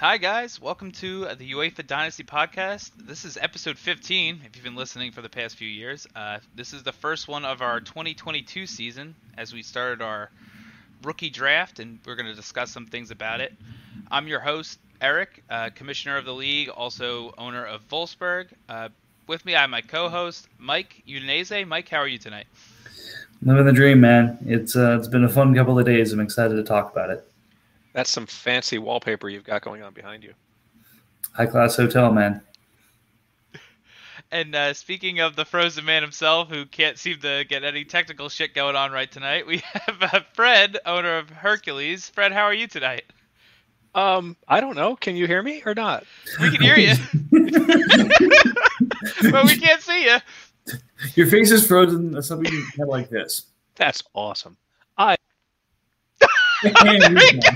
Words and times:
Hi, 0.00 0.16
guys. 0.16 0.60
Welcome 0.60 0.92
to 0.92 1.24
the 1.34 1.54
UEFA 1.54 1.84
Dynasty 1.84 2.22
podcast. 2.22 2.92
This 2.96 3.24
is 3.24 3.36
episode 3.36 3.76
15, 3.76 4.42
if 4.44 4.54
you've 4.54 4.64
been 4.64 4.76
listening 4.76 5.10
for 5.10 5.22
the 5.22 5.28
past 5.28 5.56
few 5.56 5.66
years. 5.66 6.06
Uh, 6.14 6.38
this 6.54 6.72
is 6.72 6.84
the 6.84 6.92
first 6.92 7.26
one 7.26 7.44
of 7.44 7.62
our 7.62 7.80
2022 7.80 8.68
season 8.68 9.16
as 9.36 9.52
we 9.52 9.60
started 9.60 10.00
our 10.00 10.30
rookie 11.02 11.30
draft, 11.30 11.80
and 11.80 11.98
we're 12.06 12.14
going 12.14 12.28
to 12.28 12.34
discuss 12.36 12.70
some 12.70 12.86
things 12.86 13.10
about 13.10 13.40
it. 13.40 13.52
I'm 14.08 14.28
your 14.28 14.38
host, 14.38 14.78
Eric, 15.00 15.42
uh, 15.50 15.70
commissioner 15.74 16.16
of 16.16 16.24
the 16.24 16.34
league, 16.34 16.68
also 16.68 17.34
owner 17.36 17.66
of 17.66 17.80
Wolfsburg. 17.88 18.50
Uh, 18.68 18.90
with 19.26 19.44
me, 19.44 19.56
I 19.56 19.62
have 19.62 19.70
my 19.70 19.80
co 19.80 20.08
host, 20.08 20.46
Mike 20.60 21.02
Udinese. 21.08 21.66
Mike, 21.66 21.88
how 21.88 21.98
are 21.98 22.06
you 22.06 22.18
tonight? 22.18 22.46
Living 23.42 23.66
the 23.66 23.72
dream, 23.72 24.00
man. 24.00 24.38
It's 24.46 24.76
uh, 24.76 24.96
it's 24.96 25.08
been 25.08 25.24
a 25.24 25.28
fun 25.28 25.56
couple 25.56 25.76
of 25.76 25.86
days. 25.86 26.12
I'm 26.12 26.20
excited 26.20 26.54
to 26.54 26.62
talk 26.62 26.92
about 26.92 27.10
it. 27.10 27.28
That's 27.92 28.10
some 28.10 28.26
fancy 28.26 28.78
wallpaper 28.78 29.28
you've 29.28 29.44
got 29.44 29.62
going 29.62 29.82
on 29.82 29.92
behind 29.92 30.22
you. 30.22 30.34
High 31.32 31.46
class 31.46 31.76
hotel, 31.76 32.12
man. 32.12 32.42
And 34.30 34.54
uh, 34.54 34.74
speaking 34.74 35.20
of 35.20 35.36
the 35.36 35.44
Frozen 35.46 35.86
Man 35.86 36.02
himself, 36.02 36.50
who 36.50 36.66
can't 36.66 36.98
seem 36.98 37.18
to 37.20 37.44
get 37.48 37.64
any 37.64 37.84
technical 37.84 38.28
shit 38.28 38.54
going 38.54 38.76
on 38.76 38.92
right 38.92 39.10
tonight, 39.10 39.46
we 39.46 39.58
have 39.72 40.02
uh, 40.02 40.20
Fred, 40.34 40.78
owner 40.84 41.16
of 41.16 41.30
Hercules. 41.30 42.10
Fred, 42.10 42.32
how 42.32 42.42
are 42.42 42.52
you 42.52 42.66
tonight? 42.66 43.04
Um, 43.94 44.36
I 44.46 44.60
don't 44.60 44.76
know. 44.76 44.96
Can 44.96 45.16
you 45.16 45.26
hear 45.26 45.42
me 45.42 45.62
or 45.64 45.74
not? 45.74 46.04
We 46.40 46.50
can 46.50 46.60
hear 46.60 46.76
you, 46.78 46.94
but 49.30 49.44
we 49.44 49.56
can't 49.58 49.80
see 49.80 50.04
you. 50.04 50.18
Your 51.14 51.26
face 51.26 51.50
is 51.50 51.66
frozen. 51.66 52.22
Something 52.22 52.52
kind 52.52 52.80
of 52.80 52.88
like 52.88 53.08
this. 53.08 53.46
That's 53.76 54.02
awesome. 54.12 54.58
I. 54.98 55.16
there 56.62 56.72
we 57.10 57.32
go. 57.32 57.50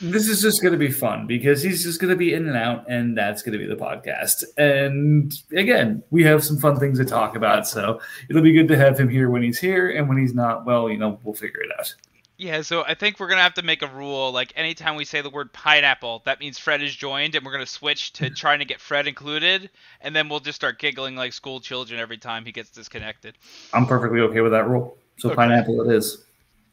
This 0.00 0.28
is 0.28 0.40
just 0.40 0.62
going 0.62 0.72
to 0.72 0.78
be 0.78 0.90
fun 0.90 1.26
because 1.26 1.62
he's 1.62 1.82
just 1.82 2.00
going 2.00 2.10
to 2.10 2.16
be 2.16 2.34
in 2.34 2.46
and 2.46 2.56
out, 2.56 2.84
and 2.88 3.16
that's 3.16 3.42
going 3.42 3.52
to 3.52 3.58
be 3.58 3.66
the 3.66 3.76
podcast. 3.76 4.44
And 4.56 5.32
again, 5.52 6.02
we 6.10 6.22
have 6.24 6.44
some 6.44 6.58
fun 6.58 6.78
things 6.78 6.98
to 6.98 7.04
talk 7.04 7.36
about, 7.36 7.66
so 7.66 8.00
it'll 8.28 8.42
be 8.42 8.52
good 8.52 8.68
to 8.68 8.76
have 8.76 8.98
him 8.98 9.08
here 9.08 9.30
when 9.30 9.42
he's 9.42 9.58
here, 9.58 9.90
and 9.90 10.08
when 10.08 10.18
he's 10.18 10.34
not, 10.34 10.64
well, 10.64 10.88
you 10.88 10.98
know, 10.98 11.18
we'll 11.24 11.34
figure 11.34 11.60
it 11.62 11.70
out. 11.78 11.94
Yeah, 12.36 12.62
so 12.62 12.84
I 12.84 12.94
think 12.94 13.18
we're 13.18 13.26
gonna 13.26 13.42
have 13.42 13.54
to 13.54 13.62
make 13.62 13.82
a 13.82 13.88
rule. 13.88 14.30
Like 14.30 14.52
anytime 14.54 14.94
we 14.94 15.04
say 15.04 15.22
the 15.22 15.30
word 15.30 15.52
pineapple, 15.52 16.22
that 16.24 16.38
means 16.38 16.56
Fred 16.56 16.80
is 16.80 16.94
joined, 16.94 17.34
and 17.34 17.44
we're 17.44 17.50
gonna 17.50 17.66
switch 17.66 18.12
to 18.12 18.30
trying 18.34 18.60
to 18.60 18.64
get 18.64 18.80
Fred 18.80 19.08
included, 19.08 19.70
and 20.00 20.14
then 20.14 20.28
we'll 20.28 20.38
just 20.38 20.54
start 20.54 20.78
giggling 20.78 21.16
like 21.16 21.32
school 21.32 21.58
children 21.58 21.98
every 21.98 22.16
time 22.16 22.44
he 22.44 22.52
gets 22.52 22.70
disconnected. 22.70 23.36
I'm 23.72 23.86
perfectly 23.86 24.20
okay 24.20 24.40
with 24.40 24.52
that 24.52 24.68
rule. 24.68 24.96
So 25.18 25.30
okay. 25.30 25.34
pineapple 25.36 25.90
it 25.90 25.92
is. 25.92 26.27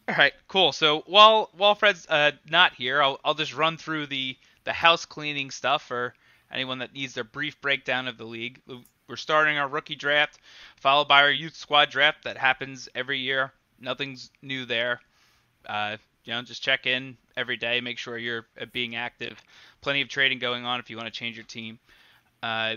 All 0.07 0.15
right, 0.15 0.33
cool. 0.47 0.71
So 0.71 1.01
while 1.07 1.49
while 1.57 1.73
Fred's 1.73 2.05
uh, 2.07 2.31
not 2.47 2.73
here, 2.75 3.01
I'll 3.01 3.19
I'll 3.25 3.33
just 3.33 3.55
run 3.55 3.77
through 3.77 4.05
the 4.05 4.37
the 4.63 4.73
house 4.73 5.05
cleaning 5.05 5.49
stuff 5.49 5.83
for 5.83 6.13
anyone 6.51 6.79
that 6.79 6.93
needs 6.93 7.15
their 7.15 7.23
brief 7.23 7.59
breakdown 7.59 8.07
of 8.07 8.17
the 8.17 8.23
league. 8.23 8.61
We're 9.07 9.15
starting 9.15 9.57
our 9.57 9.67
rookie 9.67 9.95
draft, 9.95 10.39
followed 10.77 11.07
by 11.07 11.21
our 11.21 11.31
youth 11.31 11.55
squad 11.55 11.89
draft 11.89 12.23
that 12.23 12.37
happens 12.37 12.87
every 12.93 13.19
year. 13.19 13.51
Nothing's 13.79 14.29
new 14.43 14.65
there. 14.65 15.01
Uh, 15.65 15.97
you 16.23 16.33
know, 16.33 16.41
just 16.43 16.61
check 16.61 16.85
in 16.85 17.17
every 17.35 17.57
day, 17.57 17.81
make 17.81 17.97
sure 17.97 18.17
you're 18.17 18.45
uh, 18.59 18.65
being 18.71 18.95
active. 18.95 19.41
Plenty 19.81 20.01
of 20.01 20.09
trading 20.09 20.37
going 20.37 20.65
on 20.65 20.79
if 20.79 20.89
you 20.89 20.97
want 20.97 21.07
to 21.07 21.19
change 21.19 21.35
your 21.35 21.45
team. 21.45 21.79
Uh, 22.43 22.75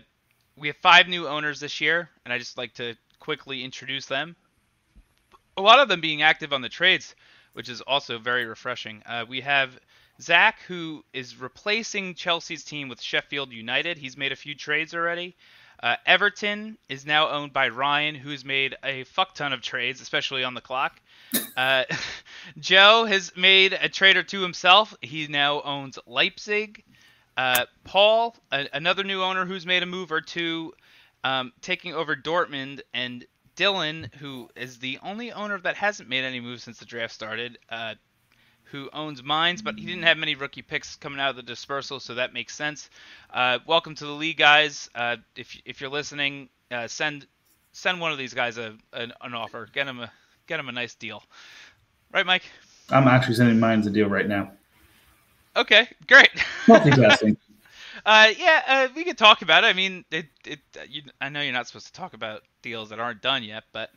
we 0.56 0.68
have 0.68 0.76
five 0.78 1.08
new 1.08 1.28
owners 1.28 1.60
this 1.60 1.80
year, 1.80 2.08
and 2.24 2.32
I 2.32 2.38
just 2.38 2.56
like 2.56 2.74
to 2.74 2.94
quickly 3.20 3.64
introduce 3.64 4.06
them 4.06 4.34
a 5.58 5.60
lot 5.60 5.80
of 5.80 5.88
them 5.88 6.00
being 6.00 6.22
active 6.22 6.52
on 6.52 6.62
the 6.62 6.68
trades, 6.68 7.14
which 7.52 7.68
is 7.68 7.80
also 7.80 8.18
very 8.18 8.46
refreshing. 8.46 9.02
Uh, 9.04 9.24
we 9.28 9.40
have 9.40 9.78
Zach, 10.20 10.60
who 10.68 11.04
is 11.12 11.36
replacing 11.36 12.14
Chelsea's 12.14 12.62
team 12.64 12.88
with 12.88 13.00
Sheffield 13.02 13.52
United. 13.52 13.98
He's 13.98 14.16
made 14.16 14.30
a 14.30 14.36
few 14.36 14.54
trades 14.54 14.94
already. 14.94 15.36
Uh, 15.82 15.96
Everton 16.06 16.78
is 16.88 17.04
now 17.04 17.28
owned 17.28 17.52
by 17.52 17.68
Ryan, 17.68 18.14
who's 18.14 18.44
made 18.44 18.76
a 18.84 19.02
fuck 19.04 19.34
ton 19.34 19.52
of 19.52 19.60
trades, 19.60 20.00
especially 20.00 20.44
on 20.44 20.54
the 20.54 20.60
clock. 20.60 21.00
Uh, 21.56 21.84
Joe 22.58 23.04
has 23.04 23.32
made 23.36 23.72
a 23.72 23.88
trade 23.88 24.16
or 24.16 24.22
two 24.22 24.42
himself. 24.42 24.94
He 25.02 25.26
now 25.26 25.60
owns 25.62 25.98
Leipzig. 26.06 26.84
Uh, 27.36 27.66
Paul, 27.84 28.36
a- 28.52 28.68
another 28.72 29.02
new 29.04 29.22
owner 29.22 29.44
who's 29.44 29.66
made 29.66 29.82
a 29.82 29.86
move 29.86 30.10
or 30.12 30.20
two, 30.20 30.72
um, 31.24 31.52
taking 31.60 31.94
over 31.94 32.16
Dortmund, 32.16 32.80
and 32.94 33.24
Dylan, 33.58 34.14
who 34.14 34.48
is 34.54 34.78
the 34.78 35.00
only 35.02 35.32
owner 35.32 35.58
that 35.58 35.74
hasn't 35.74 36.08
made 36.08 36.22
any 36.22 36.38
moves 36.38 36.62
since 36.62 36.78
the 36.78 36.84
draft 36.84 37.12
started, 37.12 37.58
uh, 37.68 37.96
who 38.62 38.88
owns 38.92 39.20
Mainz, 39.20 39.62
but 39.62 39.76
he 39.76 39.84
didn't 39.84 40.04
have 40.04 40.16
many 40.16 40.36
rookie 40.36 40.62
picks 40.62 40.94
coming 40.94 41.18
out 41.18 41.30
of 41.30 41.36
the 41.36 41.42
dispersal, 41.42 41.98
so 41.98 42.14
that 42.14 42.32
makes 42.32 42.54
sense. 42.54 42.88
Uh, 43.34 43.58
welcome 43.66 43.96
to 43.96 44.06
the 44.06 44.12
league, 44.12 44.36
guys. 44.36 44.88
Uh, 44.94 45.16
if 45.34 45.60
if 45.64 45.80
you're 45.80 45.90
listening, 45.90 46.48
uh, 46.70 46.86
send 46.86 47.26
send 47.72 48.00
one 48.00 48.12
of 48.12 48.18
these 48.18 48.32
guys 48.32 48.58
a 48.58 48.76
an, 48.92 49.12
an, 49.22 49.34
offer. 49.34 49.68
Get 49.72 49.88
him 49.88 49.98
a 49.98 50.12
get 50.46 50.60
him 50.60 50.68
a 50.68 50.72
nice 50.72 50.94
deal. 50.94 51.24
Right, 52.12 52.26
Mike? 52.26 52.44
I'm 52.90 53.08
actually 53.08 53.34
sending 53.34 53.58
Mainz 53.58 53.88
a 53.88 53.90
deal 53.90 54.08
right 54.08 54.28
now. 54.28 54.52
Okay, 55.56 55.88
great. 56.06 56.30
Multitasking. 56.66 57.36
Uh, 58.04 58.28
yeah, 58.38 58.62
uh, 58.66 58.88
we 58.94 59.04
could 59.04 59.18
talk 59.18 59.42
about 59.42 59.64
it. 59.64 59.68
I 59.68 59.72
mean, 59.72 60.04
it, 60.10 60.26
it, 60.46 60.60
you, 60.88 61.02
I 61.20 61.28
know 61.28 61.40
you're 61.40 61.52
not 61.52 61.66
supposed 61.66 61.86
to 61.86 61.92
talk 61.92 62.14
about 62.14 62.42
deals 62.62 62.90
that 62.90 63.00
aren't 63.00 63.22
done 63.22 63.42
yet, 63.42 63.64
but 63.72 63.90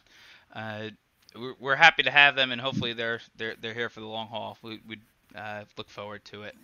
uh, 0.54 0.90
we're, 1.36 1.56
we're 1.60 1.76
happy 1.76 2.04
to 2.04 2.12
have 2.12 2.36
them, 2.36 2.52
and 2.52 2.60
hopefully 2.62 2.94
they're 2.94 3.22
they're 3.38 3.56
they're 3.60 3.74
here 3.74 3.90
for 3.90 4.00
the 4.00 4.08
long 4.08 4.28
haul. 4.28 4.58
We 4.62 4.80
would 4.88 5.02
uh, 5.36 5.64
look 5.78 5.90
forward 5.90 6.26
to 6.26 6.44
it. 6.44 6.56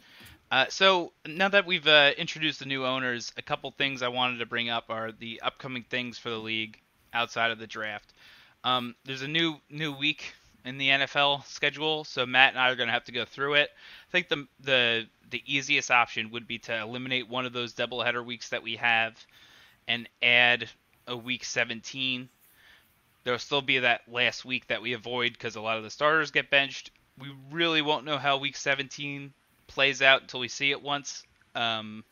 Uh, 0.52 0.66
so 0.70 1.12
now 1.26 1.50
that 1.50 1.66
we've 1.66 1.88
uh, 1.88 2.12
introduced 2.18 2.60
the 2.60 2.66
new 2.66 2.86
owners, 2.86 3.34
a 3.38 3.42
couple 3.42 3.70
things 3.72 4.02
I 4.02 4.08
wanted 4.08 4.40
to 4.40 4.46
bring 4.46 4.70
up 4.70 4.86
are 4.90 5.12
the 5.12 5.42
upcoming 5.42 5.84
things 5.84 6.18
for 6.18 6.30
the 6.30 6.38
league 6.38 6.80
outside 7.14 7.52
of 7.52 7.60
the 7.60 7.68
draft. 7.68 8.14
Um, 8.64 8.96
there's 9.06 9.22
a 9.22 9.28
new 9.28 9.56
new 9.70 9.92
week 9.94 10.34
in 10.68 10.78
the 10.78 10.90
NFL 10.90 11.46
schedule, 11.46 12.04
so 12.04 12.26
Matt 12.26 12.52
and 12.52 12.60
I 12.60 12.70
are 12.70 12.76
going 12.76 12.88
to 12.88 12.94
have 12.94 13.06
to 13.06 13.12
go 13.12 13.26
through 13.26 13.56
it. 13.56 13.70
I 14.10 14.12
think 14.12 14.28
the 14.28 14.48
the 14.60 15.08
the 15.30 15.42
easiest 15.46 15.92
option 15.92 16.32
would 16.32 16.48
be 16.48 16.60
to 16.60 16.78
eliminate 16.78 17.30
one 17.30 17.46
of 17.46 17.54
those 17.54 17.74
doubleheader 17.74 18.24
weeks 18.24 18.50
that 18.50 18.64
we 18.64 18.76
have 18.78 19.14
and 19.88 20.08
add 20.22 20.70
a 21.08 21.16
week 21.16 21.44
17. 21.44 22.30
There'll 23.24 23.40
still 23.40 23.62
be 23.62 23.80
that 23.80 24.02
last 24.08 24.46
week 24.46 24.68
that 24.68 24.82
we 24.82 24.94
avoid 24.94 25.34
because 25.34 25.56
a 25.56 25.62
lot 25.62 25.78
of 25.78 25.84
the 25.84 25.90
starters 25.90 26.32
get 26.32 26.50
benched. 26.50 26.92
We 27.18 27.30
really 27.52 27.82
won't 27.82 28.06
know 28.06 28.18
how 28.18 28.38
week 28.38 28.56
17 28.56 29.34
plays 29.68 30.02
out 30.02 30.22
until 30.22 30.40
we 30.40 30.48
see 30.48 30.72
it 30.72 30.82
once. 30.82 31.24
Um, 31.56 32.04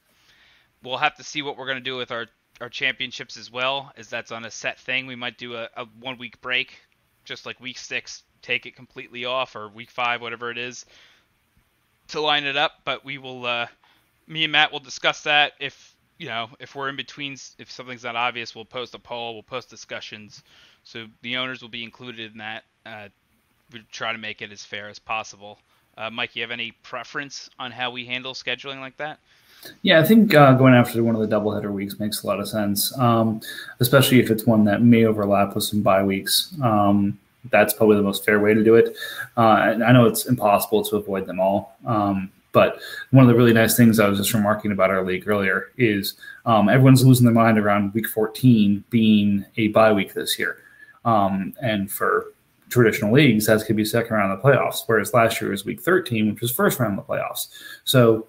we'll 0.83 0.97
have 0.97 1.15
to 1.15 1.23
see 1.23 1.41
what 1.41 1.57
we're 1.57 1.67
going 1.67 1.77
to 1.77 1.83
do 1.83 1.95
with 1.97 2.11
our, 2.11 2.27
our 2.59 2.69
championships 2.69 3.37
as 3.37 3.51
well, 3.51 3.91
as 3.97 4.09
that's 4.09 4.31
on 4.31 4.45
a 4.45 4.51
set 4.51 4.79
thing. 4.79 5.07
We 5.07 5.15
might 5.15 5.37
do 5.37 5.55
a, 5.55 5.69
a 5.75 5.85
one 5.99 6.17
week 6.17 6.41
break, 6.41 6.79
just 7.23 7.45
like 7.45 7.59
week 7.59 7.77
six, 7.77 8.23
take 8.45 8.65
it 8.65 8.75
completely 8.75 9.25
off, 9.25 9.55
or 9.55 9.69
week 9.69 9.89
five, 9.89 10.21
whatever 10.21 10.51
it 10.51 10.57
is, 10.57 10.85
to 12.09 12.21
line 12.21 12.45
it 12.45 12.57
up. 12.57 12.81
But 12.85 13.03
we 13.03 13.17
will, 13.17 13.45
uh, 13.45 13.67
me 14.27 14.43
and 14.43 14.51
Matt 14.51 14.71
will 14.71 14.79
discuss 14.79 15.23
that 15.23 15.53
if 15.59 15.95
you 16.17 16.27
know, 16.27 16.49
if 16.59 16.75
we're 16.75 16.89
in 16.89 16.95
between, 16.95 17.33
if 17.57 17.69
something's 17.69 18.03
not 18.03 18.15
obvious, 18.15 18.55
we'll 18.55 18.65
post 18.65 18.95
a 18.95 18.99
poll, 18.99 19.33
we'll 19.33 19.43
post 19.43 19.69
discussions. 19.69 20.43
So 20.83 21.07
the 21.21 21.37
owners 21.37 21.61
will 21.61 21.69
be 21.69 21.83
included 21.83 22.31
in 22.31 22.37
that. 22.37 22.63
Uh, 22.85 23.09
we 23.71 23.83
try 23.91 24.11
to 24.11 24.17
make 24.17 24.41
it 24.41 24.51
as 24.51 24.63
fair 24.63 24.87
as 24.87 24.99
possible. 24.99 25.59
Uh, 25.97 26.09
Mike, 26.09 26.35
you 26.35 26.41
have 26.41 26.51
any 26.51 26.71
preference 26.83 27.49
on 27.59 27.71
how 27.71 27.91
we 27.91 28.05
handle 28.05 28.33
scheduling 28.33 28.79
like 28.79 28.95
that? 28.97 29.19
Yeah, 29.81 29.99
I 29.99 30.03
think 30.03 30.33
uh, 30.35 30.53
going 30.53 30.73
after 30.73 31.03
one 31.03 31.15
of 31.15 31.27
the 31.27 31.35
doubleheader 31.35 31.71
weeks 31.71 31.99
makes 31.99 32.23
a 32.23 32.27
lot 32.27 32.39
of 32.39 32.47
sense, 32.47 32.95
um, 32.99 33.41
especially 33.79 34.19
if 34.19 34.29
it's 34.29 34.45
one 34.45 34.63
that 34.65 34.83
may 34.83 35.05
overlap 35.05 35.55
with 35.55 35.63
some 35.63 35.81
bye 35.81 36.03
weeks. 36.03 36.53
Um, 36.61 37.17
that's 37.51 37.73
probably 37.73 37.97
the 37.97 38.03
most 38.03 38.25
fair 38.25 38.39
way 38.39 38.53
to 38.53 38.63
do 38.63 38.75
it. 38.75 38.95
Uh, 39.37 39.75
I 39.85 39.91
know 39.91 40.05
it's 40.05 40.25
impossible 40.25 40.83
to 40.85 40.97
avoid 40.97 41.25
them 41.25 41.39
all, 41.39 41.75
um, 41.85 42.31
but 42.51 42.79
one 43.11 43.23
of 43.23 43.27
the 43.27 43.35
really 43.35 43.53
nice 43.53 43.75
things 43.75 43.99
I 43.99 44.07
was 44.07 44.17
just 44.17 44.33
remarking 44.33 44.71
about 44.71 44.89
our 44.89 45.03
league 45.03 45.27
earlier 45.27 45.71
is 45.77 46.15
um, 46.45 46.69
everyone's 46.69 47.05
losing 47.05 47.25
their 47.25 47.33
mind 47.33 47.59
around 47.59 47.93
week 47.93 48.07
14 48.07 48.83
being 48.89 49.45
a 49.57 49.67
bye 49.69 49.91
week 49.91 50.13
this 50.13 50.39
year. 50.39 50.63
Um, 51.03 51.53
and 51.61 51.91
for 51.91 52.33
traditional 52.69 53.11
leagues, 53.11 53.45
that's 53.45 53.63
going 53.63 53.69
to 53.69 53.73
be 53.75 53.85
second 53.85 54.15
round 54.15 54.31
of 54.31 54.41
the 54.41 54.47
playoffs, 54.47 54.83
whereas 54.85 55.13
last 55.13 55.39
year 55.41 55.51
was 55.51 55.65
week 55.65 55.81
13, 55.81 56.31
which 56.31 56.41
was 56.41 56.51
first 56.51 56.79
round 56.79 56.97
of 56.97 57.05
the 57.05 57.13
playoffs. 57.13 57.49
So, 57.83 58.27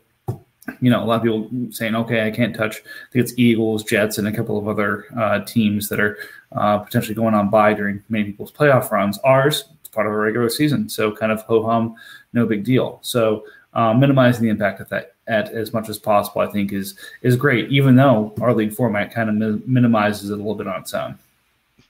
you 0.80 0.90
know, 0.90 1.02
a 1.02 1.04
lot 1.04 1.16
of 1.16 1.22
people 1.22 1.72
saying, 1.72 1.94
okay, 1.94 2.26
I 2.26 2.30
can't 2.30 2.54
touch. 2.54 2.76
I 2.76 3.12
think 3.12 3.24
it's 3.24 3.34
Eagles, 3.36 3.84
Jets, 3.84 4.18
and 4.18 4.26
a 4.26 4.32
couple 4.32 4.58
of 4.58 4.68
other 4.68 5.06
uh, 5.16 5.40
teams 5.40 5.88
that 5.88 6.00
are 6.00 6.18
uh, 6.52 6.78
potentially 6.78 7.14
going 7.14 7.34
on 7.34 7.50
by 7.50 7.74
during 7.74 8.02
many 8.08 8.24
people's 8.24 8.52
playoff 8.52 8.90
runs. 8.90 9.18
Ours, 9.18 9.64
it's 9.80 9.88
part 9.88 10.06
of 10.06 10.12
a 10.12 10.16
regular 10.16 10.48
season. 10.48 10.88
So, 10.88 11.12
kind 11.12 11.32
of 11.32 11.42
ho 11.42 11.64
hum, 11.64 11.94
no 12.32 12.46
big 12.46 12.64
deal. 12.64 12.98
So, 13.02 13.44
uh, 13.74 13.92
minimizing 13.94 14.42
the 14.42 14.50
impact 14.50 14.80
of 14.80 14.88
that 14.88 15.14
at 15.26 15.50
as 15.50 15.72
much 15.72 15.88
as 15.88 15.98
possible, 15.98 16.40
I 16.40 16.46
think 16.46 16.72
is 16.72 16.96
is 17.22 17.36
great. 17.36 17.70
Even 17.70 17.96
though 17.96 18.34
our 18.40 18.54
league 18.54 18.72
format 18.72 19.12
kind 19.12 19.28
of 19.28 19.34
mi- 19.36 19.62
minimizes 19.66 20.30
it 20.30 20.34
a 20.34 20.36
little 20.36 20.54
bit 20.54 20.66
on 20.66 20.80
its 20.80 20.94
own. 20.94 21.18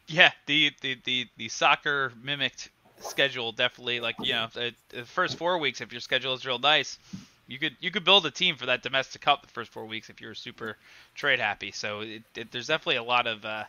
Yeah, 0.09 0.33
the 0.47 0.73
the 0.81 0.99
the, 1.05 1.27
the 1.37 1.49
soccer 1.49 2.13
mimicked 2.23 2.71
schedule 2.99 3.53
definitely 3.53 4.01
like 4.01 4.17
you 4.23 4.33
know 4.33 4.49
the, 4.55 4.73
the 4.89 5.05
first 5.05 5.37
four 5.37 5.59
weeks 5.59 5.81
if 5.81 5.93
your 5.93 6.01
schedule 6.01 6.35
is 6.35 6.47
real 6.47 6.59
nice, 6.59 6.99
you 7.49 7.59
could 7.59 7.77
you 7.81 7.91
could 7.91 8.05
build 8.05 8.27
a 8.27 8.31
team 8.31 8.57
for 8.57 8.67
that 8.67 8.83
domestic 8.83 9.21
cup 9.21 9.43
the 9.43 9.49
first 9.49 9.73
four 9.73 9.87
weeks 9.87 10.11
if 10.11 10.21
you're 10.21 10.35
super 10.35 10.77
trade 11.15 11.39
happy. 11.39 11.73
So 11.73 12.01
it, 12.01 12.23
it, 12.35 12.53
there's 12.53 12.67
definitely 12.67 12.97
a 12.97 13.03
lot 13.03 13.27
of 13.27 13.45
uh, 13.45 13.65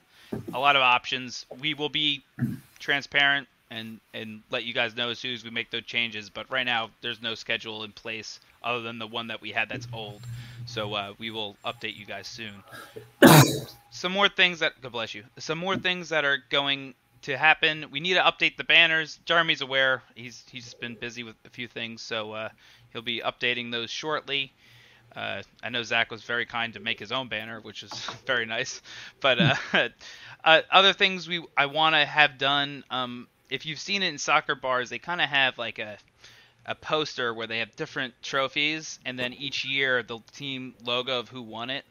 a 0.54 0.60
lot 0.60 0.76
of 0.76 0.82
options. 0.82 1.46
We 1.62 1.74
will 1.74 1.90
be 1.90 2.24
transparent 2.80 3.48
and 3.70 4.00
and 4.14 4.42
let 4.50 4.64
you 4.64 4.74
guys 4.74 4.96
know 4.96 5.10
as 5.10 5.20
soon 5.20 5.34
as 5.34 5.44
we 5.44 5.50
make 5.50 5.70
those 5.72 5.84
changes. 5.84 6.30
But 6.30 6.50
right 6.50 6.66
now, 6.66 6.90
there's 7.02 7.22
no 7.22 7.36
schedule 7.36 7.84
in 7.84 7.92
place 7.92 8.40
other 8.64 8.82
than 8.82 9.00
the 9.00 9.08
one 9.08 9.28
that 9.28 9.42
we 9.42 9.52
had 9.52 9.70
that's 9.70 9.88
old. 9.94 10.22
So 10.66 10.94
uh, 10.94 11.14
we 11.18 11.32
will 11.32 11.56
update 11.64 11.96
you 11.96 12.06
guys 12.06 12.28
soon. 12.28 12.64
some 13.92 14.12
more 14.12 14.28
things 14.28 14.60
that 14.60 14.82
God 14.82 14.92
bless 14.92 15.14
you. 15.14 15.24
Some 15.38 15.58
more 15.58 15.78
things 15.78 16.10
that 16.10 16.26
are 16.26 16.40
going 16.50 16.94
to 17.24 17.38
happen. 17.38 17.86
We 17.92 18.00
need 18.00 18.16
to 18.16 18.22
update 18.22 18.58
the 18.58 18.64
banners. 18.64 19.20
Jeremy's 19.26 19.62
aware. 19.62 20.04
He's 20.16 20.44
he's 20.50 20.74
been 20.74 20.96
busy 20.96 21.24
with 21.24 21.36
a 21.46 21.50
few 21.50 21.68
things, 21.68 22.02
so 22.02 22.34
uh, 22.34 22.50
he'll 22.94 23.02
be 23.02 23.22
updating 23.22 23.72
those 23.72 23.90
shortly. 23.90 24.54
Uh, 25.16 25.42
I 25.64 25.70
know 25.70 25.82
Zach 25.84 26.12
was 26.12 26.24
very 26.24 26.46
kind 26.46 26.74
to 26.74 26.80
make 26.80 27.00
his 27.00 27.12
own 27.12 27.28
banner, 27.28 27.60
which 27.62 27.82
is 27.84 27.92
very 28.26 28.46
nice. 28.46 28.82
But 29.20 29.40
uh, 29.40 29.56
uh, 30.44 30.62
other 30.72 30.94
things 30.94 31.28
we 31.28 31.44
I 31.56 31.66
want 31.68 31.96
to 31.96 32.06
have 32.06 32.38
done. 32.38 32.84
Um, 32.90 33.28
if 33.50 33.66
you've 33.66 33.80
seen 33.80 34.04
it 34.04 34.10
in 34.10 34.18
soccer 34.18 34.56
bars, 34.56 34.90
they 34.90 35.00
kind 35.00 35.22
of 35.22 35.30
have 35.30 35.58
like 35.58 35.80
a 35.80 35.98
a 36.66 36.76
poster 36.76 37.34
where 37.34 37.48
they 37.48 37.60
have 37.60 37.76
different 37.76 38.14
trophies, 38.22 39.00
and 39.06 39.18
then 39.18 39.34
each 39.34 39.64
year 39.64 40.04
the 40.04 40.20
team 40.34 40.76
logo 40.84 41.20
of 41.20 41.30
who 41.30 41.42
won 41.42 41.70
it. 41.70 41.86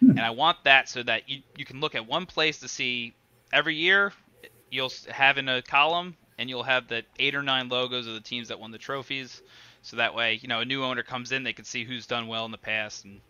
Hmm. 0.00 0.10
And 0.10 0.20
I 0.20 0.30
want 0.30 0.58
that 0.64 0.88
so 0.88 1.02
that 1.04 1.28
you 1.28 1.42
you 1.56 1.64
can 1.64 1.80
look 1.80 1.94
at 1.94 2.06
one 2.06 2.26
place 2.26 2.60
to 2.60 2.68
see 2.68 3.14
every 3.52 3.76
year. 3.76 4.12
You'll 4.70 4.92
have 5.08 5.38
in 5.38 5.48
a 5.48 5.62
column, 5.62 6.16
and 6.38 6.50
you'll 6.50 6.64
have 6.64 6.88
the 6.88 7.04
eight 7.18 7.34
or 7.34 7.42
nine 7.42 7.68
logos 7.68 8.06
of 8.06 8.14
the 8.14 8.20
teams 8.20 8.48
that 8.48 8.58
won 8.58 8.72
the 8.72 8.78
trophies. 8.78 9.40
So 9.86 9.98
that 9.98 10.16
way, 10.16 10.40
you 10.42 10.48
know, 10.48 10.58
a 10.58 10.64
new 10.64 10.82
owner 10.82 11.04
comes 11.04 11.30
in, 11.30 11.44
they 11.44 11.52
can 11.52 11.64
see 11.64 11.84
who's 11.84 12.08
done 12.08 12.26
well 12.26 12.44
in 12.44 12.50
the 12.50 12.58
past, 12.58 13.04
and 13.04 13.20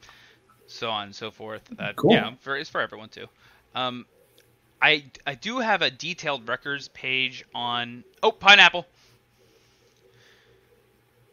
so 0.66 0.88
on 0.88 1.04
and 1.04 1.14
so 1.14 1.30
forth. 1.30 1.60
Uh, 1.78 1.92
cool. 1.94 2.12
Yeah, 2.12 2.32
for, 2.40 2.56
it's 2.56 2.70
for 2.70 2.80
everyone 2.80 3.10
too. 3.10 3.26
Um, 3.74 4.06
I 4.80 5.04
I 5.26 5.34
do 5.34 5.58
have 5.58 5.82
a 5.82 5.90
detailed 5.90 6.48
records 6.48 6.88
page 6.88 7.44
on. 7.54 8.04
Oh, 8.22 8.32
pineapple. 8.32 8.86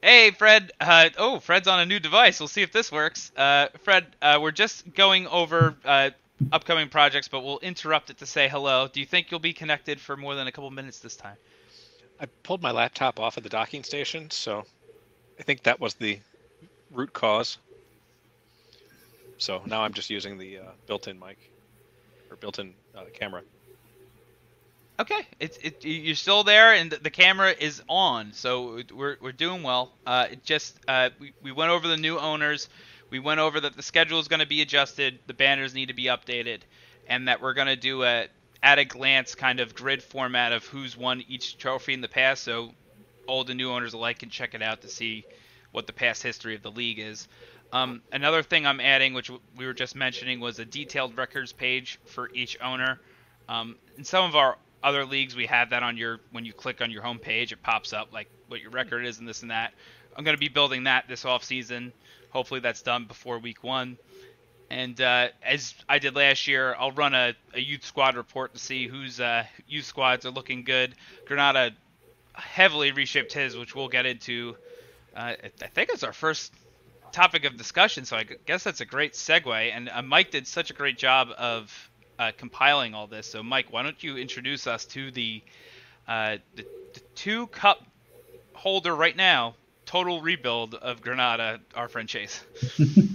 Hey, 0.01 0.31
Fred. 0.31 0.73
Uh, 0.77 1.09
oh, 1.17 1.39
Fred's 1.39 1.69
on 1.69 1.79
a 1.79 1.85
new 1.85 2.01
device. 2.01 2.41
We'll 2.41 2.49
see 2.49 2.61
if 2.61 2.73
this 2.73 2.91
works. 2.91 3.31
Uh, 3.37 3.67
Fred, 3.83 4.05
uh, 4.21 4.39
we're 4.41 4.51
just 4.51 4.93
going 4.93 5.27
over 5.27 5.77
uh, 5.85 6.09
upcoming 6.51 6.89
projects, 6.89 7.29
but 7.29 7.45
we'll 7.45 7.59
interrupt 7.59 8.09
it 8.09 8.17
to 8.17 8.25
say 8.25 8.49
hello. 8.49 8.89
Do 8.91 8.99
you 8.99 9.05
think 9.05 9.31
you'll 9.31 9.39
be 9.39 9.53
connected 9.53 10.01
for 10.01 10.17
more 10.17 10.35
than 10.35 10.47
a 10.47 10.51
couple 10.51 10.69
minutes 10.69 10.99
this 10.99 11.15
time? 11.15 11.37
I 12.19 12.25
pulled 12.25 12.61
my 12.61 12.71
laptop 12.71 13.21
off 13.21 13.37
of 13.37 13.43
the 13.43 13.49
docking 13.49 13.85
station, 13.85 14.29
so 14.29 14.65
I 15.39 15.43
think 15.43 15.63
that 15.63 15.79
was 15.79 15.95
the 15.95 16.19
root 16.91 17.13
cause. 17.13 17.57
So 19.37 19.61
now 19.65 19.83
I'm 19.83 19.93
just 19.93 20.09
using 20.09 20.37
the 20.37 20.59
uh, 20.59 20.61
built-in 20.87 21.19
mic 21.19 21.37
or 22.29 22.37
built-in 22.37 22.73
uh, 22.95 23.03
camera. 23.13 23.41
Okay, 24.99 25.25
it's 25.39 25.57
it, 25.57 25.83
you're 25.83 26.15
still 26.15 26.43
there, 26.43 26.73
and 26.73 26.91
the 26.91 27.09
camera 27.09 27.51
is 27.59 27.81
on, 27.89 28.31
so 28.33 28.79
we're 28.93 29.17
we're 29.19 29.31
doing 29.31 29.63
well. 29.63 29.91
Uh, 30.05 30.27
it 30.31 30.43
just 30.43 30.77
uh, 30.87 31.09
we 31.19 31.33
we 31.41 31.51
went 31.51 31.71
over 31.71 31.87
the 31.87 31.97
new 31.97 32.19
owners, 32.19 32.69
we 33.09 33.17
went 33.17 33.39
over 33.39 33.59
that 33.59 33.75
the 33.75 33.81
schedule 33.81 34.19
is 34.19 34.27
going 34.27 34.41
to 34.41 34.47
be 34.47 34.61
adjusted, 34.61 35.17
the 35.25 35.33
banners 35.33 35.73
need 35.73 35.87
to 35.87 35.95
be 35.95 36.05
updated, 36.05 36.59
and 37.07 37.27
that 37.27 37.41
we're 37.41 37.55
going 37.55 37.67
to 37.67 37.75
do 37.75 38.03
a 38.03 38.27
at 38.61 38.77
a 38.77 38.85
glance 38.85 39.33
kind 39.33 39.59
of 39.59 39.73
grid 39.73 40.03
format 40.03 40.53
of 40.53 40.63
who's 40.67 40.95
won 40.95 41.23
each 41.27 41.57
trophy 41.57 41.93
in 41.95 42.01
the 42.01 42.07
past, 42.07 42.43
so 42.43 42.71
old 43.27 43.49
and 43.49 43.57
new 43.57 43.71
owners 43.71 43.93
alike 43.93 44.19
can 44.19 44.29
check 44.29 44.53
it 44.53 44.61
out 44.61 44.81
to 44.81 44.87
see 44.87 45.25
what 45.71 45.87
the 45.87 45.93
past 45.93 46.23
history 46.23 46.55
of 46.55 46.61
the 46.61 46.71
league 46.71 46.99
is. 46.99 47.27
Um, 47.71 48.01
another 48.11 48.43
thing 48.43 48.67
I'm 48.67 48.79
adding, 48.79 49.13
which 49.15 49.31
we 49.57 49.65
were 49.65 49.73
just 49.73 49.95
mentioning, 49.95 50.39
was 50.39 50.59
a 50.59 50.65
detailed 50.65 51.17
records 51.17 51.51
page 51.51 51.99
for 52.05 52.29
each 52.33 52.57
owner. 52.61 52.99
Um, 53.49 53.77
in 53.97 54.03
some 54.03 54.25
of 54.25 54.35
our 54.35 54.57
other 54.83 55.05
leagues, 55.05 55.35
we 55.35 55.47
have 55.47 55.71
that 55.71 55.81
on 55.81 55.97
your 55.97 56.19
when 56.31 56.45
you 56.45 56.53
click 56.53 56.81
on 56.81 56.91
your 56.91 57.01
home 57.01 57.17
page, 57.17 57.51
it 57.51 57.63
pops 57.63 57.91
up 57.91 58.13
like 58.13 58.29
what 58.47 58.61
your 58.61 58.69
record 58.69 59.05
is 59.05 59.19
and 59.19 59.27
this 59.27 59.41
and 59.41 59.51
that. 59.51 59.73
I'm 60.15 60.23
going 60.23 60.35
to 60.35 60.39
be 60.39 60.49
building 60.49 60.83
that 60.83 61.07
this 61.07 61.25
off 61.25 61.43
season. 61.43 61.91
Hopefully, 62.29 62.59
that's 62.59 62.83
done 62.83 63.05
before 63.05 63.39
week 63.39 63.63
one. 63.63 63.97
And 64.69 64.99
uh, 65.01 65.27
as 65.43 65.73
I 65.87 65.99
did 65.99 66.15
last 66.15 66.47
year, 66.47 66.75
I'll 66.77 66.91
run 66.91 67.13
a, 67.13 67.35
a 67.53 67.59
youth 67.59 67.85
squad 67.85 68.15
report 68.15 68.53
to 68.53 68.59
see 68.59 68.87
whose 68.87 69.19
uh, 69.19 69.45
youth 69.67 69.85
squads 69.85 70.25
are 70.25 70.31
looking 70.31 70.63
good. 70.63 70.95
Granada 71.25 71.71
heavily 72.33 72.91
reshaped 72.91 73.33
his, 73.33 73.55
which 73.55 73.75
we'll 73.75 73.89
get 73.89 74.05
into. 74.05 74.55
Uh, 75.15 75.33
I 75.61 75.67
think 75.67 75.89
it's 75.91 76.03
our 76.03 76.13
first 76.13 76.53
topic 77.11 77.45
of 77.45 77.57
discussion, 77.57 78.05
so 78.05 78.17
I 78.17 78.25
guess 78.45 78.63
that's 78.63 78.81
a 78.81 78.85
great 78.85 79.13
segue. 79.13 79.71
And 79.71 79.89
uh, 79.89 80.01
Mike 80.01 80.31
did 80.31 80.47
such 80.47 80.71
a 80.71 80.73
great 80.73 80.97
job 80.97 81.29
of 81.37 81.89
uh, 82.19 82.31
compiling 82.37 82.93
all 82.93 83.07
this. 83.07 83.27
So, 83.27 83.43
Mike, 83.43 83.67
why 83.71 83.83
don't 83.83 84.01
you 84.03 84.17
introduce 84.17 84.67
us 84.67 84.85
to 84.85 85.11
the, 85.11 85.41
uh, 86.07 86.37
the, 86.55 86.65
the 86.93 86.99
two 87.15 87.47
cup 87.47 87.85
holder 88.53 88.95
right 88.95 89.15
now, 89.15 89.55
total 89.85 90.21
rebuild 90.21 90.75
of 90.75 91.01
Granada, 91.01 91.59
our 91.75 91.87
friend 91.87 92.07
Chase. 92.07 92.43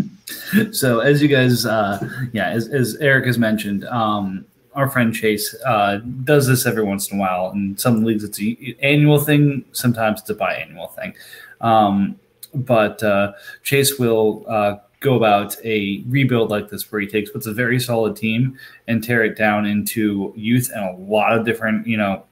so, 0.72 1.00
as 1.00 1.22
you 1.22 1.28
guys, 1.28 1.64
uh, 1.66 2.28
yeah, 2.32 2.50
as, 2.50 2.68
as, 2.68 2.96
Eric 2.96 3.26
has 3.26 3.38
mentioned, 3.38 3.84
um, 3.86 4.44
our 4.78 4.88
friend 4.88 5.12
Chase 5.12 5.56
uh, 5.66 5.96
does 6.22 6.46
this 6.46 6.64
every 6.64 6.84
once 6.84 7.10
in 7.10 7.18
a 7.18 7.20
while. 7.20 7.50
and 7.50 7.78
some 7.80 8.04
leagues, 8.04 8.22
it's 8.22 8.38
an 8.38 8.76
annual 8.80 9.18
thing. 9.18 9.64
Sometimes 9.72 10.20
it's 10.20 10.30
a 10.30 10.36
biannual 10.36 10.94
thing. 10.94 11.14
Um, 11.60 12.20
but 12.54 13.02
uh, 13.02 13.32
Chase 13.64 13.98
will 13.98 14.44
uh, 14.46 14.76
go 15.00 15.16
about 15.16 15.56
a 15.64 16.04
rebuild 16.06 16.50
like 16.50 16.68
this 16.68 16.90
where 16.92 17.00
he 17.00 17.08
takes 17.08 17.34
what's 17.34 17.48
a 17.48 17.52
very 17.52 17.80
solid 17.80 18.14
team 18.14 18.56
and 18.86 19.02
tear 19.02 19.24
it 19.24 19.36
down 19.36 19.66
into 19.66 20.32
youth 20.36 20.70
and 20.72 20.84
a 20.84 20.96
lot 21.02 21.36
of 21.36 21.44
different, 21.44 21.84
you 21.86 21.96
know, 21.96 22.24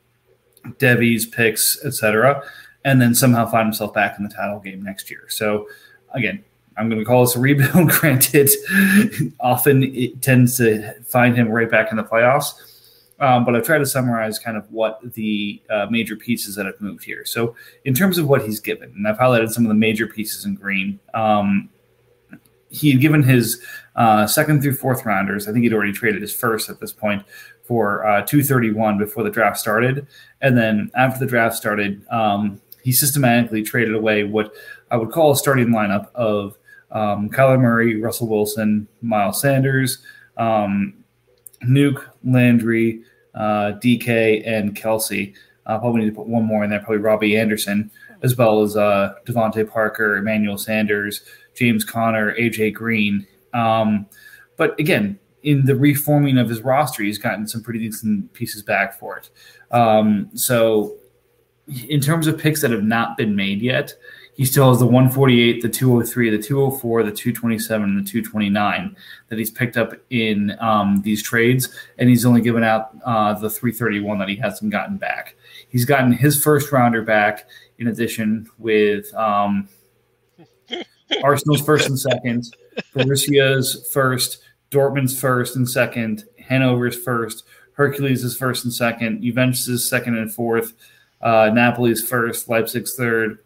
Devies, 0.78 1.26
picks, 1.26 1.84
etc., 1.84 2.42
and 2.84 3.00
then 3.00 3.14
somehow 3.14 3.46
find 3.46 3.66
himself 3.66 3.92
back 3.92 4.16
in 4.18 4.24
the 4.24 4.32
title 4.32 4.60
game 4.60 4.82
next 4.82 5.10
year. 5.10 5.24
So 5.28 5.68
again, 6.12 6.44
I'm 6.76 6.88
going 6.88 7.00
to 7.00 7.04
call 7.04 7.24
this 7.24 7.36
a 7.36 7.40
rebuild. 7.40 7.88
Granted, 8.00 8.50
often 9.40 9.82
it 9.82 10.22
tends 10.22 10.56
to 10.58 10.94
find 11.02 11.36
him 11.36 11.48
right 11.48 11.70
back 11.70 11.90
in 11.90 11.96
the 11.96 12.04
playoffs. 12.04 12.54
Um, 13.18 13.46
but 13.46 13.56
I've 13.56 13.64
tried 13.64 13.78
to 13.78 13.86
summarize 13.86 14.38
kind 14.38 14.58
of 14.58 14.70
what 14.70 15.00
the 15.14 15.62
uh, 15.70 15.86
major 15.90 16.16
pieces 16.16 16.54
that 16.56 16.66
have 16.66 16.78
moved 16.82 17.02
here. 17.02 17.24
So, 17.24 17.56
in 17.86 17.94
terms 17.94 18.18
of 18.18 18.28
what 18.28 18.42
he's 18.42 18.60
given, 18.60 18.92
and 18.94 19.08
I've 19.08 19.16
highlighted 19.16 19.50
some 19.50 19.64
of 19.64 19.68
the 19.68 19.74
major 19.74 20.06
pieces 20.06 20.44
in 20.44 20.54
green. 20.54 21.00
Um, 21.14 21.70
he 22.68 22.90
had 22.90 23.00
given 23.00 23.22
his 23.22 23.62
uh, 23.94 24.26
second 24.26 24.60
through 24.60 24.74
fourth 24.74 25.06
rounders. 25.06 25.48
I 25.48 25.52
think 25.52 25.62
he'd 25.62 25.72
already 25.72 25.92
traded 25.92 26.20
his 26.20 26.34
first 26.34 26.68
at 26.68 26.78
this 26.78 26.92
point 26.92 27.24
for 27.62 28.04
uh, 28.04 28.22
231 28.22 28.98
before 28.98 29.22
the 29.22 29.30
draft 29.30 29.58
started. 29.58 30.06
And 30.42 30.58
then 30.58 30.90
after 30.94 31.18
the 31.18 31.26
draft 31.26 31.56
started, 31.56 32.04
um, 32.10 32.60
he 32.82 32.92
systematically 32.92 33.62
traded 33.62 33.94
away 33.94 34.24
what 34.24 34.52
I 34.90 34.96
would 34.96 35.10
call 35.10 35.32
a 35.32 35.36
starting 35.36 35.68
lineup 35.68 36.12
of 36.14 36.58
um, 36.96 37.28
Kyler 37.28 37.60
Murray, 37.60 38.00
Russell 38.00 38.26
Wilson, 38.26 38.88
Miles 39.02 39.40
Sanders, 39.40 39.98
um, 40.38 40.94
Nuke, 41.62 42.02
Landry, 42.24 43.02
uh, 43.34 43.72
DK, 43.82 44.42
and 44.46 44.74
Kelce. 44.74 45.34
Uh, 45.66 45.78
probably 45.78 46.02
need 46.02 46.10
to 46.10 46.16
put 46.16 46.26
one 46.26 46.44
more 46.44 46.64
in 46.64 46.70
there, 46.70 46.78
probably 46.78 46.98
Robbie 46.98 47.36
Anderson, 47.36 47.90
as 48.22 48.34
well 48.36 48.62
as 48.62 48.78
uh, 48.78 49.14
DeVante 49.26 49.68
Parker, 49.68 50.16
Emmanuel 50.16 50.56
Sanders, 50.56 51.22
James 51.54 51.84
Conner, 51.84 52.34
AJ 52.36 52.72
Green. 52.72 53.26
Um, 53.52 54.06
but 54.56 54.78
again, 54.80 55.18
in 55.42 55.66
the 55.66 55.76
reforming 55.76 56.38
of 56.38 56.48
his 56.48 56.62
roster, 56.62 57.02
he's 57.02 57.18
gotten 57.18 57.46
some 57.46 57.62
pretty 57.62 57.80
decent 57.80 58.32
pieces 58.32 58.62
back 58.62 58.98
for 58.98 59.18
it. 59.18 59.28
Um, 59.70 60.30
so, 60.34 60.96
in 61.88 62.00
terms 62.00 62.26
of 62.26 62.38
picks 62.38 62.62
that 62.62 62.70
have 62.70 62.84
not 62.84 63.18
been 63.18 63.36
made 63.36 63.60
yet, 63.60 63.94
he 64.36 64.44
still 64.44 64.68
has 64.68 64.78
the 64.78 64.84
148, 64.84 65.62
the 65.62 65.68
203, 65.68 66.28
the 66.28 66.38
204, 66.38 67.02
the 67.04 67.10
227, 67.10 67.88
and 67.88 68.06
the 68.06 68.10
229 68.10 68.94
that 69.28 69.38
he's 69.38 69.50
picked 69.50 69.78
up 69.78 69.94
in 70.10 70.54
um, 70.60 71.00
these 71.02 71.22
trades, 71.22 71.74
and 71.98 72.10
he's 72.10 72.26
only 72.26 72.42
given 72.42 72.62
out 72.62 72.90
uh, 73.06 73.32
the 73.32 73.48
331 73.48 74.18
that 74.18 74.28
he 74.28 74.36
hasn't 74.36 74.70
gotten 74.70 74.98
back. 74.98 75.36
He's 75.70 75.86
gotten 75.86 76.12
his 76.12 76.42
first 76.42 76.70
rounder 76.70 77.00
back 77.00 77.46
in 77.78 77.88
addition 77.88 78.46
with 78.58 79.12
um, 79.14 79.70
Arsenal's 81.22 81.62
first 81.62 81.88
and 81.88 81.98
second, 81.98 82.44
Borussia's 82.94 83.88
first, 83.90 84.42
Dortmund's 84.70 85.18
first 85.18 85.56
and 85.56 85.68
second, 85.68 86.24
Hanover's 86.46 86.96
first, 86.96 87.44
Hercules 87.72 88.22
is 88.22 88.36
first 88.36 88.64
and 88.64 88.74
second, 88.74 89.22
Juventus 89.22 89.66
is 89.66 89.88
second 89.88 90.18
and 90.18 90.32
fourth, 90.32 90.74
uh, 91.22 91.50
Napoli's 91.54 92.06
first, 92.06 92.50
Leipzig's 92.50 92.94
third. 92.96 93.38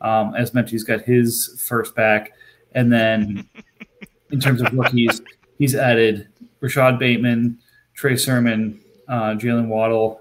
Um, 0.00 0.34
as 0.34 0.54
mentioned, 0.54 0.72
he's 0.72 0.84
got 0.84 1.02
his 1.02 1.60
first 1.66 1.94
back, 1.94 2.32
and 2.72 2.92
then 2.92 3.48
in 4.30 4.40
terms 4.40 4.60
of 4.60 4.72
rookies, 4.72 5.20
he's 5.58 5.74
added 5.74 6.28
Rashod 6.60 6.98
Bateman, 6.98 7.58
Trey 7.94 8.16
Sermon, 8.16 8.80
uh, 9.08 9.34
Jaylen 9.34 9.68
Waddle, 9.68 10.20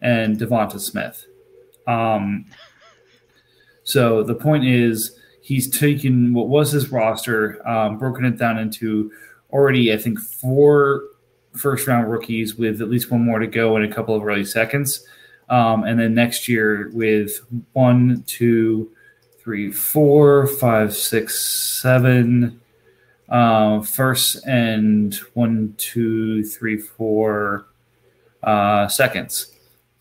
and 0.00 0.38
DeVonta 0.38 0.80
Smith. 0.80 1.26
Um, 1.86 2.46
so 3.84 4.22
the 4.22 4.34
point 4.34 4.64
is, 4.64 5.18
he's 5.42 5.68
taken 5.68 6.32
what 6.32 6.48
was 6.48 6.70
his 6.70 6.92
roster, 6.92 7.66
um, 7.68 7.98
broken 7.98 8.24
it 8.24 8.38
down 8.38 8.58
into 8.58 9.10
already, 9.52 9.92
I 9.92 9.96
think, 9.96 10.18
four 10.18 11.02
first 11.56 11.86
round 11.86 12.10
rookies 12.10 12.54
with 12.54 12.80
at 12.80 12.88
least 12.88 13.10
one 13.10 13.24
more 13.24 13.38
to 13.38 13.46
go 13.46 13.76
and 13.76 13.84
a 13.84 13.92
couple 13.92 14.14
of 14.14 14.24
early 14.24 14.44
seconds. 14.44 15.04
Um, 15.50 15.82
and 15.84 15.98
then 15.98 16.14
next 16.14 16.48
year 16.48 16.90
with 16.94 17.40
one, 17.72 18.22
two, 18.26 18.92
three, 19.42 19.72
four, 19.72 20.46
five, 20.46 20.94
six, 20.94 21.80
seven, 21.80 22.60
uh, 23.28 23.80
first 23.80 24.46
and 24.46 25.14
one, 25.34 25.74
two, 25.76 26.44
three, 26.44 26.78
four 26.78 27.66
uh, 28.44 28.86
seconds. 28.88 29.52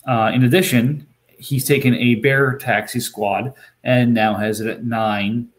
Uh, 0.08 0.32
in 0.34 0.44
addition, 0.44 1.08
he's 1.38 1.66
taken 1.66 1.96
a 1.96 2.16
bear 2.16 2.56
taxi 2.58 3.00
squad 3.00 3.54
and 3.84 4.14
now 4.14 4.36
has 4.36 4.62
it 4.62 4.68
at 4.68 4.84
nine 4.84 5.50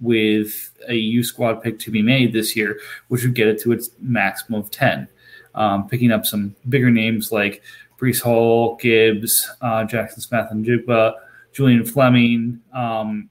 with 0.00 0.70
a 0.88 0.94
U 0.94 1.22
squad 1.22 1.62
pick 1.62 1.78
to 1.80 1.90
be 1.90 2.02
made 2.02 2.32
this 2.32 2.56
year, 2.56 2.78
which 3.08 3.22
would 3.22 3.34
get 3.34 3.48
it 3.48 3.60
to 3.62 3.72
its 3.72 3.90
maximum 4.00 4.60
of 4.60 4.70
10. 4.70 5.08
Um, 5.54 5.88
picking 5.88 6.12
up 6.12 6.24
some 6.24 6.54
bigger 6.68 6.90
names 6.90 7.32
like 7.32 7.62
Breece 8.00 8.22
Hall, 8.22 8.76
Gibbs, 8.76 9.48
uh, 9.60 9.84
Jaxon 9.84 10.20
Smith-Njigba, 10.20 11.14
Julian 11.52 11.84
Fleming, 11.84 12.60
um, 12.72 13.28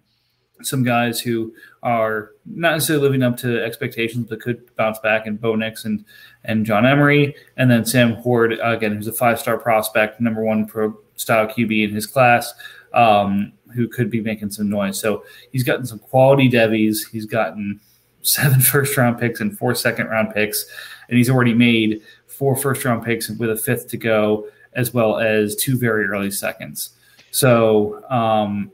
some 0.61 0.83
guys 0.83 1.19
who 1.19 1.53
are 1.83 2.31
not 2.45 2.73
necessarily 2.73 3.03
living 3.03 3.23
up 3.23 3.37
to 3.37 3.63
expectations, 3.63 4.27
but 4.29 4.41
could 4.41 4.75
bounce 4.75 4.99
back, 4.99 5.25
and 5.25 5.39
Bo 5.39 5.55
Nix 5.55 5.85
and, 5.85 6.03
and 6.43 6.65
John 6.65 6.85
Emery. 6.85 7.35
And 7.57 7.71
then 7.71 7.85
Sam 7.85 8.15
Huard, 8.17 8.57
again, 8.61 8.95
who's 8.95 9.07
a 9.07 9.13
five 9.13 9.39
star 9.39 9.57
prospect, 9.57 10.19
number 10.19 10.43
one 10.43 10.65
pro 10.65 10.97
style 11.15 11.47
QB 11.47 11.89
in 11.89 11.95
his 11.95 12.05
class, 12.05 12.53
um, 12.93 13.53
who 13.73 13.87
could 13.87 14.09
be 14.09 14.21
making 14.21 14.51
some 14.51 14.69
noise. 14.69 14.99
So 14.99 15.23
he's 15.51 15.63
gotten 15.63 15.85
some 15.85 15.99
quality 15.99 16.47
devies. 16.47 17.07
He's 17.11 17.25
gotten 17.25 17.79
seven 18.21 18.59
first 18.59 18.95
round 18.97 19.19
picks 19.19 19.39
and 19.39 19.57
four 19.57 19.75
second 19.75 20.07
round 20.07 20.33
picks. 20.33 20.65
And 21.07 21.17
he's 21.17 21.29
already 21.29 21.53
made 21.53 22.01
four 22.27 22.55
first 22.55 22.83
round 22.85 23.03
picks 23.03 23.29
with 23.29 23.49
a 23.49 23.55
fifth 23.55 23.87
to 23.89 23.97
go, 23.97 24.47
as 24.73 24.93
well 24.93 25.17
as 25.17 25.55
two 25.55 25.77
very 25.77 26.05
early 26.05 26.31
seconds. 26.31 26.91
So, 27.31 28.03
um, 28.09 28.71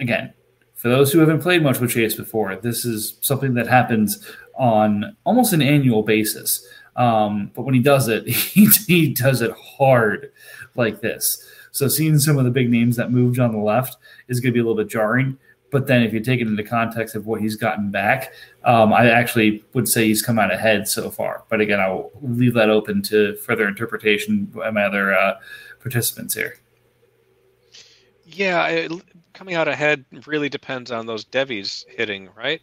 again, 0.00 0.32
for 0.74 0.88
those 0.88 1.12
who 1.12 1.18
haven't 1.20 1.40
played 1.40 1.62
much 1.62 1.80
with 1.80 1.90
Chase 1.90 2.14
before, 2.14 2.56
this 2.56 2.84
is 2.84 3.16
something 3.20 3.54
that 3.54 3.66
happens 3.66 4.24
on 4.54 5.16
almost 5.24 5.52
an 5.52 5.62
annual 5.62 6.02
basis. 6.02 6.66
Um, 6.96 7.50
but 7.54 7.62
when 7.62 7.74
he 7.74 7.80
does 7.80 8.08
it, 8.08 8.26
he, 8.28 8.66
he 8.86 9.12
does 9.12 9.42
it 9.42 9.52
hard 9.52 10.32
like 10.74 11.00
this. 11.00 11.42
So 11.72 11.88
seeing 11.88 12.18
some 12.18 12.38
of 12.38 12.44
the 12.44 12.50
big 12.50 12.70
names 12.70 12.96
that 12.96 13.10
moved 13.10 13.38
on 13.38 13.52
the 13.52 13.58
left 13.58 13.96
is 14.28 14.40
going 14.40 14.52
to 14.52 14.54
be 14.54 14.60
a 14.60 14.62
little 14.62 14.82
bit 14.82 14.90
jarring. 14.90 15.38
But 15.76 15.88
then 15.88 16.02
if 16.02 16.14
you 16.14 16.20
take 16.20 16.40
it 16.40 16.46
into 16.46 16.64
context 16.64 17.14
of 17.14 17.26
what 17.26 17.42
he's 17.42 17.54
gotten 17.54 17.90
back, 17.90 18.32
um, 18.64 18.94
I 18.94 19.10
actually 19.10 19.62
would 19.74 19.86
say 19.86 20.06
he's 20.06 20.22
come 20.22 20.38
out 20.38 20.50
ahead 20.50 20.88
so 20.88 21.10
far. 21.10 21.44
But 21.50 21.60
again, 21.60 21.80
I'll 21.80 22.12
leave 22.22 22.54
that 22.54 22.70
open 22.70 23.02
to 23.02 23.36
further 23.36 23.68
interpretation 23.68 24.46
by 24.46 24.70
my 24.70 24.84
other 24.84 25.12
uh, 25.14 25.34
participants 25.80 26.32
here. 26.32 26.56
Yeah, 28.24 28.66
it, 28.68 28.92
coming 29.34 29.54
out 29.54 29.68
ahead 29.68 30.06
really 30.24 30.48
depends 30.48 30.90
on 30.90 31.04
those 31.04 31.24
devies 31.24 31.84
hitting, 31.90 32.30
right? 32.34 32.62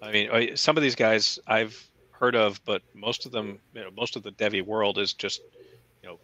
I 0.00 0.10
mean, 0.10 0.56
some 0.56 0.78
of 0.78 0.82
these 0.82 0.94
guys 0.94 1.38
I've 1.46 1.78
heard 2.12 2.34
of, 2.34 2.64
but 2.64 2.80
most 2.94 3.26
of 3.26 3.32
them, 3.32 3.58
you 3.74 3.82
know, 3.82 3.90
most 3.94 4.16
of 4.16 4.22
the 4.22 4.30
Devi 4.30 4.62
world 4.62 4.96
is 4.96 5.12
just, 5.12 5.42
you 6.02 6.08
know, 6.08 6.18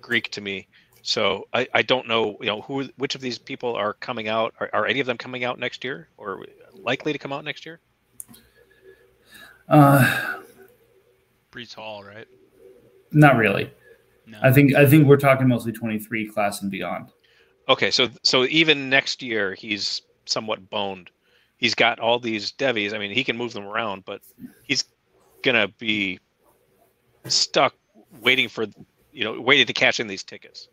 Greek 0.00 0.30
to 0.30 0.40
me. 0.40 0.68
So 1.06 1.48
I, 1.52 1.68
I 1.74 1.82
don't 1.82 2.08
know, 2.08 2.38
you 2.40 2.46
know, 2.46 2.62
who 2.62 2.88
which 2.96 3.14
of 3.14 3.20
these 3.20 3.38
people 3.38 3.74
are 3.74 3.92
coming 3.92 4.26
out. 4.26 4.54
Are, 4.58 4.70
are 4.72 4.86
any 4.86 5.00
of 5.00 5.06
them 5.06 5.18
coming 5.18 5.44
out 5.44 5.58
next 5.58 5.84
year, 5.84 6.08
or 6.16 6.46
likely 6.72 7.12
to 7.12 7.18
come 7.18 7.30
out 7.30 7.44
next 7.44 7.66
year? 7.66 7.78
Uh, 9.68 10.38
Breece 11.52 11.74
Hall, 11.74 12.02
right? 12.02 12.26
Not 13.12 13.36
really. 13.36 13.70
No. 14.26 14.38
I 14.42 14.50
think 14.50 14.74
I 14.74 14.86
think 14.86 15.06
we're 15.06 15.18
talking 15.18 15.46
mostly 15.46 15.72
23 15.72 16.26
class 16.28 16.62
and 16.62 16.70
beyond. 16.70 17.10
Okay, 17.68 17.90
so 17.90 18.08
so 18.22 18.46
even 18.46 18.88
next 18.88 19.22
year 19.22 19.52
he's 19.52 20.00
somewhat 20.24 20.70
boned. 20.70 21.10
He's 21.58 21.74
got 21.74 21.98
all 21.98 22.18
these 22.18 22.52
devies. 22.52 22.94
I 22.94 22.98
mean, 22.98 23.10
he 23.10 23.24
can 23.24 23.36
move 23.36 23.52
them 23.52 23.66
around, 23.66 24.06
but 24.06 24.22
he's 24.62 24.84
gonna 25.42 25.68
be 25.68 26.18
stuck 27.26 27.74
waiting 28.22 28.48
for 28.48 28.64
you 29.12 29.24
know 29.24 29.38
waiting 29.38 29.66
to 29.66 29.74
cash 29.74 30.00
in 30.00 30.06
these 30.06 30.22
tickets. 30.22 30.68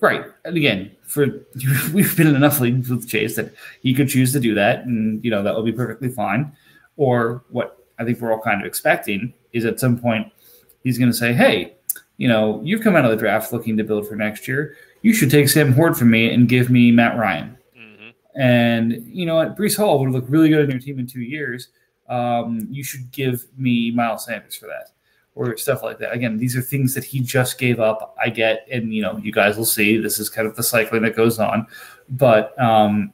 Right. 0.00 0.24
And 0.44 0.56
again, 0.56 0.90
for 1.02 1.26
we've 1.92 2.16
been 2.16 2.26
in 2.26 2.36
enough 2.36 2.60
leagues 2.60 2.90
with 2.90 3.08
Chase 3.08 3.36
that 3.36 3.52
he 3.80 3.94
could 3.94 4.08
choose 4.08 4.32
to 4.32 4.40
do 4.40 4.54
that, 4.54 4.84
and 4.84 5.24
you 5.24 5.30
know 5.30 5.42
that 5.42 5.54
will 5.54 5.62
be 5.62 5.72
perfectly 5.72 6.08
fine. 6.08 6.52
Or 6.96 7.44
what 7.50 7.86
I 7.98 8.04
think 8.04 8.20
we're 8.20 8.32
all 8.32 8.40
kind 8.40 8.60
of 8.60 8.66
expecting 8.66 9.34
is 9.52 9.64
at 9.64 9.80
some 9.80 9.98
point 9.98 10.32
he's 10.84 10.98
going 10.98 11.10
to 11.10 11.16
say, 11.16 11.32
"Hey, 11.32 11.76
you 12.16 12.28
know, 12.28 12.60
you've 12.64 12.82
come 12.82 12.96
out 12.96 13.04
of 13.04 13.10
the 13.10 13.16
draft 13.16 13.52
looking 13.52 13.76
to 13.76 13.84
build 13.84 14.06
for 14.06 14.16
next 14.16 14.46
year 14.46 14.76
you 15.06 15.12
should 15.12 15.30
take 15.30 15.48
Sam 15.48 15.72
Huard 15.72 15.96
from 15.96 16.10
me 16.10 16.34
and 16.34 16.48
give 16.48 16.68
me 16.68 16.90
Matt 16.90 17.16
Ryan. 17.16 17.56
Mm-hmm. 17.78 18.40
And 18.40 18.92
you 19.06 19.24
know 19.24 19.36
what, 19.36 19.56
Breece 19.56 19.76
Hall 19.76 20.00
would 20.00 20.10
look 20.10 20.24
really 20.26 20.48
good 20.48 20.64
on 20.64 20.70
your 20.70 20.80
team 20.80 20.98
in 20.98 21.06
two 21.06 21.20
years. 21.20 21.68
Um, 22.08 22.66
you 22.70 22.82
should 22.82 23.12
give 23.12 23.46
me 23.56 23.92
Miles 23.92 24.24
Sanders 24.24 24.56
for 24.56 24.66
that, 24.66 24.90
or 25.36 25.56
stuff 25.56 25.84
like 25.84 25.98
that. 25.98 26.12
Again, 26.12 26.38
these 26.38 26.56
are 26.56 26.60
things 26.60 26.94
that 26.94 27.04
he 27.04 27.20
just 27.20 27.58
gave 27.58 27.78
up. 27.78 28.16
I 28.20 28.30
get, 28.30 28.66
and 28.70 28.92
you 28.92 29.02
know, 29.02 29.16
you 29.18 29.30
guys 29.30 29.56
will 29.56 29.64
see. 29.64 29.96
This 29.96 30.18
is 30.18 30.28
kind 30.28 30.48
of 30.48 30.56
the 30.56 30.64
cycling 30.64 31.02
that 31.02 31.14
goes 31.14 31.38
on, 31.38 31.68
but 32.08 32.60
um, 32.60 33.12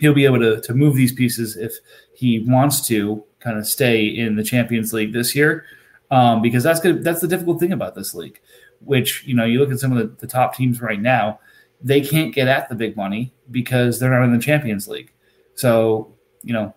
he'll 0.00 0.12
be 0.12 0.26
able 0.26 0.40
to 0.40 0.60
to 0.60 0.74
move 0.74 0.94
these 0.94 1.12
pieces 1.12 1.56
if 1.56 1.72
he 2.14 2.40
wants 2.40 2.86
to 2.88 3.24
kind 3.40 3.56
of 3.56 3.66
stay 3.66 4.04
in 4.04 4.36
the 4.36 4.44
Champions 4.44 4.92
League 4.92 5.14
this 5.14 5.34
year, 5.34 5.64
um, 6.10 6.42
because 6.42 6.62
that's. 6.62 6.80
That's 6.80 7.22
the 7.22 7.28
difficult 7.28 7.60
thing 7.60 7.72
about 7.72 7.94
this 7.94 8.14
league 8.14 8.38
which 8.84 9.24
you 9.26 9.34
know 9.34 9.44
you 9.44 9.58
look 9.58 9.72
at 9.72 9.78
some 9.78 9.92
of 9.92 9.98
the, 9.98 10.16
the 10.20 10.26
top 10.26 10.54
teams 10.54 10.80
right 10.80 11.00
now, 11.00 11.40
they 11.80 12.00
can't 12.00 12.34
get 12.34 12.48
at 12.48 12.68
the 12.68 12.74
big 12.74 12.96
money 12.96 13.32
because 13.50 13.98
they're 13.98 14.10
not 14.10 14.24
in 14.24 14.32
the 14.32 14.42
Champions 14.42 14.88
League. 14.88 15.12
So 15.54 16.14
you 16.42 16.52
know 16.52 16.74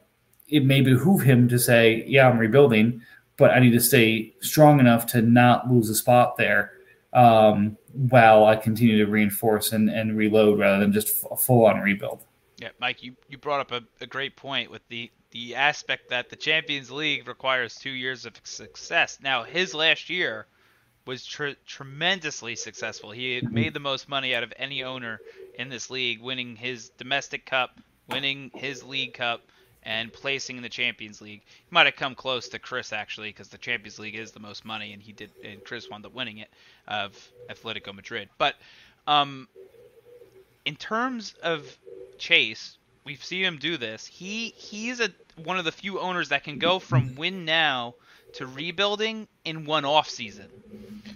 it 0.47 0.65
may 0.65 0.81
behoove 0.81 1.21
him 1.21 1.47
to 1.49 1.59
say, 1.59 2.03
"Yeah, 2.07 2.29
I'm 2.29 2.37
rebuilding, 2.37 3.01
but 3.37 3.51
I 3.51 3.59
need 3.59 3.71
to 3.71 3.79
stay 3.79 4.33
strong 4.41 4.79
enough 4.79 5.05
to 5.07 5.21
not 5.21 5.71
lose 5.71 5.89
a 5.89 5.95
spot 5.95 6.37
there." 6.37 6.73
Um, 7.13 7.77
while 7.93 8.45
I 8.45 8.57
continue 8.57 9.03
to 9.03 9.09
reinforce 9.09 9.71
and, 9.71 9.89
and 9.89 10.15
reload 10.15 10.59
rather 10.59 10.79
than 10.79 10.91
just 10.91 11.25
a 11.31 11.35
full 11.35 11.65
on 11.65 11.79
rebuild. 11.79 12.23
Yeah, 12.57 12.69
Mike, 12.79 13.01
you, 13.01 13.15
you 13.27 13.37
brought 13.37 13.59
up 13.59 13.71
a, 13.71 14.03
a 14.03 14.05
great 14.05 14.35
point 14.35 14.69
with 14.69 14.87
the, 14.89 15.09
the 15.31 15.55
aspect 15.55 16.09
that 16.09 16.29
the 16.29 16.35
Champions 16.35 16.91
League 16.91 17.27
requires 17.27 17.75
two 17.75 17.89
years 17.89 18.25
of 18.25 18.33
success. 18.43 19.17
Now, 19.21 19.43
his 19.43 19.73
last 19.73 20.09
year 20.09 20.45
was 21.05 21.25
tr- 21.25 21.51
tremendously 21.65 22.55
successful. 22.55 23.11
He 23.11 23.41
made 23.49 23.73
the 23.73 23.79
most 23.79 24.09
money 24.09 24.35
out 24.35 24.43
of 24.43 24.53
any 24.57 24.83
owner 24.83 25.19
in 25.57 25.69
this 25.69 25.89
league, 25.89 26.21
winning 26.21 26.55
his 26.55 26.89
domestic 26.97 27.45
cup, 27.45 27.79
winning 28.09 28.51
his 28.53 28.83
league 28.83 29.13
cup, 29.13 29.41
and 29.87 30.11
placing 30.11 30.57
in 30.57 30.63
the 30.63 30.69
Champions 30.69 31.21
League. 31.21 31.41
He 31.47 31.71
might 31.71 31.85
have 31.85 31.95
come 31.95 32.13
close 32.13 32.49
to 32.49 32.59
Chris 32.59 32.91
actually, 32.91 33.29
because 33.29 33.47
the 33.47 33.57
Champions 33.57 33.97
League 33.97 34.15
is 34.15 34.31
the 34.33 34.39
most 34.39 34.65
money, 34.65 34.91
and 34.91 35.01
he 35.01 35.13
did, 35.13 35.31
and 35.43 35.63
Chris 35.63 35.89
wound 35.89 36.05
up 36.05 36.13
winning 36.13 36.39
it 36.39 36.49
of 36.89 37.17
Atletico 37.49 37.95
Madrid. 37.95 38.27
But 38.37 38.55
um, 39.07 39.47
in 40.65 40.75
terms 40.75 41.35
of 41.41 41.77
Chase, 42.17 42.77
we've 43.05 43.23
seen 43.23 43.45
him 43.45 43.57
do 43.57 43.77
this. 43.77 44.05
He 44.05 44.53
he's 44.57 44.99
a 44.99 45.09
one 45.41 45.57
of 45.57 45.63
the 45.63 45.71
few 45.71 45.99
owners 46.01 46.29
that 46.29 46.43
can 46.43 46.59
go 46.59 46.79
from 46.79 47.15
win 47.15 47.45
now 47.45 47.95
to 48.33 48.45
rebuilding 48.45 49.25
in 49.45 49.63
one 49.63 49.85
off 49.85 50.09
season. 50.09 50.47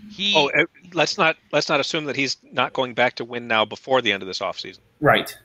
He 0.10 0.34
Oh, 0.34 0.48
eh, 0.48 0.64
let's 0.94 1.18
not 1.18 1.36
let's 1.52 1.68
not 1.68 1.82
assume 1.82 2.06
that 2.06 2.16
he's 2.16 2.38
not 2.54 2.72
going 2.72 2.94
back 2.94 3.16
to 3.16 3.26
win 3.26 3.50
now 3.50 3.66
before 3.66 4.02
the 4.02 4.14
end 4.14 4.24
of 4.24 4.28
this 4.28 4.40
off 4.42 4.58
season. 4.62 4.82
Right. 5.02 5.36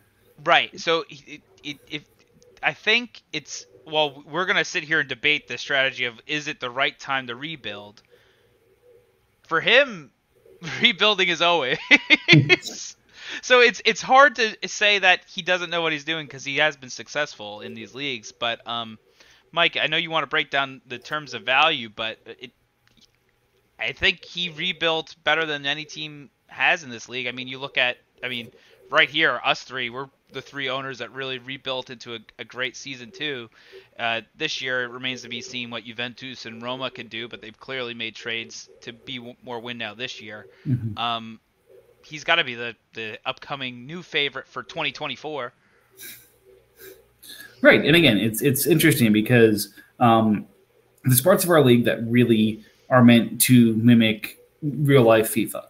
Right. 0.45 0.79
So 0.79 1.05
it, 1.09 1.41
it, 1.65 1.79
if 1.91 2.05
I 2.63 2.73
think 2.73 3.23
it's 3.33 3.67
well, 3.85 4.23
we're 4.27 4.47
gonna 4.47 4.65
sit 4.65 4.85
here 4.85 5.01
and 5.01 5.09
debate 5.09 5.49
the 5.49 5.59
strategy 5.59 6.05
of 6.05 6.21
is 6.27 6.49
it 6.49 6.61
the 6.61 6.71
right 6.71 6.99
time 6.99 7.29
to 7.29 7.37
rebuild. 7.37 8.03
For 9.47 9.61
him, 9.61 10.11
rebuilding 10.83 11.29
is 11.29 11.41
always. 11.43 11.79
so 13.43 13.61
it's 13.61 13.81
it's 13.85 14.03
hard 14.03 14.37
to 14.37 14.57
say 14.67 14.99
that 14.99 15.21
he 15.29 15.43
doesn't 15.43 15.71
know 15.71 15.83
what 15.83 15.93
he's 15.93 16.05
doing 16.05 16.27
because 16.27 16.45
he 16.45 16.57
has 16.59 16.77
been 16.77 16.91
successful 16.91 17.61
in 17.61 17.75
these 17.75 17.95
leagues. 17.95 18.33
But 18.33 18.67
um, 18.67 18.99
Mike, 19.53 19.77
I 19.77 19.87
know 19.87 19.97
you 19.97 20.11
want 20.11 20.25
to 20.25 20.29
break 20.29 20.51
down 20.51 20.81
the 20.87 20.99
terms 20.99 21.35
of 21.35 21.43
value, 21.43 21.89
but 21.89 22.19
it, 22.27 22.53
I 23.79 23.93
think 23.93 24.25
he 24.25 24.49
rebuilt 24.49 25.15
better 25.23 25.45
than 25.47 25.67
any 25.67 25.85
team 25.85 26.31
has 26.49 26.83
in 26.83 26.91
this 26.91 27.09
league. 27.09 27.27
I 27.27 27.33
mean, 27.33 27.49
you 27.49 27.59
look 27.59 27.79
at, 27.79 27.99
I 28.23 28.29
mean, 28.29 28.51
right 28.91 29.09
here, 29.09 29.41
us 29.45 29.63
three, 29.63 29.91
we're 29.91 30.09
the 30.33 30.43
three 30.43 30.69
owners 30.69 30.99
that 30.99 31.13
really 31.13 31.39
rebuilt 31.39 31.91
into 31.91 32.15
a, 32.15 32.19
a 32.39 32.45
great 32.45 32.77
season 32.77 33.11
too. 33.11 33.49
Uh, 33.99 34.23
this 34.37 34.61
year, 34.61 34.85
it 34.85 34.91
remains 34.91 35.23
to 35.23 35.29
be 35.29 35.41
seen 35.41 35.71
what 35.71 35.85
Juventus 35.85 36.47
and 36.47 36.63
Roma 36.63 36.91
can 36.91 37.07
do, 37.07 37.29
but 37.29 37.41
they've 37.41 37.59
clearly 37.59 37.95
made 37.95 38.15
trades 38.15 38.69
to 38.83 38.93
be 38.93 39.35
more 39.43 39.61
win 39.61 39.79
now 39.79 39.95
this 39.95 40.21
year. 40.21 40.47
Mm-hmm. 40.67 40.99
Um, 40.99 41.41
he's 42.05 42.25
got 42.25 42.37
to 42.37 42.45
be 42.45 42.55
the 42.55 42.77
the 42.95 43.19
upcoming 43.25 43.87
new 43.87 44.03
favorite 44.03 44.47
for 44.47 44.63
2024. 44.63 45.53
Right, 47.63 47.85
and 47.85 47.97
again, 47.97 48.19
it's 48.19 48.43
it's 48.43 48.67
interesting 48.67 49.13
because 49.13 49.73
um, 49.99 50.47
there's 51.05 51.21
parts 51.21 51.45
of 51.45 51.51
our 51.51 51.63
league 51.63 51.85
that 51.85 52.07
really 52.07 52.65
are 52.91 53.03
meant 53.03 53.41
to 53.43 53.75
mimic 53.77 54.39
real 54.63 55.03
life 55.03 55.35
FIFA, 55.35 55.65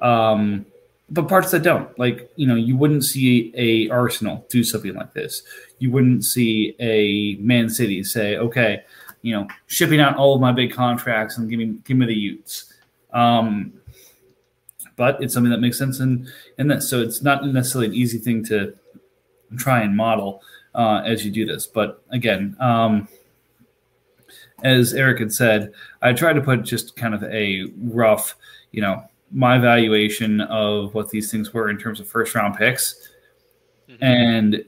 um, 0.00 0.66
but 1.10 1.28
parts 1.28 1.50
that 1.52 1.62
don't. 1.62 1.96
Like 1.98 2.30
you 2.36 2.46
know, 2.46 2.56
you 2.56 2.76
wouldn't 2.76 3.04
see 3.04 3.52
a 3.56 3.88
Arsenal 3.90 4.46
do 4.48 4.64
something 4.64 4.94
like 4.94 5.12
this. 5.12 5.42
You 5.78 5.90
wouldn't 5.90 6.24
see 6.24 6.74
a 6.80 7.36
Man 7.36 7.68
City 7.68 8.02
say, 8.02 8.36
"Okay, 8.36 8.82
you 9.22 9.34
know, 9.34 9.46
shipping 9.66 10.00
out 10.00 10.16
all 10.16 10.34
of 10.34 10.40
my 10.40 10.52
big 10.52 10.72
contracts 10.72 11.38
and 11.38 11.48
giving 11.48 11.82
give 11.84 11.96
me 11.96 12.06
the 12.06 12.14
Utes." 12.14 12.72
Um, 13.12 13.72
but 14.96 15.22
it's 15.22 15.34
something 15.34 15.50
that 15.50 15.60
makes 15.60 15.78
sense 15.78 16.00
and 16.00 16.26
in 16.58 16.68
that. 16.68 16.82
So 16.82 17.00
it's 17.00 17.22
not 17.22 17.46
necessarily 17.46 17.88
an 17.88 17.94
easy 17.94 18.18
thing 18.18 18.44
to 18.46 18.74
try 19.56 19.82
and 19.82 19.96
model 19.96 20.42
uh, 20.74 21.02
as 21.04 21.24
you 21.24 21.30
do 21.30 21.46
this. 21.46 21.66
But 21.66 22.02
again, 22.10 22.56
um, 22.58 23.08
as 24.62 24.94
Eric 24.94 25.20
had 25.20 25.32
said, 25.32 25.72
I 26.02 26.12
tried 26.12 26.34
to 26.34 26.40
put 26.40 26.62
just 26.62 26.96
kind 26.96 27.14
of 27.14 27.22
a 27.24 27.64
rough, 27.78 28.34
you 28.72 28.80
know, 28.80 29.04
my 29.32 29.58
valuation 29.58 30.40
of 30.42 30.94
what 30.94 31.10
these 31.10 31.30
things 31.30 31.52
were 31.52 31.68
in 31.68 31.78
terms 31.78 32.00
of 32.00 32.08
first 32.08 32.34
round 32.34 32.56
picks. 32.56 33.10
Mm-hmm. 33.88 34.04
And 34.04 34.64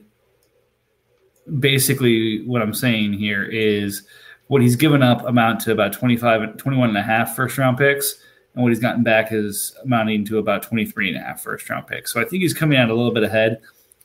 basically, 1.59 2.45
what 2.45 2.61
I'm 2.61 2.73
saying 2.73 3.13
here 3.13 3.43
is 3.43 4.03
what 4.47 4.61
he's 4.61 4.75
given 4.75 5.03
up 5.03 5.25
amount 5.25 5.61
to 5.61 5.71
about 5.71 5.93
25, 5.93 6.57
21 6.57 6.89
and 6.89 6.97
a 6.97 7.01
half 7.01 7.35
first 7.35 7.57
round 7.57 7.77
picks. 7.77 8.21
And 8.53 8.63
what 8.63 8.69
he's 8.69 8.79
gotten 8.79 9.03
back 9.03 9.31
is 9.31 9.75
amounting 9.83 10.25
to 10.25 10.39
about 10.39 10.63
23 10.63 11.09
and 11.09 11.17
a 11.17 11.21
half 11.21 11.41
first 11.41 11.69
round 11.69 11.87
picks. 11.87 12.11
So 12.11 12.19
I 12.19 12.25
think 12.25 12.41
he's 12.41 12.53
coming 12.53 12.77
out 12.77 12.89
a 12.89 12.95
little 12.95 13.13
bit 13.13 13.23
ahead. 13.23 13.61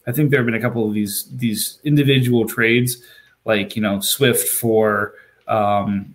I 0.06 0.12
think 0.12 0.30
there 0.30 0.38
have 0.38 0.46
been 0.46 0.54
a 0.54 0.60
couple 0.60 0.86
of 0.86 0.92
these 0.92 1.30
these 1.32 1.80
individual 1.84 2.46
trades, 2.46 3.02
like 3.46 3.74
you 3.74 3.82
know 3.82 4.00
Swift 4.00 4.46
for 4.48 5.14
um, 5.48 6.14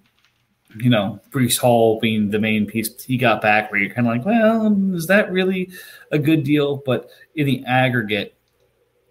you 0.82 0.90
know 0.90 1.20
Breece 1.32 1.58
Hall 1.58 2.00
being 2.00 2.30
the 2.30 2.40
main 2.40 2.66
piece 2.66 3.04
he 3.04 3.18
got 3.18 3.42
back, 3.42 3.72
where 3.72 3.82
you're 3.82 3.94
kind 3.94 4.08
of 4.08 4.14
like, 4.14 4.26
well, 4.26 4.96
is 4.96 5.08
that 5.08 5.32
really 5.32 5.70
a 6.12 6.20
good 6.20 6.44
deal? 6.44 6.78
But 6.86 7.10
in 7.36 7.46
the 7.46 7.64
aggregate, 7.66 8.36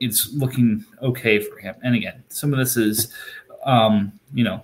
it's 0.01 0.33
looking 0.35 0.85
okay 1.03 1.39
for 1.39 1.59
him. 1.59 1.75
And 1.83 1.95
again, 1.95 2.25
some 2.29 2.53
of 2.53 2.59
this 2.59 2.77
is, 2.77 3.13
um, 3.65 4.13
you 4.33 4.45
know, 4.45 4.61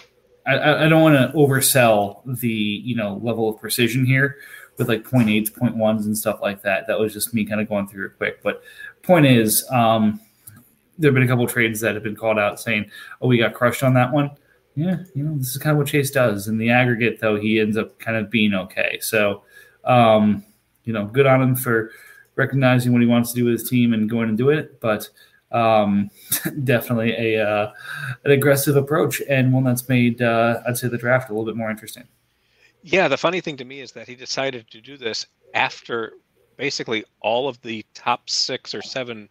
I, 0.46 0.84
I 0.84 0.88
don't 0.88 1.02
want 1.02 1.16
to 1.16 1.36
oversell 1.36 2.22
the 2.40 2.48
you 2.48 2.96
know 2.96 3.20
level 3.22 3.48
of 3.48 3.60
precision 3.60 4.04
here 4.04 4.38
with 4.76 4.88
like 4.88 5.08
point 5.08 5.28
eights, 5.28 5.50
point 5.50 5.76
ones, 5.76 6.06
and 6.06 6.16
stuff 6.16 6.40
like 6.42 6.62
that. 6.62 6.86
That 6.86 6.98
was 6.98 7.12
just 7.12 7.34
me 7.34 7.44
kind 7.44 7.60
of 7.60 7.68
going 7.68 7.86
through 7.86 8.06
it 8.06 8.16
quick. 8.18 8.42
But 8.42 8.62
point 9.02 9.26
is, 9.26 9.66
um, 9.70 10.20
there 10.98 11.08
have 11.10 11.14
been 11.14 11.22
a 11.22 11.28
couple 11.28 11.46
trades 11.46 11.80
that 11.80 11.94
have 11.94 12.04
been 12.04 12.16
called 12.16 12.38
out 12.38 12.60
saying, 12.60 12.90
"Oh, 13.20 13.28
we 13.28 13.38
got 13.38 13.54
crushed 13.54 13.82
on 13.82 13.94
that 13.94 14.12
one." 14.12 14.30
Yeah, 14.76 14.98
you 15.14 15.22
know, 15.22 15.36
this 15.36 15.50
is 15.50 15.58
kind 15.58 15.72
of 15.72 15.78
what 15.78 15.86
Chase 15.86 16.10
does. 16.10 16.48
In 16.48 16.58
the 16.58 16.70
aggregate, 16.70 17.20
though, 17.20 17.36
he 17.36 17.60
ends 17.60 17.76
up 17.76 17.98
kind 18.00 18.16
of 18.16 18.30
being 18.30 18.54
okay. 18.54 18.98
So, 19.00 19.42
um, 19.84 20.44
you 20.84 20.92
know, 20.92 21.06
good 21.06 21.26
on 21.26 21.40
him 21.40 21.54
for 21.54 21.92
recognizing 22.34 22.92
what 22.92 23.00
he 23.00 23.06
wants 23.06 23.30
to 23.30 23.36
do 23.36 23.44
with 23.44 23.60
his 23.60 23.68
team 23.68 23.94
and 23.94 24.10
going 24.10 24.28
and 24.28 24.36
do 24.36 24.50
it. 24.50 24.80
But 24.80 25.08
um, 25.52 26.10
definitely 26.64 27.12
a 27.12 27.46
uh, 27.46 27.72
an 28.24 28.32
aggressive 28.32 28.76
approach 28.76 29.22
and 29.28 29.52
one 29.52 29.64
that's 29.64 29.88
made, 29.88 30.20
uh, 30.20 30.60
I'd 30.66 30.76
say, 30.76 30.88
the 30.88 30.98
draft 30.98 31.30
a 31.30 31.32
little 31.32 31.46
bit 31.46 31.56
more 31.56 31.70
interesting. 31.70 32.04
Yeah, 32.82 33.08
the 33.08 33.16
funny 33.16 33.40
thing 33.40 33.56
to 33.58 33.64
me 33.64 33.80
is 33.80 33.92
that 33.92 34.08
he 34.08 34.14
decided 34.14 34.70
to 34.70 34.80
do 34.80 34.96
this 34.96 35.26
after 35.54 36.14
basically 36.56 37.04
all 37.20 37.48
of 37.48 37.60
the 37.62 37.84
top 37.94 38.28
six 38.28 38.74
or 38.74 38.82
seven 38.82 39.28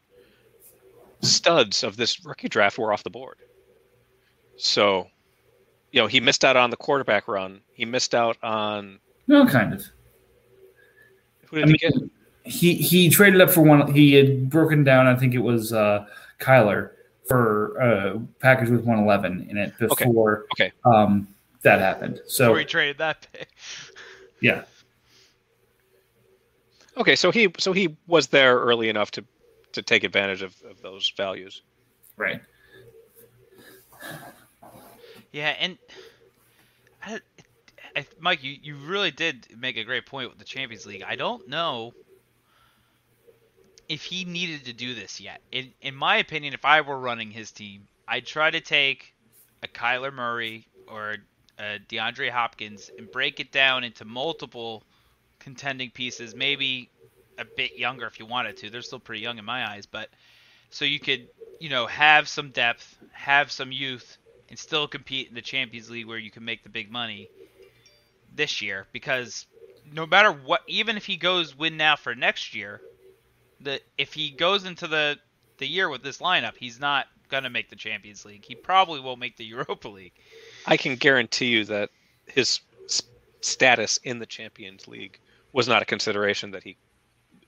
studs 1.22 1.84
of 1.84 1.98
this 1.98 2.26
rookie 2.26 2.50
draft 2.50 2.78
were 2.78 2.92
off 2.92 3.04
the 3.04 3.10
board. 3.10 3.38
So, 4.58 5.08
you 5.94 6.02
know, 6.02 6.08
he 6.08 6.20
missed 6.20 6.44
out 6.44 6.58
on 6.58 6.72
the 6.72 6.76
quarterback 6.76 7.28
run. 7.28 7.62
He 7.72 7.86
missed 7.86 8.14
out 8.16 8.36
on. 8.44 9.00
No, 9.28 9.46
kind 9.46 9.74
of. 9.74 9.86
Who 11.46 11.58
did 11.58 11.66
I 11.66 11.68
he 11.68 11.72
mean, 11.72 12.10
get? 12.44 12.52
He 12.52 12.74
he 12.74 13.10
traded 13.10 13.40
up 13.40 13.52
for 13.52 13.62
one. 13.62 13.94
He 13.94 14.14
had 14.14 14.50
broken 14.50 14.84
down. 14.84 15.06
I 15.06 15.16
think 15.16 15.36
it 15.36 15.40
was 15.40 15.72
uh, 15.72 16.06
Kyler 16.40 16.90
for 17.28 17.78
a 17.78 18.20
package 18.40 18.70
with 18.70 18.82
111 18.82 19.48
in 19.50 19.58
it 19.58 19.78
before 19.78 20.46
okay. 20.54 20.66
okay. 20.66 20.74
Um, 20.84 21.28
that 21.62 21.80
happened. 21.80 22.20
So 22.28 22.48
before 22.48 22.60
he 22.60 22.66
traded 22.66 22.98
that 22.98 23.28
pick. 23.32 23.50
Yeah. 24.42 24.64
Okay, 26.98 27.16
so 27.16 27.32
he 27.32 27.50
so 27.60 27.72
he 27.72 27.96
was 28.08 28.28
there 28.28 28.58
early 28.58 28.90
enough 28.90 29.12
to 29.12 29.24
to 29.74 29.82
take 29.84 30.04
advantage 30.04 30.42
of, 30.42 30.56
of 30.70 30.82
those 30.82 31.14
values. 31.16 31.62
Right. 32.18 32.42
Yeah, 35.34 35.56
and 35.60 35.80
I, 37.04 37.20
I, 37.96 38.06
Mike, 38.20 38.44
you, 38.44 38.58
you 38.62 38.78
really 38.78 39.12
did 39.12 39.48
make 39.58 39.78
a 39.78 39.86
great 39.86 40.06
point 40.06 40.30
with 40.30 40.40
the 40.40 40.46
Champions 40.46 40.86
League. 40.86 41.04
I 41.04 41.18
don't 41.18 41.48
know 41.50 41.94
if 43.90 44.04
he 44.04 44.26
needed 44.26 44.66
to 44.66 44.74
do 44.74 44.96
this 44.96 45.22
yet. 45.22 45.42
In 45.52 45.74
in 45.82 45.96
my 45.96 46.18
opinion, 46.18 46.54
if 46.54 46.66
I 46.66 46.82
were 46.82 47.00
running 47.00 47.32
his 47.32 47.52
team, 47.52 47.88
I'd 48.08 48.26
try 48.26 48.52
to 48.52 48.62
take 48.62 49.14
a 49.64 49.68
Kyler 49.68 50.14
Murray 50.14 50.68
or 50.88 51.18
a 51.60 51.80
DeAndre 51.90 52.30
Hopkins 52.30 52.92
and 52.98 53.12
break 53.12 53.40
it 53.40 53.52
down 53.52 53.84
into 53.84 54.06
multiple 54.06 54.84
contending 55.40 55.92
pieces, 55.92 56.36
maybe 56.36 56.92
a 57.38 57.46
bit 57.46 57.78
younger 57.78 58.06
if 58.08 58.20
you 58.20 58.26
wanted 58.26 58.58
to. 58.58 58.70
They're 58.70 58.82
still 58.82 59.00
pretty 59.00 59.22
young 59.22 59.38
in 59.40 59.46
my 59.46 59.70
eyes, 59.70 59.86
but 59.86 60.10
so 60.70 60.86
you 60.86 61.00
could, 61.00 61.28
you 61.60 61.70
know, 61.70 61.88
have 61.88 62.28
some 62.30 62.52
depth, 62.52 62.98
have 63.12 63.52
some 63.52 63.72
youth, 63.72 64.18
and 64.54 64.60
still 64.60 64.88
compete 64.88 65.30
in 65.30 65.34
the 65.34 65.42
Champions 65.42 65.90
League 65.90 66.06
where 66.06 66.20
you 66.20 66.30
can 66.30 66.46
make 66.46 66.62
the 66.62 66.70
big 66.70 66.92
money 66.92 67.28
this 68.36 68.62
year. 68.62 68.86
Because 68.92 69.48
no 69.92 70.06
matter 70.06 70.32
what, 70.32 70.62
even 70.68 70.96
if 70.96 71.08
he 71.08 71.18
goes 71.18 71.58
win 71.58 71.76
now 71.76 71.96
for 71.96 72.14
next 72.14 72.54
year, 72.54 72.80
the 73.62 73.82
if 73.98 74.14
he 74.14 74.30
goes 74.30 74.64
into 74.64 74.86
the 74.86 75.18
the 75.58 75.66
year 75.66 75.90
with 75.90 76.04
this 76.04 76.20
lineup, 76.20 76.56
he's 76.56 76.80
not 76.80 77.08
gonna 77.30 77.50
make 77.50 77.72
the 77.72 77.76
Champions 77.76 78.26
League. 78.26 78.46
He 78.46 78.54
probably 78.54 79.00
won't 79.00 79.20
make 79.20 79.38
the 79.38 79.44
Europa 79.56 79.88
League. 79.88 80.14
I 80.68 80.78
can 80.78 80.98
guarantee 80.98 81.48
you 81.48 81.66
that 81.66 81.90
his 82.28 82.60
status 83.42 83.98
in 84.04 84.20
the 84.20 84.28
Champions 84.28 84.88
League 84.88 85.20
was 85.52 85.68
not 85.68 85.82
a 85.82 85.86
consideration 85.86 86.52
that 86.52 86.62
he 86.62 86.78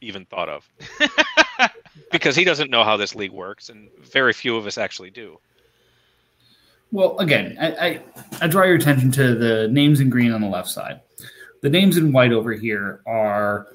even 0.01 0.25
thought 0.25 0.49
of. 0.49 0.67
because 2.11 2.35
he 2.35 2.45
doesn't 2.45 2.71
know 2.71 2.83
how 2.83 2.97
this 2.97 3.13
league 3.13 3.31
works, 3.31 3.69
and 3.69 3.89
very 4.01 4.33
few 4.33 4.57
of 4.57 4.65
us 4.65 4.79
actually 4.79 5.11
do. 5.11 5.39
Well, 6.91 7.17
again, 7.19 7.57
I, 7.59 7.67
I, 7.67 8.01
I 8.41 8.47
draw 8.47 8.63
your 8.63 8.75
attention 8.75 9.11
to 9.13 9.35
the 9.35 9.67
names 9.69 9.99
in 9.99 10.09
green 10.09 10.31
on 10.31 10.41
the 10.41 10.47
left 10.47 10.69
side. 10.69 11.01
The 11.61 11.69
names 11.69 11.97
in 11.97 12.11
white 12.11 12.31
over 12.31 12.53
here 12.53 13.01
are, 13.05 13.67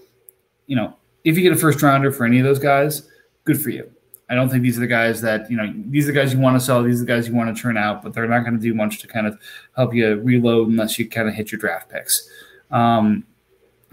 you 0.66 0.76
know, 0.76 0.96
if 1.24 1.36
you 1.36 1.42
get 1.42 1.52
a 1.52 1.56
first 1.56 1.82
rounder 1.82 2.12
for 2.12 2.24
any 2.24 2.38
of 2.38 2.44
those 2.44 2.58
guys, 2.58 3.08
good 3.44 3.60
for 3.60 3.70
you. 3.70 3.90
I 4.30 4.34
don't 4.34 4.48
think 4.48 4.62
these 4.62 4.76
are 4.76 4.80
the 4.80 4.86
guys 4.86 5.20
that, 5.22 5.50
you 5.50 5.56
know, 5.56 5.72
these 5.86 6.08
are 6.08 6.12
the 6.12 6.18
guys 6.18 6.32
you 6.32 6.38
want 6.38 6.58
to 6.58 6.64
sell, 6.64 6.84
these 6.84 7.02
are 7.02 7.04
the 7.04 7.12
guys 7.12 7.26
you 7.26 7.34
want 7.34 7.54
to 7.54 7.60
turn 7.60 7.76
out, 7.76 8.02
but 8.02 8.14
they're 8.14 8.28
not 8.28 8.40
going 8.40 8.54
to 8.54 8.60
do 8.60 8.72
much 8.74 9.00
to 9.00 9.08
kind 9.08 9.26
of 9.26 9.36
help 9.76 9.92
you 9.92 10.20
reload 10.20 10.68
unless 10.68 10.98
you 10.98 11.08
kind 11.08 11.28
of 11.28 11.34
hit 11.34 11.50
your 11.50 11.58
draft 11.58 11.90
picks. 11.90 12.30
Um, 12.70 13.26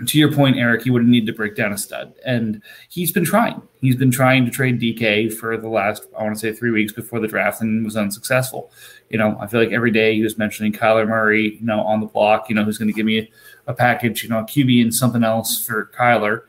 to 0.05 0.17
your 0.19 0.31
point, 0.31 0.57
Eric, 0.57 0.83
he 0.83 0.91
would 0.91 1.05
need 1.05 1.25
to 1.25 1.33
break 1.33 1.55
down 1.55 1.73
a 1.73 1.77
stud. 1.77 2.13
And 2.23 2.61
he's 2.89 3.11
been 3.11 3.25
trying. 3.25 3.61
He's 3.81 3.95
been 3.95 4.11
trying 4.11 4.45
to 4.45 4.51
trade 4.51 4.79
DK 4.79 5.33
for 5.33 5.57
the 5.57 5.69
last, 5.69 6.05
I 6.17 6.23
want 6.23 6.35
to 6.35 6.39
say, 6.39 6.53
three 6.53 6.69
weeks 6.69 6.93
before 6.93 7.19
the 7.19 7.27
draft 7.27 7.61
and 7.61 7.83
was 7.83 7.97
unsuccessful. 7.97 8.71
You 9.09 9.17
know, 9.17 9.37
I 9.39 9.47
feel 9.47 9.59
like 9.59 9.71
every 9.71 9.89
day 9.91 10.15
he 10.15 10.21
was 10.21 10.37
mentioning 10.37 10.71
Kyler 10.71 11.07
Murray, 11.07 11.57
you 11.59 11.65
know, 11.65 11.81
on 11.81 11.99
the 11.99 12.05
block, 12.05 12.47
you 12.49 12.55
know, 12.55 12.63
who's 12.63 12.77
going 12.77 12.89
to 12.89 12.93
give 12.93 13.05
me 13.05 13.19
a, 13.19 13.29
a 13.67 13.73
package, 13.73 14.23
you 14.23 14.29
know, 14.29 14.39
a 14.39 14.43
QB 14.43 14.81
and 14.81 14.93
something 14.93 15.23
else 15.23 15.65
for 15.65 15.91
Kyler, 15.97 16.43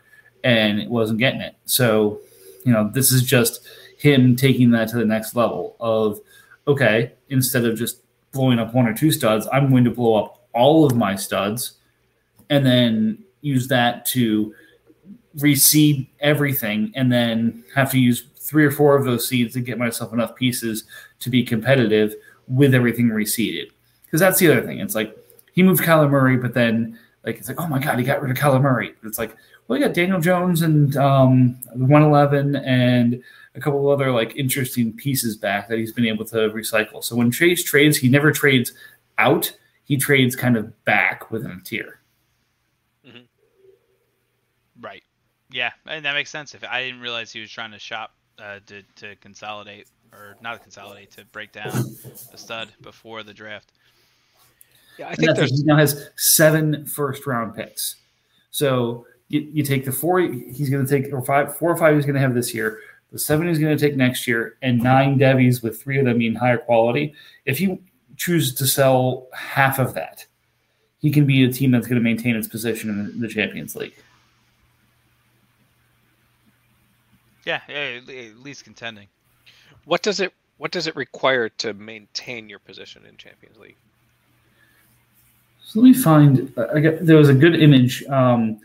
and 0.44 0.78
it 0.78 0.90
wasn't 0.90 1.18
getting 1.18 1.40
it. 1.40 1.56
So, 1.64 2.20
you 2.64 2.72
know, 2.72 2.90
this 2.92 3.12
is 3.12 3.22
just 3.22 3.66
him 3.96 4.36
taking 4.36 4.72
that 4.72 4.88
to 4.88 4.96
the 4.96 5.04
next 5.06 5.34
level 5.34 5.76
of, 5.80 6.20
okay, 6.66 7.12
instead 7.30 7.64
of 7.64 7.78
just 7.78 8.02
blowing 8.32 8.58
up 8.58 8.74
one 8.74 8.86
or 8.86 8.94
two 8.94 9.10
studs, 9.10 9.48
I'm 9.50 9.70
going 9.70 9.84
to 9.84 9.90
blow 9.90 10.22
up 10.22 10.48
all 10.52 10.84
of 10.84 10.94
my 10.94 11.16
studs 11.16 11.78
and 12.50 12.64
then 12.64 13.24
use 13.40 13.68
that 13.68 14.04
to 14.06 14.54
reseed 15.36 16.08
everything 16.20 16.92
and 16.94 17.12
then 17.12 17.64
have 17.74 17.90
to 17.92 17.98
use 17.98 18.24
three 18.36 18.64
or 18.64 18.70
four 18.70 18.96
of 18.96 19.04
those 19.04 19.28
seeds 19.28 19.54
to 19.54 19.60
get 19.60 19.78
myself 19.78 20.12
enough 20.12 20.34
pieces 20.34 20.84
to 21.20 21.30
be 21.30 21.42
competitive 21.44 22.14
with 22.46 22.74
everything 22.74 23.08
reseeded. 23.08 23.70
Because 24.04 24.20
that's 24.20 24.38
the 24.38 24.50
other 24.50 24.62
thing. 24.62 24.80
It's 24.80 24.94
like 24.94 25.16
he 25.52 25.62
moved 25.62 25.82
Kyler 25.82 26.08
Murray, 26.08 26.36
but 26.36 26.54
then 26.54 26.98
like 27.24 27.36
it's 27.36 27.48
like, 27.48 27.60
oh 27.60 27.66
my 27.66 27.78
god, 27.78 27.98
he 27.98 28.04
got 28.04 28.22
rid 28.22 28.30
of 28.30 28.36
Kyler 28.36 28.60
Murray. 28.60 28.94
It's 29.04 29.18
like, 29.18 29.36
well, 29.66 29.78
he 29.78 29.84
got 29.84 29.94
Daniel 29.94 30.20
Jones 30.20 30.62
and 30.62 30.96
um, 30.96 31.58
111 31.72 32.56
and 32.56 33.22
a 33.54 33.60
couple 33.60 33.88
other 33.90 34.10
like 34.10 34.34
interesting 34.36 34.94
pieces 34.94 35.36
back 35.36 35.68
that 35.68 35.78
he's 35.78 35.92
been 35.92 36.06
able 36.06 36.24
to 36.26 36.36
recycle. 36.50 37.04
So 37.04 37.16
when 37.16 37.30
Chase 37.30 37.62
trades, 37.62 37.98
he 37.98 38.08
never 38.08 38.32
trades 38.32 38.72
out; 39.18 39.54
he 39.84 39.96
trades 39.96 40.34
kind 40.36 40.56
of 40.56 40.84
back 40.84 41.30
within 41.30 41.50
a 41.50 41.60
tier. 41.60 42.00
Right. 44.80 45.02
Yeah, 45.50 45.70
and 45.86 46.04
that 46.04 46.12
makes 46.14 46.30
sense. 46.30 46.54
If 46.54 46.62
I 46.64 46.84
didn't 46.84 47.00
realize 47.00 47.32
he 47.32 47.40
was 47.40 47.50
trying 47.50 47.72
to 47.72 47.78
shop 47.78 48.12
uh, 48.38 48.60
to 48.66 48.82
to 48.96 49.16
consolidate 49.16 49.88
or 50.12 50.36
not 50.40 50.62
consolidate 50.62 51.10
to 51.12 51.24
break 51.26 51.52
down 51.52 51.72
a 52.32 52.38
stud 52.38 52.68
before 52.82 53.22
the 53.22 53.34
draft. 53.34 53.72
Yeah, 54.98 55.08
I 55.08 55.14
think 55.14 55.36
there's 55.36 55.50
he 55.50 55.64
now 55.64 55.76
has 55.76 56.10
seven 56.16 56.84
first 56.86 57.26
round 57.26 57.54
picks. 57.54 57.96
So 58.50 59.06
you, 59.28 59.40
you 59.52 59.62
take 59.62 59.84
the 59.84 59.92
four 59.92 60.20
he's 60.20 60.70
going 60.70 60.84
to 60.84 60.90
take, 60.90 61.12
or 61.12 61.22
five, 61.22 61.56
four 61.56 61.70
or 61.70 61.76
five 61.76 61.94
he's 61.94 62.04
going 62.04 62.14
to 62.14 62.20
have 62.20 62.34
this 62.34 62.52
year, 62.52 62.80
the 63.12 63.18
seven 63.18 63.48
he's 63.48 63.58
going 63.58 63.76
to 63.76 63.88
take 63.88 63.96
next 63.96 64.26
year, 64.26 64.56
and 64.62 64.82
nine 64.82 65.18
Devies 65.18 65.62
with 65.62 65.80
three 65.80 65.98
of 65.98 66.04
them 66.04 66.18
being 66.18 66.34
higher 66.34 66.58
quality. 66.58 67.14
If 67.44 67.60
you 67.60 67.80
choose 68.16 68.54
to 68.54 68.66
sell 68.66 69.28
half 69.32 69.78
of 69.78 69.94
that, 69.94 70.26
he 71.00 71.10
can 71.10 71.26
be 71.26 71.44
a 71.44 71.52
team 71.52 71.70
that's 71.70 71.86
going 71.86 72.00
to 72.00 72.04
maintain 72.04 72.34
its 72.34 72.48
position 72.48 72.90
in 72.90 73.20
the 73.20 73.28
Champions 73.28 73.76
League. 73.76 73.94
Yeah, 77.48 77.60
yeah, 77.68 78.00
at 78.06 78.08
at 78.10 78.38
least 78.38 78.64
contending. 78.64 79.08
what 79.86 80.02
does 80.02 80.20
it 80.20 80.32
what 80.58 80.70
does 80.70 80.86
it 80.86 80.94
require 80.96 81.48
to 81.48 81.72
maintain 81.72 82.48
your 82.48 82.58
position 82.58 83.04
in 83.08 83.16
Champions 83.16 83.56
League? 83.58 83.76
So 85.64 85.80
let 85.80 85.84
me 85.88 85.94
find. 85.94 86.52
I 86.74 86.80
got, 86.80 86.94
there 87.00 87.16
was 87.16 87.28
a 87.30 87.34
good 87.34 87.54
image 87.60 88.02
um, 88.04 88.60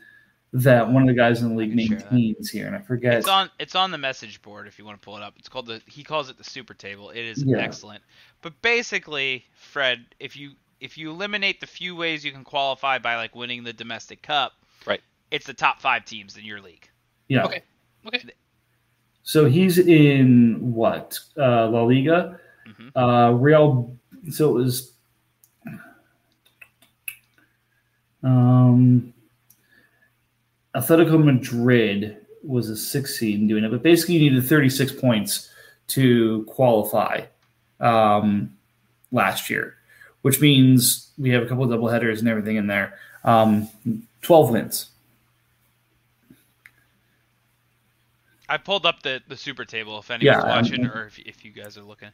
that 0.54 0.90
one 0.90 1.02
of 1.04 1.08
the 1.08 1.14
guys 1.14 1.42
in 1.42 1.50
the 1.50 1.56
league 1.56 1.72
I 1.72 1.88
can 1.88 2.08
maintains 2.12 2.50
here, 2.50 2.68
and 2.68 2.76
I 2.76 2.80
forget. 2.82 3.14
It's 3.16 3.28
on 3.28 3.50
it's 3.60 3.76
on 3.76 3.92
the 3.92 3.98
message 3.98 4.42
board 4.42 4.68
if 4.68 4.78
you 4.78 4.86
want 4.86 5.02
to 5.02 5.06
pull 5.06 5.16
it 5.18 5.24
up. 5.24 5.34
It's 5.38 5.48
called 5.50 5.68
the 5.68 5.82
he 5.88 6.04
calls 6.04 6.30
it 6.30 6.38
the 6.38 6.44
super 6.44 6.74
table. 6.74 7.10
It 7.10 7.24
is 7.24 7.44
Yeah. 7.44 7.58
excellent. 7.60 8.04
But 8.42 8.62
basically, 8.62 9.46
Fred, 9.56 10.06
if 10.20 10.36
you 10.36 10.52
if 10.82 10.98
you 10.98 11.10
eliminate 11.10 11.62
the 11.62 11.68
few 11.68 11.96
ways 11.96 12.26
you 12.26 12.32
can 12.34 12.44
qualify 12.44 13.00
by 13.00 13.16
like 13.16 13.34
winning 13.36 13.64
the 13.64 13.74
domestic 13.74 14.22
cup, 14.22 14.54
Right. 14.86 15.02
It's 15.32 15.46
the 15.46 15.54
top 15.54 15.80
five 15.80 16.04
teams 16.06 16.36
in 16.38 16.44
your 16.44 16.60
league. 16.62 16.90
yeah. 17.30 17.46
Okay. 17.46 17.64
Okay. 18.06 18.22
So 19.24 19.46
he's 19.46 19.78
in 19.80 20.74
what? 20.74 21.18
Uh, 21.38 21.70
La 21.70 21.84
Liga, 21.84 22.40
Mhm. 22.68 22.92
uh, 22.96 23.34
Real. 23.34 23.96
So 24.30 24.50
it 24.52 24.54
was. 24.64 24.94
Um, 28.24 29.14
Atletico 30.76 31.22
Madrid 31.24 32.18
was 32.44 32.70
a 32.70 32.76
six 32.78 33.18
seed 33.20 33.40
in 33.40 33.48
doing 33.48 33.64
it, 33.64 33.72
but 33.72 33.84
basically 33.84 34.16
you 34.16 34.30
needed 34.30 34.44
36 34.46 34.92
points 34.94 35.50
to 35.88 36.44
qualify 36.48 37.22
um, 37.80 38.56
last 39.12 39.50
year, 39.50 39.76
which 40.22 40.40
means 40.42 41.12
we 41.18 41.30
have 41.32 41.44
a 41.44 41.46
couple 41.46 41.64
of 41.66 41.70
double 41.70 41.90
headers 41.90 42.20
and 42.20 42.30
everything 42.30 42.56
in 42.56 42.68
there. 42.68 42.98
Um, 43.26 43.68
12 44.22 44.52
wins. 44.52 44.90
I 48.54 48.58
pulled 48.58 48.86
up 48.86 49.02
the 49.02 49.20
the 49.28 49.36
super 49.36 49.66
table 49.66 49.98
if 49.98 50.12
anyone's 50.12 50.44
Yeah, 50.44 50.48
watching 50.48 50.86
um, 50.86 50.92
or 50.92 51.08
if, 51.08 51.18
if 51.18 51.44
you 51.44 51.52
guys 51.52 51.76
are 51.76 51.82
looking. 51.82 52.10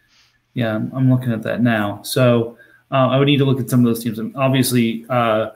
Yeah, 0.53 0.73
I'm, 0.73 0.89
I'm 0.95 1.11
looking 1.11 1.33
at 1.33 1.43
that 1.43 1.61
now. 1.61 2.01
So 2.03 2.57
uh, 2.91 3.09
I 3.09 3.17
would 3.17 3.25
need 3.25 3.39
to 3.39 3.45
look 3.45 3.59
at 3.59 3.69
some 3.69 3.81
of 3.81 3.85
those 3.85 4.01
teams. 4.01 4.19
And 4.19 4.33
obviously, 4.37 5.05
uh, 5.09 5.49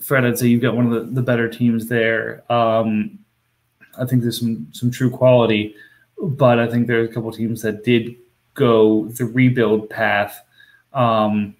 Fred, 0.00 0.24
I'd 0.24 0.38
say 0.38 0.46
you've 0.46 0.62
got 0.62 0.74
one 0.74 0.90
of 0.90 0.92
the, 0.92 1.12
the 1.12 1.22
better 1.22 1.46
teams 1.46 1.88
there. 1.88 2.42
Um, 2.50 3.18
I 3.98 4.06
think 4.06 4.22
there's 4.22 4.40
some 4.40 4.66
some 4.72 4.90
true 4.90 5.10
quality, 5.10 5.74
but 6.22 6.58
I 6.58 6.66
think 6.66 6.86
there's 6.86 7.10
a 7.10 7.12
couple 7.12 7.30
teams 7.30 7.60
that 7.62 7.84
did 7.84 8.16
go 8.54 9.08
the 9.08 9.26
rebuild 9.26 9.90
path 9.90 10.40
um, 10.94 11.54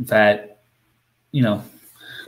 that 0.00 0.60
you 1.32 1.42
know 1.42 1.64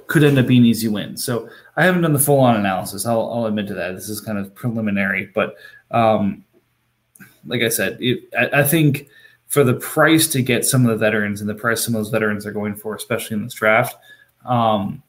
could 0.06 0.24
end 0.24 0.38
up 0.38 0.46
being 0.46 0.64
easy 0.64 0.88
wins. 0.88 1.22
So 1.22 1.50
I 1.76 1.84
haven't 1.84 2.02
done 2.02 2.12
the 2.12 2.18
full 2.18 2.40
on 2.40 2.56
analysis. 2.56 3.06
I'll, 3.06 3.32
I'll 3.32 3.46
admit 3.46 3.66
to 3.68 3.74
that. 3.74 3.94
This 3.94 4.08
is 4.08 4.20
kind 4.20 4.38
of 4.38 4.54
preliminary, 4.54 5.30
but 5.34 5.56
um, 5.90 6.44
like 7.46 7.62
I 7.62 7.68
said, 7.68 7.98
it, 8.00 8.28
I, 8.38 8.60
I 8.60 8.64
think 8.64 9.08
for 9.46 9.64
the 9.64 9.74
price 9.74 10.28
to 10.28 10.42
get 10.42 10.64
some 10.64 10.84
of 10.84 10.90
the 10.90 10.96
veterans 10.96 11.40
and 11.40 11.48
the 11.48 11.54
price 11.54 11.84
some 11.84 11.94
of 11.94 12.00
those 12.00 12.10
veterans 12.10 12.46
are 12.46 12.52
going 12.52 12.74
for, 12.74 12.94
especially 12.94 13.36
in 13.36 13.44
this 13.44 13.54
draft, 13.54 13.96
um, 14.44 15.02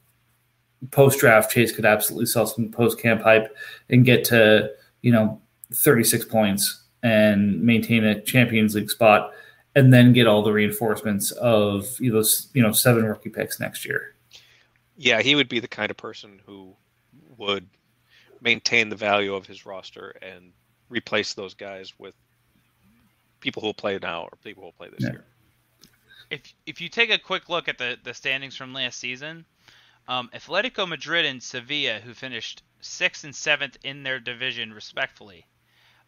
post 0.90 1.18
draft 1.18 1.50
Chase 1.50 1.72
could 1.72 1.84
absolutely 1.84 2.26
sell 2.26 2.46
some 2.46 2.70
post 2.70 3.00
camp 3.00 3.22
hype 3.22 3.56
and 3.90 4.04
get 4.04 4.24
to 4.24 4.70
you 5.02 5.12
know 5.12 5.40
36 5.72 6.26
points 6.26 6.82
and 7.02 7.62
maintain 7.62 8.04
a 8.04 8.20
Champions 8.22 8.74
League 8.74 8.90
spot, 8.90 9.32
and 9.74 9.92
then 9.92 10.12
get 10.12 10.26
all 10.26 10.42
the 10.42 10.52
reinforcements 10.52 11.30
of 11.32 11.98
you 12.00 12.10
know, 12.10 12.16
those 12.16 12.48
you 12.54 12.62
know 12.62 12.72
seven 12.72 13.04
rookie 13.04 13.30
picks 13.30 13.60
next 13.60 13.84
year. 13.84 14.14
Yeah, 14.96 15.22
he 15.22 15.34
would 15.34 15.48
be 15.48 15.60
the 15.60 15.68
kind 15.68 15.90
of 15.90 15.96
person 15.96 16.40
who 16.46 16.76
would 17.36 17.68
maintain 18.40 18.88
the 18.88 18.96
value 18.96 19.34
of 19.34 19.46
his 19.46 19.66
roster 19.66 20.10
and 20.22 20.52
replace 20.88 21.34
those 21.34 21.54
guys 21.54 21.92
with 21.98 22.14
people 23.40 23.60
who 23.62 23.68
will 23.68 23.74
play 23.74 23.98
now 24.00 24.24
or 24.24 24.30
people 24.42 24.62
who 24.62 24.66
will 24.66 24.72
play 24.72 24.88
this 24.90 25.04
Yeah. 25.04 25.12
year. 25.12 25.24
if 26.30 26.54
if 26.66 26.80
you 26.80 26.88
take 26.88 27.10
a 27.10 27.18
quick 27.18 27.48
look 27.48 27.68
at 27.68 27.78
the 27.78 27.98
the 28.02 28.14
standings 28.14 28.56
from 28.56 28.72
last 28.72 28.98
season, 28.98 29.46
um, 30.08 30.30
Atletico 30.34 30.88
Madrid 30.88 31.24
and 31.26 31.42
Sevilla, 31.42 32.00
who 32.00 32.14
finished 32.14 32.62
sixth 32.80 33.24
and 33.24 33.34
seventh 33.36 33.76
in 33.84 34.02
their 34.02 34.20
division 34.20 34.72
respectfully, 34.72 35.46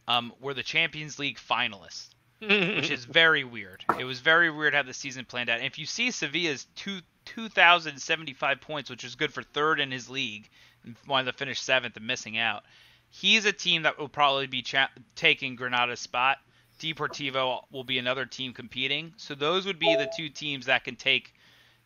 um, 0.09 0.33
were 0.41 0.55
the 0.55 0.63
Champions 0.63 1.19
League 1.19 1.39
finalists, 1.39 2.16
which 2.41 2.91
is 2.91 3.05
very 3.05 3.45
weird. 3.45 3.85
It 3.99 4.05
was 4.05 4.21
very 4.21 4.51
weird 4.51 4.75
how 4.75 4.83
the 4.83 4.95
season 4.95 5.25
planned 5.25 5.51
out. 5.51 5.59
And 5.59 5.67
if 5.67 5.79
you 5.79 5.87
see 5.87 6.11
Sevilla's 6.11 6.67
two 6.77 7.01
two 7.25 7.49
thousand 7.49 7.99
seventy 8.01 8.35
five 8.35 8.61
points, 8.61 8.91
which 8.91 9.05
is 9.05 9.15
good 9.15 9.33
for 9.33 9.43
third 9.43 9.81
in 9.81 9.91
his 9.91 10.09
league, 10.11 10.49
and 10.85 10.97
wanted 11.07 11.33
to 11.33 11.39
finish 11.39 11.61
seventh 11.61 11.97
and 11.97 12.07
missing 12.07 12.39
out. 12.39 12.63
He's 13.09 13.45
a 13.45 13.53
team 13.53 13.83
that 13.83 13.99
will 13.99 14.09
probably 14.09 14.47
be 14.47 14.63
cha- 14.63 14.91
taking 15.15 15.57
Granada's 15.57 16.01
spot. 16.01 16.39
Deportivo 16.79 17.63
will 17.73 17.85
be 17.85 17.99
another 17.99 18.27
team 18.27 18.53
competing. 18.53 19.15
So 19.17 19.35
those 19.35 19.65
would 19.65 19.79
be 19.79 19.95
the 19.97 20.11
two 20.15 20.29
teams 20.29 20.67
that 20.67 20.85
can 20.85 20.97
take, 20.97 21.33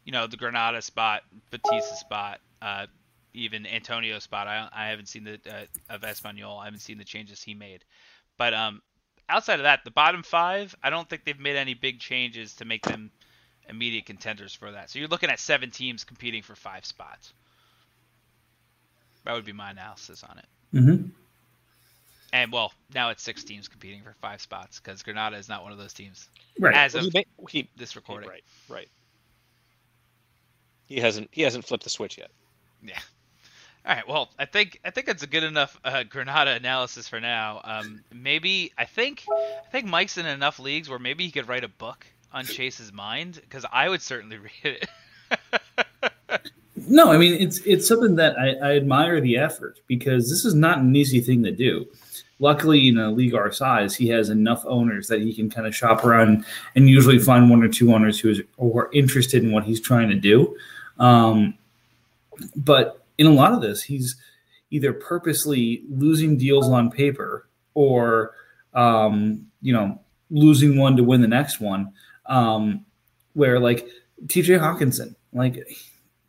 you 0.05 0.13
know, 0.13 0.27
the 0.27 0.37
Granada 0.37 0.83
spot, 0.83 1.23
Batista 1.51 1.95
spot, 1.95 2.41
uh, 2.61 2.87
even 3.33 3.67
Antonio's 3.67 4.25
spot. 4.25 4.49
I, 4.49 4.69
I 4.73 4.89
haven't 4.89 5.07
seen 5.07 5.25
the 5.25 5.39
uh, 5.49 5.95
of 5.95 6.01
Espanyol. 6.01 6.61
I 6.61 6.65
haven't 6.65 6.81
seen 6.81 6.99
the 6.99 7.05
changes 7.05 7.41
he 7.41 7.55
made. 7.55 7.85
But 8.37 8.55
um, 8.55 8.83
outside 9.31 9.61
of 9.61 9.65
that, 9.65 9.85
the 9.85 9.91
bottom 9.91 10.23
five, 10.23 10.75
I 10.83 10.91
don't 10.91 11.09
think 11.09 11.25
they've 11.25 11.39
made 11.39 11.57
any 11.57 11.75
big 11.75 11.99
changes 12.01 12.55
to 12.57 12.65
make 12.65 12.83
them 12.83 13.11
immediate 13.69 14.07
contenders 14.07 14.55
for 14.55 14.73
that. 14.73 14.91
So 14.91 14.99
you're 14.99 15.09
looking 15.09 15.31
at 15.31 15.39
seven 15.39 15.71
teams 15.71 16.05
competing 16.05 16.43
for 16.43 16.55
five 16.55 16.85
spots. 16.85 17.33
That 19.25 19.35
would 19.35 19.45
be 19.45 19.53
my 19.53 19.71
analysis 19.71 20.25
on 20.25 20.39
it. 20.39 20.47
Mm-hmm. 20.75 21.09
And 22.33 22.53
well, 22.53 22.73
now 22.95 23.11
it's 23.11 23.23
six 23.23 23.43
teams 23.45 23.69
competing 23.69 24.03
for 24.03 24.15
five 24.21 24.41
spots 24.41 24.81
because 24.81 25.03
Granada 25.03 25.37
is 25.37 25.49
not 25.49 25.63
one 25.63 25.73
of 25.73 25.79
those 25.79 25.93
teams 25.93 26.29
Right. 26.59 26.75
as 26.75 26.95
Well, 26.95 27.07
of 27.07 27.13
he, 27.13 27.27
he 27.49 27.69
this 27.77 27.97
recording. 27.97 28.29
right, 28.29 28.45
right. 28.69 28.89
He 30.87 31.01
hasn't 31.01 31.29
he 31.33 31.43
hasn't 31.43 31.65
flipped 31.65 31.85
the 31.85 31.91
switch 31.91 32.19
yet. 32.19 32.31
Yeah. 32.83 32.99
All 33.87 33.95
right. 33.95 34.07
Well, 34.07 34.31
I 34.39 34.45
think 34.45 34.79
I 34.85 34.91
think 34.91 35.09
it's 35.09 35.23
a 35.23 35.27
good 35.27 35.43
enough 35.43 35.79
uh, 35.85 36.03
Granada 36.03 36.51
analysis 36.51 37.09
for 37.09 37.19
now. 37.19 37.61
Um, 37.65 38.03
maybe 38.13 38.73
I 38.77 38.85
think 38.85 39.25
I 39.31 39.71
think 39.71 39.87
Mike's 39.87 40.19
in 40.19 40.27
enough 40.27 40.59
leagues 40.59 40.89
where 40.89 40.99
maybe 40.99 41.25
he 41.25 41.31
could 41.31 41.49
write 41.49 41.65
a 41.65 41.69
book 41.69 42.07
on 42.33 42.45
Chase's 42.45 42.93
mind 42.93 43.41
because 43.41 43.65
I 43.73 43.89
would 43.89 44.03
certainly 44.03 44.39
read 44.65 44.65
it. 44.65 44.89
No, 46.89 47.11
I 47.11 47.17
mean 47.17 47.35
it's 47.41 47.59
it's 47.61 47.89
something 47.89 48.17
that 48.17 48.39
I, 48.39 48.55
I 48.55 48.77
admire 48.77 49.21
the 49.21 49.39
effort 49.39 49.81
because 49.87 50.29
this 50.29 50.45
is 50.45 50.55
not 50.55 50.79
an 50.79 50.95
easy 50.95 51.21
thing 51.21 51.43
to 51.45 51.51
do. 51.51 51.87
Luckily, 52.39 52.89
in 52.89 52.99
a 52.99 53.11
league 53.11 53.35
our 53.35 53.53
size, 53.53 53.95
he 53.95 54.09
has 54.09 54.31
enough 54.31 54.65
owners 54.67 55.09
that 55.09 55.21
he 55.21 55.35
can 55.35 55.51
kind 55.51 55.67
of 55.67 55.75
shop 55.75 56.05
around 56.05 56.45
and 56.75 56.89
usually 56.89 57.19
find 57.19 57.51
one 57.51 57.63
or 57.63 57.69
two 57.69 57.95
owners 57.95 58.19
who 58.19 58.31
is 58.31 58.41
are 58.59 58.91
interested 58.93 59.43
in 59.43 59.53
what 59.53 59.65
he's 59.65 59.81
trying 59.81 60.09
to 60.09 60.15
do. 60.15 60.57
Um, 60.99 61.55
but 62.57 63.00
in 63.21 63.27
a 63.27 63.31
lot 63.31 63.53
of 63.53 63.61
this, 63.61 63.83
he's 63.83 64.17
either 64.71 64.95
purposely 64.95 65.85
losing 65.91 66.39
deals 66.39 66.69
on 66.71 66.91
paper 66.91 67.49
or 67.75 68.33
um, 68.73 69.47
you 69.61 69.75
know 69.75 70.01
losing 70.31 70.79
one 70.79 70.97
to 70.97 71.05
win 71.05 71.21
the 71.21 71.29
next 71.29 71.61
one. 71.61 71.93
Um, 72.25 72.87
where 73.35 73.61
like 73.61 73.87
T.J. 74.29 74.55
Hockenson, 74.55 75.15
like 75.35 75.59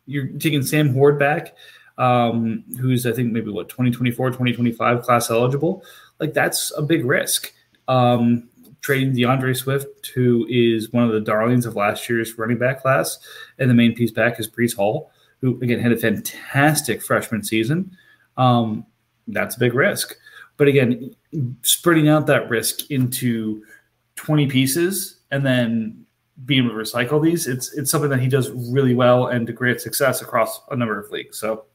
you're 0.04 0.26
taking 0.26 0.62
Sam 0.62 0.92
Huard 0.92 1.18
back, 1.18 1.56
um, 1.96 2.62
who's 2.78 3.06
I 3.06 3.12
think 3.12 3.32
maybe 3.32 3.50
what 3.50 3.70
2024, 3.70 4.28
2025 4.28 5.02
class 5.02 5.30
eligible. 5.30 5.82
Like 6.20 6.34
that's 6.34 6.72
a 6.76 6.82
big 6.82 7.06
risk. 7.06 7.52
Um, 7.88 8.50
trading 8.82 9.14
DeAndre 9.14 9.56
Swift, 9.56 10.08
who 10.08 10.46
is 10.50 10.92
one 10.92 11.04
of 11.04 11.12
the 11.12 11.20
darlings 11.20 11.64
of 11.64 11.74
last 11.74 12.06
year's 12.08 12.36
running 12.36 12.58
back 12.58 12.82
class, 12.82 13.18
and 13.58 13.70
the 13.70 13.74
main 13.74 13.94
piece 13.94 14.10
back 14.10 14.38
is 14.38 14.50
Breece 14.50 14.76
Hall, 14.76 15.10
who 15.42 15.60
again 15.60 15.80
had 15.80 15.92
a 15.92 15.96
fantastic 15.98 17.02
freshman 17.02 17.42
season. 17.42 17.94
Um, 18.38 18.86
that's 19.28 19.56
a 19.56 19.58
big 19.58 19.74
risk. 19.74 20.14
But 20.56 20.68
again, 20.68 21.14
spreading 21.62 22.08
out 22.08 22.26
that 22.28 22.48
risk 22.48 22.90
into 22.90 23.64
20 24.16 24.46
pieces 24.46 25.18
and 25.30 25.44
then 25.44 26.06
being 26.44 26.64
able 26.64 26.74
to 26.74 26.80
recycle 26.80 27.22
these, 27.22 27.46
it's 27.46 27.72
it's 27.74 27.90
something 27.90 28.10
that 28.10 28.20
he 28.20 28.28
does 28.28 28.50
really 28.50 28.94
well 28.94 29.26
and 29.26 29.46
to 29.46 29.52
great 29.52 29.80
success 29.80 30.22
across 30.22 30.62
a 30.70 30.76
number 30.76 30.98
of 30.98 31.10
leagues. 31.10 31.38
So 31.38 31.66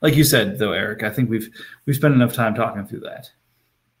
Like 0.00 0.14
you 0.14 0.24
said, 0.24 0.58
though, 0.58 0.72
Eric, 0.72 1.02
I 1.02 1.10
think 1.10 1.30
we've 1.30 1.50
we've 1.86 1.96
spent 1.96 2.14
enough 2.14 2.34
time 2.34 2.54
talking 2.54 2.86
through 2.86 3.00
that. 3.00 3.30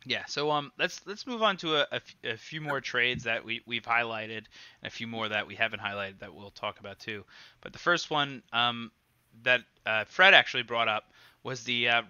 Yeah, 0.08 0.24
so 0.26 0.50
um, 0.50 0.72
let's 0.78 1.06
let's 1.06 1.26
move 1.26 1.42
on 1.42 1.58
to 1.58 1.76
a, 1.76 1.80
a, 1.80 1.94
f- 1.96 2.16
a 2.24 2.36
few 2.38 2.62
more 2.62 2.80
trades 2.80 3.24
that 3.24 3.44
we 3.44 3.60
we've 3.66 3.84
highlighted, 3.84 4.38
and 4.38 4.84
a 4.84 4.90
few 4.90 5.06
more 5.06 5.28
that 5.28 5.46
we 5.46 5.54
haven't 5.54 5.82
highlighted 5.82 6.20
that 6.20 6.34
we'll 6.34 6.50
talk 6.50 6.80
about 6.80 6.98
too. 6.98 7.26
But 7.60 7.74
the 7.74 7.78
first 7.78 8.10
one 8.10 8.42
um, 8.50 8.90
that 9.42 9.60
uh, 9.84 10.04
Fred 10.06 10.32
actually 10.32 10.62
brought 10.62 10.88
up 10.88 11.12
was 11.42 11.62
the 11.62 11.90
uh, 11.90 12.02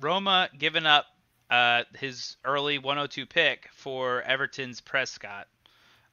Roma 0.00 0.50
giving 0.58 0.84
up 0.84 1.06
uh, 1.48 1.84
his 1.96 2.36
early 2.44 2.78
102 2.78 3.24
pick 3.24 3.68
for 3.72 4.22
Everton's 4.22 4.80
Prescott. 4.80 5.46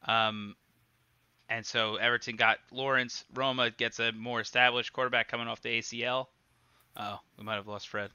Um, 0.06 0.56
and 1.50 1.66
so 1.66 1.96
Everton 1.96 2.36
got 2.36 2.60
Lawrence. 2.72 3.24
Roma 3.34 3.72
gets 3.72 4.00
a 4.00 4.12
more 4.12 4.42
established 4.42 4.94
quarterback 4.94 5.28
coming 5.28 5.48
off 5.48 5.64
the 5.64 5.80
ACL. 5.80 6.28
Oh, 6.96 7.18
we 7.36 7.44
might 7.44 7.56
have 7.56 7.68
lost 7.68 7.88
Fred. 7.88 8.12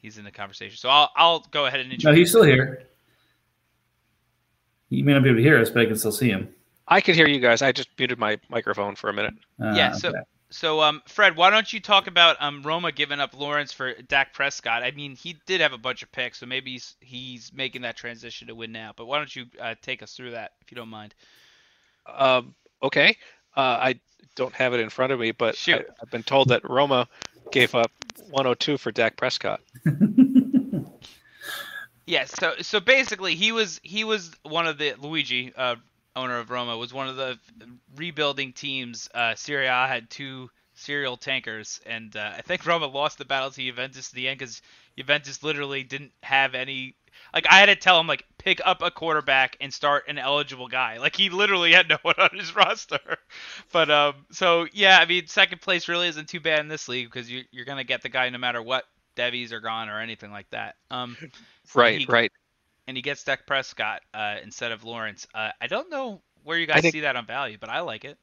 He's 0.00 0.18
in 0.18 0.24
the 0.24 0.30
conversation. 0.30 0.76
So 0.76 0.88
I'll 0.88 1.10
I'll 1.16 1.40
go 1.50 1.66
ahead 1.66 1.80
and 1.80 1.92
introduce. 1.92 2.04
No, 2.04 2.12
he's 2.14 2.30
still 2.30 2.42
here. 2.44 2.84
You 4.90 5.04
may 5.04 5.12
not 5.12 5.22
be 5.22 5.28
able 5.28 5.38
to 5.38 5.42
hear 5.42 5.58
us, 5.58 5.70
but 5.70 5.82
I 5.82 5.86
can 5.86 5.96
still 5.96 6.12
see 6.12 6.28
him. 6.28 6.48
I 6.86 7.00
could 7.00 7.14
hear 7.14 7.28
you 7.28 7.40
guys. 7.40 7.60
I 7.60 7.72
just 7.72 7.88
muted 7.98 8.18
my 8.18 8.38
microphone 8.48 8.94
for 8.94 9.10
a 9.10 9.12
minute. 9.12 9.34
Uh, 9.62 9.74
Yeah, 9.76 9.92
so 9.92 10.08
okay. 10.10 10.18
so 10.50 10.80
um 10.80 11.02
Fred, 11.06 11.36
why 11.36 11.50
don't 11.50 11.70
you 11.72 11.80
talk 11.80 12.06
about 12.06 12.36
um 12.40 12.62
Roma 12.62 12.92
giving 12.92 13.20
up 13.20 13.38
Lawrence 13.38 13.72
for 13.72 13.92
Dak 14.08 14.32
Prescott? 14.32 14.82
I 14.82 14.92
mean, 14.92 15.14
he 15.14 15.36
did 15.46 15.60
have 15.60 15.72
a 15.74 15.78
bunch 15.78 16.02
of 16.02 16.10
picks, 16.12 16.38
so 16.38 16.46
maybe 16.46 16.72
he's 16.72 16.94
he's 17.00 17.52
making 17.52 17.82
that 17.82 17.96
transition 17.96 18.48
to 18.48 18.54
win 18.54 18.72
now. 18.72 18.92
But 18.96 19.06
why 19.06 19.18
don't 19.18 19.34
you 19.34 19.46
uh, 19.60 19.74
take 19.82 20.02
us 20.02 20.14
through 20.14 20.30
that 20.30 20.52
if 20.62 20.70
you 20.70 20.76
don't 20.76 20.88
mind? 20.88 21.14
Um, 22.06 22.54
okay. 22.82 23.16
Uh, 23.54 23.60
I 23.80 24.00
don't 24.36 24.54
have 24.54 24.72
it 24.72 24.80
in 24.80 24.88
front 24.88 25.12
of 25.12 25.18
me, 25.20 25.32
but 25.32 25.54
I, 25.54 25.56
Shoot. 25.56 25.86
I've 26.00 26.10
been 26.10 26.22
told 26.22 26.48
that 26.48 26.68
Roma 26.68 27.08
gave 27.50 27.74
up 27.74 27.90
102 28.30 28.78
for 28.78 28.92
Dak 28.92 29.16
Prescott. 29.16 29.60
Yeah, 32.08 32.24
so 32.24 32.54
so 32.62 32.80
basically 32.80 33.34
he 33.34 33.52
was 33.52 33.80
he 33.82 34.02
was 34.02 34.30
one 34.42 34.66
of 34.66 34.78
the 34.78 34.94
Luigi, 34.98 35.52
uh, 35.54 35.76
owner 36.16 36.38
of 36.38 36.48
Roma, 36.48 36.74
was 36.78 36.90
one 36.90 37.06
of 37.06 37.16
the 37.16 37.38
rebuilding 37.96 38.54
teams. 38.54 39.10
Uh, 39.12 39.34
Serie 39.34 39.66
A 39.66 39.86
had 39.86 40.08
two 40.08 40.48
serial 40.72 41.18
tankers, 41.18 41.82
and 41.84 42.16
uh, 42.16 42.32
I 42.34 42.40
think 42.40 42.64
Roma 42.64 42.86
lost 42.86 43.18
the 43.18 43.26
battle 43.26 43.50
to 43.50 43.62
Juventus 43.62 44.10
in 44.10 44.16
the 44.16 44.28
end 44.28 44.38
because 44.38 44.62
Juventus 44.96 45.42
literally 45.42 45.82
didn't 45.82 46.12
have 46.22 46.54
any. 46.54 46.94
Like 47.34 47.46
I 47.50 47.58
had 47.58 47.66
to 47.66 47.76
tell 47.76 48.00
him 48.00 48.06
like 48.06 48.24
pick 48.38 48.60
up 48.64 48.82
a 48.82 48.90
quarterback 48.90 49.56
and 49.60 49.72
start 49.72 50.04
an 50.08 50.18
eligible 50.18 50.68
guy. 50.68 50.98
Like 50.98 51.14
he 51.16 51.28
literally 51.30 51.72
had 51.72 51.88
no 51.88 51.98
one 52.02 52.14
on 52.18 52.30
his 52.36 52.54
roster. 52.54 52.98
But 53.72 53.90
um, 53.90 54.14
so 54.30 54.66
yeah, 54.72 54.98
I 54.98 55.04
mean 55.06 55.26
second 55.26 55.60
place 55.60 55.88
really 55.88 56.08
isn't 56.08 56.28
too 56.28 56.40
bad 56.40 56.60
in 56.60 56.68
this 56.68 56.88
league 56.88 57.06
because 57.06 57.30
you, 57.30 57.42
you're 57.50 57.64
gonna 57.66 57.84
get 57.84 58.02
the 58.02 58.08
guy 58.08 58.28
no 58.30 58.38
matter 58.38 58.62
what 58.62 58.84
Devies 59.14 59.52
are 59.52 59.60
gone 59.60 59.88
or 59.88 60.00
anything 60.00 60.30
like 60.30 60.48
that. 60.50 60.76
Um, 60.90 61.16
Right, 61.74 62.00
He- 62.00 62.06
right. 62.06 62.32
and 62.86 62.96
he 62.96 63.02
gets 63.02 63.22
Dak 63.24 63.46
Prescott 63.46 64.00
uh, 64.14 64.36
instead 64.42 64.72
of 64.72 64.84
Lawrence. 64.84 65.26
Uh, 65.34 65.50
I 65.60 65.66
don't 65.66 65.90
know 65.90 66.22
where 66.44 66.56
you 66.56 66.66
guys 66.66 66.80
think- 66.80 66.92
see 66.92 67.00
that 67.00 67.14
on 67.16 67.26
value, 67.26 67.58
but 67.60 67.68
I 67.68 67.80
like 67.80 68.04
it. 68.06 68.16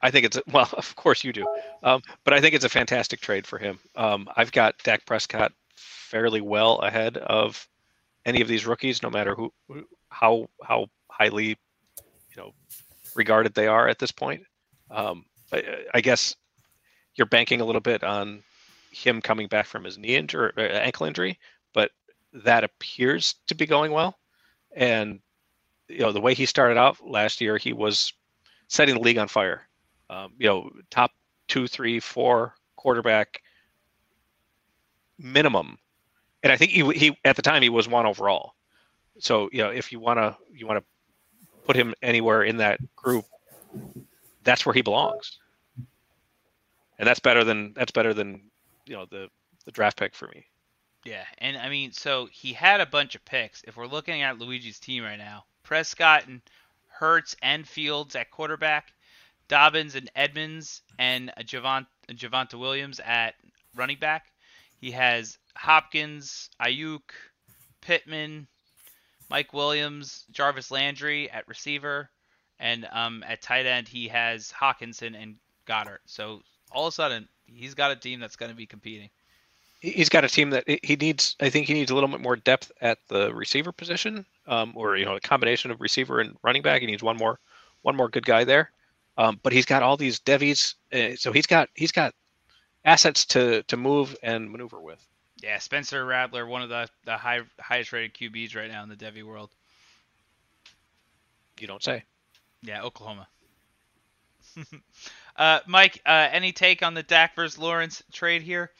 I 0.00 0.10
think 0.12 0.26
it's 0.26 0.36
a, 0.36 0.42
well, 0.52 0.68
of 0.76 0.94
course 0.96 1.24
you 1.24 1.32
do, 1.32 1.46
um, 1.82 2.02
but 2.24 2.32
I 2.34 2.40
think 2.40 2.54
it's 2.54 2.64
a 2.64 2.68
fantastic 2.68 3.20
trade 3.20 3.46
for 3.46 3.58
him. 3.58 3.78
Um, 3.96 4.28
I've 4.36 4.52
got 4.52 4.76
Dak 4.84 5.04
Prescott 5.06 5.52
fairly 5.76 6.40
well 6.40 6.78
ahead 6.78 7.16
of 7.16 7.66
any 8.24 8.40
of 8.40 8.48
these 8.48 8.66
rookies, 8.66 9.02
no 9.02 9.10
matter 9.10 9.34
who, 9.34 9.52
how 10.10 10.48
how 10.62 10.86
highly 11.10 11.48
you 11.48 12.36
know 12.36 12.52
regarded 13.14 13.54
they 13.54 13.66
are 13.66 13.88
at 13.88 13.98
this 13.98 14.12
point. 14.12 14.42
Um, 14.90 15.24
I, 15.52 15.84
I 15.94 16.00
guess 16.00 16.34
you're 17.14 17.26
banking 17.26 17.60
a 17.60 17.64
little 17.64 17.80
bit 17.80 18.02
on 18.04 18.42
him 18.90 19.20
coming 19.20 19.48
back 19.48 19.66
from 19.66 19.84
his 19.84 19.98
knee 19.98 20.16
injury, 20.16 20.52
uh, 20.56 20.60
ankle 20.60 21.06
injury, 21.06 21.38
but 21.72 21.90
that 22.32 22.64
appears 22.64 23.34
to 23.46 23.54
be 23.54 23.66
going 23.66 23.92
well. 23.92 24.18
And 24.74 25.20
you 25.88 26.00
know 26.00 26.12
the 26.12 26.20
way 26.20 26.34
he 26.34 26.46
started 26.46 26.78
out 26.78 26.98
last 27.06 27.40
year, 27.40 27.56
he 27.58 27.72
was 27.72 28.12
setting 28.68 28.94
the 28.94 29.00
league 29.00 29.18
on 29.18 29.28
fire. 29.28 29.68
Um, 30.08 30.32
you 30.38 30.46
know, 30.46 30.70
top 30.90 31.10
two, 31.48 31.66
three, 31.66 32.00
four 32.00 32.54
quarterback 32.76 33.42
minimum, 35.18 35.78
and 36.42 36.52
I 36.52 36.56
think 36.56 36.72
he 36.72 36.90
he 36.92 37.18
at 37.24 37.36
the 37.36 37.42
time 37.42 37.62
he 37.62 37.68
was 37.68 37.88
one 37.88 38.06
overall. 38.06 38.54
So 39.18 39.48
you 39.52 39.62
know, 39.62 39.70
if 39.70 39.92
you 39.92 40.00
want 40.00 40.18
to 40.18 40.36
you 40.54 40.66
want 40.66 40.78
to 40.80 40.84
put 41.64 41.76
him 41.76 41.94
anywhere 42.02 42.42
in 42.42 42.56
that 42.58 42.80
group, 42.96 43.24
that's 44.42 44.66
where 44.66 44.74
he 44.74 44.82
belongs, 44.82 45.38
and 46.98 47.06
that's 47.06 47.20
better 47.20 47.44
than 47.44 47.72
that's 47.74 47.92
better 47.92 48.14
than 48.14 48.42
you 48.86 48.94
know 48.94 49.06
the 49.06 49.28
the 49.64 49.70
draft 49.70 49.98
pick 49.98 50.14
for 50.14 50.28
me. 50.28 50.46
Yeah, 51.04 51.24
and 51.38 51.56
I 51.56 51.68
mean, 51.68 51.92
so 51.92 52.26
he 52.26 52.52
had 52.52 52.80
a 52.80 52.86
bunch 52.86 53.14
of 53.14 53.24
picks. 53.24 53.62
If 53.64 53.76
we're 53.76 53.86
looking 53.86 54.22
at 54.22 54.38
Luigi's 54.38 54.78
team 54.78 55.02
right 55.02 55.18
now, 55.18 55.44
Prescott 55.64 56.26
and 56.28 56.40
Hurts 56.88 57.34
and 57.42 57.66
Fields 57.66 58.14
at 58.14 58.30
quarterback, 58.30 58.92
Dobbins 59.48 59.96
and 59.96 60.10
Edmonds 60.14 60.82
and 60.98 61.32
Javant 61.40 61.86
Javonte 62.08 62.54
Williams 62.54 63.00
at 63.00 63.34
running 63.74 63.98
back. 63.98 64.26
He 64.80 64.90
has 64.92 65.38
Hopkins, 65.56 66.50
Aiyuk, 66.60 67.00
Pittman, 67.80 68.46
Mike 69.30 69.52
Williams, 69.52 70.24
Jarvis 70.30 70.70
Landry 70.70 71.30
at 71.30 71.46
receiver, 71.48 72.10
and 72.60 72.86
um, 72.92 73.24
at 73.26 73.42
tight 73.42 73.66
end 73.66 73.88
he 73.88 74.08
has 74.08 74.52
Hockenson 74.52 75.20
and 75.20 75.36
Goedert. 75.66 75.98
So 76.06 76.40
all 76.70 76.86
of 76.86 76.92
a 76.92 76.94
sudden 76.94 77.28
he's 77.46 77.74
got 77.74 77.90
a 77.90 77.96
team 77.96 78.20
that's 78.20 78.36
going 78.36 78.50
to 78.50 78.56
be 78.56 78.66
competing. 78.66 79.10
He- 79.80 79.90
He's 79.90 80.08
got 80.08 80.24
a 80.24 80.28
team 80.28 80.50
that 80.50 80.64
he- 80.68 80.80
he 80.82 80.96
needs. 80.96 81.34
I 81.40 81.50
think 81.50 81.66
he 81.66 81.74
needs 81.74 81.90
a 81.90 81.94
little 81.94 82.08
bit 82.08 82.20
more 82.20 82.36
depth 82.36 82.70
at 82.80 82.98
the 83.08 83.34
receiver 83.34 83.72
position, 83.72 84.24
um, 84.46 84.72
or 84.76 84.96
you 84.96 85.04
know, 85.04 85.16
a 85.16 85.20
combination 85.20 85.70
of 85.70 85.80
receiver 85.80 86.20
and 86.20 86.36
running 86.42 86.62
back. 86.62 86.80
He 86.82 86.86
needs 86.86 87.02
one 87.02 87.16
more, 87.16 87.40
one 87.82 87.96
more 87.96 88.08
good 88.08 88.24
guy 88.26 88.44
there. 88.44 88.70
Um, 89.18 89.40
but 89.42 89.52
he's 89.52 89.66
got 89.66 89.82
all 89.82 89.96
these 89.96 90.20
devies, 90.20 90.76
uh, 90.92 91.16
so 91.16 91.32
he's 91.32 91.46
got 91.46 91.68
he's 91.74 91.92
got 91.92 92.14
assets 92.84 93.24
to 93.26 93.62
to 93.64 93.76
move 93.76 94.16
and 94.22 94.50
maneuver 94.50 94.80
with. 94.80 95.06
Yeah, 95.42 95.58
Spencer 95.58 96.04
Rattler, 96.04 96.46
one 96.46 96.62
of 96.62 96.68
the, 96.68 96.88
the 97.04 97.16
high 97.16 97.40
highest 97.58 97.92
rated 97.92 98.14
QBs 98.14 98.54
right 98.54 98.70
now 98.70 98.82
in 98.82 98.88
the 98.88 98.96
Devi 98.96 99.22
world. 99.22 99.50
You 101.58 101.66
don't 101.66 101.82
say. 101.82 102.04
Yeah, 102.62 102.82
Oklahoma. 102.82 103.26
uh, 105.36 105.60
Mike, 105.66 106.00
uh, 106.06 106.28
any 106.30 106.52
take 106.52 106.82
on 106.82 106.94
the 106.94 107.02
Dak 107.02 107.34
versus 107.34 107.58
Lawrence 107.58 108.02
trade 108.12 108.42
here, 108.42 108.70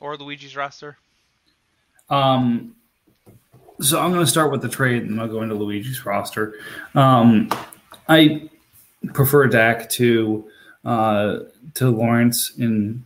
or 0.00 0.16
Luigi's 0.16 0.56
roster? 0.56 0.96
Um, 2.08 2.76
so 3.80 4.00
I'm 4.00 4.10
going 4.10 4.24
to 4.24 4.30
start 4.30 4.50
with 4.50 4.62
the 4.62 4.68
trade, 4.68 5.02
and 5.02 5.20
I'll 5.20 5.28
go 5.28 5.42
into 5.42 5.54
Luigi's 5.54 6.06
roster. 6.06 6.54
Um, 6.94 7.50
I 8.08 8.48
prefer 9.12 9.46
Dak 9.48 9.90
to 9.90 10.48
uh, 10.84 11.38
to 11.74 11.90
Lawrence 11.90 12.52
in 12.58 13.04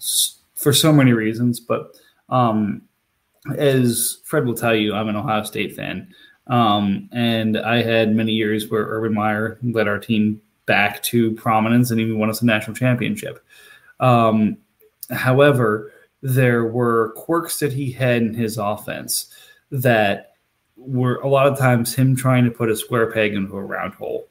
for 0.55 0.73
so 0.73 0.93
many 0.93 1.13
reasons, 1.13 1.61
but 1.61 1.97
um, 2.29 2.83
as 3.57 4.19
Fred 4.25 4.45
will 4.45 4.55
tell 4.55 4.75
you, 4.75 4.95
I'm 4.95 5.09
an 5.09 5.17
Ohio 5.17 5.43
State 5.45 5.75
fan, 5.75 6.13
um, 6.49 7.09
and 7.13 7.57
I 7.59 7.83
had 7.83 8.15
many 8.15 8.33
years 8.33 8.69
where 8.69 8.85
Urban 8.85 9.15
Meyer 9.15 9.59
led 9.63 9.89
our 9.89 9.99
team 9.99 10.41
back 10.67 11.03
to 11.05 11.33
prominence 11.33 11.91
and 11.91 12.01
even 12.01 12.19
won 12.19 12.31
us 12.31 12.43
a 12.43 12.47
national 12.47 12.77
championship. 12.77 13.45
Um, 14.01 14.59
however, 15.11 15.93
there 16.23 16.67
were 16.67 17.13
quirks 17.17 17.59
that 17.61 17.73
he 17.73 17.91
had 17.91 18.23
in 18.23 18.35
his 18.35 18.59
offense 18.59 19.33
that 19.71 20.35
were 20.77 21.17
a 21.17 21.29
lot 21.29 21.47
of 21.47 21.59
times 21.59 21.95
him 21.95 22.15
trying 22.17 22.45
to 22.45 22.51
put 22.51 22.71
a 22.71 22.77
square 22.77 23.11
peg 23.11 23.35
into 23.35 23.57
a 23.57 23.63
round 23.63 23.95
hole. 23.95 24.29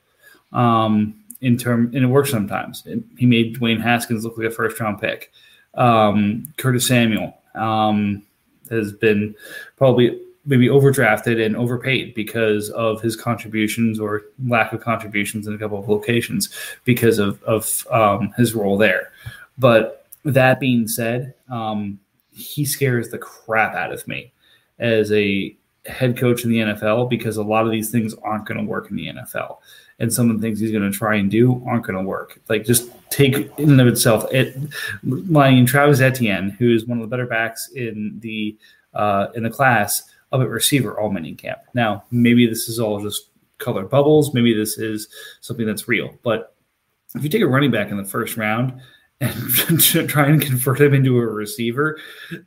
Um, 0.53 1.23
in 1.41 1.57
term, 1.57 1.91
and 1.93 2.03
it 2.03 2.07
works 2.07 2.31
sometimes. 2.31 2.83
It- 2.85 3.03
he 3.17 3.25
made 3.25 3.57
Dwayne 3.57 3.81
Haskins 3.81 4.23
look 4.23 4.37
like 4.37 4.47
a 4.47 4.51
first 4.51 4.79
round 4.79 4.99
pick. 4.99 5.31
Um, 5.75 6.45
Curtis 6.57 6.87
Samuel 6.87 7.37
um, 7.55 8.23
has 8.69 8.91
been 8.91 9.35
probably 9.77 10.19
maybe 10.45 10.67
overdrafted 10.67 11.45
and 11.45 11.55
overpaid 11.57 12.13
because 12.13 12.69
of 12.71 13.01
his 13.01 13.15
contributions 13.15 13.99
or 13.99 14.23
lack 14.47 14.71
of 14.71 14.81
contributions 14.81 15.45
in 15.45 15.53
a 15.53 15.57
couple 15.57 15.77
of 15.77 15.89
locations 15.89 16.49
because 16.85 17.19
of 17.19 17.41
of 17.43 17.85
um, 17.91 18.33
his 18.37 18.55
role 18.55 18.77
there. 18.77 19.11
But 19.57 20.05
that 20.23 20.59
being 20.59 20.87
said, 20.87 21.33
um, 21.49 21.99
he 22.31 22.65
scares 22.65 23.09
the 23.09 23.17
crap 23.17 23.75
out 23.75 23.91
of 23.91 24.07
me 24.07 24.31
as 24.79 25.11
a 25.11 25.55
head 25.85 26.17
coach 26.17 26.43
in 26.43 26.49
the 26.49 26.59
NFL 26.59 27.09
because 27.09 27.37
a 27.37 27.43
lot 27.43 27.65
of 27.65 27.71
these 27.71 27.89
things 27.89 28.13
aren't 28.23 28.45
going 28.45 28.57
to 28.57 28.63
work 28.63 28.89
in 28.89 28.97
the 28.97 29.07
NFL. 29.07 29.57
And 29.99 30.13
some 30.13 30.29
of 30.29 30.39
the 30.39 30.41
things 30.47 30.59
he's 30.59 30.71
going 30.71 30.89
to 30.89 30.95
try 30.95 31.15
and 31.15 31.29
do 31.29 31.63
aren't 31.65 31.85
going 31.85 31.97
to 31.97 32.03
work. 32.03 32.39
Like 32.49 32.65
just 32.65 32.91
take 33.09 33.35
in 33.57 33.71
and 33.71 33.81
of 33.81 33.87
itself, 33.87 34.31
it 34.31 34.55
lying 35.03 35.65
Travis 35.65 36.01
Etienne, 36.01 36.51
who 36.51 36.73
is 36.73 36.85
one 36.85 36.99
of 36.99 37.01
the 37.01 37.07
better 37.07 37.25
backs 37.25 37.69
in 37.75 38.19
the 38.19 38.55
uh, 38.93 39.27
in 39.35 39.43
the 39.43 39.49
class 39.49 40.03
up 40.31 40.41
at 40.41 40.49
receiver 40.49 40.99
all 40.99 41.11
mini 41.11 41.33
camp. 41.33 41.59
Now, 41.73 42.03
maybe 42.11 42.45
this 42.45 42.67
is 42.67 42.79
all 42.79 43.01
just 43.01 43.29
colored 43.57 43.89
bubbles. 43.89 44.33
Maybe 44.33 44.53
this 44.53 44.77
is 44.77 45.07
something 45.41 45.65
that's 45.65 45.87
real. 45.87 46.17
But 46.23 46.55
if 47.15 47.23
you 47.23 47.29
take 47.29 47.41
a 47.41 47.47
running 47.47 47.71
back 47.71 47.89
in 47.89 47.97
the 47.97 48.03
first 48.03 48.37
round 48.37 48.79
and 49.19 49.81
try 50.09 50.27
and 50.27 50.41
convert 50.41 50.79
him 50.79 50.93
into 50.93 51.17
a 51.17 51.25
receiver, 51.25 51.99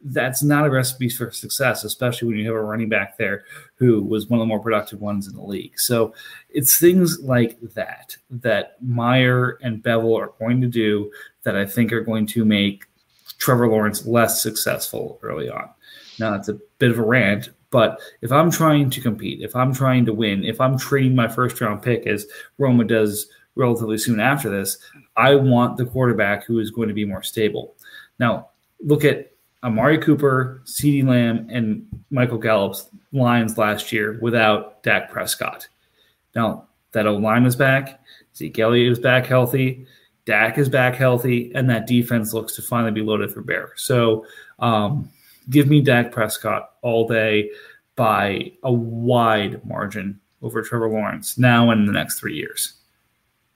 that's 0.05 0.43
not 0.43 0.67
a 0.67 0.71
recipe 0.71 1.09
for 1.09 1.31
success, 1.31 1.85
especially 1.85 2.29
when 2.29 2.39
you 2.39 2.47
have 2.47 2.55
a 2.55 2.63
running 2.63 2.89
back 2.89 3.17
there 3.19 3.45
who 3.75 4.03
was 4.03 4.29
one 4.29 4.39
of 4.39 4.43
the 4.43 4.49
more 4.49 4.61
productive 4.61 5.01
ones 5.01 5.27
in 5.27 5.35
the 5.35 5.43
league. 5.43 5.79
So 5.79 6.15
it's 6.49 6.79
things 6.79 7.21
like 7.21 7.59
that 7.75 8.17
that 8.31 8.77
Meyer 8.81 9.59
and 9.63 9.83
Bevell 9.83 10.21
are 10.21 10.33
going 10.39 10.61
to 10.61 10.69
do 10.69 11.11
that 11.43 11.57
I 11.57 11.67
think 11.67 11.93
are 11.93 12.03
going 12.03 12.27
to 12.29 12.45
make 12.45 12.85
Trevor 13.39 13.69
Lawrence 13.69 14.07
less 14.07 14.43
successful 14.43 15.19
early 15.23 15.49
on. 15.49 15.69
Now, 16.19 16.33
that's 16.33 16.51
a 16.51 16.59
bit 16.79 16.91
of 16.91 16.99
a 16.99 17.03
rant, 17.03 17.49
but 17.71 18.01
if 18.21 18.31
I'm 18.31 18.51
trying 18.51 18.91
to 18.91 19.01
compete, 19.01 19.41
if 19.41 19.57
I'm 19.57 19.73
trying 19.73 20.05
to 20.05 20.13
win, 20.13 20.45
if 20.45 20.61
I'm 20.61 20.79
trading 20.79 21.15
my 21.15 21.29
first 21.29 21.61
round 21.61 21.83
pick 21.83 22.07
as 22.07 22.27
Roma 22.59 22.85
does 22.85 23.29
relatively 23.61 23.99
soon 23.99 24.19
after 24.19 24.51
this, 24.51 24.79
I 25.17 25.37
want 25.37 25.77
the 25.77 25.85
quarterback 25.85 26.45
who 26.45 26.59
is 26.59 26.71
going 26.71 26.89
to 26.89 26.95
be 26.95 27.05
more 27.05 27.23
stable. 27.23 27.77
Now, 28.19 28.49
look 28.83 29.05
at 29.05 29.33
Amari 29.63 29.99
Cooper, 29.99 30.63
CeeDee 30.65 31.07
Lamb, 31.07 31.47
and 31.51 31.87
Michael 32.11 32.39
Gallup's 32.39 32.89
lines 33.13 33.59
last 33.59 33.93
year 33.93 34.19
without 34.23 34.83
Dak 34.83 35.11
Prescott. 35.11 35.69
Now, 36.35 36.67
that 36.93 37.07
O 37.07 37.17
line 37.17 37.45
is 37.45 37.55
back. 37.55 38.01
Zeke 38.35 38.59
Elliott 38.59 38.93
is 38.93 38.99
back 38.99 39.27
healthy. 39.27 39.87
Dak 40.25 40.59
is 40.59 40.69
back 40.69 40.95
healthy, 40.95 41.53
and 41.55 41.69
that 41.69 41.87
defense 41.87 42.33
looks 42.33 42.55
to 42.57 42.63
finally 42.63 42.93
be 42.93 43.03
loaded 43.03 43.33
for 43.33 43.43
bear. 43.43 43.73
So, 43.77 44.25
um, 44.59 45.11
give 45.51 45.69
me 45.69 45.81
Dak 45.83 46.13
Prescott 46.13 46.71
all 46.83 47.07
day 47.07 47.51
by 47.97 48.53
a 48.63 48.73
wide 48.73 49.65
margin 49.67 50.21
over 50.43 50.63
Trevor 50.63 50.89
Lawrence 50.89 51.37
now 51.37 51.71
and 51.71 51.81
in 51.81 51.87
the 51.87 51.93
next 51.93 52.19
three 52.19 52.35
years. 52.35 52.80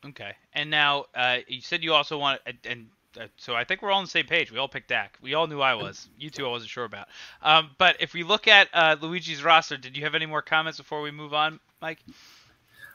Okay. 0.06 0.32
And 0.54 0.70
now 0.70 1.06
uh, 1.14 1.38
you 1.46 1.60
said 1.60 1.82
you 1.82 1.94
also 1.94 2.18
want, 2.18 2.40
and 2.64 2.86
uh, 3.18 3.26
so 3.36 3.54
I 3.54 3.64
think 3.64 3.82
we're 3.82 3.90
all 3.90 3.98
on 3.98 4.04
the 4.04 4.10
same 4.10 4.26
page. 4.26 4.50
We 4.50 4.58
all 4.58 4.68
picked 4.68 4.88
Dak. 4.88 5.16
We 5.22 5.34
all 5.34 5.46
knew 5.46 5.60
I 5.60 5.74
was. 5.74 6.08
You 6.18 6.30
two, 6.30 6.46
I 6.46 6.50
wasn't 6.50 6.70
sure 6.70 6.84
about. 6.84 7.08
Um, 7.42 7.70
but 7.78 7.96
if 8.00 8.12
we 8.12 8.22
look 8.22 8.48
at 8.48 8.68
uh, 8.74 8.96
Luigi's 9.00 9.42
roster, 9.42 9.76
did 9.76 9.96
you 9.96 10.04
have 10.04 10.14
any 10.14 10.26
more 10.26 10.42
comments 10.42 10.78
before 10.78 11.00
we 11.00 11.10
move 11.10 11.32
on, 11.32 11.60
Mike? 11.80 11.98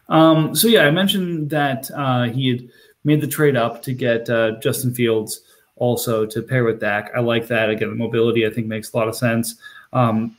Um, 0.10 0.56
so 0.56 0.68
yeah, 0.68 0.86
I 0.86 0.92
mentioned 0.92 1.50
that 1.52 1.90
uh, 1.96 2.24
he 2.24 2.50
had 2.50 2.70
made 3.04 3.22
the 3.22 3.28
trade 3.28 3.56
up 3.56 3.82
to 3.84 3.94
get 3.94 4.30
uh, 4.30 4.60
Justin 4.60 4.94
Fields 4.94 5.42
also 5.78 6.26
to 6.26 6.42
pair 6.42 6.64
with 6.64 6.80
Dak. 6.80 7.12
I 7.16 7.20
like 7.20 7.48
that. 7.48 7.70
Again, 7.70 7.90
the 7.90 7.96
mobility 7.96 8.46
I 8.46 8.50
think 8.50 8.68
makes 8.68 8.92
a 8.94 8.98
lot 8.98 9.08
of 9.08 9.16
sense. 9.16 9.56
Um, 9.94 10.36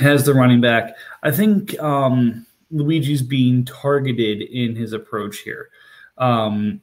has 0.00 0.24
the 0.24 0.34
running 0.34 0.60
back. 0.60 0.96
I 1.22 1.30
think 1.30 1.78
um, 1.80 2.46
Luigi's 2.70 3.22
being 3.22 3.64
targeted 3.64 4.42
in 4.42 4.74
his 4.74 4.92
approach 4.94 5.38
here. 5.38 5.68
Um, 6.22 6.80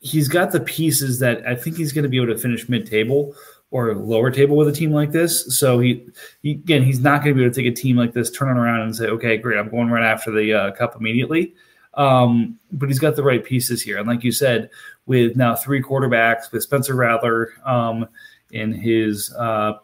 he's 0.00 0.28
got 0.28 0.52
the 0.52 0.60
pieces 0.60 1.18
that 1.20 1.46
I 1.46 1.54
think 1.54 1.76
he's 1.76 1.92
going 1.92 2.04
to 2.04 2.08
be 2.08 2.18
able 2.18 2.32
to 2.34 2.38
finish 2.38 2.68
mid-table 2.68 3.34
or 3.70 3.94
lower 3.94 4.30
table 4.30 4.56
with 4.56 4.68
a 4.68 4.72
team 4.72 4.92
like 4.92 5.12
this. 5.12 5.58
So 5.58 5.78
he, 5.78 6.06
he 6.42 6.52
again, 6.52 6.82
he's 6.82 7.00
not 7.00 7.22
going 7.22 7.34
to 7.34 7.38
be 7.38 7.44
able 7.44 7.54
to 7.54 7.62
take 7.62 7.70
a 7.70 7.74
team 7.74 7.96
like 7.96 8.12
this, 8.12 8.30
turn 8.30 8.56
it 8.56 8.60
around, 8.60 8.80
and 8.82 8.96
say, 8.96 9.06
"Okay, 9.06 9.36
great, 9.36 9.58
I'm 9.58 9.68
going 9.68 9.90
right 9.90 10.04
after 10.04 10.30
the 10.30 10.52
uh, 10.52 10.72
cup 10.72 10.96
immediately." 10.96 11.54
Um, 11.94 12.58
but 12.72 12.88
he's 12.88 12.98
got 12.98 13.16
the 13.16 13.22
right 13.22 13.44
pieces 13.44 13.82
here, 13.82 13.98
and 13.98 14.06
like 14.06 14.24
you 14.24 14.32
said, 14.32 14.70
with 15.06 15.36
now 15.36 15.54
three 15.54 15.82
quarterbacks, 15.82 16.52
with 16.52 16.62
Spencer 16.62 16.94
Rattler 16.94 17.52
um, 17.64 18.06
in 18.52 18.72
his 18.72 19.34
uh, 19.34 19.74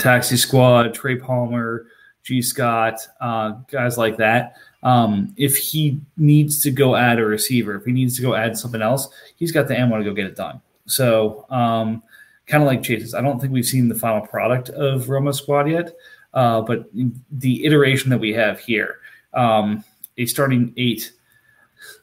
taxi 0.00 0.36
squad, 0.36 0.92
Trey 0.92 1.16
Palmer, 1.16 1.86
G. 2.22 2.42
Scott, 2.42 3.06
uh, 3.20 3.52
guys 3.70 3.96
like 3.96 4.16
that. 4.16 4.56
Um, 4.84 5.34
if 5.36 5.56
he 5.56 6.00
needs 6.16 6.62
to 6.62 6.70
go 6.70 6.94
add 6.94 7.18
a 7.18 7.24
receiver, 7.24 7.74
if 7.74 7.84
he 7.84 7.92
needs 7.92 8.16
to 8.16 8.22
go 8.22 8.34
add 8.34 8.56
something 8.56 8.82
else, 8.82 9.08
he's 9.36 9.50
got 9.50 9.66
the 9.66 9.78
ammo 9.78 9.98
to 9.98 10.04
go 10.04 10.12
get 10.12 10.26
it 10.26 10.36
done. 10.36 10.60
So, 10.86 11.46
um, 11.48 12.02
kind 12.46 12.62
of 12.62 12.66
like 12.66 12.82
Chase's, 12.82 13.14
I 13.14 13.22
don't 13.22 13.40
think 13.40 13.52
we've 13.52 13.64
seen 13.64 13.88
the 13.88 13.94
final 13.94 14.26
product 14.26 14.68
of 14.68 15.08
Roma 15.08 15.32
squad 15.32 15.70
yet, 15.70 15.96
uh, 16.34 16.60
but 16.60 16.90
the 17.32 17.64
iteration 17.64 18.10
that 18.10 18.18
we 18.18 18.34
have 18.34 18.60
here, 18.60 18.98
um, 19.32 19.82
a 20.18 20.26
starting 20.26 20.74
eight 20.76 21.12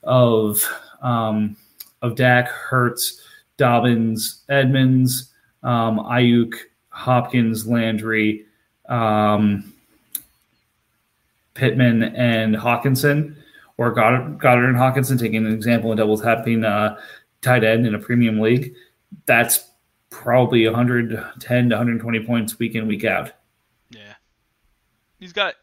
of 0.04 0.68
um, 1.02 1.56
of 2.02 2.16
Dak, 2.16 2.48
Hurts, 2.48 3.22
Dobbins, 3.58 4.44
Edmonds, 4.50 5.32
um, 5.62 6.00
Aiyuk, 6.00 6.56
Hopkins, 6.90 7.68
Landry. 7.68 8.46
Um, 8.90 9.72
Pittman 11.54 12.04
and 12.04 12.56
Hockenson, 12.56 13.36
or 13.78 13.92
Goddard, 13.92 14.40
Goedert 14.40 14.70
and 14.70 14.78
Hockenson, 14.78 15.20
taking 15.20 15.46
an 15.46 15.54
example 15.54 15.92
in 15.92 15.98
doubles 15.98 16.24
happening 16.24 16.64
uh, 16.64 16.98
tight 17.42 17.64
end 17.64 17.86
in 17.86 17.96
a 17.96 18.00
premium 18.00 18.40
league, 18.40 18.74
that's 19.26 19.72
probably 20.10 20.66
110 20.66 21.70
to 21.70 21.76
120 21.76 22.26
points 22.26 22.60
week 22.60 22.76
in, 22.76 22.88
week 22.88 23.04
out. 23.04 23.32
Yeah. 23.90 24.14
He's 25.20 25.34
got, 25.34 25.56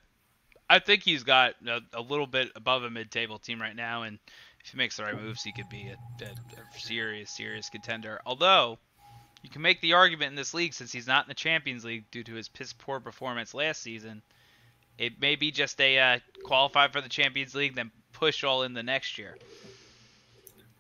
I 0.68 0.78
think 0.78 1.02
he's 1.02 1.22
got 1.22 1.54
a, 1.66 1.80
a 1.92 2.00
little 2.00 2.26
bit 2.26 2.50
above 2.56 2.82
a 2.82 2.90
mid 2.90 3.10
table 3.10 3.38
team 3.38 3.60
right 3.60 3.76
now. 3.76 4.02
And 4.02 4.18
if 4.64 4.70
he 4.72 4.76
makes 4.76 4.96
the 4.96 5.04
right 5.04 5.20
moves, 5.20 5.42
he 5.42 5.52
could 5.52 5.68
be 5.68 5.88
a, 5.88 6.24
a, 6.24 6.28
a 6.28 6.78
serious, 6.78 7.30
serious 7.30 7.68
contender. 7.70 8.20
Although, 8.26 8.78
you 9.42 9.50
can 9.50 9.62
make 9.62 9.80
the 9.80 9.92
argument 9.92 10.30
in 10.30 10.36
this 10.36 10.54
league 10.54 10.74
since 10.74 10.90
he's 10.90 11.06
not 11.06 11.24
in 11.24 11.28
the 11.28 11.34
Champions 11.34 11.84
League 11.84 12.10
due 12.10 12.24
to 12.24 12.34
his 12.34 12.48
piss 12.48 12.72
poor 12.72 13.00
performance 13.00 13.54
last 13.54 13.82
season 13.82 14.22
it 14.98 15.20
may 15.20 15.36
be 15.36 15.50
just 15.50 15.80
a 15.80 15.98
uh, 15.98 16.18
qualify 16.44 16.88
for 16.88 17.00
the 17.00 17.08
Champions 17.08 17.54
League, 17.54 17.74
then 17.74 17.90
push 18.12 18.44
all 18.44 18.64
in 18.64 18.74
the 18.74 18.82
next 18.82 19.18
year. 19.18 19.38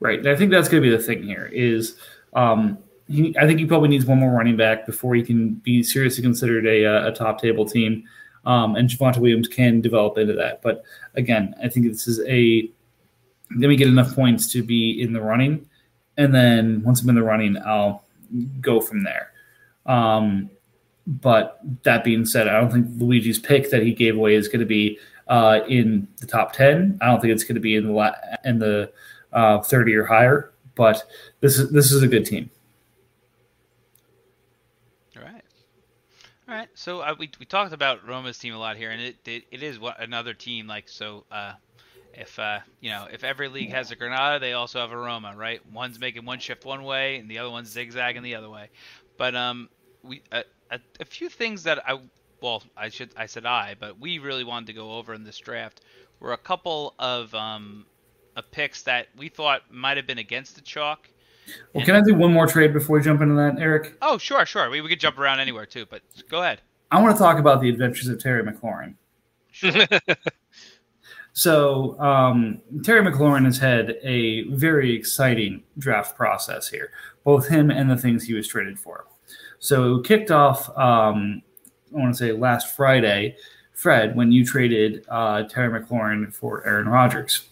Right. 0.00 0.18
And 0.18 0.28
I 0.28 0.36
think 0.36 0.50
that's 0.50 0.68
going 0.68 0.82
to 0.82 0.88
be 0.88 0.94
the 0.94 1.02
thing 1.02 1.22
here 1.22 1.50
is 1.52 1.96
um, 2.34 2.78
he, 3.08 3.36
I 3.38 3.46
think 3.46 3.58
he 3.58 3.66
probably 3.66 3.88
needs 3.88 4.04
one 4.04 4.18
more 4.18 4.32
running 4.32 4.56
back 4.56 4.86
before 4.86 5.14
he 5.14 5.22
can 5.22 5.54
be 5.54 5.82
seriously 5.82 6.22
considered 6.22 6.66
a, 6.66 6.84
uh, 6.84 7.08
a 7.08 7.12
top 7.12 7.40
table 7.40 7.64
team. 7.64 8.04
Um, 8.44 8.76
and 8.76 8.88
Javonte 8.88 9.18
Williams 9.18 9.48
can 9.48 9.80
develop 9.80 10.16
into 10.18 10.32
that. 10.34 10.62
But 10.62 10.84
again, 11.14 11.54
I 11.62 11.68
think 11.68 11.86
this 11.86 12.06
is 12.06 12.20
a 12.26 12.70
let 13.56 13.68
me 13.68 13.76
get 13.76 13.88
enough 13.88 14.14
points 14.14 14.52
to 14.52 14.62
be 14.62 15.00
in 15.00 15.12
the 15.12 15.20
running. 15.20 15.66
And 16.16 16.34
then 16.34 16.82
once 16.82 17.02
I'm 17.02 17.08
in 17.08 17.14
the 17.14 17.22
running, 17.22 17.56
I'll 17.64 18.04
go 18.60 18.80
from 18.80 19.04
there. 19.04 19.32
Um, 19.86 20.50
but 21.08 21.58
that 21.84 22.04
being 22.04 22.26
said, 22.26 22.48
I 22.48 22.60
don't 22.60 22.70
think 22.70 22.86
Luigi's 22.98 23.38
pick 23.38 23.70
that 23.70 23.82
he 23.82 23.94
gave 23.94 24.14
away 24.14 24.34
is 24.34 24.46
going 24.46 24.60
to 24.60 24.66
be 24.66 24.98
uh, 25.26 25.60
in 25.66 26.06
the 26.18 26.26
top 26.26 26.52
ten. 26.52 26.98
I 27.00 27.06
don't 27.06 27.20
think 27.20 27.32
it's 27.32 27.44
going 27.44 27.54
to 27.54 27.60
be 27.60 27.76
in 27.76 27.86
the 27.86 27.92
la- 27.92 28.14
in 28.44 28.58
the 28.58 28.92
uh, 29.32 29.60
thirty 29.62 29.94
or 29.94 30.04
higher. 30.04 30.52
But 30.74 31.02
this 31.40 31.58
is 31.58 31.72
this 31.72 31.90
is 31.90 32.02
a 32.02 32.06
good 32.06 32.26
team. 32.26 32.50
All 35.16 35.22
right, 35.22 35.42
all 36.46 36.54
right. 36.54 36.68
So 36.74 37.00
uh, 37.00 37.14
we 37.18 37.30
we 37.40 37.46
talked 37.46 37.72
about 37.72 38.06
Roma's 38.06 38.38
team 38.38 38.54
a 38.54 38.58
lot 38.58 38.76
here, 38.76 38.90
and 38.90 39.00
it 39.00 39.16
it, 39.26 39.44
it 39.50 39.62
is 39.62 39.78
what 39.78 39.98
another 40.00 40.34
team 40.34 40.66
like 40.66 40.90
so. 40.90 41.24
Uh, 41.30 41.54
if 42.12 42.38
uh, 42.38 42.58
you 42.80 42.90
know, 42.90 43.06
if 43.10 43.24
every 43.24 43.48
league 43.48 43.70
has 43.70 43.90
a 43.90 43.96
Granada, 43.96 44.38
they 44.38 44.52
also 44.52 44.78
have 44.78 44.92
a 44.92 44.96
Roma, 44.96 45.34
right? 45.34 45.60
One's 45.72 45.98
making 45.98 46.26
one 46.26 46.38
shift 46.38 46.66
one 46.66 46.84
way, 46.84 47.16
and 47.16 47.30
the 47.30 47.38
other 47.38 47.50
one's 47.50 47.70
zigzagging 47.70 48.22
the 48.22 48.34
other 48.34 48.50
way. 48.50 48.68
But 49.16 49.34
um, 49.34 49.68
we 50.02 50.22
uh, 50.30 50.42
a, 50.70 50.80
a 51.00 51.04
few 51.04 51.28
things 51.28 51.62
that 51.64 51.88
I 51.88 51.98
well, 52.40 52.62
I 52.76 52.88
should 52.88 53.10
I 53.16 53.26
said 53.26 53.46
I, 53.46 53.74
but 53.78 53.98
we 53.98 54.18
really 54.18 54.44
wanted 54.44 54.66
to 54.66 54.72
go 54.72 54.92
over 54.92 55.14
in 55.14 55.24
this 55.24 55.38
draft 55.38 55.80
were 56.20 56.32
a 56.32 56.38
couple 56.38 56.94
of 56.98 57.34
um, 57.34 57.86
of 58.36 58.50
picks 58.50 58.82
that 58.82 59.08
we 59.16 59.28
thought 59.28 59.62
might 59.70 59.96
have 59.96 60.06
been 60.06 60.18
against 60.18 60.54
the 60.54 60.60
chalk. 60.60 61.08
Well, 61.72 61.80
and, 61.80 61.84
can 61.84 61.96
I 61.96 62.02
do 62.02 62.14
one 62.14 62.32
more 62.32 62.46
trade 62.46 62.72
before 62.72 62.98
we 62.98 63.02
jump 63.02 63.20
into 63.22 63.34
that, 63.34 63.56
Eric? 63.58 63.96
Oh, 64.02 64.18
sure, 64.18 64.44
sure. 64.44 64.68
We, 64.70 64.80
we 64.80 64.88
could 64.88 65.00
jump 65.00 65.18
around 65.18 65.40
anywhere 65.40 65.66
too, 65.66 65.86
but 65.88 66.02
go 66.28 66.42
ahead. 66.42 66.60
I 66.90 67.00
want 67.00 67.16
to 67.16 67.22
talk 67.22 67.38
about 67.38 67.60
the 67.60 67.68
adventures 67.68 68.08
of 68.08 68.20
Terry 68.20 68.42
McLaurin. 68.42 68.94
Sure. 69.50 69.86
so 71.32 71.98
um, 72.00 72.60
Terry 72.82 73.02
McLaurin 73.02 73.44
has 73.44 73.58
had 73.58 73.96
a 74.02 74.44
very 74.50 74.94
exciting 74.94 75.62
draft 75.78 76.16
process 76.16 76.68
here, 76.68 76.90
both 77.24 77.48
him 77.48 77.70
and 77.70 77.90
the 77.90 77.96
things 77.96 78.24
he 78.24 78.34
was 78.34 78.46
traded 78.46 78.78
for. 78.78 79.06
So 79.58 79.96
it 79.96 80.06
kicked 80.06 80.30
off, 80.30 80.68
um, 80.78 81.42
I 81.94 81.98
want 81.98 82.14
to 82.14 82.18
say 82.18 82.32
last 82.32 82.76
Friday, 82.76 83.36
Fred, 83.72 84.16
when 84.16 84.32
you 84.32 84.44
traded 84.44 85.04
uh, 85.08 85.44
Terry 85.44 85.80
McLaurin 85.80 86.32
for 86.34 86.66
Aaron 86.66 86.88
Rodgers. 86.88 87.48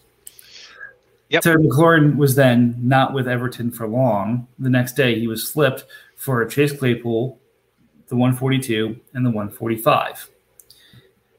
Yep. 1.29 1.43
Terry 1.43 1.63
McLaurin 1.63 2.15
was 2.15 2.35
then 2.35 2.75
not 2.81 3.13
with 3.13 3.27
Everton 3.27 3.71
for 3.71 3.87
long. 3.87 4.47
The 4.59 4.69
next 4.69 4.93
day, 4.93 5.19
he 5.19 5.27
was 5.27 5.49
flipped 5.49 5.85
for 6.15 6.45
Chase 6.45 6.77
Claypool, 6.77 7.39
the 8.07 8.15
142, 8.15 8.99
and 9.13 9.25
the 9.25 9.29
145. 9.29 10.29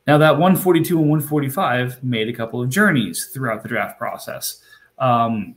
Now, 0.07 0.16
that 0.19 0.33
142 0.33 0.99
and 0.99 1.11
145 1.11 2.03
made 2.03 2.29
a 2.29 2.33
couple 2.33 2.62
of 2.62 2.71
journeys 2.71 3.27
throughout 3.27 3.62
the 3.62 3.69
draft 3.69 3.99
process, 3.99 4.62
um, 4.99 5.55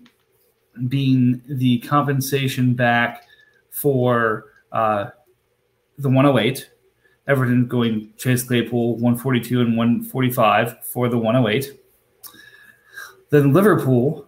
being 0.87 1.41
the 1.47 1.79
compensation 1.79 2.73
back 2.73 3.25
for 3.69 4.50
uh, 4.71 5.09
the 5.97 6.09
108. 6.09 6.69
Everton 7.27 7.67
going 7.67 8.11
Chase 8.17 8.43
Claypool 8.43 8.93
142 8.93 9.61
and 9.61 9.77
145 9.77 10.85
for 10.85 11.07
the 11.07 11.17
108. 11.17 11.79
Then 13.29 13.53
Liverpool 13.53 14.27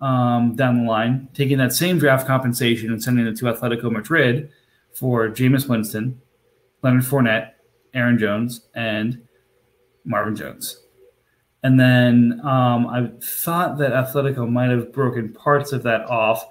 um, 0.00 0.54
down 0.54 0.78
the 0.84 0.88
line, 0.88 1.28
taking 1.34 1.58
that 1.58 1.72
same 1.72 1.98
draft 1.98 2.26
compensation 2.26 2.92
and 2.92 3.02
sending 3.02 3.26
it 3.26 3.36
to 3.38 3.46
Atletico 3.46 3.90
Madrid 3.90 4.50
for 4.94 5.28
Jameis 5.28 5.68
Winston, 5.68 6.20
Leonard 6.82 7.02
Fournette, 7.02 7.52
Aaron 7.94 8.18
Jones, 8.18 8.68
and 8.74 9.20
Marvin 10.04 10.36
Jones. 10.36 10.80
And 11.62 11.78
then 11.78 12.40
um, 12.44 12.86
I 12.86 13.10
thought 13.20 13.78
that 13.78 13.92
Atletico 13.92 14.48
might 14.48 14.70
have 14.70 14.92
broken 14.92 15.32
parts 15.32 15.72
of 15.72 15.82
that 15.82 16.02
off. 16.08 16.46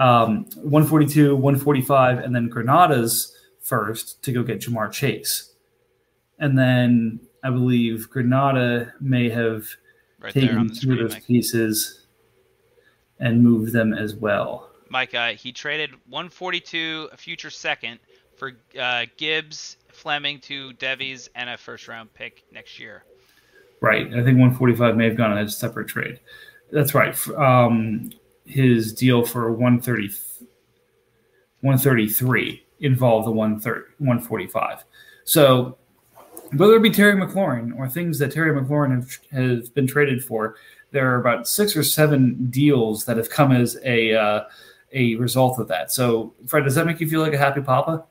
Um, 0.00 0.46
142, 0.56 1.36
145, 1.36 2.18
and 2.18 2.34
then 2.34 2.48
Granada's 2.48 3.36
first 3.60 4.22
to 4.24 4.32
go 4.32 4.42
get 4.42 4.60
Ja'Marr 4.60 4.90
Chase. 4.90 5.52
And 6.38 6.58
then 6.58 7.20
I 7.44 7.50
believe 7.50 8.08
Granada 8.08 8.94
may 8.98 9.28
have 9.28 9.68
Right 10.18 10.32
taken 10.32 10.68
the 10.68 10.74
two 10.74 10.92
of 10.92 10.98
those 10.98 11.12
Mike. 11.12 11.26
pieces 11.26 12.06
and 13.18 13.42
moved 13.44 13.72
them 13.74 13.92
as 13.92 14.14
well. 14.14 14.70
Mike, 14.88 15.14
uh, 15.14 15.32
he 15.34 15.52
traded 15.52 15.90
142, 16.08 17.10
a 17.12 17.16
future 17.16 17.50
second, 17.50 18.00
for 18.36 18.52
uh, 18.80 19.04
Gibbs, 19.18 19.76
Fleming, 19.92 20.40
two 20.40 20.72
Devies, 20.74 21.28
and 21.34 21.50
a 21.50 21.58
first 21.58 21.88
round 21.88 22.12
pick 22.14 22.44
next 22.50 22.78
year. 22.78 23.04
Right. 23.82 24.06
I 24.06 24.22
think 24.24 24.38
145 24.38 24.96
may 24.96 25.04
have 25.04 25.16
gone 25.16 25.30
on 25.30 25.38
a 25.38 25.48
separate 25.48 25.88
trade. 25.88 26.20
That's 26.72 26.94
right. 26.94 27.16
Um, 27.30 28.10
his 28.50 28.92
deal 28.92 29.24
for 29.24 29.50
130, 29.52 30.08
133 31.60 32.66
involved 32.80 33.26
the 33.26 33.30
130, 33.30 33.80
145. 33.98 34.84
So 35.24 35.78
whether 36.56 36.74
it 36.74 36.82
be 36.82 36.90
Terry 36.90 37.14
McLaurin 37.14 37.76
or 37.78 37.88
things 37.88 38.18
that 38.18 38.32
Terry 38.32 38.58
McLaurin 38.58 38.94
have, 38.94 39.18
has 39.30 39.68
been 39.68 39.86
traded 39.86 40.24
for, 40.24 40.56
there 40.90 41.10
are 41.12 41.20
about 41.20 41.46
six 41.46 41.76
or 41.76 41.84
seven 41.84 42.48
deals 42.50 43.04
that 43.04 43.16
have 43.16 43.30
come 43.30 43.52
as 43.52 43.78
a 43.84 44.14
uh, 44.14 44.44
a 44.92 45.14
result 45.16 45.60
of 45.60 45.68
that. 45.68 45.92
So, 45.92 46.34
Fred, 46.48 46.64
does 46.64 46.74
that 46.74 46.86
make 46.86 47.00
you 47.00 47.08
feel 47.08 47.20
like 47.20 47.32
a 47.32 47.38
happy 47.38 47.60
papa? 47.60 48.04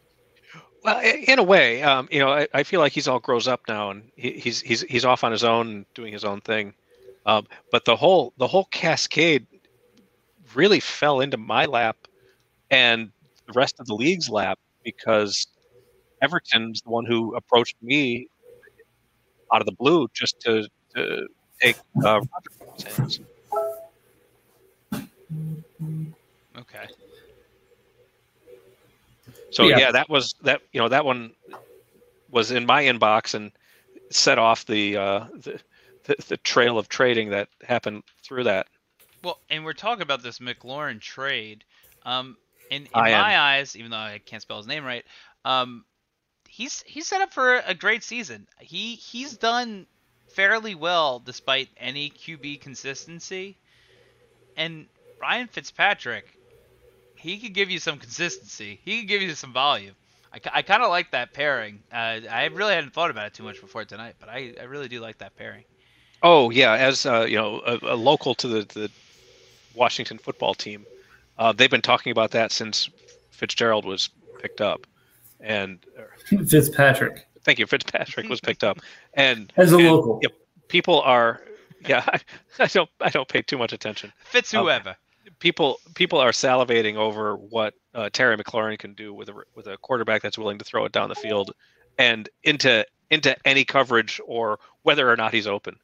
Well, 0.83 1.01
in 1.01 1.39
a 1.39 1.43
way, 1.43 1.83
um, 1.83 2.07
you 2.09 2.19
know, 2.19 2.31
I, 2.31 2.47
I 2.53 2.63
feel 2.63 2.79
like 2.79 2.93
he's 2.93 3.09
all 3.09 3.19
grows 3.19 3.49
up 3.49 3.61
now, 3.67 3.91
and 3.91 4.09
he, 4.15 4.31
he's 4.31 4.61
he's 4.61 4.81
he's 4.83 5.03
off 5.03 5.25
on 5.25 5.31
his 5.31 5.43
own, 5.43 5.85
doing 5.93 6.13
his 6.13 6.23
own 6.23 6.39
thing. 6.41 6.73
Um, 7.25 7.47
but 7.71 7.83
the 7.83 7.97
whole 7.97 8.33
the 8.37 8.47
whole 8.47 8.65
cascade 8.65 9.45
really 10.55 10.79
fell 10.79 11.19
into 11.21 11.37
my 11.37 11.65
lap, 11.65 11.97
and 12.69 13.11
the 13.47 13.53
rest 13.53 13.79
of 13.79 13.87
the 13.87 13.95
league's 13.95 14.29
lap 14.29 14.59
because 14.83 15.47
Everton's 16.21 16.81
the 16.81 16.89
one 16.89 17.05
who 17.05 17.35
approached 17.35 17.75
me 17.81 18.27
out 19.53 19.61
of 19.61 19.65
the 19.65 19.73
blue 19.73 20.07
just 20.13 20.39
to 20.41 20.67
to 20.95 21.27
take 21.61 21.77
uh, 22.05 22.19
Rodgers' 22.21 22.97
hands. 22.97 23.19
Okay. 26.57 26.87
So 29.51 29.63
Yeah. 29.67 29.77
yeah. 29.79 29.91
that 29.91 30.09
was 30.09 30.35
that. 30.43 30.61
You 30.71 30.81
know, 30.81 30.89
that 30.89 31.05
one 31.05 31.31
was 32.29 32.51
in 32.51 32.65
my 32.65 32.83
inbox 32.83 33.33
and 33.33 33.51
set 34.11 34.37
off 34.37 34.65
the 34.65 34.97
uh, 34.97 35.25
the, 35.33 35.59
the 36.03 36.15
the 36.29 36.37
trail 36.37 36.77
of 36.77 36.89
trading 36.89 37.29
that 37.29 37.49
happened 37.63 38.03
through 38.23 38.43
that. 38.45 38.67
Well, 39.23 39.39
and 39.49 39.65
we're 39.65 39.73
talking 39.73 40.01
about 40.01 40.23
this 40.23 40.39
McLaurin 40.39 40.99
trade. 40.99 41.63
Um, 42.05 42.37
in, 42.69 42.83
in 42.83 42.89
I 42.93 43.09
am. 43.09 43.21
my 43.21 43.39
eyes, 43.39 43.75
even 43.75 43.91
though 43.91 43.97
I 43.97 44.21
can't 44.25 44.41
spell 44.41 44.57
his 44.57 44.67
name 44.67 44.85
right, 44.85 45.05
um, 45.45 45.83
he's 46.47 46.83
he's 46.85 47.07
set 47.07 47.21
up 47.21 47.33
for 47.33 47.57
a 47.57 47.73
great 47.73 48.03
season. 48.03 48.47
He 48.59 48.95
he's 48.95 49.37
done 49.37 49.87
fairly 50.29 50.75
well 50.75 51.19
despite 51.19 51.69
any 51.77 52.09
QB 52.09 52.61
consistency. 52.61 53.57
And 54.55 54.87
Ryan 55.21 55.47
Fitzpatrick, 55.47 56.25
he 57.15 57.37
could 57.39 57.53
give 57.53 57.69
you 57.69 57.79
some 57.79 57.97
consistency. 57.97 58.79
He 58.83 58.99
could 58.99 59.07
give 59.07 59.21
you 59.21 59.33
some 59.35 59.53
volume. 59.53 59.95
I, 60.33 60.39
I 60.53 60.61
kind 60.61 60.83
of 60.83 60.89
like 60.89 61.11
that 61.11 61.33
pairing. 61.33 61.79
Uh, 61.91 62.19
I 62.29 62.49
really 62.53 62.73
hadn't 62.73 62.93
thought 62.93 63.09
about 63.09 63.27
it 63.27 63.33
too 63.33 63.43
much 63.43 63.61
before 63.61 63.85
tonight, 63.85 64.15
but 64.19 64.29
I, 64.29 64.53
I 64.59 64.63
really 64.63 64.87
do 64.87 64.99
like 64.99 65.17
that 65.19 65.35
pairing. 65.35 65.63
Oh 66.21 66.49
yeah, 66.49 66.73
as 66.73 67.05
uh, 67.05 67.25
you 67.27 67.37
know, 67.37 67.61
a, 67.65 67.93
a 67.93 67.95
local 67.95 68.35
to 68.35 68.47
the, 68.47 68.61
the 68.73 68.91
Washington 69.79 70.17
football 70.17 70.53
team, 70.53 70.85
uh, 71.37 71.53
they've 71.53 71.71
been 71.71 71.81
talking 71.81 72.11
about 72.11 72.31
that 72.31 72.51
since 72.51 72.89
Fitzgerald 73.31 73.85
was 73.85 74.09
picked 74.39 74.61
up, 74.61 74.85
and 75.39 75.79
uh, 75.97 76.03
Fitzpatrick 76.45 77.25
thank 77.43 77.59
you, 77.59 77.65
Fitzpatrick 77.65 78.29
was 78.29 78.39
picked 78.39 78.63
up, 78.63 78.79
and 79.13 79.51
as 79.57 79.71
a 79.73 79.77
and, 79.77 79.87
local. 79.87 80.19
Yep, 80.21 80.33
people 80.67 81.01
are 81.01 81.41
yeah. 81.87 82.03
I, 82.07 82.19
I 82.63 82.67
don't 82.67 82.89
I 83.01 83.09
don't 83.09 83.27
pay 83.27 83.41
too 83.41 83.57
much 83.57 83.73
attention. 83.73 84.13
Fits 84.25 84.53
Okay. 84.53 84.61
whoever. 84.61 84.95
people 85.39 85.79
people 85.95 86.19
are 86.19 86.31
salivating 86.31 86.95
over 86.95 87.35
what 87.35 87.73
uh, 87.93 88.09
Terry 88.11 88.37
McLaurin 88.37 88.77
can 88.77 88.93
do 88.93 89.13
with 89.13 89.29
a 89.29 89.33
with 89.55 89.67
a 89.67 89.77
quarterback 89.77 90.21
that's 90.21 90.37
willing 90.37 90.57
to 90.59 90.65
throw 90.65 90.85
it 90.85 90.91
down 90.91 91.09
the 91.09 91.15
field 91.15 91.51
and 91.97 92.29
into 92.43 92.85
into 93.09 93.35
any 93.47 93.65
coverage 93.65 94.21
or 94.25 94.59
whether 94.83 95.09
or 95.09 95.15
not 95.15 95.33
he's 95.33 95.47
open. 95.47 95.75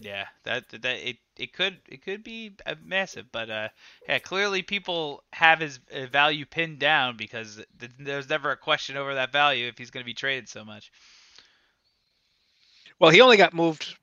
Yeah, 0.00 0.26
that 0.44 0.68
that 0.70 1.08
it 1.08 1.18
it 1.36 1.52
could 1.52 1.78
it 1.86 2.02
could 2.02 2.24
be 2.24 2.52
massive, 2.82 3.30
but 3.30 3.50
uh, 3.50 3.68
yeah, 4.08 4.18
clearly 4.18 4.62
people 4.62 5.22
have 5.32 5.60
his 5.60 5.78
uh, 5.94 6.06
value 6.06 6.46
pinned 6.46 6.78
down 6.78 7.16
because 7.18 7.60
th- 7.78 7.92
there's 7.98 8.28
never 8.28 8.50
a 8.50 8.56
question 8.56 8.96
over 8.96 9.14
that 9.14 9.32
value 9.32 9.66
if 9.68 9.76
he's 9.76 9.90
going 9.90 10.02
to 10.02 10.06
be 10.06 10.14
traded 10.14 10.48
so 10.48 10.64
much. 10.64 10.90
Well, 12.98 13.10
he 13.10 13.20
only 13.20 13.36
got 13.36 13.52
moved 13.52 13.96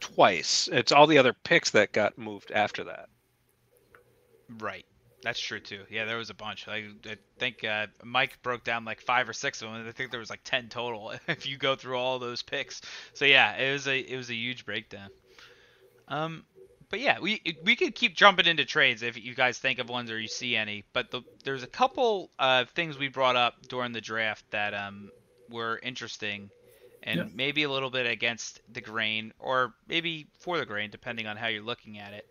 twice. 0.00 0.68
It's 0.72 0.92
all 0.92 1.06
the 1.06 1.18
other 1.18 1.34
picks 1.34 1.70
that 1.70 1.92
got 1.92 2.16
moved 2.18 2.50
after 2.52 2.84
that. 2.84 3.08
Right, 4.58 4.86
that's 5.22 5.40
true 5.40 5.60
too. 5.60 5.84
Yeah, 5.90 6.04
there 6.06 6.18
was 6.18 6.30
a 6.30 6.34
bunch. 6.34 6.66
I, 6.68 6.88
I 7.06 7.16
think 7.38 7.64
uh, 7.64 7.88
Mike 8.04 8.40
broke 8.42 8.64
down 8.64 8.84
like 8.84 9.00
five 9.00 9.28
or 9.28 9.32
six 9.34 9.60
of 9.62 9.68
them, 9.68 9.80
and 9.80 9.88
I 9.88 9.92
think 9.92 10.10
there 10.10 10.20
was 10.20 10.30
like 10.30 10.44
ten 10.44 10.68
total 10.68 11.12
if 11.28 11.46
you 11.46 11.58
go 11.58 11.76
through 11.76 11.98
all 11.98 12.18
those 12.18 12.42
picks. 12.42 12.80
So 13.14 13.24
yeah, 13.26 13.56
it 13.56 13.72
was 13.72 13.86
a 13.86 13.98
it 13.98 14.16
was 14.16 14.30
a 14.30 14.34
huge 14.34 14.64
breakdown. 14.64 15.10
Um, 16.08 16.44
but 16.90 17.00
yeah, 17.00 17.20
we 17.20 17.40
we 17.64 17.74
could 17.76 17.94
keep 17.94 18.14
jumping 18.14 18.46
into 18.46 18.64
trades 18.64 19.02
if 19.02 19.16
you 19.16 19.34
guys 19.34 19.58
think 19.58 19.78
of 19.78 19.88
ones 19.88 20.10
or 20.10 20.20
you 20.20 20.28
see 20.28 20.56
any. 20.56 20.84
But 20.92 21.10
the, 21.10 21.22
there's 21.44 21.62
a 21.62 21.66
couple 21.68 22.30
uh, 22.38 22.66
things 22.74 22.98
we 22.98 23.08
brought 23.08 23.36
up 23.36 23.54
during 23.68 23.92
the 23.92 24.00
draft 24.00 24.44
that 24.50 24.74
um, 24.74 25.10
were 25.48 25.80
interesting 25.82 26.50
and 27.02 27.18
Yeah. 27.18 27.26
maybe 27.34 27.62
a 27.62 27.70
little 27.70 27.90
bit 27.90 28.06
against 28.06 28.60
the 28.72 28.80
grain 28.80 29.32
or 29.38 29.72
maybe 29.88 30.26
for 30.38 30.58
the 30.58 30.66
grain, 30.66 30.90
depending 30.90 31.26
on 31.26 31.36
how 31.36 31.48
you're 31.48 31.62
looking 31.62 31.98
at 31.98 32.12
it. 32.12 32.26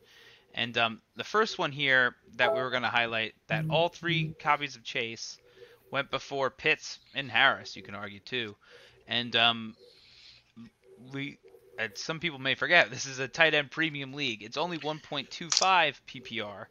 And 0.54 0.78
um, 0.78 1.02
the 1.16 1.24
first 1.24 1.58
one 1.58 1.72
here 1.72 2.16
that 2.36 2.54
we 2.54 2.62
were 2.62 2.70
going 2.70 2.84
to 2.84 2.90
highlight 2.90 3.34
that 3.48 3.66
all 3.70 3.90
three 3.90 4.34
copies 4.40 4.76
of 4.76 4.84
Chase 4.84 5.40
went 5.92 6.12
before 6.12 6.50
Pitts 6.50 7.00
and 7.16 7.32
Harris. 7.32 7.76
You 7.76 7.82
can 7.84 7.96
argue 7.96 8.20
too, 8.20 8.56
and 9.08 9.36
um, 9.36 9.76
we. 11.14 11.38
Some 11.96 12.20
people 12.20 12.40
may 12.40 12.56
forget 12.56 12.90
this 12.90 13.06
is 13.06 13.20
a 13.20 13.28
tight 13.28 13.54
end 13.54 13.72
premium 13.72 14.14
league. 14.14 14.44
It's 14.44 14.58
only 14.58 14.78
1.25 14.78 15.96
PPR, 16.08 16.66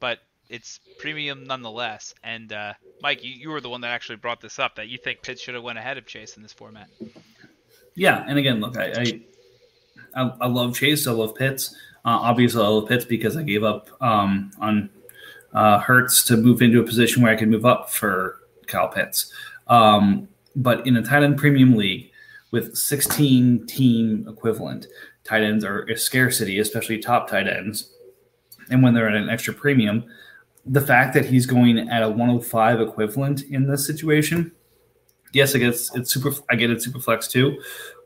but 0.00 0.20
it's 0.48 0.80
premium 0.98 1.44
nonetheless. 1.44 2.14
And 2.22 2.52
uh, 2.52 2.74
Mike, 3.00 3.24
you, 3.24 3.32
you 3.32 3.50
were 3.50 3.60
the 3.60 3.68
one 3.68 3.80
that 3.80 3.88
actually 3.88 4.16
brought 4.16 4.40
this 4.40 4.58
up 4.58 4.76
that 4.76 4.88
you 4.88 4.98
think 4.98 5.22
Pitts 5.22 5.40
should 5.42 5.54
have 5.54 5.64
went 5.64 5.78
ahead 5.78 5.98
of 5.98 6.06
Chase 6.06 6.36
in 6.36 6.42
this 6.42 6.52
format. 6.52 6.88
Yeah, 7.94 8.24
and 8.28 8.38
again, 8.38 8.60
look, 8.60 8.76
I 8.76 8.92
I, 8.92 9.20
I, 10.14 10.32
I 10.42 10.46
love 10.46 10.76
Chase. 10.76 11.06
I 11.06 11.12
love 11.12 11.34
Pitts. 11.34 11.74
Uh, 12.04 12.18
obviously, 12.20 12.62
I 12.62 12.68
love 12.68 12.88
Pitts 12.88 13.04
because 13.04 13.36
I 13.36 13.42
gave 13.42 13.64
up 13.64 13.88
um, 14.00 14.50
on 14.60 14.90
uh, 15.54 15.78
Hurts 15.78 16.24
to 16.24 16.36
move 16.36 16.62
into 16.62 16.80
a 16.80 16.84
position 16.84 17.22
where 17.22 17.32
I 17.32 17.36
could 17.36 17.48
move 17.48 17.66
up 17.66 17.90
for 17.90 18.38
Kyle 18.66 18.88
Pitts. 18.88 19.32
Um, 19.68 20.28
but 20.54 20.86
in 20.86 20.96
a 20.96 21.02
tight 21.02 21.22
end 21.22 21.38
premium 21.38 21.76
league 21.76 22.11
with 22.52 22.76
16 22.76 23.66
team 23.66 24.26
equivalent, 24.28 24.86
tight 25.24 25.42
ends 25.42 25.64
are 25.64 25.82
a 25.84 25.96
scarcity, 25.96 26.60
especially 26.60 26.98
top 26.98 27.28
tight 27.28 27.48
ends. 27.48 27.92
And 28.70 28.82
when 28.82 28.94
they're 28.94 29.08
at 29.08 29.16
an 29.16 29.28
extra 29.28 29.52
premium, 29.52 30.04
the 30.64 30.80
fact 30.80 31.14
that 31.14 31.24
he's 31.24 31.46
going 31.46 31.90
at 31.90 32.02
a 32.02 32.08
105 32.08 32.80
equivalent 32.80 33.42
in 33.42 33.66
this 33.66 33.84
situation, 33.84 34.52
yes, 35.32 35.56
I 35.56 35.58
guess 35.58 35.92
it's 35.96 36.12
super. 36.12 36.30
I 36.48 36.54
get 36.54 36.70
it, 36.70 36.80
super 36.80 37.00
flex 37.00 37.26
too, 37.26 37.60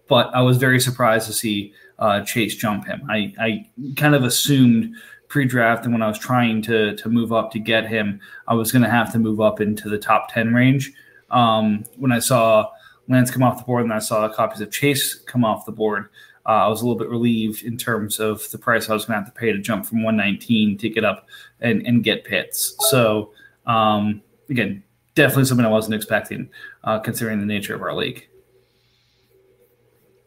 but 0.08 0.34
I 0.34 0.40
was 0.40 0.56
very 0.56 0.80
surprised 0.80 1.26
to 1.26 1.32
see 1.32 1.74
uh, 1.98 2.22
Chase 2.22 2.56
jump 2.56 2.86
him. 2.86 3.02
I, 3.10 3.34
I 3.38 3.70
kind 3.96 4.14
of 4.14 4.24
assumed 4.24 4.94
pre-draft 5.28 5.84
and 5.84 5.92
when 5.92 6.02
I 6.02 6.08
was 6.08 6.18
trying 6.18 6.62
to 6.62 6.94
to 6.94 7.08
move 7.08 7.32
up 7.32 7.50
to 7.52 7.58
get 7.58 7.88
him, 7.88 8.20
I 8.46 8.54
was 8.54 8.72
going 8.72 8.82
to 8.82 8.90
have 8.90 9.12
to 9.12 9.18
move 9.18 9.40
up 9.40 9.60
into 9.60 9.88
the 9.88 9.98
top 9.98 10.32
ten 10.32 10.54
range. 10.54 10.92
Um, 11.30 11.84
when 11.96 12.12
I 12.12 12.20
saw 12.20 12.70
Lance 13.08 13.30
come 13.30 13.42
off 13.42 13.58
the 13.58 13.64
board 13.64 13.84
and 13.84 13.92
I 13.92 13.98
saw 13.98 14.28
copies 14.28 14.60
of 14.60 14.70
Chase 14.70 15.14
come 15.14 15.44
off 15.44 15.64
the 15.64 15.72
board, 15.72 16.08
uh, 16.46 16.64
I 16.64 16.68
was 16.68 16.80
a 16.80 16.84
little 16.84 16.98
bit 16.98 17.08
relieved 17.08 17.64
in 17.64 17.76
terms 17.76 18.20
of 18.20 18.48
the 18.50 18.58
price 18.58 18.88
I 18.88 18.94
was 18.94 19.04
going 19.04 19.18
to 19.18 19.24
have 19.24 19.34
to 19.34 19.38
pay 19.38 19.52
to 19.52 19.58
jump 19.58 19.84
from 19.84 20.02
119 20.02 20.78
to 20.78 20.88
get 20.88 21.04
up 21.04 21.26
and, 21.60 21.84
and 21.86 22.04
get 22.04 22.24
Pitts. 22.24 22.76
So 22.90 23.32
um, 23.66 24.22
again, 24.48 24.82
definitely 25.14 25.46
something 25.46 25.66
I 25.66 25.70
wasn't 25.70 25.96
expecting, 25.96 26.48
uh, 26.84 27.00
considering 27.00 27.40
the 27.40 27.46
nature 27.46 27.74
of 27.74 27.82
our 27.82 27.94
league. 27.94 28.28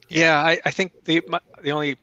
Yeah, 0.10 0.42
I, 0.42 0.60
I 0.66 0.72
think 0.72 1.06
the 1.06 1.22
my, 1.28 1.40
the 1.62 1.72
only 1.72 1.98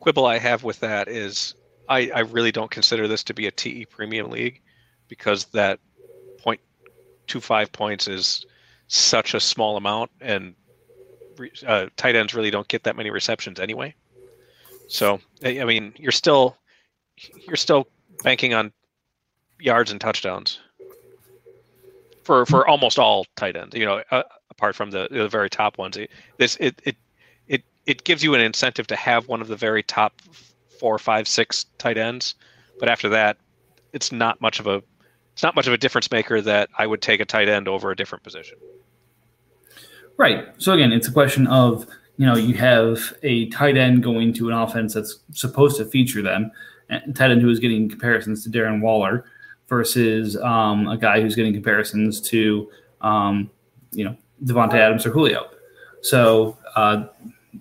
quibble 0.00 0.26
I 0.26 0.38
have 0.38 0.64
with 0.64 0.80
that 0.80 1.08
is 1.08 1.54
I, 1.88 2.10
I 2.14 2.20
really 2.20 2.50
don't 2.50 2.70
consider 2.70 3.06
this 3.06 3.22
to 3.24 3.34
be 3.34 3.46
a 3.46 3.50
TE 3.50 3.84
premium 3.86 4.30
league 4.30 4.62
because 5.08 5.44
that 5.46 5.78
0.25 6.44 7.70
points 7.70 8.08
is 8.08 8.46
such 8.88 9.34
a 9.34 9.40
small 9.40 9.76
amount 9.76 10.10
and 10.20 10.54
uh, 11.66 11.86
tight 11.96 12.16
ends 12.16 12.34
really 12.34 12.50
don't 12.50 12.68
get 12.68 12.84
that 12.84 12.96
many 12.96 13.10
receptions 13.10 13.60
anyway. 13.60 13.94
So 14.88 15.20
I 15.44 15.64
mean, 15.64 15.92
you're 15.96 16.12
still 16.12 16.56
you're 17.46 17.56
still 17.56 17.88
banking 18.22 18.54
on 18.54 18.72
yards 19.58 19.90
and 19.90 20.00
touchdowns 20.00 20.60
for 22.22 22.46
for 22.46 22.66
almost 22.66 22.98
all 22.98 23.26
tight 23.36 23.56
ends. 23.56 23.74
You 23.74 23.84
know, 23.86 24.02
uh, 24.10 24.22
apart 24.50 24.74
from 24.74 24.90
the 24.90 25.08
the 25.10 25.28
very 25.28 25.50
top 25.50 25.78
ones. 25.78 25.96
It, 25.96 26.10
this 26.38 26.56
it 26.56 26.80
it 26.84 26.96
it 27.46 27.62
it 27.86 28.04
gives 28.04 28.22
you 28.22 28.34
an 28.34 28.40
incentive 28.40 28.86
to 28.88 28.96
have 28.96 29.28
one 29.28 29.40
of 29.40 29.48
the 29.48 29.56
very 29.56 29.82
top 29.82 30.20
four, 30.78 30.98
five, 30.98 31.26
six 31.28 31.66
tight 31.78 31.98
ends, 31.98 32.34
but 32.78 32.88
after 32.88 33.08
that, 33.08 33.38
it's 33.92 34.12
not 34.12 34.40
much 34.40 34.60
of 34.60 34.66
a 34.66 34.82
it's 35.36 35.42
not 35.42 35.54
much 35.54 35.66
of 35.66 35.74
a 35.74 35.76
difference 35.76 36.10
maker 36.10 36.40
that 36.40 36.70
I 36.78 36.86
would 36.86 37.02
take 37.02 37.20
a 37.20 37.26
tight 37.26 37.46
end 37.46 37.68
over 37.68 37.90
a 37.90 37.96
different 37.96 38.24
position. 38.24 38.56
Right. 40.16 40.46
So 40.56 40.72
again, 40.72 40.92
it's 40.92 41.08
a 41.08 41.12
question 41.12 41.46
of 41.48 41.86
you 42.16 42.24
know 42.24 42.36
you 42.36 42.54
have 42.54 43.14
a 43.22 43.46
tight 43.50 43.76
end 43.76 44.02
going 44.02 44.32
to 44.32 44.48
an 44.48 44.54
offense 44.54 44.94
that's 44.94 45.18
supposed 45.34 45.76
to 45.76 45.84
feature 45.84 46.22
them, 46.22 46.50
and 46.88 47.14
tight 47.14 47.32
end 47.32 47.42
who 47.42 47.50
is 47.50 47.58
getting 47.58 47.86
comparisons 47.86 48.44
to 48.44 48.48
Darren 48.48 48.80
Waller 48.80 49.26
versus 49.68 50.38
um, 50.38 50.88
a 50.88 50.96
guy 50.96 51.20
who's 51.20 51.34
getting 51.34 51.52
comparisons 51.52 52.18
to 52.30 52.70
um, 53.02 53.50
you 53.92 54.06
know 54.06 54.16
Davante 54.42 54.76
Adams 54.76 55.04
or 55.04 55.10
Julio. 55.10 55.50
So 56.00 56.56
uh, 56.76 57.08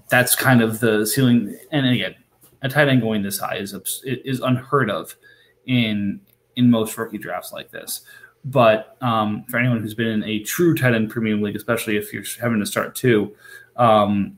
that's 0.08 0.34
kind 0.34 0.62
of 0.62 0.80
the 0.80 1.06
ceiling. 1.06 1.58
And 1.74 1.86
again, 1.86 2.16
a 2.62 2.70
tight 2.70 2.88
end 2.88 3.02
going 3.02 3.22
this 3.22 3.40
high 3.40 3.58
is 3.58 3.76
is 4.06 4.40
unheard 4.40 4.90
of 4.90 5.18
in 5.66 6.22
in 6.56 6.70
most 6.70 6.98
rookie 6.98 7.18
drafts 7.18 7.52
like 7.52 7.72
this. 7.72 8.02
But 8.44 8.96
um, 9.02 9.44
for 9.50 9.58
anyone 9.58 9.82
who's 9.82 9.96
been 9.96 10.08
in 10.08 10.24
a 10.24 10.40
true 10.40 10.76
tight 10.76 10.94
end 10.94 11.10
premium 11.10 11.42
league, 11.42 11.56
especially 11.56 11.98
if 11.98 12.14
you're 12.14 12.24
having 12.40 12.60
to 12.60 12.66
start 12.66 12.96
two, 12.96 13.36
um, 13.76 14.38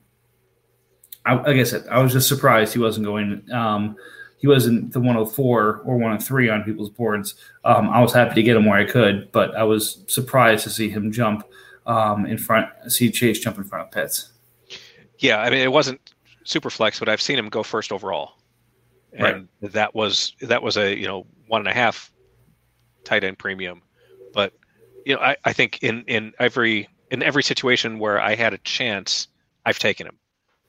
I, 1.25 1.33
like 1.35 1.57
I 1.57 1.63
said, 1.63 1.85
I 1.89 1.99
was 1.99 2.13
just 2.13 2.27
surprised 2.27 2.73
he 2.73 2.79
wasn't 2.79 3.05
going. 3.05 3.43
Um, 3.51 3.97
he 4.37 4.47
wasn't 4.47 4.93
the 4.93 4.99
104 4.99 5.81
or 5.83 5.95
103 5.95 6.49
on 6.49 6.63
people's 6.63 6.89
boards. 6.89 7.35
Um, 7.65 7.89
I 7.89 8.01
was 8.01 8.13
happy 8.13 8.35
to 8.35 8.43
get 8.43 8.55
him 8.55 8.65
where 8.65 8.79
I 8.79 8.85
could, 8.85 9.31
but 9.31 9.55
I 9.55 9.63
was 9.63 10.03
surprised 10.07 10.63
to 10.65 10.69
see 10.69 10.89
him 10.89 11.11
jump 11.11 11.43
um, 11.87 12.25
in 12.25 12.37
front, 12.37 12.69
see 12.87 13.11
Chase 13.11 13.39
jump 13.39 13.57
in 13.57 13.63
front 13.63 13.85
of 13.85 13.91
Pitts. 13.91 14.31
Yeah, 15.19 15.41
I 15.41 15.49
mean 15.49 15.59
it 15.59 15.71
wasn't 15.71 15.99
super 16.43 16.69
flex, 16.69 16.99
but 16.99 17.09
I've 17.09 17.21
seen 17.21 17.37
him 17.37 17.49
go 17.49 17.63
first 17.63 17.91
overall, 17.91 18.33
and 19.13 19.47
right. 19.61 19.71
that 19.73 19.95
was 19.95 20.33
that 20.41 20.61
was 20.61 20.77
a 20.77 20.95
you 20.95 21.07
know 21.07 21.25
one 21.47 21.61
and 21.61 21.67
a 21.67 21.73
half 21.73 22.11
tight 23.03 23.23
end 23.23 23.37
premium 23.37 23.81
but 24.33 24.53
you 25.03 25.15
know, 25.15 25.21
I, 25.21 25.35
I 25.45 25.53
think 25.53 25.81
in 25.81 26.03
in 26.03 26.33
every 26.37 26.87
in 27.09 27.23
every 27.23 27.43
situation 27.43 27.97
where 27.97 28.21
I 28.21 28.35
had 28.35 28.53
a 28.53 28.57
chance, 28.59 29.27
I've 29.65 29.79
taken 29.79 30.05
him, 30.05 30.19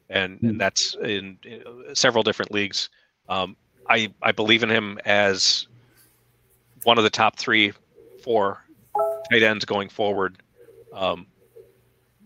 and 0.09 0.39
and 0.43 0.61
that's 0.61 0.97
in, 1.03 1.39
in, 1.45 1.63
several 1.95 2.23
different 2.23 2.53
leagues. 2.53 2.89
Um, 3.29 3.57
I 3.89 4.13
I 4.23 4.33
believe 4.33 4.63
in 4.63 4.71
him 4.71 4.99
as 5.05 5.67
one 6.85 6.99
of 6.99 7.05
the 7.05 7.11
top 7.11 7.37
three, 7.37 7.73
four 8.23 8.65
tight 9.31 9.43
ends 9.43 9.65
going 9.65 9.89
forward, 9.89 10.41
um, 10.93 11.27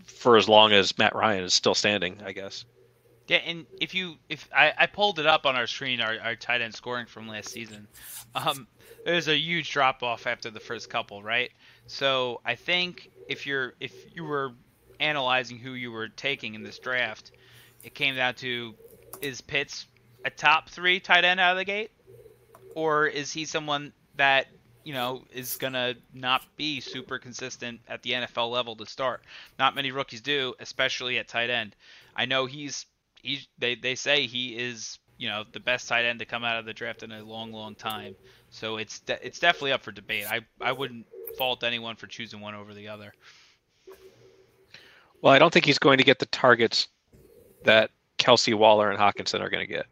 for 0.04 0.36
as 0.36 0.48
long 0.48 0.72
as 0.72 0.96
Matt 0.98 1.14
Ryan 1.14 1.44
is 1.44 1.54
still 1.54 1.74
standing, 1.74 2.20
I 2.24 2.32
guess. 2.32 2.64
Yeah, 3.28 3.38
and 3.38 3.66
if 3.80 3.94
you 3.94 4.16
if 4.28 4.48
I, 4.54 4.72
I 4.76 4.86
pulled 4.86 5.18
it 5.18 5.26
up 5.26 5.46
on 5.46 5.54
our 5.56 5.66
screen, 5.66 6.00
our, 6.00 6.18
our 6.22 6.34
tight 6.34 6.60
end 6.60 6.74
scoring 6.74 7.06
from 7.06 7.28
last 7.28 7.50
season, 7.50 7.86
um, 8.34 8.66
there's 9.04 9.28
a 9.28 9.36
huge 9.36 9.70
drop 9.70 10.02
off 10.02 10.26
after 10.26 10.50
the 10.50 10.60
first 10.60 10.90
couple, 10.90 11.22
right? 11.22 11.50
So 11.86 12.40
I 12.44 12.54
think 12.54 13.10
if 13.28 13.46
you're 13.46 13.74
if 13.80 13.92
you 14.14 14.24
were 14.24 14.52
analyzing 15.00 15.58
who 15.58 15.72
you 15.72 15.90
were 15.92 16.08
taking 16.08 16.54
in 16.54 16.62
this 16.62 16.78
draft, 16.78 17.32
it 17.82 17.94
came 17.94 18.16
down 18.16 18.34
to 18.36 18.74
is 19.20 19.40
Pitts 19.40 19.86
a 20.24 20.30
top 20.30 20.68
three 20.68 21.00
tight 21.00 21.24
end 21.24 21.40
out 21.40 21.52
of 21.52 21.58
the 21.58 21.64
gate, 21.64 21.90
or 22.74 23.06
is 23.06 23.32
he 23.32 23.44
someone 23.44 23.92
that 24.16 24.46
you 24.84 24.92
know 24.92 25.24
is 25.32 25.56
gonna 25.56 25.94
not 26.12 26.42
be 26.56 26.80
super 26.80 27.18
consistent 27.18 27.80
at 27.88 28.02
the 28.02 28.12
NFL 28.12 28.50
level 28.50 28.76
to 28.76 28.86
start? 28.86 29.22
Not 29.58 29.74
many 29.74 29.90
rookies 29.92 30.20
do, 30.20 30.54
especially 30.60 31.18
at 31.18 31.28
tight 31.28 31.50
end. 31.50 31.76
I 32.14 32.26
know 32.26 32.46
he's 32.46 32.86
he's 33.22 33.48
they 33.58 33.74
they 33.74 33.94
say 33.94 34.26
he 34.26 34.56
is 34.56 34.98
you 35.18 35.28
know 35.28 35.44
the 35.52 35.60
best 35.60 35.88
tight 35.88 36.04
end 36.04 36.18
to 36.18 36.24
come 36.24 36.44
out 36.44 36.58
of 36.58 36.64
the 36.64 36.74
draft 36.74 37.02
in 37.02 37.12
a 37.12 37.22
long 37.22 37.52
long 37.52 37.74
time. 37.74 38.14
So 38.50 38.76
it's 38.76 39.00
de- 39.00 39.24
it's 39.24 39.38
definitely 39.38 39.72
up 39.72 39.82
for 39.82 39.92
debate. 39.92 40.26
I 40.30 40.40
I 40.60 40.72
wouldn't 40.72 41.06
fault 41.38 41.64
anyone 41.64 41.96
for 41.96 42.06
choosing 42.06 42.40
one 42.40 42.54
over 42.54 42.74
the 42.74 42.88
other. 42.88 43.14
Well, 45.20 45.32
I 45.32 45.38
don't 45.38 45.52
think 45.52 45.64
he's 45.64 45.78
going 45.78 45.98
to 45.98 46.04
get 46.04 46.18
the 46.18 46.26
targets 46.26 46.88
that 47.62 47.90
Kelce 48.18 48.54
Waller, 48.54 48.90
and 48.90 48.98
Hockenson 48.98 49.40
are 49.40 49.50
going 49.50 49.66
to 49.66 49.72
get, 49.72 49.86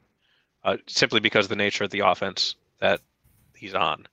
uh, 0.64 0.76
simply 0.88 1.20
because 1.20 1.46
of 1.46 1.50
the 1.50 1.56
nature 1.56 1.84
of 1.84 1.90
the 1.90 2.00
offense 2.00 2.56
that 2.80 3.00
he's 3.54 3.74
on. 3.74 4.08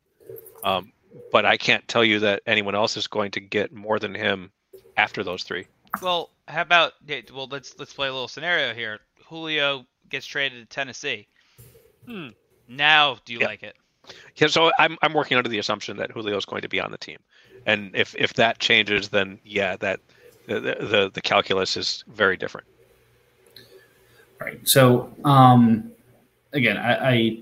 Um, 0.63 0.91
but 1.31 1.45
I 1.45 1.57
can't 1.57 1.87
tell 1.87 2.03
you 2.03 2.19
that 2.19 2.43
anyone 2.45 2.75
else 2.75 2.97
is 2.97 3.07
going 3.07 3.31
to 3.31 3.39
get 3.39 3.73
more 3.73 3.97
than 3.97 4.13
him 4.13 4.51
after 4.95 5.23
those 5.23 5.43
three. 5.43 5.65
Well, 6.01 6.29
how 6.47 6.61
about 6.61 6.93
well 7.33 7.47
let's 7.49 7.77
let's 7.79 7.93
play 7.93 8.07
a 8.07 8.13
little 8.13 8.27
scenario 8.27 8.73
here. 8.73 8.99
Julio 9.29 9.85
gets 10.09 10.25
traded 10.25 10.59
to 10.59 10.65
Tennessee. 10.75 11.27
Hmm. 12.05 12.29
Now, 12.67 13.17
do 13.25 13.33
you 13.33 13.39
like 13.39 13.63
it? 13.63 13.75
Yeah, 14.37 14.47
so 14.47 14.71
I'm 14.79 14.97
I'm 15.01 15.13
working 15.13 15.37
under 15.37 15.49
the 15.49 15.59
assumption 15.59 15.97
that 15.97 16.11
Julio 16.11 16.37
is 16.37 16.45
going 16.45 16.61
to 16.61 16.69
be 16.69 16.79
on 16.79 16.91
the 16.91 16.97
team, 16.97 17.17
and 17.65 17.91
if 17.93 18.15
if 18.15 18.33
that 18.35 18.59
changes, 18.59 19.09
then 19.09 19.39
yeah, 19.43 19.75
that 19.77 19.99
the 20.47 20.59
the, 20.59 21.11
the 21.13 21.21
calculus 21.21 21.75
is 21.75 22.03
very 22.07 22.37
different. 22.37 22.67
Right. 24.39 24.65
So 24.67 25.13
um, 25.25 25.91
again, 26.53 26.77
I, 26.77 27.09
I 27.09 27.37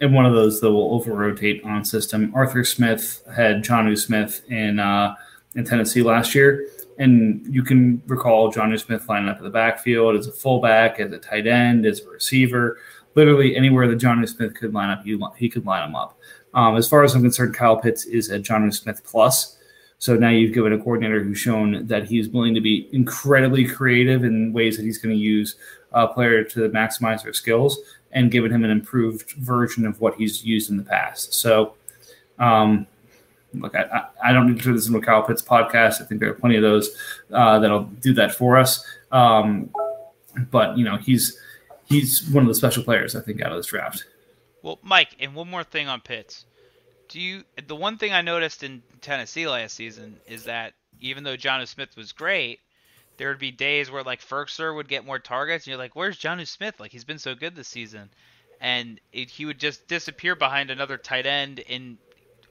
am 0.00 0.12
one 0.12 0.26
of 0.26 0.34
those 0.34 0.60
that 0.60 0.70
will 0.70 0.92
over 0.94 1.12
rotate 1.14 1.64
on 1.64 1.84
system. 1.84 2.32
Arthur 2.34 2.64
Smith 2.64 3.22
had 3.34 3.64
Jonnu 3.64 3.96
Smith 3.96 4.42
in 4.50 4.78
uh, 4.78 5.14
in 5.54 5.64
Tennessee 5.64 6.02
last 6.02 6.34
year. 6.34 6.66
And 6.98 7.46
you 7.48 7.62
can 7.62 8.02
recall 8.06 8.52
Jonnu 8.52 8.78
Smith 8.80 9.08
lining 9.08 9.28
up 9.28 9.38
in 9.38 9.44
the 9.44 9.50
backfield 9.50 10.16
as 10.16 10.26
a 10.26 10.32
fullback, 10.32 10.98
as 10.98 11.12
a 11.12 11.18
tight 11.18 11.46
end, 11.46 11.86
as 11.86 12.00
a 12.00 12.08
receiver 12.08 12.78
literally 13.18 13.56
anywhere 13.56 13.88
that 13.88 13.98
Jonnu 13.98 14.28
Smith 14.28 14.54
could 14.54 14.72
line 14.72 14.90
up, 14.90 15.04
he, 15.36 15.48
could 15.48 15.66
line 15.66 15.88
him 15.88 15.96
up. 15.96 16.16
Um, 16.54 16.76
as 16.76 16.88
far 16.88 17.02
as 17.02 17.16
I'm 17.16 17.22
concerned, 17.22 17.52
Kyle 17.52 17.76
Pitts 17.76 18.04
is 18.06 18.30
a 18.30 18.38
Jonnu 18.38 18.72
Smith 18.72 19.02
plus. 19.04 19.58
So 19.98 20.14
now 20.14 20.28
you've 20.28 20.54
given 20.54 20.72
a 20.72 20.78
coordinator 20.78 21.24
who's 21.24 21.38
shown 21.38 21.84
that 21.88 22.04
he's 22.04 22.28
willing 22.28 22.54
to 22.54 22.60
be 22.60 22.88
incredibly 22.92 23.66
creative 23.66 24.22
in 24.22 24.52
ways 24.52 24.76
that 24.76 24.84
he's 24.84 24.98
going 24.98 25.14
to 25.14 25.20
use 25.20 25.56
a 25.90 26.06
player 26.06 26.44
to 26.44 26.68
maximize 26.70 27.24
their 27.24 27.32
skills 27.32 27.80
and 28.12 28.30
given 28.30 28.52
him 28.52 28.62
an 28.62 28.70
improved 28.70 29.32
version 29.32 29.84
of 29.84 30.00
what 30.00 30.14
he's 30.14 30.44
used 30.44 30.70
in 30.70 30.76
the 30.76 30.84
past. 30.84 31.34
So, 31.34 31.74
um, 32.38 32.86
look, 33.54 33.74
I, 33.74 34.06
I, 34.22 34.32
don't 34.32 34.46
need 34.46 34.58
to 34.58 34.64
turn 34.64 34.74
this 34.74 34.86
into 34.86 34.98
a 34.98 35.02
Kyle 35.02 35.22
Pitts 35.22 35.42
podcast. 35.42 36.00
I 36.00 36.04
think 36.04 36.20
there 36.20 36.30
are 36.30 36.34
plenty 36.34 36.56
of 36.56 36.62
those 36.62 36.90
uh, 37.32 37.58
that'll 37.58 37.84
do 37.84 38.12
that 38.14 38.34
for 38.34 38.56
us. 38.56 38.84
Um, 39.10 39.70
but, 40.50 40.76
you 40.76 40.84
know, 40.84 40.96
he's 40.96 41.38
he's 41.86 42.28
one 42.28 42.44
of 42.44 42.48
the 42.48 42.54
special 42.54 42.82
players 42.82 43.16
I 43.16 43.20
think 43.20 43.40
out 43.42 43.52
of 43.52 43.58
this 43.58 43.66
draft. 43.66 44.04
Well, 44.62 44.78
Mike, 44.82 45.16
and 45.20 45.34
one 45.34 45.48
more 45.48 45.64
thing 45.64 45.88
on 45.88 46.00
Pitts. 46.00 46.44
Do 47.08 47.20
you 47.20 47.44
the 47.66 47.76
one 47.76 47.96
thing 47.96 48.12
I 48.12 48.20
noticed 48.20 48.62
in 48.62 48.82
Tennessee 49.00 49.48
last 49.48 49.74
season 49.74 50.18
is 50.26 50.44
that 50.44 50.74
even 51.00 51.24
though 51.24 51.36
Jonnu 51.36 51.66
Smith 51.66 51.96
was 51.96 52.12
great, 52.12 52.60
there 53.16 53.28
would 53.28 53.38
be 53.38 53.50
days 53.50 53.90
where 53.90 54.02
like 54.02 54.20
Firkser 54.20 54.74
would 54.74 54.88
get 54.88 55.06
more 55.06 55.18
targets, 55.18 55.64
and 55.64 55.70
you're 55.70 55.78
like, 55.78 55.96
"Where's 55.96 56.18
Jonnu 56.18 56.46
Smith? 56.46 56.78
Like 56.78 56.92
he's 56.92 57.04
been 57.04 57.18
so 57.18 57.34
good 57.34 57.56
this 57.56 57.68
season," 57.68 58.10
and 58.60 59.00
it, 59.12 59.30
he 59.30 59.46
would 59.46 59.58
just 59.58 59.88
disappear 59.88 60.34
behind 60.34 60.70
another 60.70 60.98
tight 60.98 61.24
end, 61.24 61.60
in 61.60 61.98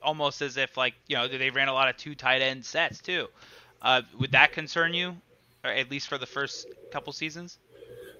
almost 0.02 0.42
as 0.42 0.56
if 0.56 0.76
like 0.76 0.94
you 1.06 1.16
know 1.16 1.28
they 1.28 1.50
ran 1.50 1.68
a 1.68 1.72
lot 1.72 1.88
of 1.88 1.96
two 1.96 2.14
tight 2.14 2.42
end 2.42 2.64
sets 2.64 3.00
too. 3.00 3.28
Uh, 3.82 4.02
would 4.18 4.32
that 4.32 4.52
concern 4.52 4.92
you, 4.92 5.16
or 5.64 5.70
at 5.70 5.90
least 5.90 6.08
for 6.08 6.18
the 6.18 6.26
first 6.26 6.66
couple 6.90 7.12
seasons? 7.12 7.58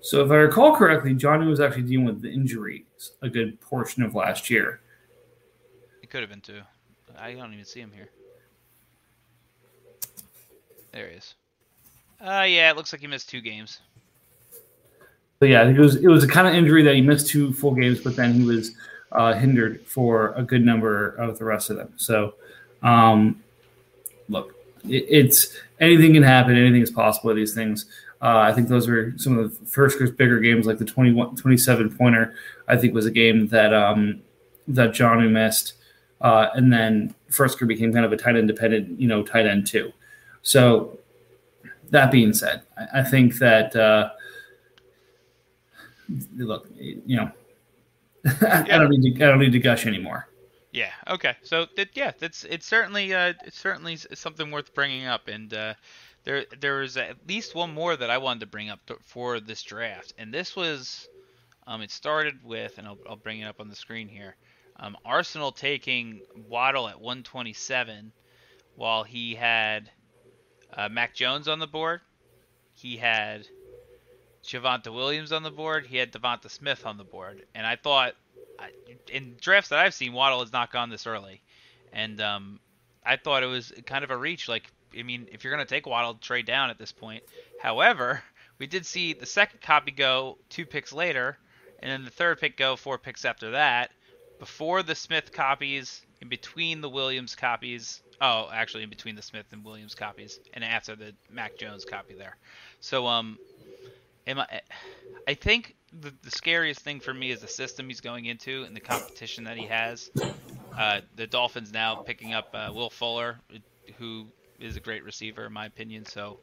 So 0.01 0.24
if 0.24 0.31
I 0.31 0.37
recall 0.37 0.76
correctly, 0.76 1.14
Jonnu 1.14 1.49
was 1.49 1.61
actually 1.61 1.83
dealing 1.83 2.07
with 2.07 2.22
the 2.22 2.31
injuries 2.31 2.85
a 3.22 3.29
good 3.29 3.61
portion 3.61 4.03
of 4.03 4.14
last 4.14 4.49
year. 4.49 4.81
It 6.03 6.11
could 6.11 6.20
have 6.20 6.31
been 6.31 6.41
too. 6.41 6.61
I 7.18 7.33
don't 7.33 7.53
even 7.53 7.64
see 7.64 7.81
him 7.81 7.91
here. 7.95 8.09
There 10.93 11.09
he 11.09 11.16
is. 11.16 11.35
Uh, 12.20 12.47
yeah, 12.49 12.70
it 12.70 12.76
looks 12.76 12.93
like 12.93 13.01
he 13.01 13.07
missed 13.07 13.29
two 13.29 13.41
games. 13.41 13.81
But 15.39 15.49
yeah, 15.49 15.68
it 15.68 15.79
was 15.79 15.97
it 15.97 16.09
was 16.09 16.24
a 16.24 16.29
kind 16.29 16.49
of 16.49 16.55
injury 16.55 16.83
that 16.83 16.95
he 16.95 17.01
missed 17.01 17.29
two 17.29 17.53
full 17.53 17.74
games, 17.74 18.01
but 18.01 18.16
then 18.16 18.35
he 18.35 18.45
was 18.45 18.74
uh, 19.12 19.34
hindered 19.34 19.84
for 19.86 20.32
a 20.36 20.42
good 20.42 20.64
number 20.64 21.11
of 21.11 21.38
the 21.38 21.44
rest 21.44 21.70
of 21.70 21.76
them. 21.76 21.92
So, 21.96 22.34
um, 22.82 23.42
look, 24.28 24.54
it, 24.84 25.06
it's 25.09 25.56
anything 25.80 26.14
can 26.14 26.22
happen, 26.22 26.56
anything 26.56 26.82
is 26.82 26.90
possible 26.90 27.34
these 27.34 27.54
things. 27.54 27.86
Uh, 28.20 28.38
I 28.38 28.52
think 28.52 28.68
those 28.68 28.88
were 28.88 29.12
some 29.16 29.38
of 29.38 29.59
the 29.59 29.66
first 29.66 29.98
bigger 30.16 30.40
games, 30.40 30.66
like 30.66 30.78
the 30.78 30.84
21, 30.84 31.36
27 31.36 31.96
pointer. 31.96 32.34
I 32.66 32.76
think 32.76 32.92
was 32.92 33.06
a 33.06 33.11
game 33.11 33.46
that 33.48 33.72
um, 33.72 34.22
that 34.66 34.90
Jonnu 34.90 35.30
missed, 35.30 35.74
uh, 36.20 36.48
and 36.54 36.72
then 36.72 37.14
Firkser 37.30 37.66
became 37.66 37.92
kind 37.92 38.04
of 38.04 38.12
a 38.12 38.16
tight 38.16 38.36
end 38.36 38.48
dependent, 38.48 39.00
you 39.00 39.06
know, 39.06 39.22
tight 39.22 39.46
end 39.46 39.66
too. 39.66 39.92
So 40.42 40.98
that 41.90 42.11
being 42.11 42.32
said, 42.32 42.62
I, 42.76 43.00
I 43.00 43.02
think 43.04 43.38
that 43.38 43.76
uh, 43.76 44.11
look, 46.36 46.66
you 46.76 47.16
know, 47.16 47.30
yeah. 48.25 48.64
I 48.71 48.79
don't 48.79 48.91
need 48.91 49.16
to 49.16 49.25
I 49.25 49.29
don't 49.29 49.41
need 49.41 49.53
to 49.53 49.59
gush 49.59 49.87
anymore. 49.87 50.29
Yeah. 50.73 50.93
Okay. 51.09 51.37
So 51.43 51.66
that 51.77 51.91
yeah, 51.95 52.12
that's 52.19 52.45
it's 52.45 52.66
certainly 52.66 53.14
uh, 53.14 53.35
it's 53.45 53.59
certainly 53.59 53.97
something 53.97 54.51
worth 54.51 54.75
bringing 54.75 55.07
up, 55.07 55.29
and 55.29 55.53
uh, 55.53 55.75
there 56.25 56.45
there 56.61 56.79
was 56.79 56.97
at 56.97 57.16
least 57.27 57.55
one 57.55 57.73
more 57.73 57.97
that 57.97 58.11
I 58.11 58.19
wanted 58.19 58.41
to 58.41 58.47
bring 58.47 58.71
up 58.71 58.81
for 59.03 59.41
this 59.41 59.62
draft, 59.62 60.12
and 60.19 60.33
this 60.33 60.55
was 60.55 61.09
um, 61.66 61.83
it 61.83 61.91
started 61.91 62.43
with, 62.45 62.79
and 62.79 62.87
I'll, 62.87 62.99
I'll 63.09 63.16
bring 63.16 63.41
it 63.41 63.45
up 63.45 63.61
on 63.61 63.69
the 63.69 63.77
screen 63.77 64.09
here. 64.09 64.37
Um, 64.77 64.97
Arsenal 65.05 65.53
taking 65.53 66.21
Waddle 66.49 66.89
at 66.89 67.01
127, 67.01 68.12
while 68.77 69.03
he 69.03 69.35
had 69.35 69.91
uh, 70.73 70.89
Mac 70.89 71.14
Jones 71.14 71.49
on 71.49 71.59
the 71.59 71.66
board. 71.66 72.01
He 72.75 72.97
had 72.97 73.47
Javonte 74.49 74.92
Williams 74.92 75.32
on 75.32 75.42
the 75.42 75.51
board. 75.51 75.86
He 75.86 75.96
had 75.96 76.12
DeVonta 76.12 76.51
Smith 76.51 76.86
on 76.86 76.96
the 76.96 77.05
board, 77.05 77.44
and 77.55 77.66
I 77.66 77.76
thought 77.76 78.14
in 79.12 79.36
drafts 79.40 79.70
that 79.70 79.78
I've 79.78 79.94
seen, 79.94 80.12
Waddle 80.12 80.40
has 80.40 80.53
not 80.53 80.72
gone 80.72 80.90
this 80.90 81.07
early, 81.07 81.42
and 81.92 82.20
um, 82.20 82.61
I 83.05 83.16
thought 83.16 83.42
it 83.42 83.46
was 83.46 83.72
kind 83.86 84.05
of 84.05 84.11
a 84.11 84.16
reach. 84.16 84.49
Like, 84.49 84.70
I 84.99 85.03
mean, 85.03 85.28
if 85.32 85.44
you're 85.44 85.53
going 85.53 85.64
to 85.64 85.68
take 85.68 85.86
Waddle, 85.86 86.14
trade 86.14 86.46
down 86.46 86.70
at 86.70 86.78
this 86.78 86.92
point. 86.92 87.22
However, 87.61 88.22
we 88.59 88.66
did 88.66 88.86
see 88.86 89.12
the 89.12 89.26
second 89.26 89.61
copy 89.61 89.90
go 89.90 90.38
two 90.49 90.66
picks 90.66 90.92
later, 90.92 91.38
and 91.80 91.90
then 91.90 92.05
the 92.05 92.11
third 92.11 92.40
pick 92.40 92.57
go 92.57 92.76
four 92.76 92.99
picks 92.99 93.24
after 93.24 93.53
that. 93.53 93.90
Before 94.38 94.82
the 94.82 94.94
Smith 94.94 95.32
copies, 95.32 96.03
in 96.20 96.28
between 96.28 96.80
the 96.80 96.88
Williams 96.88 97.34
copies. 97.34 98.03
Oh, 98.20 98.49
actually, 98.53 98.82
in 98.82 98.90
between 98.90 99.14
the 99.14 99.22
Smith 99.22 99.46
and 99.53 99.64
Williams 99.64 99.94
copies, 99.94 100.40
and 100.53 100.64
after 100.64 100.96
the 100.96 101.14
Mac 101.30 101.57
Jones 101.57 101.84
copy 101.84 102.14
there. 102.14 102.36
So, 102.80 103.07
um, 103.07 103.38
am 104.29 104.39
I? 104.39 104.61
I 105.26 105.35
think 105.35 105.74
the, 106.01 106.12
the 106.22 106.31
scariest 106.31 106.81
thing 106.81 107.01
for 107.01 107.12
me 107.12 107.31
is 107.31 107.41
the 107.41 107.49
system 107.49 107.89
he's 107.89 108.01
going 108.01 108.26
into 108.26 108.62
and 108.64 108.76
the 108.76 108.81
competition 108.81 109.45
that 109.45 109.57
he 109.57 109.66
has. 109.66 110.11
Uh, 110.79 111.01
the 111.16 111.26
Dolphins 111.26 111.72
now 111.72 111.97
picking 111.97 112.35
up 112.35 112.51
uh, 112.55 112.70
Will 112.72 112.91
Fuller, 112.91 113.41
who 113.99 114.26
is 114.61 114.76
a 114.76 114.81
great 114.81 115.03
receiver 115.05 115.47
in 115.47 115.53
my 115.53 115.66
opinion. 115.66 116.05
So 116.05 116.39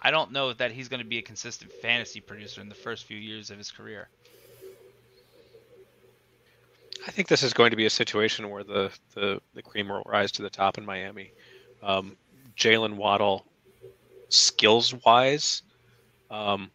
I 0.00 0.10
don't 0.10 0.32
know 0.32 0.52
that 0.54 0.70
he's 0.70 0.88
going 0.88 1.02
to 1.02 1.06
be 1.06 1.18
a 1.18 1.22
consistent 1.22 1.72
fantasy 1.72 2.20
producer 2.20 2.60
in 2.60 2.68
the 2.68 2.74
first 2.74 3.04
few 3.04 3.18
years 3.18 3.50
of 3.50 3.58
his 3.58 3.70
career. 3.70 4.08
I 7.06 7.10
think 7.10 7.28
this 7.28 7.42
is 7.42 7.52
going 7.52 7.70
to 7.70 7.76
be 7.76 7.86
a 7.86 7.90
situation 7.90 8.48
where 8.48 8.64
the 8.64 8.90
the, 9.14 9.40
the 9.54 9.62
cream 9.62 9.88
will 9.88 10.02
rise 10.06 10.32
to 10.32 10.42
the 10.42 10.50
top 10.50 10.78
in 10.78 10.86
Miami. 10.86 11.32
Um, 11.82 12.16
Jaylen 12.56 12.94
Waddle, 12.94 13.44
skills 14.28 14.94
wise, 15.04 15.62
um, 16.30 16.70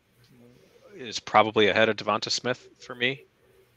is 0.99 1.19
probably 1.19 1.67
ahead 1.67 1.89
of 1.89 1.95
DeVonta 1.95 2.29
Smith 2.29 2.67
for 2.79 2.93
me. 2.93 3.25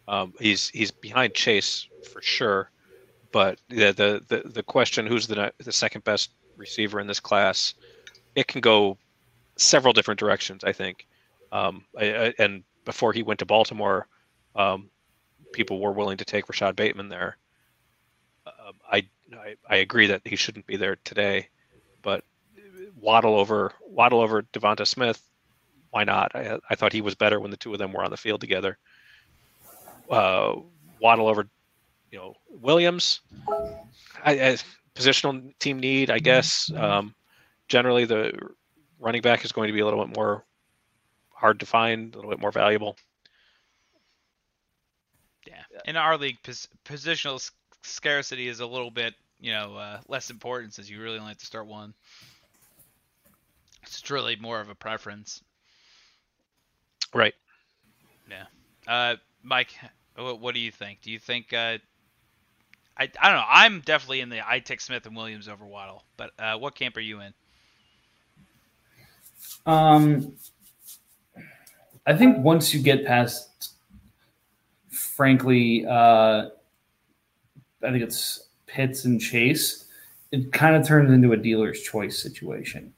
Um, 0.09 0.35
he's 0.41 0.68
he's 0.68 0.91
behind 0.91 1.35
Chase 1.35 1.87
for 2.12 2.20
sure, 2.20 2.70
but 3.31 3.61
the, 3.68 3.93
the 3.93 4.23
the 4.29 4.49
the 4.49 4.62
question 4.62 5.07
who's 5.07 5.27
the 5.27 5.53
the 5.59 5.73
second 5.73 6.05
best 6.05 6.31
receiver 6.57 7.01
in 7.01 7.07
this 7.07 7.20
class, 7.20 7.75
it 8.35 8.47
can 8.47 8.61
go 8.61 8.99
several 9.57 9.93
different 9.93 10.18
directions. 10.18 10.64
I 10.64 10.73
think, 10.73 11.07
um, 11.53 11.85
I, 11.99 12.14
I, 12.14 12.35
and 12.39 12.64
before 12.85 13.12
he 13.12 13.23
went 13.23 13.39
to 13.39 13.47
Baltimore, 13.47 14.09
um, 14.57 14.91
people 15.53 15.81
were 15.81 15.93
willing 15.93 16.16
to 16.16 16.25
take 16.25 16.49
Rashod 16.49 16.75
Bateman 16.75 17.09
there. 17.09 17.37
Uh, 18.47 18.73
I, 18.91 19.07
I, 19.35 19.55
I 19.68 19.77
agree 19.77 20.09
that 20.09 20.23
he 20.25 20.37
shouldn't 20.37 20.66
be 20.66 20.77
there 20.77 20.97
today, 21.05 21.49
but 22.03 22.25
Waddle 22.97 23.37
over 23.39 23.73
Waddle 23.83 24.20
over 24.20 24.43
DeVonta 24.43 24.87
Smith 24.87 25.23
why 25.93 26.05
not? 26.05 26.34
I, 26.34 26.59
I 26.68 26.74
thought 26.74 26.93
he 26.93 27.03
was 27.03 27.14
better 27.14 27.38
when 27.38 27.51
the 27.51 27.57
two 27.57 27.72
of 27.72 27.78
them 27.78 27.93
were 27.93 28.03
on 28.03 28.11
the 28.11 28.16
field 28.16 28.40
together. 28.40 28.78
Uh, 30.11 30.57
Waddle 31.01 31.28
over, 31.28 31.49
you 32.11 32.18
know, 32.18 32.34
Williams. 32.49 33.20
I, 34.24 34.32
I, 34.40 34.57
positional 34.95 35.53
team 35.59 35.78
need, 35.78 36.11
I 36.11 36.18
guess. 36.18 36.70
Um, 36.74 37.14
generally, 37.68 38.07
the 38.07 38.32
running 38.99 39.20
back 39.20 39.45
is 39.45 39.53
going 39.53 39.68
to 39.68 39.72
be 39.74 39.80
a 39.80 39.84
little 39.84 40.05
bit 40.05 40.16
more 40.16 40.45
hard 41.30 41.61
to 41.61 41.66
find, 41.66 42.14
a 42.14 42.16
little 42.16 42.30
bit 42.30 42.40
more 42.40 42.53
valuable. 42.53 42.97
Yeah, 45.47 45.62
in 45.84 45.97
our 45.97 46.16
league, 46.16 46.38
pos- 46.43 46.68
positional 46.86 47.51
scarcity 47.82 48.49
is 48.49 48.61
a 48.61 48.66
little 48.66 48.90
bit, 48.90 49.14
you 49.40 49.53
know, 49.53 49.76
uh, 49.76 50.01
less 50.09 50.30
important 50.30 50.72
since 50.72 50.88
you 50.88 51.03
really 51.03 51.18
only 51.18 51.30
have 51.30 51.38
to 51.38 51.47
start 51.47 51.66
one. 51.66 51.93
It's 53.82 54.11
really 54.11 54.36
more 54.36 54.61
of 54.61 54.70
a 54.70 54.74
preference. 54.74 55.43
Right. 57.14 57.34
Yeah. 58.30 58.44
Uh, 58.86 59.16
Mike, 59.42 59.74
what 60.16 60.40
what 60.40 60.54
do 60.54 60.60
you 60.60 60.70
think? 60.70 61.00
Do 61.02 61.10
you 61.10 61.18
think? 61.18 61.52
Uh, 61.52 61.78
I 62.96 63.08
I 63.20 63.28
don't 63.28 63.38
know. 63.38 63.44
I'm 63.48 63.80
definitely 63.80 64.20
in 64.20 64.28
the 64.28 64.40
I 64.46 64.60
take 64.60 64.80
Smith 64.80 65.06
and 65.06 65.16
Williams 65.16 65.48
over 65.48 65.66
Waddle, 65.66 66.04
but 66.16 66.30
uh, 66.38 66.56
what 66.58 66.74
camp 66.74 66.96
are 66.96 67.00
you 67.00 67.20
in? 67.20 67.34
Um, 69.66 70.34
I 72.06 72.16
think 72.16 72.38
once 72.38 72.74
you 72.74 72.82
get 72.82 73.06
past, 73.06 73.74
frankly, 74.90 75.86
uh, 75.86 76.48
I 77.82 77.90
think 77.90 78.02
it's 78.02 78.48
Pitts 78.66 79.04
and 79.04 79.20
Chase. 79.20 79.86
It 80.30 80.52
kind 80.52 80.74
of 80.74 80.86
turns 80.86 81.12
into 81.12 81.32
a 81.32 81.36
dealer's 81.36 81.82
choice 81.82 82.20
situation. 82.20 82.94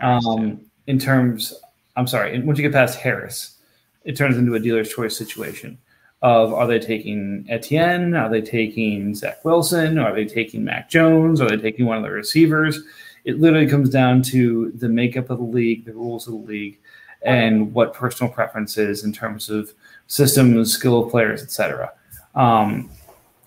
Um, 0.00 0.60
in 0.86 0.98
terms 0.98 1.54
I'm 1.98 2.06
sorry, 2.06 2.38
once 2.42 2.56
you 2.58 2.62
get 2.62 2.72
past 2.72 3.00
Harris, 3.00 3.56
it 4.04 4.16
turns 4.16 4.36
into 4.36 4.54
a 4.54 4.60
dealer's 4.60 4.88
choice 4.88 5.16
situation 5.16 5.76
of 6.22 6.52
are 6.52 6.66
they 6.68 6.78
taking 6.78 7.44
Etienne? 7.48 8.14
Are 8.14 8.30
they 8.30 8.40
taking 8.40 9.16
Zach 9.16 9.44
Wilson? 9.44 9.98
Are 9.98 10.14
they 10.14 10.24
taking 10.24 10.64
Mac 10.64 10.88
Jones? 10.88 11.40
Are 11.40 11.48
they 11.48 11.56
taking 11.56 11.86
one 11.86 11.96
of 11.96 12.04
the 12.04 12.10
receivers? 12.10 12.80
It 13.24 13.40
literally 13.40 13.66
comes 13.66 13.90
down 13.90 14.22
to 14.22 14.70
the 14.76 14.88
makeup 14.88 15.28
of 15.28 15.38
the 15.38 15.44
league, 15.44 15.86
the 15.86 15.92
rules 15.92 16.28
of 16.28 16.34
the 16.34 16.38
league, 16.38 16.78
and 17.22 17.74
what 17.74 17.94
personal 17.94 18.32
preferences 18.32 19.02
in 19.02 19.12
terms 19.12 19.50
of 19.50 19.74
systems, 20.06 20.72
skill 20.72 21.02
of 21.02 21.10
players, 21.10 21.42
etc. 21.42 21.92
Um, 22.36 22.90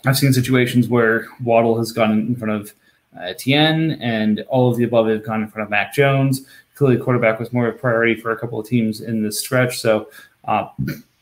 I've 0.05 0.17
seen 0.17 0.33
situations 0.33 0.89
where 0.89 1.25
Waddle 1.41 1.77
has 1.77 1.93
gone 1.93 2.11
in 2.11 2.35
front 2.35 2.53
of 2.53 2.73
Etienne, 3.17 3.93
and 4.01 4.43
all 4.49 4.69
of 4.69 4.77
the 4.77 4.83
above 4.83 5.07
have 5.07 5.25
gone 5.25 5.41
in 5.41 5.47
front 5.47 5.65
of 5.65 5.69
Mac 5.69 5.93
Jones 5.93 6.45
clearly 6.81 6.97
quarterback 6.97 7.39
was 7.39 7.53
more 7.53 7.67
of 7.67 7.75
a 7.75 7.77
priority 7.77 8.15
for 8.19 8.31
a 8.31 8.37
couple 8.37 8.59
of 8.59 8.67
teams 8.67 9.01
in 9.01 9.21
this 9.21 9.39
stretch. 9.39 9.79
So 9.79 10.09
uh, 10.45 10.69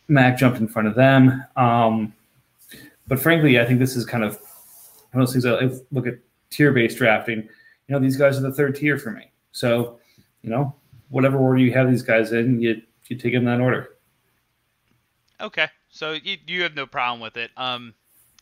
Mac 0.07 0.37
jumped 0.37 0.57
in 0.57 0.69
front 0.69 0.87
of 0.87 0.95
them. 0.95 1.43
Um, 1.57 2.13
but 3.09 3.19
frankly, 3.19 3.59
I 3.59 3.65
think 3.65 3.77
this 3.79 3.97
is 3.97 4.05
kind 4.05 4.23
of 4.23 4.39
one 5.11 5.21
of 5.21 5.27
those 5.27 5.33
things 5.33 5.45
I 5.45 5.69
look 5.91 6.07
at 6.07 6.17
tier 6.49 6.71
based 6.71 6.97
drafting. 6.97 7.39
You 7.39 7.49
know, 7.89 7.99
these 7.99 8.15
guys 8.15 8.37
are 8.37 8.41
the 8.41 8.53
third 8.53 8.73
tier 8.73 8.97
for 8.97 9.11
me. 9.11 9.31
So, 9.51 9.99
you 10.43 10.49
know, 10.49 10.73
whatever 11.09 11.37
order 11.37 11.59
you 11.59 11.73
have 11.73 11.91
these 11.91 12.03
guys 12.03 12.31
in, 12.31 12.61
you 12.61 12.81
you 13.07 13.17
take 13.17 13.33
them 13.33 13.45
in 13.45 13.45
that 13.45 13.59
order. 13.59 13.97
Okay, 15.41 15.67
so 15.89 16.13
you 16.13 16.37
you 16.47 16.63
have 16.63 16.75
no 16.75 16.85
problem 16.85 17.19
with 17.19 17.35
it. 17.35 17.51
Um, 17.57 17.93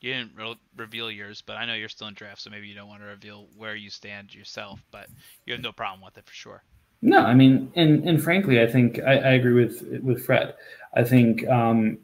you 0.01 0.13
didn't 0.13 0.33
re- 0.37 0.59
reveal 0.75 1.09
yours, 1.09 1.41
but 1.43 1.57
I 1.57 1.65
know 1.65 1.73
you're 1.73 1.89
still 1.89 2.09
in 2.09 2.13
draft, 2.13 2.41
so 2.41 2.51
maybe 2.51 2.67
you 2.67 2.75
don't 2.75 2.89
want 2.89 3.01
to 3.01 3.07
reveal 3.07 3.47
where 3.57 3.75
you 3.75 3.89
stand 3.89 4.35
yourself. 4.35 4.83
But 4.91 5.07
you 5.47 5.53
have 5.53 5.63
no 5.63 5.71
problem 5.71 6.01
with 6.01 6.15
it 6.19 6.25
for 6.27 6.33
sure. 6.35 6.63
No, 7.01 7.19
I 7.19 7.33
mean, 7.33 7.71
and 7.75 8.07
and 8.07 8.21
frankly, 8.21 8.61
I 8.61 8.67
think 8.67 8.99
I, 8.99 9.13
I 9.13 9.31
agree 9.33 9.53
with 9.53 9.83
with 10.01 10.25
Fred. 10.25 10.55
I 10.95 11.03
think 11.03 11.47
um, 11.47 11.99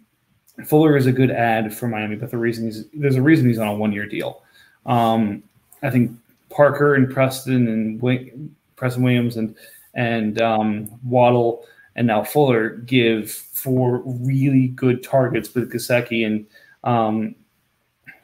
Fuller 0.65 0.95
is 0.95 1.07
a 1.07 1.11
good 1.11 1.31
ad 1.31 1.75
for 1.75 1.87
Miami, 1.87 2.15
but 2.15 2.29
the 2.29 2.37
reason 2.37 2.65
he's 2.65 2.85
there's 2.93 3.15
a 3.15 3.21
reason 3.21 3.47
he's 3.47 3.57
on 3.57 3.67
a 3.67 3.73
one 3.73 3.91
year 3.91 4.05
deal. 4.05 4.43
Um, 4.85 5.43
I 5.81 5.89
think 5.89 6.11
Parker 6.49 6.95
and 6.95 7.09
Preston 7.11 7.67
and 7.67 8.55
Preston 8.75 9.03
Williams 9.03 9.37
and 9.37 9.55
and 9.95 10.39
um, 10.41 10.99
Waddle 11.03 11.65
and 11.95 12.07
now 12.07 12.23
Fuller 12.23 12.69
give 12.69 13.31
four 13.31 13.99
really 14.05 14.67
good 14.69 15.03
targets 15.03 15.53
with 15.53 15.71
Gesicki 15.71 16.25
and 16.25 16.45
um, 16.83 17.35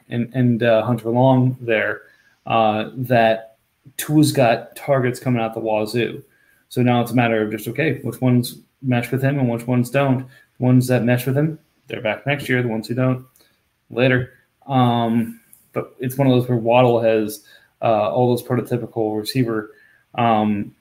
and 0.09 0.31
and 0.33 0.63
uh, 0.63 0.83
Hunter 0.83 1.09
Long 1.09 1.57
there. 1.59 2.03
Uh, 2.45 2.89
that 2.95 3.57
Tua's 3.97 4.31
got 4.31 4.75
targets 4.75 5.19
coming 5.19 5.41
out 5.41 5.53
the 5.53 5.59
wazoo. 5.59 6.23
So 6.69 6.81
now 6.81 7.01
it's 7.01 7.11
a 7.11 7.15
matter 7.15 7.41
of 7.41 7.51
just 7.51 7.67
okay, 7.67 7.99
which 8.03 8.21
ones 8.21 8.59
mesh 8.81 9.11
with 9.11 9.21
him 9.21 9.39
and 9.39 9.49
which 9.49 9.67
ones 9.67 9.89
don't. 9.89 10.19
The 10.19 10.63
ones 10.63 10.87
that 10.87 11.03
mesh 11.03 11.25
with 11.25 11.37
him, 11.37 11.59
they're 11.87 12.01
back 12.01 12.25
next 12.25 12.47
year. 12.47 12.61
The 12.61 12.69
ones 12.69 12.87
who 12.87 12.95
don't, 12.95 13.25
later. 13.89 14.33
Um, 14.67 15.39
but 15.73 15.95
it's 15.99 16.17
one 16.17 16.27
of 16.27 16.33
those 16.33 16.47
where 16.47 16.57
Waddle 16.57 17.01
has 17.01 17.43
uh, 17.81 18.11
all 18.11 18.29
those 18.29 18.47
prototypical 18.47 19.17
receiver 19.17 19.71
um, 20.15 20.75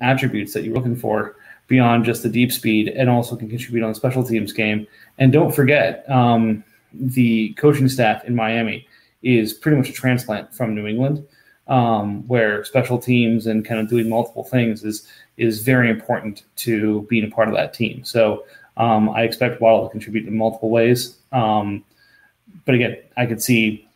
attributes 0.00 0.52
that 0.52 0.64
you're 0.64 0.74
looking 0.74 0.96
for 0.96 1.36
beyond 1.66 2.04
just 2.04 2.22
the 2.22 2.28
deep 2.28 2.52
speed 2.52 2.88
and 2.88 3.08
also 3.08 3.36
can 3.36 3.48
contribute 3.48 3.82
on 3.82 3.90
the 3.90 3.94
special 3.94 4.22
teams 4.22 4.52
game. 4.52 4.86
And 5.18 5.32
don't 5.32 5.54
forget, 5.54 6.08
um, 6.10 6.62
the 6.92 7.54
coaching 7.54 7.88
staff 7.88 8.24
in 8.24 8.34
Miami 8.34 8.86
is 9.22 9.52
pretty 9.52 9.76
much 9.76 9.88
a 9.88 9.92
transplant 9.92 10.54
from 10.54 10.74
New 10.74 10.86
England, 10.86 11.26
um, 11.68 12.26
where 12.28 12.64
special 12.64 12.98
teams 12.98 13.46
and 13.46 13.64
kind 13.64 13.80
of 13.80 13.88
doing 13.88 14.08
multiple 14.08 14.44
things 14.44 14.84
is 14.84 15.08
is 15.36 15.62
very 15.62 15.90
important 15.90 16.44
to 16.56 17.02
being 17.02 17.24
a 17.24 17.30
part 17.30 17.48
of 17.48 17.54
that 17.54 17.74
team. 17.74 18.04
So 18.04 18.44
um, 18.76 19.10
I 19.10 19.22
expect 19.22 19.60
Waddle 19.60 19.86
to 19.86 19.90
contribute 19.90 20.26
in 20.26 20.36
multiple 20.36 20.70
ways. 20.70 21.16
Um, 21.32 21.84
but 22.64 22.74
again, 22.74 22.98
I 23.16 23.26
could 23.26 23.42
see 23.42 23.86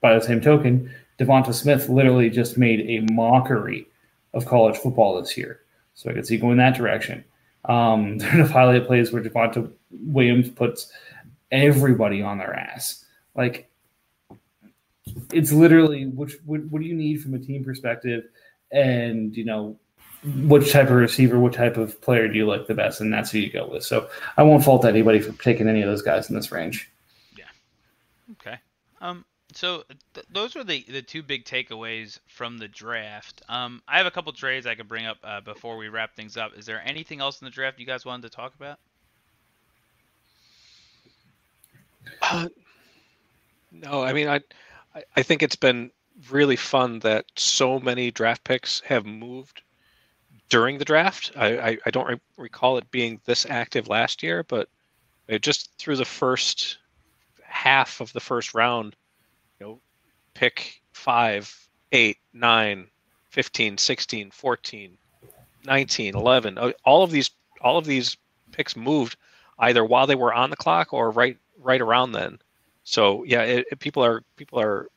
by 0.00 0.14
the 0.14 0.24
same 0.24 0.40
token, 0.40 0.90
DeVonta 1.18 1.54
Smith 1.54 1.88
literally 1.88 2.30
just 2.30 2.58
made 2.58 2.80
a 2.80 3.12
mockery 3.12 3.86
of 4.34 4.46
college 4.46 4.76
football 4.76 5.20
this 5.20 5.36
year. 5.36 5.60
So 5.94 6.10
I 6.10 6.12
could 6.12 6.26
see 6.26 6.36
going 6.36 6.58
that 6.58 6.76
direction. 6.76 7.24
Um, 7.64 8.18
there 8.18 8.42
are 8.42 8.46
highlight 8.46 8.86
plays 8.86 9.12
where 9.12 9.22
Devonta 9.22 9.70
Williams 9.90 10.48
puts 10.50 10.92
everybody 11.50 12.22
on 12.22 12.38
their 12.38 12.54
ass. 12.54 13.04
Like 13.34 13.70
it's 15.32 15.52
literally 15.52 16.06
which 16.06 16.36
what, 16.44 16.64
what 16.66 16.82
do 16.82 16.88
you 16.88 16.94
need 16.94 17.22
from 17.22 17.34
a 17.34 17.38
team 17.38 17.64
perspective, 17.64 18.24
and 18.70 19.36
you 19.36 19.44
know 19.44 19.78
which 20.24 20.72
type 20.72 20.88
of 20.88 20.96
receiver, 20.96 21.38
what 21.38 21.52
type 21.52 21.76
of 21.76 22.00
player 22.00 22.28
do 22.28 22.36
you 22.36 22.46
like 22.46 22.66
the 22.66 22.74
best, 22.74 23.00
and 23.00 23.12
that's 23.12 23.30
who 23.30 23.38
you 23.38 23.50
go 23.50 23.68
with. 23.68 23.84
So 23.84 24.08
I 24.36 24.42
won't 24.42 24.64
fault 24.64 24.84
anybody 24.84 25.20
for 25.20 25.32
taking 25.42 25.68
any 25.68 25.82
of 25.82 25.88
those 25.88 26.02
guys 26.02 26.28
in 26.28 26.36
this 26.36 26.50
range. 26.50 26.90
Yeah. 27.36 27.44
Okay. 28.32 28.58
Um. 29.00 29.24
So 29.54 29.84
th- 30.14 30.26
those 30.30 30.56
are 30.56 30.64
the 30.64 30.84
the 30.88 31.02
two 31.02 31.22
big 31.22 31.44
takeaways 31.44 32.18
from 32.26 32.58
the 32.58 32.68
draft. 32.68 33.42
Um. 33.48 33.82
I 33.88 33.98
have 33.98 34.06
a 34.06 34.10
couple 34.10 34.32
trades 34.32 34.66
I 34.66 34.74
could 34.74 34.88
bring 34.88 35.06
up 35.06 35.18
uh, 35.22 35.40
before 35.40 35.76
we 35.76 35.88
wrap 35.88 36.14
things 36.14 36.36
up. 36.36 36.56
Is 36.56 36.66
there 36.66 36.82
anything 36.84 37.20
else 37.20 37.40
in 37.40 37.44
the 37.44 37.50
draft 37.50 37.78
you 37.78 37.86
guys 37.86 38.04
wanted 38.04 38.30
to 38.30 38.36
talk 38.36 38.54
about? 38.54 38.78
Uh, 42.22 42.48
no, 43.70 44.02
I 44.02 44.12
mean, 44.12 44.28
I, 44.28 44.40
I 45.16 45.22
think 45.22 45.42
it's 45.42 45.56
been 45.56 45.90
really 46.30 46.56
fun 46.56 47.00
that 47.00 47.26
so 47.36 47.78
many 47.78 48.10
draft 48.10 48.44
picks 48.44 48.80
have 48.80 49.06
moved 49.06 49.62
during 50.48 50.78
the 50.78 50.84
draft. 50.84 51.32
I, 51.36 51.58
I, 51.58 51.78
I 51.86 51.90
don't 51.90 52.08
re- 52.08 52.20
recall 52.36 52.78
it 52.78 52.90
being 52.90 53.20
this 53.24 53.46
active 53.48 53.88
last 53.88 54.22
year, 54.22 54.42
but 54.42 54.68
just 55.40 55.70
through 55.78 55.96
the 55.96 56.04
first 56.04 56.78
half 57.42 58.00
of 58.00 58.12
the 58.12 58.20
first 58.20 58.54
round, 58.54 58.96
you 59.60 59.66
know, 59.66 59.80
pick 60.34 60.80
five, 60.92 61.68
eight, 61.92 62.18
nine, 62.32 62.86
15, 63.30 63.78
16, 63.78 64.30
14, 64.30 64.98
19, 65.64 66.14
11, 66.14 66.58
uh, 66.58 66.72
all 66.84 67.02
of 67.02 67.10
these, 67.10 67.30
all 67.60 67.76
of 67.76 67.84
these 67.84 68.16
picks 68.52 68.76
moved 68.76 69.16
either 69.58 69.84
while 69.84 70.06
they 70.06 70.14
were 70.14 70.32
on 70.32 70.50
the 70.50 70.56
clock 70.56 70.92
or 70.92 71.10
right, 71.10 71.36
right 71.58 71.80
around 71.80 72.12
then. 72.12 72.38
So 72.88 73.22
yeah, 73.24 73.42
it, 73.42 73.66
it, 73.70 73.78
people 73.80 74.02
are, 74.02 74.22
people 74.36 74.58
are 74.58 74.88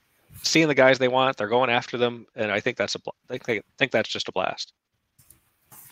seeing 0.43 0.69
the 0.69 0.75
guys 0.75 0.97
they 0.97 1.09
want. 1.09 1.35
They're 1.35 1.49
going 1.49 1.69
after 1.69 1.97
them. 1.97 2.25
And 2.37 2.49
I 2.49 2.61
think 2.61 2.77
that's 2.77 2.95
a, 2.95 2.99
I 3.29 3.37
think, 3.37 3.63
I 3.65 3.73
think 3.77 3.91
that's 3.91 4.07
just 4.07 4.29
a 4.29 4.31
blast. 4.31 4.71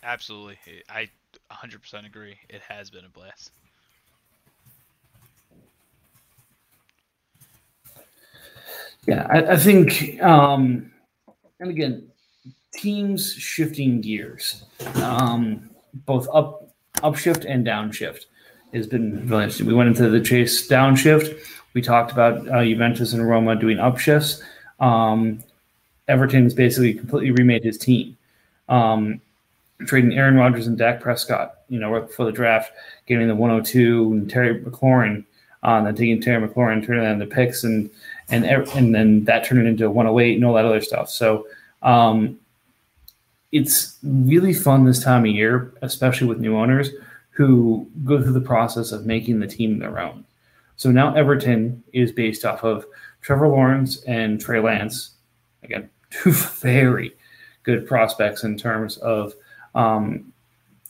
Absolutely. 0.01 0.57
I 0.89 1.09
100% 1.51 2.05
agree. 2.05 2.37
It 2.47 2.61
has 2.61 2.89
been 2.89 3.03
a 3.03 3.09
blast. 3.09 3.51
Yeah, 9.05 9.27
I, 9.29 9.53
I 9.53 9.57
think, 9.57 10.21
um, 10.21 10.91
and 11.59 11.69
again, 11.69 12.07
teams 12.73 13.33
shifting 13.33 13.99
gears, 13.99 14.63
um, 14.95 15.69
both 16.05 16.29
up 16.33 16.69
upshift 16.97 17.45
and 17.45 17.65
downshift, 17.65 18.25
has 18.73 18.87
been 18.87 19.27
really 19.27 19.43
interesting. 19.43 19.65
We 19.67 19.73
went 19.73 19.89
into 19.89 20.09
the 20.09 20.21
chase 20.21 20.67
downshift. 20.67 21.39
We 21.73 21.81
talked 21.81 22.11
about 22.11 22.47
uh, 22.49 22.63
Juventus 22.63 23.13
and 23.13 23.27
Roma 23.27 23.55
doing 23.55 23.77
upshifts. 23.77 24.41
Um, 24.79 25.43
Everton's 26.07 26.53
basically 26.53 26.93
completely 26.93 27.31
remade 27.31 27.63
his 27.63 27.77
team. 27.77 28.17
Um, 28.67 29.21
trading 29.85 30.17
Aaron 30.17 30.35
Rodgers 30.35 30.67
and 30.67 30.77
Dak 30.77 30.99
Prescott, 30.99 31.59
you 31.69 31.79
know, 31.79 31.91
right 31.91 32.05
before 32.05 32.25
the 32.25 32.31
draft, 32.31 32.71
getting 33.05 33.27
the 33.27 33.35
102 33.35 34.11
and 34.11 34.29
Terry 34.29 34.59
McLaurin, 34.59 35.23
uh, 35.63 35.81
then 35.81 35.95
taking 35.95 36.21
Terry 36.21 36.45
McLaurin, 36.47 36.85
turning 36.85 37.03
that 37.03 37.13
into 37.13 37.25
picks, 37.25 37.63
and 37.63 37.89
and 38.29 38.45
and 38.45 38.93
then 38.93 39.23
that 39.25 39.45
turned 39.45 39.61
it 39.61 39.67
into 39.67 39.85
a 39.85 39.89
108 39.89 40.35
and 40.35 40.45
all 40.45 40.53
that 40.53 40.65
other 40.65 40.81
stuff. 40.81 41.09
So 41.09 41.47
um, 41.81 42.39
it's 43.51 43.97
really 44.03 44.53
fun 44.53 44.85
this 44.85 45.03
time 45.03 45.25
of 45.25 45.31
year, 45.31 45.73
especially 45.81 46.27
with 46.27 46.39
new 46.39 46.57
owners 46.57 46.89
who 47.31 47.87
go 48.05 48.21
through 48.21 48.33
the 48.33 48.41
process 48.41 48.91
of 48.91 49.05
making 49.05 49.39
the 49.39 49.47
team 49.47 49.79
their 49.79 49.99
own. 49.99 50.25
So 50.79 50.91
now 50.91 51.13
Everton 51.13 51.83
is 51.91 52.13
based 52.13 52.45
off 52.45 52.63
of 52.63 52.85
Trevor 53.21 53.49
Lawrence 53.49 54.01
and 54.03 54.39
Trey 54.39 54.61
Lance. 54.61 55.11
Again, 55.61 55.89
two 56.09 56.31
very 56.31 57.11
good 57.63 57.85
prospects 57.85 58.45
in 58.45 58.57
terms 58.57 58.95
of 58.99 59.33
um, 59.75 60.31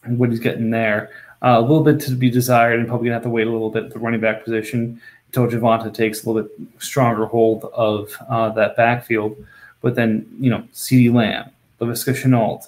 what 0.06 0.30
he's 0.30 0.40
getting 0.40 0.70
there. 0.70 1.10
Uh, 1.42 1.56
a 1.58 1.62
little 1.62 1.84
bit 1.84 2.00
to 2.02 2.12
be 2.12 2.30
desired, 2.30 2.80
and 2.80 2.88
probably 2.88 3.08
gonna 3.08 3.16
have 3.16 3.24
to 3.24 3.32
wait 3.32 3.48
a 3.48 3.50
little 3.50 3.72
bit 3.72 3.86
at 3.86 3.92
the 3.92 3.98
running 3.98 4.22
back 4.22 4.44
position 4.44 5.02
until 5.28 5.48
Javonte 5.48 5.92
takes 5.92 6.24
a 6.24 6.30
little 6.30 6.44
bit 6.44 6.52
stronger 6.78 7.26
hold 7.26 7.64
of 7.74 8.16
uh, 8.30 8.50
that 8.52 8.76
backfield. 8.76 9.44
But 9.82 9.96
then, 9.96 10.28
you 10.40 10.52
know, 10.52 10.68
CeeDee 10.72 11.12
Lamb, 11.12 11.50
Laviska 11.82 12.14
Shenault, 12.14 12.68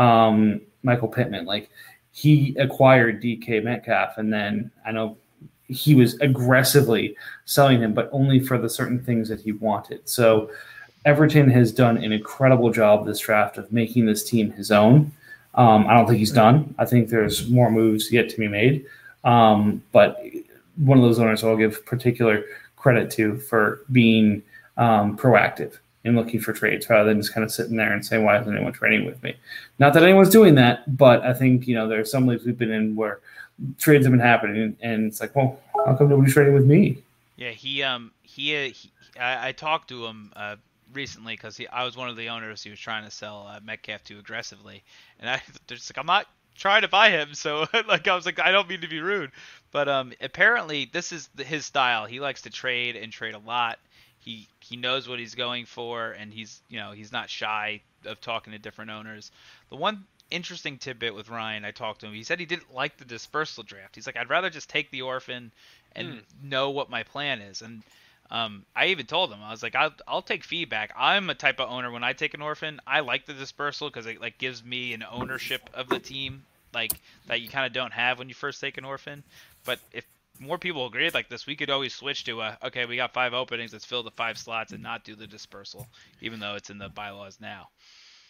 um, 0.00 0.62
Michael 0.82 1.08
Pittman, 1.08 1.44
like 1.44 1.68
he 2.12 2.56
acquired 2.58 3.22
DK 3.22 3.62
Metcalf, 3.62 4.16
and 4.16 4.32
then 4.32 4.70
I 4.86 4.92
know 4.92 5.18
he 5.72 5.94
was 5.94 6.14
aggressively 6.20 7.16
selling 7.44 7.80
him, 7.80 7.94
but 7.94 8.08
only 8.12 8.40
for 8.40 8.58
the 8.58 8.68
certain 8.68 9.02
things 9.02 9.28
that 9.28 9.40
he 9.40 9.52
wanted. 9.52 10.08
So 10.08 10.50
Everton 11.04 11.50
has 11.50 11.72
done 11.72 11.96
an 11.96 12.12
incredible 12.12 12.70
job 12.70 13.06
this 13.06 13.18
draft 13.18 13.58
of 13.58 13.72
making 13.72 14.06
this 14.06 14.28
team 14.28 14.52
his 14.52 14.70
own. 14.70 15.12
Um, 15.54 15.86
I 15.86 15.94
don't 15.94 16.06
think 16.06 16.18
he's 16.18 16.32
done. 16.32 16.74
I 16.78 16.84
think 16.84 17.08
there's 17.08 17.48
more 17.48 17.70
moves 17.70 18.12
yet 18.12 18.28
to 18.30 18.38
be 18.38 18.48
made. 18.48 18.86
Um, 19.24 19.82
but 19.92 20.22
one 20.76 20.98
of 20.98 21.04
those 21.04 21.18
owners 21.18 21.44
I'll 21.44 21.56
give 21.56 21.84
particular 21.84 22.44
credit 22.76 23.10
to 23.12 23.36
for 23.38 23.80
being 23.92 24.42
um, 24.76 25.16
proactive 25.16 25.78
in 26.04 26.16
looking 26.16 26.40
for 26.40 26.52
trades 26.52 26.88
rather 26.90 27.08
than 27.08 27.20
just 27.20 27.32
kind 27.32 27.44
of 27.44 27.52
sitting 27.52 27.76
there 27.76 27.92
and 27.92 28.04
saying, 28.04 28.24
why 28.24 28.40
isn't 28.40 28.52
anyone 28.52 28.72
trading 28.72 29.06
with 29.06 29.22
me? 29.22 29.36
Not 29.78 29.92
that 29.94 30.02
anyone's 30.02 30.30
doing 30.30 30.54
that, 30.56 30.96
but 30.96 31.22
I 31.22 31.32
think, 31.32 31.68
you 31.68 31.74
know, 31.76 31.86
there 31.86 32.00
are 32.00 32.04
some 32.04 32.26
leagues 32.26 32.44
we've 32.44 32.58
been 32.58 32.72
in 32.72 32.96
where 32.96 33.20
trades 33.78 34.04
have 34.04 34.12
been 34.12 34.20
happening 34.20 34.76
and 34.80 35.06
it's 35.06 35.20
like, 35.20 35.34
well, 35.34 35.60
how 35.86 35.94
come 35.94 36.08
nobody's 36.08 36.34
trading 36.34 36.54
with 36.54 36.66
me? 36.66 36.98
Yeah, 37.36 37.50
he, 37.50 37.82
um, 37.82 38.12
he, 38.22 38.56
uh, 38.56 38.70
he 38.70 38.90
I, 39.18 39.48
I, 39.48 39.52
talked 39.52 39.88
to 39.88 40.06
him, 40.06 40.32
uh, 40.36 40.56
recently 40.92 41.34
because 41.34 41.60
I 41.72 41.84
was 41.84 41.96
one 41.96 42.08
of 42.08 42.16
the 42.16 42.28
owners 42.28 42.62
he 42.62 42.70
was 42.70 42.78
trying 42.78 43.04
to 43.04 43.10
sell 43.10 43.46
uh, 43.48 43.60
Metcalf 43.64 44.04
to 44.04 44.18
aggressively, 44.18 44.82
and 45.20 45.28
I 45.28 45.40
just 45.66 45.90
like 45.90 45.98
I'm 45.98 46.06
not 46.06 46.26
trying 46.56 46.82
to 46.82 46.88
buy 46.88 47.10
him, 47.10 47.34
so 47.34 47.66
like 47.88 48.08
I 48.08 48.14
was 48.14 48.26
like 48.26 48.40
I 48.40 48.52
don't 48.52 48.68
mean 48.68 48.80
to 48.80 48.88
be 48.88 49.00
rude, 49.00 49.32
but 49.70 49.88
um 49.88 50.12
apparently 50.20 50.88
this 50.92 51.12
is 51.12 51.28
his 51.38 51.64
style. 51.64 52.06
He 52.06 52.20
likes 52.20 52.42
to 52.42 52.50
trade 52.50 52.96
and 52.96 53.12
trade 53.12 53.34
a 53.34 53.38
lot. 53.38 53.78
He 54.18 54.48
he 54.60 54.76
knows 54.76 55.08
what 55.08 55.18
he's 55.18 55.34
going 55.34 55.66
for, 55.66 56.12
and 56.12 56.32
he's 56.32 56.60
you 56.68 56.78
know 56.78 56.92
he's 56.92 57.12
not 57.12 57.30
shy 57.30 57.80
of 58.04 58.20
talking 58.20 58.52
to 58.52 58.58
different 58.58 58.90
owners. 58.90 59.30
The 59.70 59.76
one 59.76 60.04
interesting 60.32 60.78
tidbit 60.78 61.14
with 61.14 61.28
Ryan, 61.28 61.64
I 61.64 61.70
talked 61.70 62.00
to 62.00 62.06
him. 62.06 62.14
He 62.14 62.24
said 62.24 62.40
he 62.40 62.46
didn't 62.46 62.74
like 62.74 62.96
the 62.96 63.04
dispersal 63.04 63.62
draft. 63.62 63.94
He's 63.94 64.06
like, 64.06 64.16
I'd 64.16 64.30
rather 64.30 64.50
just 64.50 64.68
take 64.68 64.90
the 64.90 65.02
orphan 65.02 65.52
and 65.94 66.08
mm. 66.08 66.22
know 66.42 66.70
what 66.70 66.90
my 66.90 67.02
plan 67.02 67.40
is. 67.40 67.62
And 67.62 67.82
um, 68.30 68.64
I 68.74 68.86
even 68.86 69.06
told 69.06 69.30
him 69.30 69.40
I 69.42 69.50
was 69.50 69.62
like, 69.62 69.74
I'll, 69.74 69.92
I'll 70.08 70.22
take 70.22 70.42
feedback. 70.42 70.92
I'm 70.96 71.28
a 71.30 71.34
type 71.34 71.60
of 71.60 71.70
owner 71.70 71.90
when 71.90 72.02
I 72.02 72.14
take 72.14 72.34
an 72.34 72.42
orphan. 72.42 72.80
I 72.86 73.00
like 73.00 73.26
the 73.26 73.34
dispersal 73.34 73.88
because 73.88 74.06
it 74.06 74.20
like 74.20 74.38
gives 74.38 74.64
me 74.64 74.94
an 74.94 75.04
ownership 75.10 75.68
of 75.74 75.88
the 75.88 75.98
team 75.98 76.44
like 76.72 76.92
that 77.26 77.40
you 77.40 77.48
kind 77.48 77.66
of 77.66 77.72
don't 77.72 77.92
have 77.92 78.18
when 78.18 78.28
you 78.28 78.34
first 78.34 78.60
take 78.60 78.78
an 78.78 78.84
orphan. 78.84 79.22
But 79.64 79.80
if 79.92 80.06
more 80.40 80.58
people 80.58 80.86
agreed 80.86 81.14
like 81.14 81.28
this, 81.28 81.46
we 81.46 81.56
could 81.56 81.70
always 81.70 81.94
switch 81.94 82.24
to 82.24 82.40
a 82.40 82.58
okay, 82.64 82.86
we 82.86 82.96
got 82.96 83.12
five 83.12 83.34
openings, 83.34 83.72
let's 83.72 83.84
fill 83.84 84.02
the 84.02 84.10
five 84.10 84.38
slots 84.38 84.72
and 84.72 84.82
not 84.82 85.04
do 85.04 85.14
the 85.14 85.26
dispersal, 85.26 85.86
even 86.20 86.40
though 86.40 86.54
it's 86.54 86.70
in 86.70 86.78
the 86.78 86.88
bylaws 86.88 87.38
now. 87.40 87.68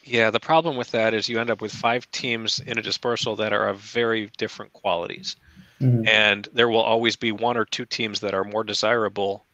Yeah, 0.04 0.30
the 0.30 0.40
problem 0.40 0.76
with 0.76 0.90
that 0.90 1.14
is 1.14 1.28
you 1.28 1.40
end 1.40 1.50
up 1.50 1.60
with 1.60 1.72
five 1.72 2.10
teams 2.10 2.60
in 2.60 2.78
a 2.78 2.82
dispersal 2.82 3.36
that 3.36 3.52
are 3.52 3.68
of 3.68 3.78
very 3.78 4.30
different 4.36 4.72
qualities. 4.72 5.36
Mm-hmm. 5.80 6.06
And 6.06 6.48
there 6.52 6.68
will 6.68 6.80
always 6.80 7.16
be 7.16 7.32
one 7.32 7.56
or 7.56 7.64
two 7.64 7.84
teams 7.84 8.20
that 8.20 8.34
are 8.34 8.44
more 8.44 8.64
desirable 8.64 9.46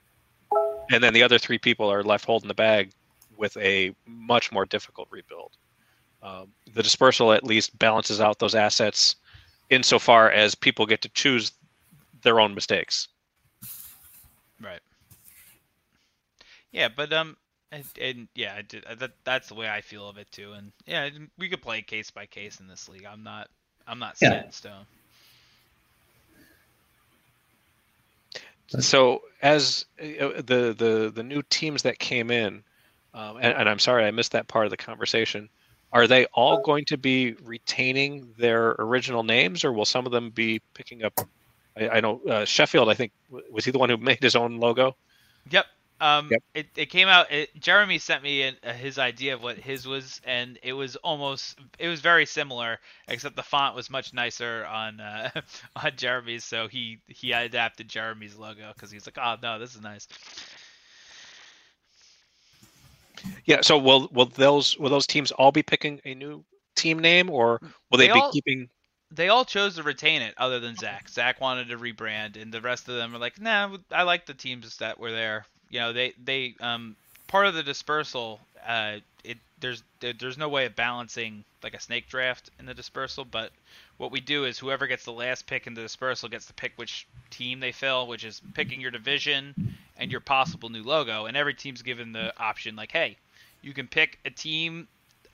and 0.91 1.03
then 1.03 1.13
the 1.13 1.23
other 1.23 1.39
three 1.39 1.59
people 1.59 1.91
are 1.91 2.03
left 2.03 2.25
holding 2.25 2.49
the 2.49 2.55
bag 2.55 2.93
with 3.37 3.57
a 3.59 3.95
much 4.07 4.51
more 4.51 4.65
difficult 4.65 5.09
rebuild. 5.11 5.57
Um, 6.23 6.49
the 6.75 6.83
dispersal 6.83 7.33
at 7.33 7.45
least 7.45 7.79
balances 7.79 8.21
out 8.21 8.39
those 8.39 8.55
assets 8.55 9.17
insofar 9.71 10.31
as 10.31 10.55
people 10.55 10.87
get 10.87 11.03
to 11.03 11.09
choose 11.11 11.53
their 12.23 12.41
own 12.41 12.55
mistakes. 12.55 13.09
Right. 14.61 14.81
Yeah, 16.73 16.89
but 16.89 17.13
um, 17.13 17.37
and, 17.73 17.85
and 18.01 18.29
yeah, 18.35 18.61
I 18.89 18.95
that, 18.95 19.13
that's 19.25 19.49
the 19.49 19.55
way 19.55 19.69
I 19.69 19.81
feel 19.81 20.09
of 20.09 20.19
it 20.19 20.31
too. 20.31 20.53
And 20.53 20.73
yeah, 20.87 21.09
we 21.39 21.49
could 21.49 21.63
play 21.63 21.83
case 21.83 22.11
by 22.11 22.27
case 22.27 22.61
in 22.61 22.69
this 22.69 22.89
league. 22.89 23.07
I'm 23.07 23.23
not 23.23 23.49
I'm 23.87 23.99
not 23.99 24.17
Yeah. 24.21 24.31
set 24.31 24.45
in 24.47 24.53
stone. 24.53 24.87
So 28.81 29.23
as 29.43 29.87
uh, 30.01 30.43
the 30.43 30.75
the 30.77 31.13
the 31.15 31.23
new 31.23 31.43
teams 31.49 31.83
that 31.83 31.99
came 31.99 32.31
in, 32.31 32.63
um, 33.15 33.37
and, 33.37 33.55
and 33.55 33.69
I'm 33.69 33.79
sorry 33.79 34.05
I 34.05 34.11
missed 34.11 34.33
that 34.33 34.49
part 34.49 34.67
of 34.67 34.71
the 34.71 34.77
conversation. 34.77 35.49
Are 35.91 36.07
they 36.07 36.27
all 36.35 36.61
going 36.61 36.85
to 36.87 36.99
be 36.99 37.33
retaining 37.45 38.35
their 38.37 38.77
original 38.79 39.23
names, 39.23 39.65
or 39.65 39.73
will 39.73 39.87
some 39.87 40.05
of 40.05 40.13
them 40.13 40.31
be 40.31 40.61
picking 40.75 41.03
up? 41.03 41.15
I, 41.79 41.89
I 41.89 42.01
know 42.01 42.21
uh, 42.29 42.45
Sheffield. 42.45 42.91
I 42.91 42.95
think 42.95 43.13
was 43.51 43.65
he 43.65 43.71
the 43.71 43.79
one 43.79 43.89
who 43.89 43.97
made 43.99 44.23
his 44.23 44.37
own 44.37 44.59
logo? 44.59 44.95
Yep. 45.51 45.65
Um, 46.01 46.29
Yep. 46.31 46.43
It, 46.55 46.67
it 46.77 46.87
came 46.87 47.09
out. 47.09 47.31
It, 47.33 47.59
Jeremy 47.61 47.99
sent 47.99 48.23
me 48.23 48.43
an, 48.43 48.57
uh, 48.63 48.73
his 48.73 48.99
idea 48.99 49.35
of 49.35 49.43
what 49.43 49.59
his 49.59 49.87
was, 49.87 50.21
and 50.25 50.59
it 50.63 50.73
was 50.73 50.97
almost 50.97 51.59
it 51.79 51.89
was 51.89 52.01
very 52.01 52.25
similar, 52.27 52.79
except 53.09 53.35
the 53.37 53.43
font 53.43 53.75
was 53.75 53.91
much 53.91 54.15
nicer 54.15 54.65
on 54.67 55.01
uh, 55.01 55.31
on 55.77 55.93
Jeremy's. 55.97 56.45
So 56.45 56.69
he 56.69 56.99
he 57.07 57.33
adapted 57.33 57.89
Jeremy's 57.89 58.37
logo 58.37 58.71
because 58.75 58.91
he's 58.91 59.07
like, 59.07 59.19
oh 59.19 59.37
no, 59.43 59.59
this 59.59 59.75
is 59.75 59.81
nice. 59.81 60.07
Yeah. 63.45 63.63
So 63.63 63.77
will 63.79 64.09
will 64.13 64.27
those 64.27 64.79
will 64.79 64.91
those 64.91 65.07
teams 65.07 65.33
all 65.33 65.53
be 65.53 65.63
picking 65.63 66.01
a 66.05 66.15
new 66.15 66.45
team 66.77 66.99
name, 67.01 67.29
or 67.31 67.61
will 67.91 67.99
they, 67.99 68.07
They 68.07 68.13
be 68.13 68.21
all- 68.21 68.33
keeping? 68.33 68.69
They 69.11 69.31
all 69.31 69.47
chose 69.47 69.77
to 69.77 69.83
retain 69.83 70.21
it, 70.21 70.35
other 70.37 70.61
than 70.61 70.77
Zach. 70.77 71.09
Zach 71.09 71.41
wanted 71.41 71.69
to 71.69 71.79
rebrand, 71.79 72.41
and 72.41 72.53
the 72.53 72.61
rest 72.61 72.91
of 72.91 72.97
them 72.97 73.15
are 73.15 73.19
like, 73.19 73.41
nah, 73.41 73.75
I 73.91 74.03
like 74.03 74.27
the 74.27 74.35
teams 74.35 74.77
that 74.77 75.01
were 75.01 75.11
there. 75.11 75.47
You 75.71 75.81
know, 75.81 75.93
they 75.93 76.13
they 76.25 76.55
um 76.61 76.97
part 77.27 77.47
of 77.47 77.55
the 77.55 77.63
dispersal. 77.63 78.41
Uh, 78.67 78.99
it 79.25 79.39
there's 79.61 79.83
there- 80.01 80.13
there's 80.13 80.39
no 80.39 80.49
way 80.49 80.67
of 80.67 80.77
balancing 80.77 81.45
like 81.63 81.75
a 81.75 81.81
snake 81.81 82.09
draft 82.09 82.51
in 82.59 82.67
the 82.67 82.75
dispersal, 82.75 83.25
but 83.25 83.51
what 83.97 84.11
we 84.13 84.21
do 84.21 84.45
is 84.45 84.59
whoever 84.59 84.87
gets 84.87 85.05
the 85.05 85.13
last 85.13 85.47
pick 85.47 85.67
in 85.67 85.75
the 85.75 85.83
dispersal 85.83 86.29
gets 86.29 86.47
to 86.47 86.53
pick 86.53 86.73
which 86.77 87.07
team 87.31 87.59
they 87.61 87.73
fill, 87.73 88.07
which 88.07 88.25
is 88.25 88.41
picking 88.55 88.81
your 88.81 88.91
division 88.93 89.55
and 89.97 90.11
your 90.13 90.21
possible 90.21 90.69
new 90.69 90.83
logo. 90.85 91.27
And 91.27 91.37
every 91.37 91.55
team's 91.55 91.83
given 91.83 92.13
the 92.13 92.33
option 92.39 92.77
like, 92.77 92.93
hey, 92.93 93.17
you 93.61 93.73
can 93.73 93.89
pick 93.89 94.19
a 94.25 94.31
team 94.31 94.87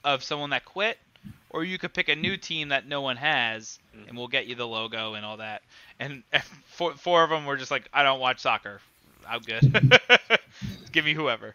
of 0.02 0.24
someone 0.24 0.50
that 0.50 0.64
quit, 0.64 0.98
or 1.50 1.62
you 1.62 1.76
could 1.78 1.92
pick 1.92 2.08
a 2.08 2.16
new 2.16 2.38
team 2.38 2.68
that 2.68 2.86
no 2.88 3.02
one 3.02 3.16
has, 3.18 3.78
and 4.08 4.16
we'll 4.16 4.28
get 4.28 4.46
you 4.46 4.54
the 4.54 4.66
logo 4.66 5.12
and 5.14 5.26
all 5.26 5.36
that. 5.36 5.60
And 6.00 6.22
four, 6.66 6.94
four 6.94 7.22
of 7.22 7.28
them 7.30 7.44
were 7.44 7.58
just 7.58 7.70
like, 7.70 7.88
I 7.92 8.02
don't 8.02 8.20
watch 8.20 8.40
soccer. 8.40 8.80
I'm 9.28 9.40
good. 9.40 10.00
Give 10.92 11.04
me 11.04 11.14
whoever. 11.14 11.54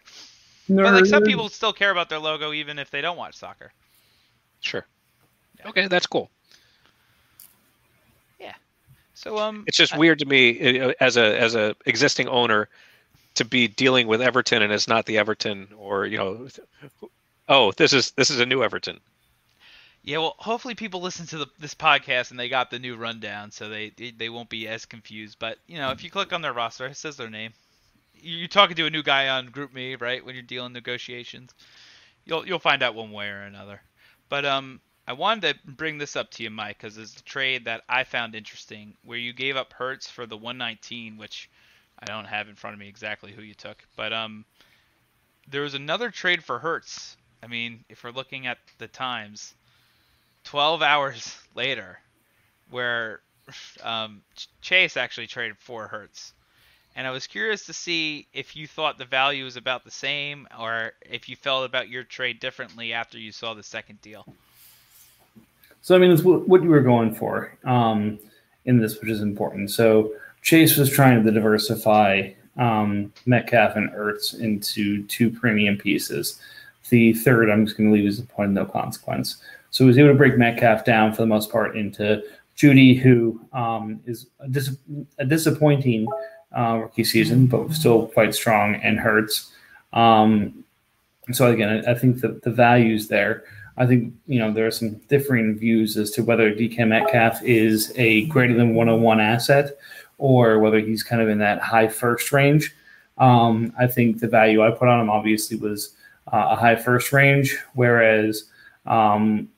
But 0.68 0.92
like 0.94 1.06
some 1.06 1.24
people 1.24 1.48
still 1.48 1.72
care 1.72 1.90
about 1.90 2.08
their 2.08 2.18
logo 2.18 2.52
even 2.52 2.78
if 2.78 2.90
they 2.90 3.00
don't 3.00 3.16
watch 3.16 3.34
soccer. 3.36 3.72
Sure. 4.60 4.86
Yeah. 5.58 5.68
Okay, 5.68 5.86
that's 5.88 6.06
cool. 6.06 6.30
Yeah. 8.38 8.54
So 9.14 9.38
um, 9.38 9.64
It's 9.66 9.76
just 9.76 9.94
I- 9.94 9.98
weird 9.98 10.18
to 10.20 10.26
me 10.26 10.80
uh, 10.80 10.92
as 11.00 11.16
a 11.16 11.38
as 11.40 11.54
a 11.54 11.74
existing 11.86 12.28
owner 12.28 12.68
to 13.34 13.44
be 13.44 13.68
dealing 13.68 14.06
with 14.06 14.20
Everton 14.20 14.62
and 14.62 14.72
it's 14.72 14.88
not 14.88 15.06
the 15.06 15.18
Everton 15.18 15.68
or 15.76 16.06
you 16.06 16.18
know 16.18 16.48
oh 17.48 17.72
this 17.72 17.92
is 17.92 18.10
this 18.12 18.30
is 18.30 18.40
a 18.40 18.46
new 18.46 18.62
Everton. 18.62 19.00
Yeah, 20.02 20.18
well, 20.18 20.34
hopefully 20.38 20.74
people 20.74 21.00
listen 21.02 21.26
to 21.28 21.38
the, 21.38 21.46
this 21.58 21.74
podcast 21.74 22.30
and 22.30 22.40
they 22.40 22.48
got 22.48 22.70
the 22.70 22.78
new 22.78 22.96
rundown, 22.96 23.50
so 23.50 23.68
they 23.68 23.90
they 23.90 24.28
won't 24.30 24.48
be 24.48 24.66
as 24.68 24.86
confused. 24.86 25.38
But 25.38 25.58
you 25.66 25.78
know, 25.78 25.90
if 25.90 26.02
you 26.02 26.10
click 26.10 26.32
on 26.32 26.42
their 26.42 26.52
roster, 26.54 26.86
it 26.86 26.96
says 26.96 27.16
their 27.16 27.30
name. 27.30 27.52
You- 28.14 28.36
You're 28.38 28.48
talking 28.48 28.76
to 28.76 28.86
a 28.86 28.90
new 28.90 29.02
guy 29.02 29.28
on 29.28 29.50
GroupMe, 29.50 30.00
right? 30.00 30.24
When 30.24 30.34
you're 30.34 30.42
dealing 30.42 30.72
negotiations, 30.72 31.52
you'll 32.24 32.46
you'll 32.46 32.58
find 32.58 32.82
out 32.82 32.94
one 32.94 33.12
way 33.12 33.28
or 33.28 33.42
another. 33.42 33.82
But 34.28 34.44
um, 34.46 34.80
I 35.08 35.12
wanted 35.14 35.54
to 35.66 35.72
bring 35.72 35.98
this 35.98 36.16
up 36.16 36.30
to 36.32 36.42
you, 36.44 36.50
Mike, 36.50 36.78
because 36.78 36.96
it's 36.98 37.20
a 37.20 37.24
trade 37.24 37.66
that 37.66 37.82
I 37.88 38.04
found 38.04 38.34
interesting, 38.34 38.94
where 39.04 39.18
you 39.18 39.32
gave 39.34 39.56
up 39.56 39.72
Hurts 39.74 40.08
for 40.10 40.26
the 40.26 40.36
119, 40.36 41.18
which 41.18 41.50
I 41.98 42.06
don't 42.06 42.26
have 42.26 42.48
in 42.48 42.54
front 42.56 42.74
of 42.74 42.80
me 42.80 42.88
exactly 42.88 43.32
who 43.32 43.42
you 43.42 43.54
took, 43.54 43.84
but 43.96 44.12
um, 44.12 44.44
there 45.48 45.62
was 45.62 45.74
another 45.74 46.10
trade 46.10 46.42
for 46.44 46.58
Hurts. 46.58 47.16
I 47.42 47.46
mean, 47.46 47.84
if 47.88 48.04
we're 48.04 48.10
looking 48.10 48.46
at 48.46 48.58
the 48.78 48.88
times, 48.88 49.54
12 50.44 50.82
hours 50.82 51.38
later, 51.54 51.98
where 52.70 53.20
um, 53.82 54.22
Chase 54.60 54.96
actually 54.96 55.26
traded 55.26 55.58
for 55.58 55.86
Hurts. 55.86 56.32
And 56.96 57.06
I 57.06 57.10
was 57.10 57.26
curious 57.26 57.66
to 57.66 57.72
see 57.72 58.26
if 58.32 58.56
you 58.56 58.66
thought 58.66 58.98
the 58.98 59.04
value 59.04 59.44
was 59.44 59.56
about 59.56 59.84
the 59.84 59.90
same 59.90 60.48
or 60.58 60.92
if 61.08 61.28
you 61.28 61.36
felt 61.36 61.64
about 61.64 61.88
your 61.88 62.02
trade 62.02 62.40
differently 62.40 62.92
after 62.92 63.16
you 63.16 63.32
saw 63.32 63.54
the 63.54 63.62
second 63.62 64.00
deal. 64.02 64.26
So 65.82 65.94
I 65.94 65.98
mean, 65.98 66.10
it's 66.10 66.22
what, 66.22 66.62
you 66.62 66.68
were 66.68 66.80
going 66.80 67.14
for 67.14 67.56
um, 67.64 68.18
in 68.64 68.78
this, 68.78 69.00
which 69.00 69.10
is 69.10 69.22
important. 69.22 69.70
So 69.70 70.12
Chase 70.42 70.76
was 70.76 70.90
trying 70.90 71.22
to 71.22 71.30
diversify 71.30 72.30
um, 72.56 73.12
Metcalf 73.24 73.76
and 73.76 73.90
Ertz 73.92 74.38
into 74.38 75.04
two 75.04 75.30
premium 75.30 75.78
pieces. 75.78 76.40
The 76.88 77.12
third, 77.14 77.50
I'm 77.50 77.64
just 77.64 77.78
going 77.78 77.88
to 77.88 77.94
leave 77.94 78.08
as 78.08 78.18
a 78.18 78.24
point 78.24 78.48
of 78.48 78.54
no 78.54 78.64
consequence. 78.66 79.36
So 79.70 79.84
he 79.84 79.88
was 79.88 79.98
able 79.98 80.08
to 80.08 80.14
break 80.14 80.36
Metcalf 80.36 80.84
down 80.84 81.12
for 81.12 81.22
the 81.22 81.26
most 81.26 81.50
part 81.50 81.76
into 81.76 82.22
Jeudy, 82.56 82.98
who 82.98 83.40
um, 83.52 84.00
is 84.06 84.26
a, 84.40 84.48
dis- 84.48 84.76
a 85.18 85.24
disappointing 85.24 86.06
uh, 86.56 86.80
rookie 86.82 87.04
season, 87.04 87.46
but 87.46 87.72
still 87.72 88.08
quite 88.08 88.34
strong, 88.34 88.74
and 88.76 88.98
Hurts. 88.98 89.52
Um, 89.92 90.64
so 91.32 91.50
again, 91.50 91.84
I, 91.86 91.92
I 91.92 91.94
think 91.94 92.20
that 92.20 92.42
the 92.42 92.50
values 92.50 93.08
there. 93.08 93.44
I 93.76 93.86
think 93.86 94.12
you 94.26 94.38
know 94.38 94.52
there 94.52 94.66
are 94.66 94.72
some 94.72 94.96
differing 95.08 95.56
views 95.56 95.96
as 95.96 96.10
to 96.12 96.22
whether 96.22 96.52
DK 96.52 96.86
Metcalf 96.86 97.42
is 97.42 97.92
a 97.96 98.26
greater 98.26 98.54
than 98.54 98.74
101 98.74 99.20
asset 99.20 99.78
or 100.18 100.58
whether 100.58 100.80
he's 100.80 101.02
kind 101.02 101.22
of 101.22 101.28
in 101.28 101.38
that 101.38 101.60
high 101.60 101.88
first 101.88 102.30
range. 102.30 102.74
Um, 103.16 103.72
I 103.78 103.86
think 103.86 104.20
the 104.20 104.28
value 104.28 104.62
I 104.62 104.70
put 104.70 104.88
on 104.88 105.00
him 105.00 105.10
obviously 105.10 105.56
was 105.56 105.94
uh, 106.32 106.48
a 106.50 106.56
high 106.56 106.76
first 106.76 107.12
range, 107.12 107.56
whereas 107.74 108.44
um, 108.86 109.48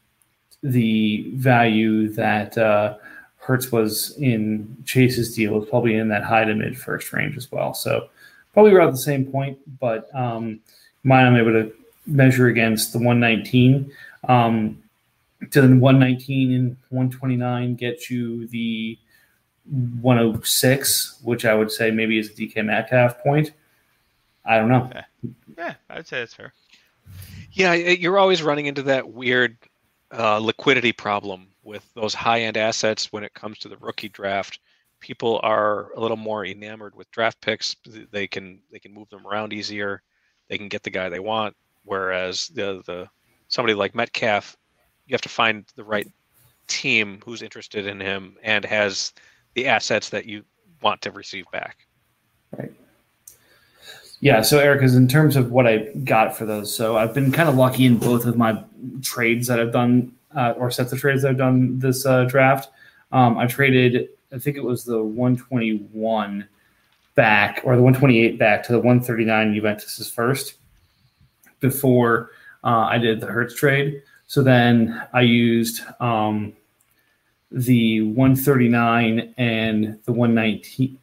the 0.62 1.30
value 1.34 2.08
that 2.10 2.56
uh, 2.56 2.96
Hurts 3.36 3.72
was 3.72 4.16
in 4.18 4.76
Chase's 4.84 5.34
deal 5.34 5.54
was 5.54 5.68
probably 5.68 5.96
in 5.96 6.08
that 6.08 6.22
high 6.22 6.44
to 6.44 6.54
mid 6.54 6.78
first 6.78 7.12
range 7.12 7.36
as 7.36 7.50
well. 7.50 7.74
So 7.74 8.08
probably 8.52 8.72
around 8.72 8.92
the 8.92 8.98
same 8.98 9.24
point, 9.24 9.58
but 9.80 10.14
um, 10.14 10.60
mine 11.04 11.26
I'm 11.26 11.36
able 11.36 11.52
to 11.52 11.72
measure 12.06 12.48
against 12.48 12.92
the 12.92 12.98
119. 12.98 13.92
Um, 14.28 14.78
to 15.50 15.60
the 15.60 15.76
119 15.76 16.52
and 16.52 16.76
129 16.90 17.74
get 17.74 18.08
you 18.08 18.46
the 18.46 18.96
106, 20.00 21.20
which 21.22 21.44
I 21.44 21.54
would 21.54 21.70
say 21.70 21.90
maybe 21.90 22.18
is 22.18 22.30
a 22.30 22.32
DK 22.32 22.64
Metcalf 22.64 23.18
point. 23.22 23.52
I 24.44 24.58
don't 24.58 24.68
know. 24.68 24.90
Yeah, 25.56 25.74
I 25.88 25.96
would 25.96 26.06
say 26.06 26.20
that's 26.20 26.34
fair. 26.34 26.52
Yeah, 27.52 27.74
you're 27.74 28.18
always 28.18 28.42
running 28.42 28.66
into 28.66 28.82
that 28.84 29.10
weird 29.10 29.56
uh, 30.12 30.38
liquidity 30.38 30.92
problem 30.92 31.48
with 31.62 31.88
those 31.94 32.14
high-end 32.14 32.56
assets 32.56 33.12
when 33.12 33.24
it 33.24 33.34
comes 33.34 33.58
to 33.58 33.68
the 33.68 33.76
rookie 33.78 34.08
draft. 34.08 34.60
People 35.00 35.40
are 35.42 35.92
a 35.92 36.00
little 36.00 36.16
more 36.16 36.46
enamored 36.46 36.94
with 36.94 37.10
draft 37.10 37.40
picks. 37.40 37.76
They 38.10 38.26
can 38.26 38.60
they 38.70 38.78
can 38.78 38.94
move 38.94 39.08
them 39.08 39.26
around 39.26 39.52
easier. 39.52 40.02
They 40.48 40.58
can 40.58 40.68
get 40.68 40.82
the 40.82 40.90
guy 40.90 41.08
they 41.08 41.18
want. 41.18 41.56
Whereas 41.84 42.48
the 42.48 42.82
the 42.86 43.08
somebody 43.48 43.74
like 43.74 43.94
Metcalf, 43.94 44.56
you 45.06 45.14
have 45.14 45.20
to 45.22 45.28
find 45.28 45.64
the 45.76 45.84
right 45.84 46.06
team 46.68 47.20
who's 47.24 47.42
interested 47.42 47.86
in 47.86 48.00
him 48.00 48.36
and 48.42 48.64
has 48.64 49.12
the 49.54 49.66
assets 49.66 50.08
that 50.10 50.26
you 50.26 50.44
want 50.82 51.02
to 51.02 51.10
receive 51.10 51.46
back. 51.52 51.86
Yeah, 54.22 54.42
so 54.42 54.60
Eric 54.60 54.84
is 54.84 54.94
in 54.94 55.08
terms 55.08 55.34
of 55.34 55.50
what 55.50 55.66
I 55.66 55.78
got 56.04 56.36
for 56.36 56.46
those. 56.46 56.72
So 56.72 56.96
I've 56.96 57.12
been 57.12 57.32
kind 57.32 57.48
of 57.48 57.56
lucky 57.56 57.86
in 57.86 57.98
both 57.98 58.24
of 58.24 58.36
my 58.36 58.62
trades 59.02 59.48
that 59.48 59.58
I've 59.58 59.72
done, 59.72 60.12
uh, 60.36 60.54
or 60.56 60.70
sets 60.70 60.92
of 60.92 61.00
trades 61.00 61.22
that 61.22 61.30
I've 61.30 61.38
done 61.38 61.80
this 61.80 62.06
uh, 62.06 62.22
draft. 62.26 62.70
Um, 63.10 63.36
I 63.36 63.48
traded, 63.48 64.10
I 64.32 64.38
think 64.38 64.56
it 64.56 64.62
was 64.62 64.84
the 64.84 65.02
121 65.02 66.48
back, 67.16 67.62
or 67.64 67.74
the 67.74 67.82
128 67.82 68.38
back 68.38 68.62
to 68.62 68.70
the 68.70 68.78
139 68.78 69.54
Juventus's 69.54 70.08
first 70.08 70.54
before 71.58 72.30
uh, 72.62 72.86
I 72.88 72.98
did 72.98 73.20
the 73.20 73.26
Hurts 73.26 73.56
trade. 73.56 74.04
So 74.28 74.44
then 74.44 75.02
I 75.12 75.22
used 75.22 75.80
um, 75.98 76.52
the 77.50 78.02
139 78.02 79.34
and 79.36 79.98
the 80.04 80.12
119. 80.12 80.96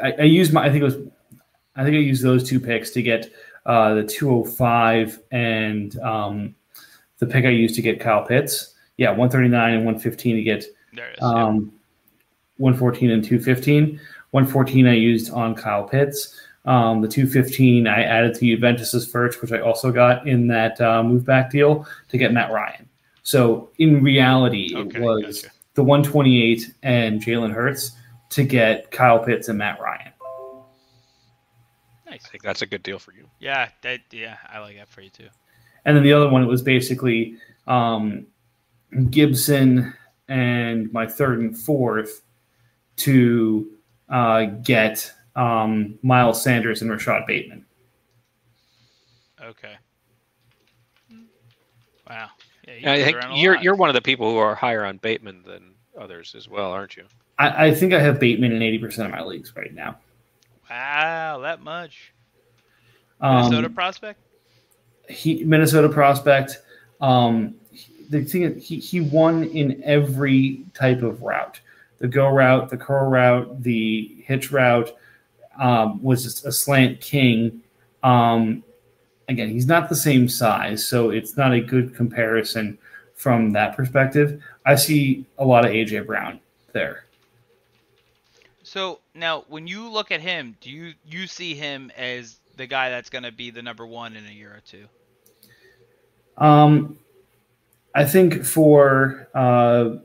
I, 0.00 0.12
I 0.20 0.22
used 0.22 0.52
my, 0.52 0.62
I 0.64 0.70
think 0.70 0.82
it 0.82 0.84
was 0.84 0.98
I 1.76 1.84
think 1.84 1.94
I 1.94 2.00
used 2.00 2.22
those 2.22 2.48
two 2.48 2.60
picks 2.60 2.90
to 2.90 3.02
get 3.02 3.32
uh, 3.66 3.94
the 3.94 4.04
205 4.04 5.20
and 5.30 5.98
um, 6.00 6.54
the 7.18 7.26
pick 7.26 7.44
I 7.44 7.50
used 7.50 7.74
to 7.76 7.82
get 7.82 8.00
Kyle 8.00 8.24
Pitts. 8.24 8.74
Yeah, 8.98 9.10
139 9.10 9.74
and 9.74 9.84
115 9.84 10.36
to 10.36 10.42
get 10.42 10.58
is. 10.58 10.74
yeah. 10.94 11.12
um, 11.20 11.72
114 12.58 13.10
and 13.10 13.24
215. 13.24 14.00
114 14.32 14.86
I 14.86 14.92
used 14.94 15.32
on 15.32 15.54
Kyle 15.54 15.84
Pitts. 15.84 16.38
Um, 16.64 17.00
the 17.00 17.08
215 17.08 17.86
I 17.86 18.02
added 18.02 18.34
to 18.36 18.40
Juventus's 18.40 19.10
first, 19.10 19.42
which 19.42 19.50
I 19.52 19.58
also 19.60 19.90
got 19.90 20.28
in 20.28 20.46
that 20.48 20.80
uh, 20.80 21.02
move 21.02 21.24
back 21.24 21.50
deal 21.50 21.86
to 22.08 22.18
get 22.18 22.32
Matt 22.32 22.52
Ryan. 22.52 22.88
So 23.24 23.70
in 23.78 24.02
reality, 24.02 24.72
Okay, 24.76 24.98
it 24.98 25.02
was 25.02 25.42
gotcha. 25.42 25.54
the 25.74 25.84
128 25.84 26.74
and 26.82 27.20
Jalen 27.20 27.52
Hurts 27.52 27.92
to 28.30 28.44
get 28.44 28.90
Kyle 28.90 29.18
Pitts 29.18 29.48
and 29.48 29.58
Matt 29.58 29.80
Ryan. 29.80 30.11
Nice. 32.22 32.28
I 32.28 32.30
think 32.30 32.42
that's 32.42 32.62
a 32.62 32.66
good 32.66 32.82
deal 32.82 32.98
for 32.98 33.12
you. 33.12 33.28
Yeah, 33.40 33.68
that 33.82 34.00
yeah, 34.10 34.36
I 34.48 34.58
like 34.60 34.76
that 34.76 34.88
for 34.88 35.00
you 35.00 35.10
too. 35.10 35.28
And 35.84 35.96
then 35.96 36.04
the 36.04 36.12
other 36.12 36.28
one, 36.28 36.42
it 36.42 36.46
was 36.46 36.62
basically 36.62 37.36
um, 37.66 38.26
Gibson 39.10 39.92
and 40.28 40.92
my 40.92 41.06
third 41.06 41.40
and 41.40 41.58
fourth 41.58 42.22
to 42.98 43.70
uh, 44.08 44.44
get 44.44 45.12
um, 45.34 45.98
Miles 46.02 46.42
Sanders 46.42 46.82
and 46.82 46.90
Rashod 46.90 47.26
Bateman. 47.26 47.64
Okay. 49.42 49.74
Wow. 52.08 52.28
Yeah, 52.68 52.74
you 52.74 52.90
I 52.90 53.04
think 53.04 53.16
you're 53.34 53.54
lot. 53.54 53.62
you're 53.64 53.74
one 53.74 53.88
of 53.88 53.94
the 53.94 54.02
people 54.02 54.30
who 54.30 54.36
are 54.36 54.54
higher 54.54 54.84
on 54.84 54.98
Bateman 54.98 55.42
than 55.44 55.74
others 55.98 56.34
as 56.36 56.48
well, 56.48 56.70
aren't 56.70 56.96
you? 56.96 57.04
I, 57.38 57.66
I 57.66 57.74
think 57.74 57.92
I 57.92 58.00
have 58.00 58.20
Bateman 58.20 58.52
in 58.52 58.60
80% 58.60 59.06
of 59.06 59.10
my 59.10 59.22
leagues 59.22 59.54
right 59.56 59.74
now. 59.74 59.96
Wow, 60.72 61.40
that 61.42 61.60
much. 61.60 62.14
Um, 63.20 63.36
Minnesota 63.36 63.68
prospect. 63.68 64.20
he 65.06 65.44
Minnesota 65.44 65.88
prospect. 65.88 66.62
Um, 67.02 67.56
the 68.08 68.24
thing 68.24 68.58
he 68.58 68.78
he 68.78 69.00
won 69.00 69.44
in 69.44 69.82
every 69.84 70.64
type 70.72 71.02
of 71.02 71.22
route: 71.22 71.60
the 71.98 72.08
go 72.08 72.26
route, 72.28 72.70
the 72.70 72.78
curl 72.78 73.10
route, 73.10 73.62
the 73.62 74.16
hitch 74.24 74.50
route. 74.50 74.90
Um, 75.60 76.02
was 76.02 76.22
just 76.22 76.46
a 76.46 76.52
slant 76.52 77.02
king. 77.02 77.60
Um, 78.02 78.64
again, 79.28 79.50
he's 79.50 79.66
not 79.66 79.90
the 79.90 79.96
same 79.96 80.26
size, 80.26 80.86
so 80.86 81.10
it's 81.10 81.36
not 81.36 81.52
a 81.52 81.60
good 81.60 81.94
comparison 81.94 82.78
from 83.14 83.50
that 83.50 83.76
perspective. 83.76 84.42
I 84.64 84.76
see 84.76 85.26
a 85.36 85.44
lot 85.44 85.66
of 85.66 85.72
AJ 85.72 86.06
Brown 86.06 86.40
there. 86.72 87.04
So 88.72 89.00
now, 89.14 89.44
when 89.48 89.66
you 89.66 89.86
look 89.86 90.10
at 90.10 90.22
him, 90.22 90.56
do 90.62 90.70
you 90.70 90.94
you 91.04 91.26
see 91.26 91.54
him 91.54 91.92
as 91.94 92.40
the 92.56 92.66
guy 92.66 92.88
that's 92.88 93.10
going 93.10 93.24
to 93.24 93.30
be 93.30 93.50
the 93.50 93.60
number 93.60 93.86
one 93.86 94.16
in 94.16 94.24
a 94.24 94.30
year 94.30 94.48
or 94.48 94.62
two? 94.64 94.86
Um, 96.38 96.98
I 97.94 98.06
think 98.06 98.46
for 98.46 99.28
uh, 99.34 99.96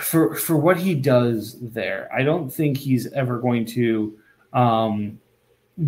for 0.00 0.34
for 0.34 0.56
what 0.56 0.78
he 0.78 0.94
does 0.94 1.58
there, 1.60 2.08
I 2.14 2.22
don't 2.22 2.48
think 2.48 2.78
he's 2.78 3.12
ever 3.12 3.40
going 3.40 3.66
to 3.66 4.18
um, 4.54 5.20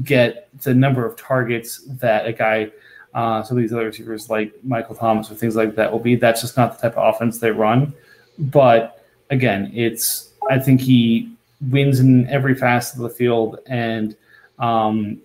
get 0.04 0.50
the 0.60 0.74
number 0.74 1.06
of 1.06 1.16
targets 1.16 1.84
that 1.86 2.26
a 2.26 2.34
guy, 2.34 2.70
uh, 3.14 3.42
some 3.42 3.56
of 3.56 3.62
these 3.62 3.72
other 3.72 3.86
receivers 3.86 4.28
like 4.28 4.52
Michael 4.62 4.94
Thomas 4.94 5.30
or 5.30 5.36
things 5.36 5.56
like 5.56 5.74
that 5.76 5.90
will 5.90 6.00
be. 6.00 6.16
That's 6.16 6.42
just 6.42 6.58
not 6.58 6.76
the 6.76 6.82
type 6.82 6.98
of 6.98 7.14
offense 7.14 7.38
they 7.38 7.50
run. 7.50 7.94
But 8.38 9.02
again, 9.30 9.70
it's 9.72 10.31
I 10.50 10.58
think 10.58 10.80
he 10.80 11.32
wins 11.70 12.00
in 12.00 12.28
every 12.28 12.54
facet 12.54 12.96
of 12.96 13.02
the 13.02 13.10
field 13.10 13.58
and 13.66 14.16
um, 14.58 15.20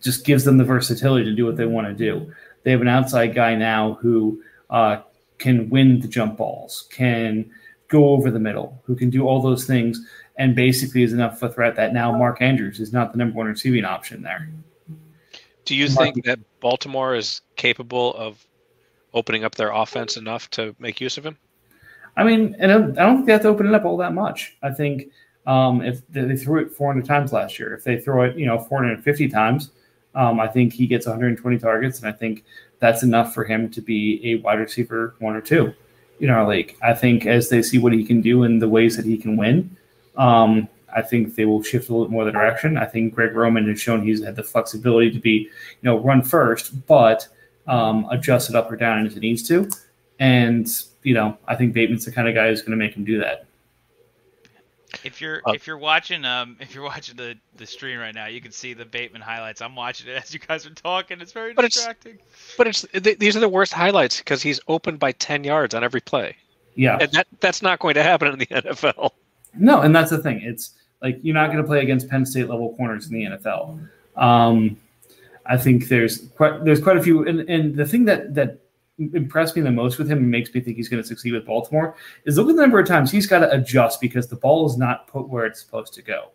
just 0.00 0.24
gives 0.24 0.44
them 0.44 0.58
the 0.58 0.64
versatility 0.64 1.24
to 1.24 1.34
do 1.34 1.44
what 1.46 1.56
they 1.56 1.66
want 1.66 1.86
to 1.86 1.94
do. 1.94 2.32
They 2.62 2.70
have 2.70 2.80
an 2.80 2.88
outside 2.88 3.34
guy 3.34 3.54
now 3.54 3.94
who 3.94 4.42
uh, 4.70 5.02
can 5.38 5.68
win 5.70 6.00
the 6.00 6.08
jump 6.08 6.36
balls, 6.38 6.88
can 6.90 7.50
go 7.88 8.10
over 8.10 8.30
the 8.30 8.38
middle, 8.38 8.80
who 8.84 8.96
can 8.96 9.10
do 9.10 9.26
all 9.26 9.42
those 9.42 9.66
things, 9.66 10.00
and 10.36 10.54
basically 10.54 11.02
is 11.02 11.12
enough 11.12 11.42
of 11.42 11.50
a 11.50 11.54
threat 11.54 11.76
that 11.76 11.92
now 11.92 12.16
Mark 12.16 12.40
Andrews 12.40 12.80
is 12.80 12.92
not 12.92 13.12
the 13.12 13.18
number 13.18 13.36
one 13.36 13.46
receiving 13.46 13.84
option 13.84 14.22
there. 14.22 14.48
Do 15.64 15.74
you 15.74 15.86
Mark- 15.90 16.14
think 16.14 16.24
that 16.24 16.38
Baltimore 16.60 17.14
is 17.14 17.40
capable 17.56 18.14
of 18.14 18.44
opening 19.12 19.44
up 19.44 19.54
their 19.54 19.70
offense 19.70 20.16
enough 20.16 20.50
to 20.50 20.74
make 20.78 21.00
use 21.00 21.16
of 21.18 21.24
him? 21.24 21.38
I 22.16 22.24
mean, 22.24 22.56
and 22.58 22.70
I 22.72 22.76
don't 22.76 23.16
think 23.16 23.26
they 23.26 23.32
have 23.32 23.42
to 23.42 23.48
open 23.48 23.66
it 23.66 23.74
up 23.74 23.84
all 23.84 23.96
that 23.98 24.14
much. 24.14 24.56
I 24.62 24.70
think 24.70 25.10
um, 25.46 25.82
if 25.82 26.06
they 26.08 26.36
threw 26.36 26.60
it 26.60 26.72
400 26.72 27.04
times 27.04 27.32
last 27.32 27.58
year, 27.58 27.74
if 27.74 27.84
they 27.84 28.00
throw 28.00 28.24
it, 28.24 28.36
you 28.36 28.46
know, 28.46 28.58
450 28.58 29.28
times, 29.28 29.70
um, 30.14 30.38
I 30.38 30.46
think 30.46 30.72
he 30.72 30.86
gets 30.86 31.06
120 31.06 31.58
targets, 31.58 31.98
and 31.98 32.08
I 32.08 32.12
think 32.12 32.44
that's 32.78 33.02
enough 33.02 33.34
for 33.34 33.44
him 33.44 33.70
to 33.70 33.80
be 33.80 34.20
a 34.24 34.36
wide 34.36 34.60
receiver 34.60 35.14
one 35.18 35.34
or 35.34 35.40
two 35.40 35.74
in 36.20 36.30
our 36.30 36.46
league. 36.46 36.76
I 36.82 36.94
think 36.94 37.26
as 37.26 37.48
they 37.48 37.62
see 37.62 37.78
what 37.78 37.92
he 37.92 38.04
can 38.04 38.20
do 38.20 38.44
and 38.44 38.62
the 38.62 38.68
ways 38.68 38.96
that 38.96 39.04
he 39.04 39.16
can 39.16 39.36
win, 39.36 39.76
um, 40.16 40.68
I 40.94 41.02
think 41.02 41.34
they 41.34 41.44
will 41.44 41.62
shift 41.62 41.88
a 41.88 41.92
little 41.92 42.10
more 42.10 42.24
the 42.24 42.30
direction. 42.30 42.78
I 42.78 42.86
think 42.86 43.14
Greg 43.14 43.34
Roman 43.34 43.68
has 43.68 43.80
shown 43.80 44.02
he's 44.02 44.22
had 44.22 44.36
the 44.36 44.44
flexibility 44.44 45.10
to 45.10 45.18
be, 45.18 45.30
you 45.30 45.50
know, 45.82 45.98
run 45.98 46.22
first, 46.22 46.86
but 46.86 47.26
um, 47.66 48.06
adjust 48.10 48.50
it 48.50 48.56
up 48.56 48.70
or 48.70 48.76
down 48.76 49.04
as 49.04 49.16
it 49.16 49.20
needs 49.20 49.42
to. 49.48 49.68
And 50.18 50.68
you 51.02 51.14
know, 51.14 51.36
I 51.48 51.54
think 51.56 51.74
Bateman's 51.74 52.04
the 52.04 52.12
kind 52.12 52.28
of 52.28 52.34
guy 52.34 52.48
who's 52.48 52.60
going 52.62 52.70
to 52.72 52.76
make 52.76 52.94
him 52.94 53.04
do 53.04 53.18
that. 53.20 53.46
If 55.02 55.20
you're 55.20 55.42
Uh, 55.46 55.52
if 55.52 55.66
you're 55.66 55.76
watching 55.78 56.24
um 56.24 56.56
if 56.60 56.72
you're 56.74 56.84
watching 56.84 57.16
the 57.16 57.34
the 57.56 57.66
stream 57.66 57.98
right 57.98 58.14
now, 58.14 58.26
you 58.26 58.40
can 58.40 58.52
see 58.52 58.74
the 58.74 58.84
Bateman 58.84 59.20
highlights. 59.22 59.60
I'm 59.60 59.74
watching 59.74 60.08
it 60.08 60.12
as 60.22 60.32
you 60.32 60.38
guys 60.40 60.66
are 60.66 60.70
talking. 60.70 61.20
It's 61.20 61.32
very 61.32 61.52
But 61.52 61.64
it's- 61.64 61.74
distracting. 61.74 62.18
But 62.56 62.68
it's 62.68 62.86
th- 62.92 63.18
these 63.18 63.36
are 63.36 63.40
the 63.40 63.48
worst 63.48 63.72
highlights 63.72 64.18
because 64.18 64.40
he's 64.40 64.60
open 64.68 64.96
by 64.96 65.12
ten 65.12 65.42
yards 65.42 65.74
on 65.74 65.82
every 65.82 66.00
play, 66.00 66.36
Yeah, 66.76 66.98
and 67.00 67.10
that 67.12 67.26
that's 67.40 67.60
not 67.60 67.80
going 67.80 67.94
to 67.94 68.02
happen 68.04 68.28
in 68.32 68.38
the 68.38 68.46
NFL. 68.50 69.10
no, 69.58 69.80
and 69.80 69.94
that's 69.94 70.10
the 70.10 70.18
thing. 70.22 70.40
It's 70.42 70.70
like 71.02 71.18
you're 71.22 71.34
not 71.34 71.46
going 71.48 71.58
to 71.58 71.64
play 71.66 71.82
against 71.82 72.08
Penn 72.08 72.24
State 72.24 72.48
level 72.48 72.74
corners 72.76 73.10
in 73.10 73.14
the 73.14 73.24
NFL. 73.36 73.86
Um, 74.16 74.76
I 75.44 75.56
think 75.56 75.88
there's 75.88 76.28
quite 76.36 76.64
there's 76.64 76.80
quite 76.80 76.96
a 76.96 77.02
few, 77.02 77.26
and, 77.26 77.40
and 77.50 77.74
the 77.74 77.84
thing 77.84 78.04
that 78.04 78.34
that 78.36 78.60
impressed 78.98 79.56
me 79.56 79.62
the 79.62 79.70
most 79.70 79.98
with 79.98 80.10
him 80.10 80.18
and 80.18 80.30
makes 80.30 80.52
me 80.54 80.60
think 80.60 80.76
he's 80.76 80.88
going 80.88 81.02
to 81.02 81.06
succeed 81.06 81.32
with 81.32 81.44
Baltimore 81.44 81.96
is 82.24 82.36
look 82.36 82.48
at 82.48 82.56
the 82.56 82.62
number 82.62 82.78
of 82.78 82.86
times 82.86 83.10
he's 83.10 83.26
got 83.26 83.40
to 83.40 83.50
adjust 83.50 84.00
because 84.00 84.28
the 84.28 84.36
ball 84.36 84.66
is 84.66 84.76
not 84.76 85.08
put 85.08 85.28
where 85.28 85.46
it's 85.46 85.60
supposed 85.60 85.94
to 85.94 86.02
go. 86.02 86.30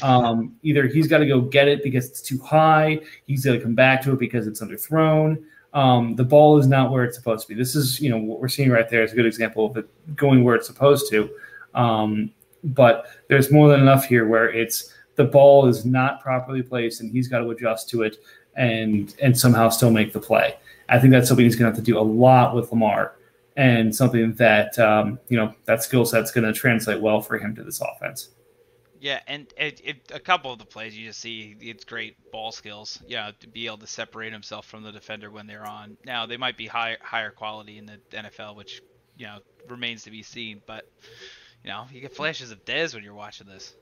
Um, 0.00 0.56
either 0.62 0.86
he's 0.86 1.06
got 1.06 1.18
to 1.18 1.26
go 1.26 1.40
get 1.42 1.68
it 1.68 1.82
because 1.82 2.08
it's 2.08 2.22
too 2.22 2.38
high, 2.38 3.00
he's 3.26 3.44
got 3.44 3.52
to 3.52 3.60
come 3.60 3.74
back 3.74 4.00
to 4.02 4.12
it 4.12 4.18
because 4.18 4.46
it's 4.46 4.62
underthrown. 4.62 5.42
Um, 5.74 6.16
the 6.16 6.24
ball 6.24 6.58
is 6.58 6.66
not 6.66 6.90
where 6.90 7.04
it's 7.04 7.16
supposed 7.16 7.46
to 7.46 7.48
be. 7.48 7.54
This 7.54 7.74
is, 7.74 8.00
you 8.00 8.10
know, 8.10 8.18
what 8.18 8.40
we're 8.40 8.48
seeing 8.48 8.70
right 8.70 8.88
there 8.88 9.02
is 9.02 9.12
a 9.12 9.16
good 9.16 9.26
example 9.26 9.66
of 9.66 9.76
it 9.76 10.16
going 10.16 10.44
where 10.44 10.54
it's 10.54 10.66
supposed 10.66 11.10
to. 11.10 11.30
Um, 11.74 12.30
but 12.64 13.06
there's 13.28 13.50
more 13.50 13.68
than 13.68 13.80
enough 13.80 14.06
here 14.06 14.26
where 14.26 14.50
it's 14.50 14.94
the 15.16 15.24
ball 15.24 15.66
is 15.66 15.84
not 15.84 16.20
properly 16.20 16.62
placed 16.62 17.00
and 17.00 17.10
he's 17.10 17.28
got 17.28 17.40
to 17.40 17.50
adjust 17.50 17.88
to 17.90 18.02
it 18.02 18.18
and 18.56 19.14
and 19.22 19.38
somehow 19.38 19.68
still 19.68 19.90
make 19.90 20.12
the 20.12 20.20
play. 20.20 20.56
I 20.92 20.98
think 20.98 21.10
that's 21.10 21.26
something 21.26 21.44
he's 21.44 21.56
going 21.56 21.72
to 21.72 21.76
have 21.76 21.84
to 21.84 21.90
do 21.90 21.98
a 21.98 22.00
lot 22.02 22.54
with 22.54 22.70
Lamar 22.70 23.16
and 23.56 23.94
something 23.94 24.34
that 24.34 24.78
um, 24.78 25.18
you 25.28 25.36
know 25.36 25.54
that 25.64 25.82
skill 25.82 26.04
set's 26.04 26.30
going 26.30 26.44
to 26.44 26.52
translate 26.52 27.00
well 27.00 27.20
for 27.20 27.38
him 27.38 27.54
to 27.56 27.64
this 27.64 27.80
offense. 27.80 28.28
Yeah, 29.00 29.20
and 29.26 29.52
it, 29.56 29.80
it, 29.82 30.12
a 30.14 30.20
couple 30.20 30.52
of 30.52 30.60
the 30.60 30.64
plays 30.64 30.96
you 30.96 31.08
just 31.08 31.18
see, 31.18 31.56
it's 31.60 31.84
great 31.84 32.14
ball 32.30 32.52
skills. 32.52 33.02
Yeah, 33.06 33.32
to 33.40 33.48
be 33.48 33.66
able 33.66 33.78
to 33.78 33.86
separate 33.86 34.32
himself 34.32 34.66
from 34.66 34.84
the 34.84 34.92
defender 34.92 35.28
when 35.30 35.46
they're 35.46 35.66
on. 35.66 35.96
Now 36.04 36.26
they 36.26 36.36
might 36.36 36.56
be 36.56 36.66
higher 36.66 36.98
higher 37.00 37.30
quality 37.30 37.78
in 37.78 37.86
the 37.86 37.98
NFL, 38.12 38.54
which 38.54 38.82
you 39.16 39.26
know 39.26 39.38
remains 39.68 40.04
to 40.04 40.10
be 40.10 40.22
seen. 40.22 40.60
But 40.66 40.88
you 41.64 41.70
know, 41.70 41.86
you 41.90 42.00
get 42.00 42.14
flashes 42.14 42.50
of 42.52 42.64
Dez 42.64 42.94
when 42.94 43.02
you're 43.02 43.14
watching 43.14 43.46
this. 43.46 43.74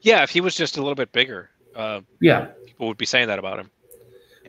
Yeah, 0.00 0.22
if 0.22 0.30
he 0.30 0.40
was 0.40 0.54
just 0.54 0.76
a 0.76 0.80
little 0.80 0.94
bit 0.94 1.12
bigger, 1.12 1.50
uh, 1.76 2.00
Yeah, 2.20 2.46
people 2.66 2.88
would 2.88 2.98
be 2.98 3.06
saying 3.06 3.28
that 3.28 3.38
about 3.38 3.58
him. 3.58 3.70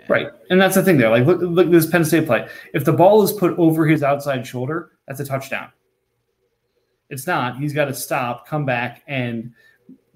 Right. 0.08 0.28
And 0.50 0.60
that's 0.60 0.76
the 0.76 0.84
thing 0.84 0.98
there. 0.98 1.10
Like 1.10 1.26
look, 1.26 1.40
look 1.42 1.68
at 1.68 1.72
this 1.72 1.90
Penn 1.90 2.04
State 2.04 2.26
play. 2.26 2.48
If 2.74 2.86
the 2.86 2.94
ball 2.94 3.24
is 3.24 3.32
put 3.32 3.58
over 3.58 3.86
his 3.88 4.04
outside 4.04 4.46
shoulder, 4.46 4.92
that's 5.08 5.20
a 5.20 5.26
touchdown. 5.26 5.72
It's 7.10 7.28
not. 7.28 7.58
He's 7.58 7.74
got 7.74 7.86
to 7.86 7.94
stop, 7.94 8.48
come 8.48 8.66
back, 8.66 9.04
and 9.08 9.54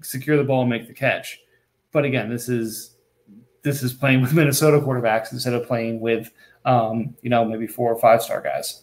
secure 0.02 0.36
the 0.36 0.44
ball 0.44 0.62
and 0.62 0.70
make 0.70 0.86
the 0.86 0.94
catch. 0.94 1.40
But 1.92 2.04
again, 2.04 2.28
this 2.28 2.48
is 2.48 2.96
this 3.62 3.82
is 3.82 3.92
playing 3.92 4.20
with 4.20 4.32
Minnesota 4.34 4.78
quarterbacks 4.78 5.32
instead 5.32 5.54
of 5.54 5.66
playing 5.66 6.00
with 6.00 6.32
um, 6.64 7.14
you 7.22 7.30
know 7.30 7.44
maybe 7.44 7.66
four 7.66 7.92
or 7.92 7.98
five 7.98 8.22
star 8.22 8.40
guys. 8.40 8.82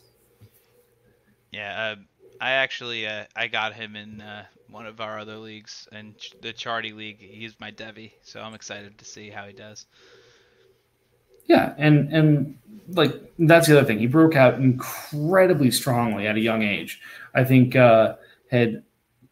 Yeah, 1.52 1.94
uh, 1.94 2.02
I 2.42 2.52
actually 2.52 3.08
uh, 3.08 3.26
I 3.36 3.48
got 3.48 3.74
him 3.74 3.96
in 3.96 4.22
uh, 4.22 4.46
one 4.70 4.86
of 4.86 5.00
our 5.00 5.20
other 5.20 5.38
leagues, 5.38 5.88
and 5.92 6.18
ch- 6.18 6.34
the 6.42 6.54
Charty 6.54 6.94
League. 6.94 7.20
He's 7.20 7.60
my 7.60 7.72
Devy, 7.72 8.14
so 8.24 8.42
I'm 8.42 8.54
excited 8.54 8.98
to 8.98 9.06
see 9.06 9.30
how 9.30 9.46
he 9.46 9.54
does. 9.54 9.86
Yeah, 11.46 11.74
and 11.78 12.12
and 12.12 12.58
like 12.90 13.14
that's 13.40 13.68
the 13.68 13.78
other 13.78 13.88
thing. 13.88 14.00
He 14.00 14.08
broke 14.08 14.36
out 14.36 14.56
incredibly 14.56 15.72
strongly 15.72 16.28
at 16.28 16.36
a 16.36 16.40
young 16.40 16.64
age. 16.64 17.02
I 17.34 17.44
think 17.44 17.76
uh, 17.76 18.16
had 18.50 18.84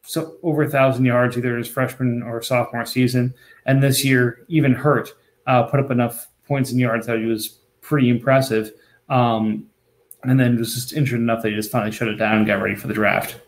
so 0.03 0.35
over 0.43 0.63
a 0.63 0.69
thousand 0.69 1.05
yards 1.05 1.37
either 1.37 1.57
his 1.57 1.67
freshman 1.67 2.23
or 2.23 2.41
sophomore 2.41 2.85
season, 2.85 3.33
and 3.65 3.81
this 3.81 4.03
year 4.03 4.45
even 4.47 4.73
hurt 4.73 5.13
uh, 5.47 5.63
put 5.63 5.79
up 5.79 5.91
enough 5.91 6.27
points 6.47 6.71
and 6.71 6.79
yards 6.79 7.07
that 7.07 7.19
he 7.19 7.25
was 7.25 7.59
pretty 7.81 8.09
impressive. 8.09 8.71
Um, 9.09 9.67
and 10.23 10.39
then 10.39 10.57
was 10.57 10.73
just 10.73 10.93
injured 10.93 11.19
enough 11.19 11.41
that 11.43 11.49
he 11.49 11.55
just 11.55 11.71
finally 11.71 11.91
shut 11.91 12.07
it 12.07 12.15
down 12.15 12.37
and 12.37 12.47
got 12.47 12.61
ready 12.61 12.75
for 12.75 12.87
the 12.87 12.93
draft. 12.93 13.39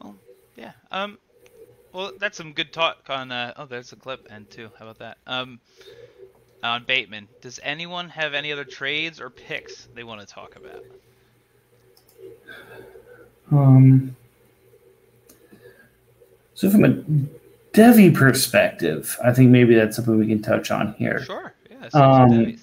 Well, 0.00 0.16
Yeah. 0.56 0.72
Um. 0.90 1.18
Well, 1.92 2.12
that's 2.18 2.36
some 2.36 2.52
good 2.52 2.72
talk 2.72 2.98
on. 3.08 3.32
Uh, 3.32 3.54
oh, 3.56 3.66
there's 3.66 3.92
a 3.92 3.96
clip 3.96 4.26
end 4.30 4.50
too. 4.50 4.70
How 4.78 4.84
about 4.84 4.98
that? 4.98 5.18
Um. 5.26 5.60
On 6.62 6.84
Bateman. 6.84 7.28
Does 7.40 7.60
anyone 7.62 8.08
have 8.08 8.34
any 8.34 8.50
other 8.50 8.64
trades 8.64 9.20
or 9.20 9.30
picks 9.30 9.88
they 9.94 10.02
want 10.02 10.20
to 10.20 10.26
talk 10.26 10.56
about? 10.56 10.84
Um, 13.50 14.16
so 16.54 16.68
from 16.68 16.84
a 16.84 16.88
Devy 17.72 18.12
perspective, 18.12 19.16
I 19.24 19.32
think 19.32 19.50
maybe 19.50 19.74
that's 19.74 19.96
something 19.96 20.18
we 20.18 20.26
can 20.26 20.42
touch 20.42 20.70
on 20.70 20.94
here. 20.94 21.22
Sure. 21.22 21.54
Yeah. 21.70 21.88
Um, 21.92 22.56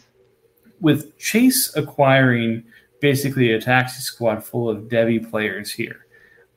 with 0.82 1.18
Chase 1.18 1.74
acquiring 1.78 2.64
basically 3.00 3.54
a 3.54 3.62
taxi 3.62 4.02
squad 4.02 4.44
full 4.44 4.70
of 4.70 4.84
Devy 4.84 5.30
players 5.30 5.72
here, 5.72 6.06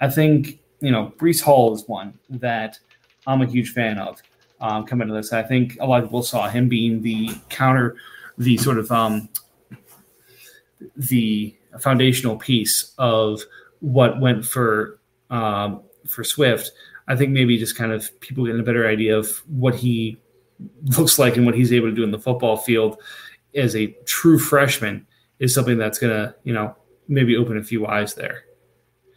I 0.01 0.11
think 0.11 0.59
you 0.81 0.91
know 0.91 1.13
Breece 1.19 1.41
Hall 1.41 1.73
is 1.73 1.87
one 1.87 2.19
that 2.29 2.81
I'm 3.27 3.43
a 3.43 3.47
huge 3.47 3.73
fan 3.73 3.99
of. 3.99 4.21
Um, 4.61 4.85
coming 4.85 5.07
to 5.09 5.15
this, 5.15 5.33
I 5.33 5.43
think 5.43 5.77
a 5.81 5.87
lot 5.87 6.03
of 6.03 6.09
people 6.09 6.23
saw 6.23 6.49
him 6.49 6.69
being 6.69 7.03
the 7.03 7.31
counter, 7.49 7.97
the 8.37 8.57
sort 8.57 8.79
of 8.79 8.91
um, 8.91 9.29
the 10.97 11.55
foundational 11.81 12.37
piece 12.37 12.93
of 12.99 13.41
what 13.81 14.21
went 14.21 14.45
for 14.45 14.99
um, 15.31 15.83
for 16.07 16.25
Swift. 16.25 16.73
I 17.07 17.17
think 17.17 17.31
maybe 17.31 17.57
just 17.57 17.77
kind 17.77 17.93
of 17.93 18.19
people 18.21 18.45
getting 18.45 18.61
a 18.61 18.65
better 18.65 18.89
idea 18.89 19.17
of 19.17 19.31
what 19.47 19.75
he 19.75 20.19
looks 20.85 21.19
like 21.19 21.37
and 21.37 21.47
what 21.47 21.55
he's 21.55 21.73
able 21.73 21.89
to 21.89 21.95
do 21.95 22.03
in 22.03 22.11
the 22.11 22.19
football 22.19 22.57
field 22.57 23.01
as 23.55 23.77
a 23.77 23.87
true 24.05 24.39
freshman 24.39 25.07
is 25.39 25.55
something 25.55 25.79
that's 25.79 25.99
going 25.99 26.13
to, 26.13 26.35
you 26.45 26.53
know, 26.53 26.75
maybe 27.07 27.37
open 27.37 27.57
a 27.57 27.63
few 27.63 27.87
eyes 27.87 28.15
there. 28.15 28.45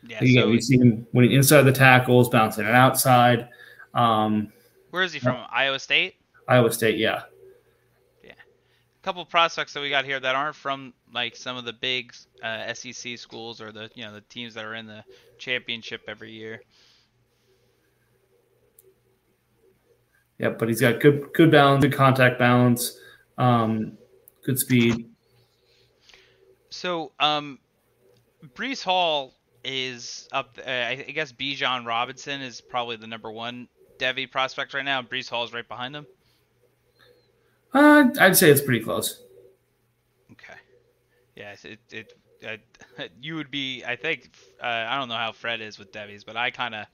Yeah, 0.07 0.17
Again, 0.19 0.43
so 0.43 0.49
we 0.49 0.61
see 0.61 0.77
him 0.77 1.05
winning 1.13 1.33
inside 1.33 1.63
the 1.63 1.71
tackles, 1.71 2.29
bouncing 2.29 2.65
it 2.65 2.73
outside. 2.73 3.49
Um, 3.93 4.51
Where 4.91 5.03
is 5.03 5.13
he 5.13 5.19
from? 5.19 5.37
Iowa 5.51 5.79
State. 5.79 6.15
Iowa 6.47 6.71
State, 6.71 6.97
yeah. 6.97 7.23
Yeah, 8.23 8.31
a 8.31 9.03
couple 9.03 9.23
prospects 9.25 9.73
that 9.73 9.81
we 9.81 9.89
got 9.89 10.05
here 10.05 10.19
that 10.19 10.35
aren't 10.35 10.55
from 10.55 10.93
like 11.13 11.35
some 11.35 11.57
of 11.57 11.65
the 11.65 11.73
big 11.73 12.13
uh, 12.43 12.73
SEC 12.73 13.17
schools 13.17 13.61
or 13.61 13.71
the 13.71 13.89
you 13.95 14.03
know 14.03 14.13
the 14.13 14.21
teams 14.21 14.53
that 14.53 14.65
are 14.65 14.75
in 14.75 14.85
the 14.85 15.03
championship 15.37 16.01
every 16.07 16.31
year. 16.31 16.61
Yeah, 20.39 20.49
but 20.49 20.67
he's 20.67 20.81
got 20.81 20.99
good 20.99 21.31
good 21.33 21.51
balance, 21.51 21.83
good 21.83 21.93
contact 21.93 22.37
balance, 22.37 22.99
um, 23.37 23.97
good 24.43 24.59
speed. 24.59 25.07
So, 26.69 27.11
um, 27.19 27.59
Breece 28.55 28.83
Hall 28.83 29.35
is 29.63 30.27
up. 30.33 30.57
Uh, 30.65 30.69
I 30.69 30.95
guess 31.13 31.31
Bijan 31.31 31.85
Robinson 31.85 32.41
is 32.41 32.59
probably 32.59 32.97
the 32.97 33.07
number 33.07 33.31
one 33.31 33.69
Devy 34.01 34.29
prospect 34.29 34.73
right 34.73 34.83
now. 34.83 35.01
Breece 35.03 35.29
Hall 35.29 35.43
is 35.43 35.53
right 35.53 35.67
behind 35.67 35.95
him. 35.95 36.07
Uh, 37.73 38.09
I'd 38.19 38.35
say 38.35 38.49
it's 38.49 38.61
pretty 38.61 38.83
close. 38.83 39.21
Okay. 40.31 40.59
Yes, 41.35 41.63
it 41.63 41.79
it 41.91 42.13
uh, 42.45 43.03
you 43.21 43.35
would 43.35 43.51
be. 43.51 43.83
I 43.85 43.95
think 43.95 44.31
uh, 44.61 44.65
I 44.65 44.97
don't 44.97 45.07
know 45.07 45.15
how 45.15 45.31
Fred 45.31 45.61
is 45.61 45.77
with 45.77 45.91
Devies, 45.91 46.23
but 46.23 46.35
I 46.35 46.49
kind 46.49 46.73
of 46.73 46.87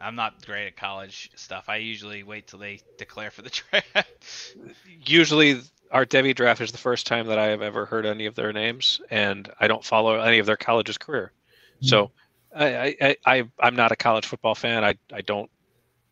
I'm 0.00 0.14
not 0.14 0.44
great 0.44 0.66
at 0.66 0.76
college 0.76 1.30
stuff. 1.34 1.68
I 1.68 1.76
usually 1.76 2.22
wait 2.22 2.46
till 2.46 2.58
they 2.58 2.80
declare 2.96 3.30
for 3.30 3.42
the 3.42 3.50
draft. 3.70 4.56
usually, 5.04 5.60
our 5.90 6.06
Devy 6.06 6.34
draft 6.34 6.62
is 6.62 6.72
the 6.72 6.78
first 6.78 7.06
time 7.06 7.26
that 7.26 7.38
I 7.38 7.46
have 7.46 7.62
ever 7.62 7.84
heard 7.84 8.06
any 8.06 8.24
of 8.24 8.34
their 8.34 8.52
names, 8.52 9.00
and 9.10 9.50
I 9.60 9.68
don't 9.68 9.84
follow 9.84 10.18
any 10.20 10.38
of 10.38 10.46
their 10.46 10.56
college's 10.56 10.98
career. 10.98 11.32
Mm-hmm. 11.76 11.86
So, 11.86 12.10
I, 12.54 12.96
I, 13.00 13.16
I, 13.26 13.44
I'm 13.60 13.76
not 13.76 13.92
a 13.92 13.96
college 13.96 14.24
football 14.24 14.54
fan. 14.54 14.82
I, 14.82 14.94
I 15.12 15.20
don't 15.20 15.50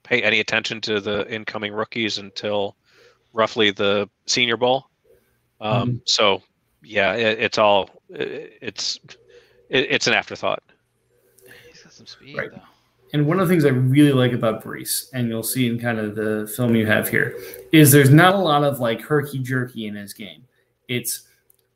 pay 0.04 0.22
any 0.22 0.40
attention 0.40 0.80
to 0.82 1.00
the 1.00 1.28
incoming 1.32 1.72
rookies 1.72 2.18
until 2.18 2.76
roughly 3.32 3.70
the 3.70 4.08
Senior 4.26 4.56
Bowl. 4.56 4.86
Um, 5.60 5.88
mm-hmm. 5.88 5.96
So, 6.04 6.42
yeah, 6.82 7.14
it, 7.14 7.40
it's 7.40 7.58
all 7.58 7.90
it, 8.10 8.58
it's 8.60 9.00
it, 9.70 9.86
it's 9.90 10.06
an 10.06 10.14
afterthought. 10.14 10.62
He's 11.68 11.82
got 11.82 11.92
some 11.92 12.06
speed 12.06 12.36
right. 12.36 12.50
though. 12.50 12.60
And 13.12 13.26
one 13.26 13.38
of 13.38 13.46
the 13.46 13.52
things 13.52 13.64
I 13.64 13.68
really 13.68 14.12
like 14.12 14.32
about 14.32 14.64
Breece, 14.64 15.08
and 15.12 15.28
you'll 15.28 15.44
see 15.44 15.68
in 15.68 15.78
kind 15.78 16.00
of 16.00 16.16
the 16.16 16.52
film 16.56 16.74
you 16.74 16.84
have 16.86 17.08
here, 17.08 17.38
is 17.70 17.92
there's 17.92 18.10
not 18.10 18.34
a 18.34 18.38
lot 18.38 18.64
of 18.64 18.80
like 18.80 19.00
herky 19.00 19.38
jerky 19.38 19.86
in 19.86 19.94
his 19.94 20.12
game. 20.12 20.44
It's 20.88 21.22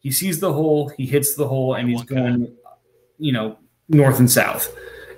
he 0.01 0.11
sees 0.11 0.41
the 0.41 0.53
hole, 0.53 0.89
he 0.89 1.07
hits 1.07 1.35
the 1.35 1.47
hole, 1.47 1.74
and 1.74 1.89
he's 1.89 2.03
going, 2.03 2.53
you 3.18 3.33
know, 3.33 3.57
north 3.89 4.18
and 4.18 4.31
south. 4.31 4.74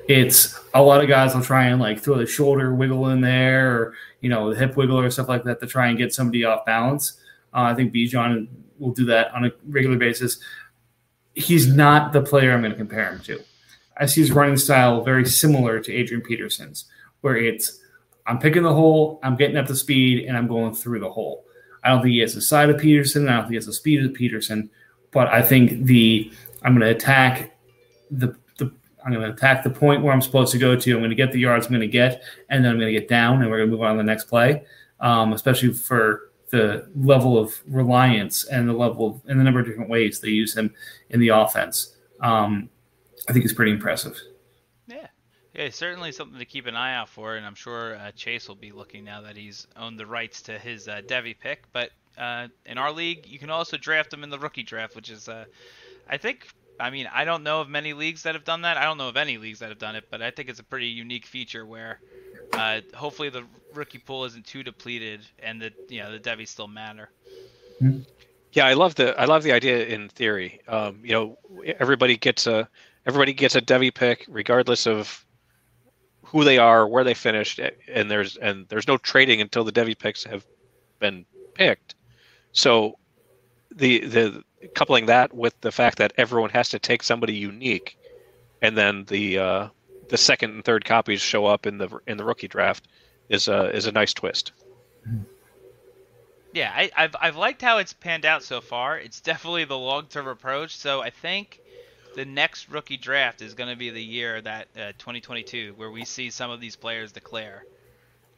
It's 0.08 0.58
a 0.74 0.82
lot 0.82 1.02
of 1.02 1.08
guys 1.08 1.34
will 1.34 1.42
try 1.42 1.66
and 1.66 1.80
like 1.80 2.00
throw 2.00 2.16
the 2.16 2.26
shoulder 2.26 2.74
wiggle 2.74 3.08
in 3.10 3.20
there, 3.20 3.72
or 3.76 3.94
you 4.20 4.28
know, 4.28 4.52
the 4.52 4.58
hip 4.58 4.76
wiggle 4.76 4.98
or 4.98 5.10
stuff 5.10 5.28
like 5.28 5.44
that 5.44 5.60
to 5.60 5.66
try 5.66 5.88
and 5.88 5.98
get 5.98 6.14
somebody 6.14 6.44
off 6.44 6.66
balance. 6.66 7.20
Uh, 7.52 7.62
I 7.62 7.74
think 7.74 7.92
Bijan 7.92 8.48
will 8.78 8.92
do 8.92 9.04
that 9.06 9.32
on 9.32 9.44
a 9.44 9.52
regular 9.68 9.96
basis. 9.96 10.38
He's 11.34 11.68
not 11.74 12.12
the 12.12 12.22
player 12.22 12.52
I'm 12.52 12.60
going 12.60 12.72
to 12.72 12.78
compare 12.78 13.12
him 13.12 13.20
to. 13.20 13.40
I 13.96 14.06
see 14.06 14.20
his 14.20 14.32
running 14.32 14.56
style 14.56 15.02
very 15.02 15.26
similar 15.26 15.80
to 15.80 15.92
Adrian 15.92 16.22
Peterson's, 16.22 16.86
where 17.20 17.36
it's 17.36 17.80
I'm 18.26 18.38
picking 18.38 18.62
the 18.62 18.72
hole, 18.72 19.20
I'm 19.22 19.36
getting 19.36 19.56
up 19.56 19.66
to 19.66 19.76
speed, 19.76 20.26
and 20.26 20.36
I'm 20.36 20.46
going 20.46 20.74
through 20.74 21.00
the 21.00 21.10
hole. 21.10 21.44
I 21.82 21.90
don't 21.90 22.02
think 22.02 22.12
he 22.12 22.18
has 22.20 22.34
the 22.34 22.40
side 22.40 22.70
of 22.70 22.78
Peterson. 22.78 23.28
I 23.28 23.32
don't 23.32 23.42
think 23.42 23.50
he 23.50 23.56
has 23.56 23.66
the 23.66 23.72
speed 23.72 24.04
of 24.04 24.14
Peterson, 24.14 24.70
but 25.10 25.28
I 25.28 25.42
think 25.42 25.84
the 25.84 26.32
I'm 26.62 26.74
going 26.74 26.86
to 26.86 26.94
attack 26.94 27.56
the, 28.10 28.28
the 28.28 28.39
I'm 29.04 29.12
going 29.12 29.26
to 29.26 29.32
attack 29.32 29.62
the 29.64 29.70
point 29.70 30.02
where 30.02 30.12
I'm 30.12 30.22
supposed 30.22 30.52
to 30.52 30.58
go 30.58 30.76
to. 30.76 30.92
I'm 30.92 31.00
going 31.00 31.10
to 31.10 31.16
get 31.16 31.32
the 31.32 31.40
yards 31.40 31.66
I'm 31.66 31.72
going 31.72 31.80
to 31.80 31.86
get, 31.86 32.22
and 32.48 32.64
then 32.64 32.72
I'm 32.72 32.78
going 32.78 32.92
to 32.92 32.98
get 32.98 33.08
down, 33.08 33.42
and 33.42 33.50
we're 33.50 33.58
going 33.58 33.70
to 33.70 33.76
move 33.76 33.82
on 33.82 33.92
to 33.92 33.98
the 33.98 34.04
next 34.04 34.24
play. 34.24 34.64
Um, 35.00 35.32
especially 35.32 35.72
for 35.72 36.30
the 36.50 36.88
level 36.94 37.38
of 37.38 37.54
reliance 37.66 38.44
and 38.44 38.68
the 38.68 38.72
level 38.72 39.06
of, 39.06 39.22
and 39.26 39.40
the 39.40 39.44
number 39.44 39.60
of 39.60 39.66
different 39.66 39.88
ways 39.88 40.20
they 40.20 40.28
use 40.28 40.54
him 40.56 40.74
in 41.08 41.20
the 41.20 41.28
offense. 41.28 41.96
Um, 42.20 42.68
I 43.28 43.32
think 43.32 43.44
is 43.44 43.52
pretty 43.52 43.72
impressive. 43.72 44.20
Yeah, 44.86 45.06
yeah, 45.54 45.70
certainly 45.70 46.12
something 46.12 46.38
to 46.38 46.44
keep 46.44 46.66
an 46.66 46.76
eye 46.76 46.94
out 46.94 47.08
for, 47.08 47.36
and 47.36 47.46
I'm 47.46 47.54
sure 47.54 47.96
uh, 47.96 48.10
Chase 48.12 48.48
will 48.48 48.56
be 48.56 48.72
looking 48.72 49.04
now 49.04 49.20
that 49.22 49.36
he's 49.36 49.66
owned 49.76 49.98
the 49.98 50.06
rights 50.06 50.42
to 50.42 50.58
his 50.58 50.88
uh, 50.88 51.00
Devy 51.06 51.38
pick. 51.38 51.64
But 51.72 51.90
uh, 52.18 52.48
in 52.66 52.76
our 52.76 52.92
league, 52.92 53.26
you 53.26 53.38
can 53.38 53.50
also 53.50 53.76
draft 53.76 54.12
him 54.12 54.24
in 54.24 54.30
the 54.30 54.38
rookie 54.38 54.62
draft, 54.62 54.96
which 54.96 55.10
is, 55.10 55.28
uh, 55.28 55.44
I 56.08 56.16
think, 56.16 56.48
I 56.80 56.90
mean, 56.90 57.08
I 57.12 57.24
don't 57.24 57.42
know 57.42 57.60
of 57.60 57.68
many 57.68 57.92
leagues 57.92 58.22
that 58.22 58.34
have 58.34 58.44
done 58.44 58.62
that. 58.62 58.76
I 58.76 58.84
don't 58.84 58.98
know 58.98 59.08
of 59.08 59.16
any 59.16 59.38
leagues 59.38 59.58
that 59.60 59.68
have 59.68 59.78
done 59.78 59.96
it, 59.96 60.04
but 60.10 60.22
I 60.22 60.30
think 60.30 60.48
it's 60.48 60.60
a 60.60 60.64
pretty 60.64 60.86
unique 60.86 61.26
feature 61.26 61.66
where 61.66 62.00
uh, 62.54 62.80
hopefully 62.94 63.28
the 63.28 63.44
rookie 63.74 63.98
pool 63.98 64.24
isn't 64.24 64.46
too 64.46 64.62
depleted 64.62 65.20
and 65.42 65.60
the 65.60 65.72
you 65.88 66.00
know 66.00 66.10
the 66.12 66.18
Devy 66.18 66.46
still 66.46 66.68
matter. 66.68 67.10
Mm-hmm. 67.80 68.00
Yeah, 68.52 68.66
I 68.66 68.74
love 68.74 68.96
the 68.96 69.18
I 69.20 69.26
love 69.26 69.42
the 69.42 69.52
idea 69.52 69.86
in 69.86 70.08
theory. 70.08 70.60
Um, 70.66 71.00
you 71.04 71.12
know, 71.12 71.38
everybody 71.78 72.16
gets 72.16 72.46
a 72.46 72.68
everybody 73.06 73.32
gets 73.32 73.54
a 73.54 73.60
Devy 73.60 73.94
pick 73.94 74.26
regardless 74.28 74.86
of 74.86 75.24
who 76.24 76.44
they 76.44 76.58
are, 76.58 76.86
where 76.86 77.04
they 77.04 77.14
finished, 77.14 77.60
and 77.88 78.10
there's 78.10 78.36
and 78.36 78.66
there's 78.68 78.88
no 78.88 78.96
trading 78.96 79.40
until 79.40 79.64
the 79.64 79.72
Devy 79.72 79.98
picks 79.98 80.24
have 80.24 80.44
been 80.98 81.24
picked. 81.54 81.94
So 82.52 82.98
the 83.74 84.00
the 84.06 84.44
coupling 84.74 85.06
that 85.06 85.32
with 85.32 85.58
the 85.60 85.72
fact 85.72 85.98
that 85.98 86.12
everyone 86.16 86.50
has 86.50 86.70
to 86.70 86.78
take 86.78 87.02
somebody 87.02 87.34
unique, 87.34 87.98
and 88.62 88.76
then 88.76 89.04
the 89.04 89.38
uh, 89.38 89.68
the 90.08 90.18
second 90.18 90.50
and 90.50 90.64
third 90.64 90.84
copies 90.84 91.20
show 91.20 91.46
up 91.46 91.66
in 91.66 91.78
the 91.78 91.88
in 92.06 92.16
the 92.16 92.24
rookie 92.24 92.48
draft 92.48 92.88
is 93.28 93.48
a 93.48 93.74
is 93.74 93.86
a 93.86 93.92
nice 93.92 94.12
twist. 94.12 94.52
Yeah, 96.52 96.72
I, 96.74 96.90
have 96.94 97.16
I've 97.20 97.36
liked 97.36 97.62
how 97.62 97.78
it's 97.78 97.92
panned 97.92 98.26
out 98.26 98.42
so 98.42 98.60
far. 98.60 98.98
It's 98.98 99.20
definitely 99.30 99.64
the 99.64 99.78
long 99.78 100.06
term 100.06 100.26
approach. 100.26 100.76
So 100.76 101.00
I 101.00 101.10
think 101.10 101.60
the 102.16 102.24
next 102.24 102.68
rookie 102.68 102.96
draft 102.96 103.40
is 103.40 103.54
going 103.54 103.70
to 103.70 103.76
be 103.76 103.90
the 103.90 104.02
year 104.02 104.40
that 104.40 104.68
uh, 104.76 104.92
2022 104.98 105.74
where 105.76 105.90
we 105.90 106.04
see 106.04 106.30
some 106.30 106.50
of 106.50 106.60
these 106.60 106.76
players 106.76 107.12
declare. 107.12 107.64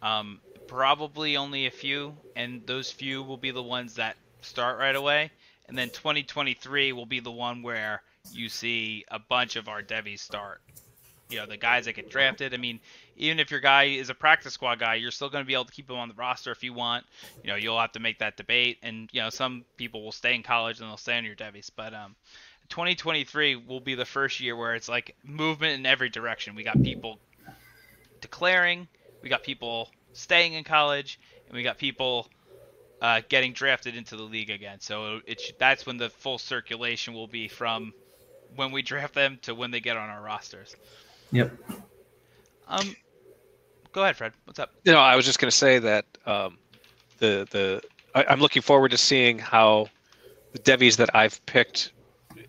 Um, 0.02 0.40
probably 0.66 1.36
only 1.36 1.66
a 1.66 1.70
few, 1.70 2.16
and 2.36 2.66
those 2.66 2.90
few 2.90 3.22
will 3.22 3.36
be 3.36 3.50
the 3.50 3.62
ones 3.62 3.94
that 3.94 4.16
start 4.42 4.78
right 4.78 4.94
away. 4.94 5.30
And 5.68 5.78
then 5.78 5.88
2023 5.90 6.92
will 6.92 7.06
be 7.06 7.20
the 7.20 7.30
one 7.30 7.62
where 7.62 8.02
you 8.30 8.48
see 8.48 9.04
a 9.10 9.18
bunch 9.18 9.56
of 9.56 9.68
our 9.68 9.82
Devies 9.82 10.20
start. 10.20 10.60
You 11.30 11.38
know, 11.38 11.46
the 11.46 11.56
guys 11.56 11.86
that 11.86 11.94
get 11.94 12.10
drafted. 12.10 12.52
I 12.52 12.58
mean, 12.58 12.78
even 13.16 13.40
if 13.40 13.50
your 13.50 13.60
guy 13.60 13.84
is 13.84 14.10
a 14.10 14.14
practice 14.14 14.52
squad 14.52 14.78
guy, 14.80 14.96
you're 14.96 15.10
still 15.10 15.30
going 15.30 15.42
to 15.42 15.46
be 15.46 15.54
able 15.54 15.64
to 15.64 15.72
keep 15.72 15.88
him 15.88 15.96
on 15.96 16.08
the 16.08 16.14
roster 16.14 16.50
if 16.50 16.62
you 16.62 16.74
want. 16.74 17.06
You 17.42 17.48
know, 17.48 17.56
you'll 17.56 17.80
have 17.80 17.92
to 17.92 18.00
make 18.00 18.18
that 18.18 18.36
debate. 18.36 18.78
And, 18.82 19.08
you 19.12 19.22
know, 19.22 19.30
some 19.30 19.64
people 19.78 20.04
will 20.04 20.12
stay 20.12 20.34
in 20.34 20.42
college 20.42 20.80
and 20.80 20.88
they'll 20.90 20.98
stay 20.98 21.16
on 21.16 21.24
your 21.24 21.34
Devies. 21.34 21.70
But, 21.74 21.94
um, 21.94 22.16
2023 22.68 23.56
will 23.56 23.80
be 23.80 23.94
the 23.94 24.04
first 24.04 24.40
year 24.40 24.56
where 24.56 24.74
it's 24.74 24.88
like 24.88 25.14
movement 25.24 25.74
in 25.74 25.86
every 25.86 26.08
direction. 26.08 26.54
We 26.54 26.64
got 26.64 26.82
people 26.82 27.18
declaring, 28.20 28.88
we 29.22 29.28
got 29.28 29.42
people 29.42 29.90
staying 30.12 30.54
in 30.54 30.64
college, 30.64 31.18
and 31.46 31.56
we 31.56 31.62
got 31.62 31.78
people 31.78 32.28
uh, 33.02 33.20
getting 33.28 33.52
drafted 33.52 33.96
into 33.96 34.16
the 34.16 34.22
league 34.22 34.48
again. 34.48 34.80
So 34.80 35.20
it 35.26 35.42
that's 35.58 35.84
when 35.84 35.96
the 35.98 36.08
full 36.08 36.38
circulation 36.38 37.12
will 37.12 37.26
be 37.26 37.48
from 37.48 37.92
when 38.54 38.70
we 38.70 38.80
draft 38.80 39.14
them 39.14 39.38
to 39.42 39.54
when 39.54 39.72
they 39.72 39.80
get 39.80 39.96
on 39.96 40.08
our 40.08 40.22
rosters. 40.22 40.76
Yep. 41.32 41.52
Um, 42.68 42.96
go 43.90 44.02
ahead, 44.02 44.16
Fred. 44.16 44.32
What's 44.44 44.60
up? 44.60 44.72
You 44.84 44.92
know, 44.92 45.00
I 45.00 45.16
was 45.16 45.26
just 45.26 45.40
going 45.40 45.50
to 45.50 45.56
say 45.56 45.80
that 45.80 46.06
um, 46.26 46.58
the 47.18 47.46
the 47.50 47.82
I, 48.14 48.24
I'm 48.24 48.38
looking 48.38 48.62
forward 48.62 48.92
to 48.92 48.98
seeing 48.98 49.40
how 49.40 49.88
the 50.52 50.60
Devies 50.60 50.98
that 50.98 51.14
I've 51.14 51.44
picked 51.44 51.92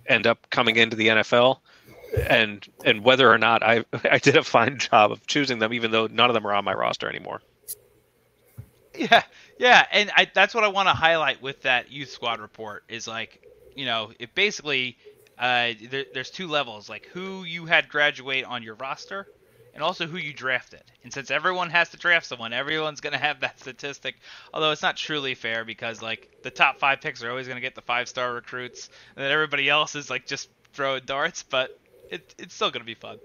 end 0.06 0.28
up 0.28 0.48
coming 0.52 0.76
into 0.76 0.96
the 0.96 1.08
NFL, 1.08 1.62
and 2.30 2.64
and 2.86 3.04
whether 3.04 3.32
or 3.32 3.40
not 3.40 3.64
I 3.64 3.86
I 4.12 4.20
did 4.20 4.38
a 4.38 4.44
fine 4.44 4.78
job 4.92 5.12
of 5.12 5.26
choosing 5.26 5.58
them, 5.58 5.74
even 5.74 5.90
though 5.90 6.06
none 6.06 6.30
of 6.30 6.36
them 6.36 6.46
are 6.46 6.54
on 6.54 6.64
my 6.64 6.74
roster 6.74 7.10
anymore. 7.10 7.42
Yeah, 8.96 9.24
yeah, 9.58 9.86
and 9.92 10.12
I, 10.16 10.28
that's 10.34 10.54
what 10.54 10.64
I 10.64 10.68
want 10.68 10.88
to 10.88 10.94
highlight 10.94 11.42
with 11.42 11.62
that 11.62 11.90
youth 11.92 12.10
squad 12.10 12.40
report 12.40 12.84
is 12.88 13.08
like, 13.08 13.40
you 13.74 13.86
know, 13.86 14.12
it 14.20 14.36
basically 14.36 14.98
uh, 15.38 15.74
there, 15.90 16.06
there's 16.14 16.30
two 16.30 16.48
levels, 16.48 16.90
like 16.90 17.08
who 17.08 17.44
you 17.44 17.66
had 17.66 17.90
graduate 17.90 18.46
on 18.46 18.62
your 18.62 18.76
roster, 18.76 19.28
and 19.74 19.82
also 19.84 20.06
who 20.06 20.18
you 20.18 20.32
drafted. 20.32 20.84
And 21.04 21.12
since 21.12 21.32
everyone 21.32 21.72
has 21.72 21.90
to 21.90 21.98
draft 21.98 22.28
someone, 22.28 22.54
everyone's 22.54 23.02
going 23.02 23.14
to 23.14 23.20
have 23.20 23.40
that 23.40 23.60
statistic. 23.60 24.16
Although 24.54 24.72
it's 24.72 24.84
not 24.84 24.96
truly 24.96 25.34
fair 25.34 25.66
because 25.66 26.02
like 26.04 26.30
the 26.44 26.52
top 26.52 26.80
five 26.80 27.02
picks 27.02 27.24
are 27.24 27.32
always 27.32 27.48
going 27.48 27.58
to 27.58 27.62
get 27.62 27.74
the 27.74 27.82
five 27.82 28.08
star 28.08 28.32
recruits, 28.34 28.90
and 29.16 29.26
then 29.26 29.32
everybody 29.32 29.68
else 29.70 29.96
is 29.96 30.12
like 30.12 30.28
just 30.28 30.50
throwing 30.74 31.02
darts. 31.06 31.42
But 31.42 31.72
it, 32.12 32.36
it's 32.38 32.54
still 32.54 32.70
going 32.70 32.82
to 32.82 32.86
be 32.86 32.94
fun. 32.94 33.20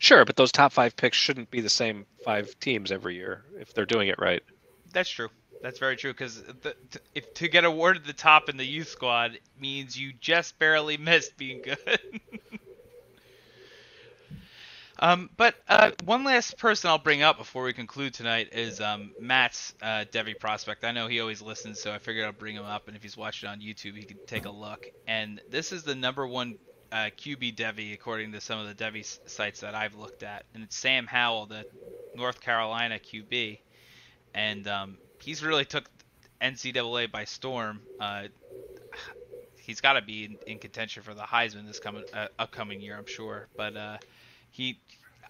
Sure, 0.00 0.24
but 0.24 0.34
those 0.34 0.50
top 0.50 0.72
five 0.72 0.96
picks 0.96 1.18
shouldn't 1.18 1.50
be 1.50 1.60
the 1.60 1.68
same 1.68 2.06
five 2.24 2.58
teams 2.58 2.90
every 2.90 3.16
year 3.16 3.44
if 3.60 3.74
they're 3.74 3.84
doing 3.84 4.08
it 4.08 4.18
right. 4.18 4.42
That's 4.92 5.10
true. 5.10 5.28
That's 5.62 5.78
very 5.78 5.94
true 5.96 6.14
because 6.14 6.42
if 7.14 7.34
to 7.34 7.48
get 7.48 7.64
awarded 7.64 8.06
the 8.06 8.14
top 8.14 8.48
in 8.48 8.56
the 8.56 8.64
youth 8.64 8.88
squad 8.88 9.38
means 9.60 9.98
you 9.98 10.14
just 10.18 10.58
barely 10.58 10.96
missed 10.96 11.36
being 11.36 11.60
good. 11.62 12.20
Um, 15.02 15.30
but 15.38 15.54
uh, 15.66 15.92
one 16.04 16.24
last 16.24 16.58
person 16.58 16.90
I'll 16.90 16.98
bring 16.98 17.22
up 17.22 17.38
before 17.38 17.64
we 17.64 17.72
conclude 17.72 18.12
tonight 18.12 18.50
is 18.52 18.82
um, 18.82 19.12
Matt's 19.18 19.72
uh, 19.80 20.04
Devy 20.12 20.38
prospect. 20.38 20.84
I 20.84 20.92
know 20.92 21.08
he 21.08 21.20
always 21.20 21.40
listens, 21.40 21.80
so 21.80 21.90
I 21.90 21.98
figured 21.98 22.26
I'll 22.26 22.32
bring 22.32 22.54
him 22.54 22.66
up, 22.66 22.86
and 22.86 22.94
if 22.94 23.02
he's 23.02 23.16
watching 23.16 23.48
on 23.48 23.60
YouTube, 23.60 23.96
he 23.96 24.02
can 24.02 24.18
take 24.26 24.44
a 24.44 24.50
look. 24.50 24.86
And 25.06 25.40
this 25.48 25.72
is 25.72 25.84
the 25.84 25.94
number 25.94 26.26
one 26.26 26.58
uh, 26.92 27.10
QB 27.16 27.56
Devy, 27.56 27.94
according 27.94 28.32
to 28.32 28.40
some 28.40 28.58
of 28.58 28.66
the 28.66 28.84
Devy 28.84 29.18
sites 29.26 29.60
that 29.60 29.74
I've 29.74 29.94
looked 29.94 30.22
at, 30.22 30.44
and 30.54 30.62
it's 30.62 30.76
Sam 30.76 31.06
Howell, 31.06 31.46
the 31.46 31.64
North 32.14 32.40
Carolina 32.40 32.98
QB, 32.98 33.58
and 34.34 34.66
um, 34.68 34.98
he's 35.20 35.42
really 35.42 35.64
took 35.64 35.88
NCAA 36.40 37.10
by 37.10 37.24
storm. 37.24 37.80
Uh, 37.98 38.24
he's 39.56 39.80
got 39.80 39.94
to 39.94 40.02
be 40.02 40.24
in, 40.24 40.38
in, 40.46 40.58
contention 40.58 41.02
for 41.02 41.14
the 41.14 41.22
Heisman 41.22 41.66
this 41.66 41.78
coming 41.78 42.04
uh, 42.12 42.28
upcoming 42.38 42.80
year, 42.80 42.96
I'm 42.96 43.06
sure. 43.06 43.46
But 43.56 43.76
uh, 43.76 43.98
he 44.50 44.78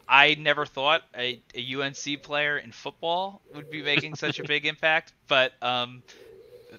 I 0.09 0.35
never 0.35 0.66
thought 0.66 1.03
a, 1.16 1.41
a, 1.55 1.74
UNC 1.74 2.23
player 2.23 2.59
in 2.59 2.73
football 2.73 3.41
would 3.55 3.70
be 3.70 3.82
making 3.82 4.16
such 4.16 4.41
a 4.41 4.45
big 4.45 4.66
impact, 4.74 5.12
but 5.28 5.53
um, 5.62 6.03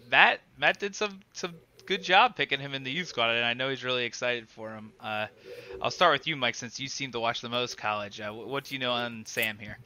Matt 0.09 0.41
Matt 0.57 0.79
did 0.79 0.95
some 0.95 1.21
some 1.33 1.55
good 1.91 2.03
job 2.03 2.37
picking 2.37 2.57
him 2.57 2.73
in 2.73 2.83
the 2.83 2.89
youth 2.89 3.09
squad, 3.09 3.31
and 3.31 3.43
I 3.43 3.53
know 3.53 3.67
he's 3.67 3.83
really 3.83 4.05
excited 4.05 4.47
for 4.47 4.71
him. 4.71 4.93
Uh, 5.01 5.27
I'll 5.81 5.91
start 5.91 6.13
with 6.13 6.25
you, 6.25 6.37
Mike, 6.37 6.55
since 6.55 6.79
you 6.79 6.87
seem 6.87 7.11
to 7.11 7.19
watch 7.19 7.41
the 7.41 7.49
most 7.49 7.77
college. 7.77 8.21
Uh, 8.21 8.31
what 8.31 8.63
do 8.63 8.75
you 8.75 8.79
know 8.79 8.93
on 8.93 9.25
Sam 9.25 9.57
here? 9.59 9.77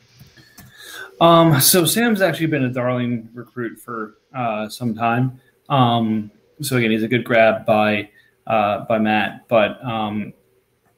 Um, 1.20 1.60
so 1.60 1.84
Sam's 1.84 2.22
actually 2.22 2.46
been 2.46 2.64
a 2.64 2.70
darling 2.70 3.28
recruit 3.34 3.80
for 3.80 4.20
uh, 4.36 4.70
some 4.70 4.94
time. 4.94 5.42
Um, 5.68 6.30
so 6.62 6.78
again, 6.78 6.92
he's 6.92 7.02
a 7.02 7.08
good 7.08 7.24
grab 7.24 7.66
by 7.66 8.12
uh, 8.46 8.86
by 8.86 9.00
Matt, 9.00 9.48
but 9.48 9.84
um, 9.84 10.32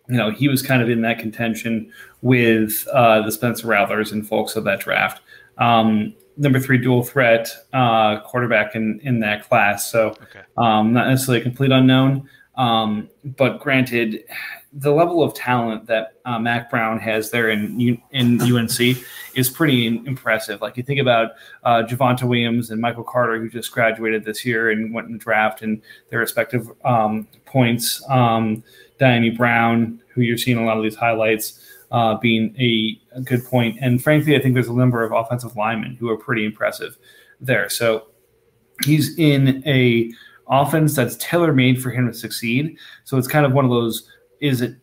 you 0.10 0.18
know, 0.18 0.30
he 0.30 0.50
was 0.50 0.62
kind 0.62 0.82
of 0.82 0.90
in 0.90 1.00
that 1.04 1.20
contention 1.20 1.90
with 2.22 2.86
uh, 2.92 3.22
the 3.22 3.32
Spencer 3.32 3.68
Rattlers 3.68 4.12
and 4.12 4.28
folks 4.28 4.58
of 4.58 4.66
that 4.66 4.82
draft. 4.82 5.22
Um, 5.58 6.16
number 6.38 6.60
three 6.60 6.78
dual 6.78 7.04
threat 7.04 7.50
uh, 7.74 8.20
quarterback 8.22 8.76
in, 8.76 9.00
in 9.04 9.20
that 9.22 9.48
class. 9.48 9.92
So 9.92 10.10
okay. 10.10 10.42
um, 10.58 10.94
not 10.94 11.08
necessarily 11.08 11.42
a 11.42 11.44
complete 11.44 11.72
unknown. 11.72 12.30
Um, 12.56 13.10
but 13.24 13.60
granted, 13.60 14.24
the 14.74 14.92
level 14.92 15.24
of 15.24 15.34
talent 15.34 15.86
that 15.88 16.14
uh, 16.26 16.40
Mack 16.40 16.70
Brown 16.70 17.00
has 17.00 17.30
there 17.32 17.50
in 17.50 18.02
in 18.12 18.42
UNC 18.42 18.80
is 19.36 19.50
pretty 19.50 19.88
impressive. 19.88 20.62
Like 20.62 20.76
you 20.76 20.84
think 20.84 21.00
about 21.00 21.32
uh, 21.64 21.84
Javonte 21.84 22.24
Williams 22.24 22.72
and 22.72 22.82
Michael 22.82 23.04
Carter, 23.04 23.40
who 23.40 23.50
just 23.50 23.72
graduated 23.72 24.26
this 24.26 24.44
year 24.44 24.72
and 24.72 24.94
went 24.94 25.08
in 25.08 25.14
the 25.14 25.20
draft, 25.20 25.62
and 25.62 25.82
their 26.10 26.20
respective 26.20 26.70
um, 26.84 27.28
points. 27.46 28.04
Um, 28.10 28.64
Dyami 29.00 29.38
Brown, 29.38 30.02
who 30.10 30.22
you're 30.22 30.38
seeing 30.38 30.58
a 30.58 30.66
lot 30.66 30.78
of 30.78 30.84
these 30.84 30.96
highlights, 30.96 31.60
uh, 31.92 32.16
being 32.18 32.56
a, 32.60 33.00
a, 33.18 33.22
good 33.22 33.46
point. 33.46 33.78
And 33.82 34.04
frankly, 34.04 34.36
I 34.36 34.42
think 34.42 34.54
there's 34.54 34.68
a 34.68 34.74
number 34.74 35.04
of 35.04 35.12
offensive 35.12 35.56
linemen 35.56 35.96
who 35.96 36.10
are 36.10 36.18
pretty 36.18 36.46
impressive 36.46 36.98
there. 37.40 37.70
So 37.70 38.08
he's 38.84 39.18
in 39.18 39.64
a 39.66 40.12
offense 40.50 40.96
that's 40.96 41.16
tailor 41.18 41.54
made 41.54 41.82
for 41.82 41.90
him 41.90 42.08
to 42.08 42.14
succeed. 42.14 42.78
So 43.06 43.18
it's 43.18 43.28
kind 43.28 43.46
of 43.46 43.54
one 43.54 43.66
of 43.66 43.72
those: 43.72 44.10
is 44.42 44.62
it 44.62 44.76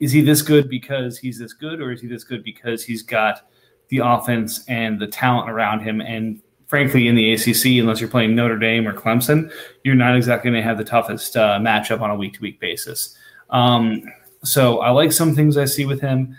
is 0.00 0.12
he 0.12 0.20
this 0.20 0.42
good 0.42 0.68
because 0.68 1.18
he's 1.18 1.38
this 1.38 1.52
good, 1.52 1.80
or 1.80 1.92
is 1.92 2.00
he 2.00 2.08
this 2.08 2.24
good 2.24 2.42
because 2.42 2.84
he's 2.84 3.02
got 3.02 3.48
the 3.88 3.98
offense 3.98 4.64
and 4.68 5.00
the 5.00 5.06
talent 5.06 5.48
around 5.48 5.80
him 5.80 6.00
and 6.00 6.42
frankly, 6.68 7.08
in 7.08 7.14
the 7.14 7.32
ACC, 7.32 7.80
unless 7.80 7.98
you're 8.00 8.10
playing 8.10 8.36
Notre 8.36 8.58
Dame 8.58 8.86
or 8.86 8.92
Clemson, 8.92 9.50
you're 9.82 9.94
not 9.94 10.14
exactly 10.14 10.50
going 10.50 10.62
to 10.62 10.66
have 10.66 10.78
the 10.78 10.84
toughest 10.84 11.36
uh, 11.36 11.58
matchup 11.58 12.00
on 12.00 12.10
a 12.10 12.14
week 12.14 12.34
to 12.34 12.40
week 12.40 12.60
basis. 12.60 13.16
Um, 13.50 14.02
so 14.44 14.78
I 14.80 14.90
like 14.90 15.12
some 15.12 15.34
things 15.34 15.56
I 15.56 15.64
see 15.64 15.84
with 15.84 16.00
him. 16.00 16.36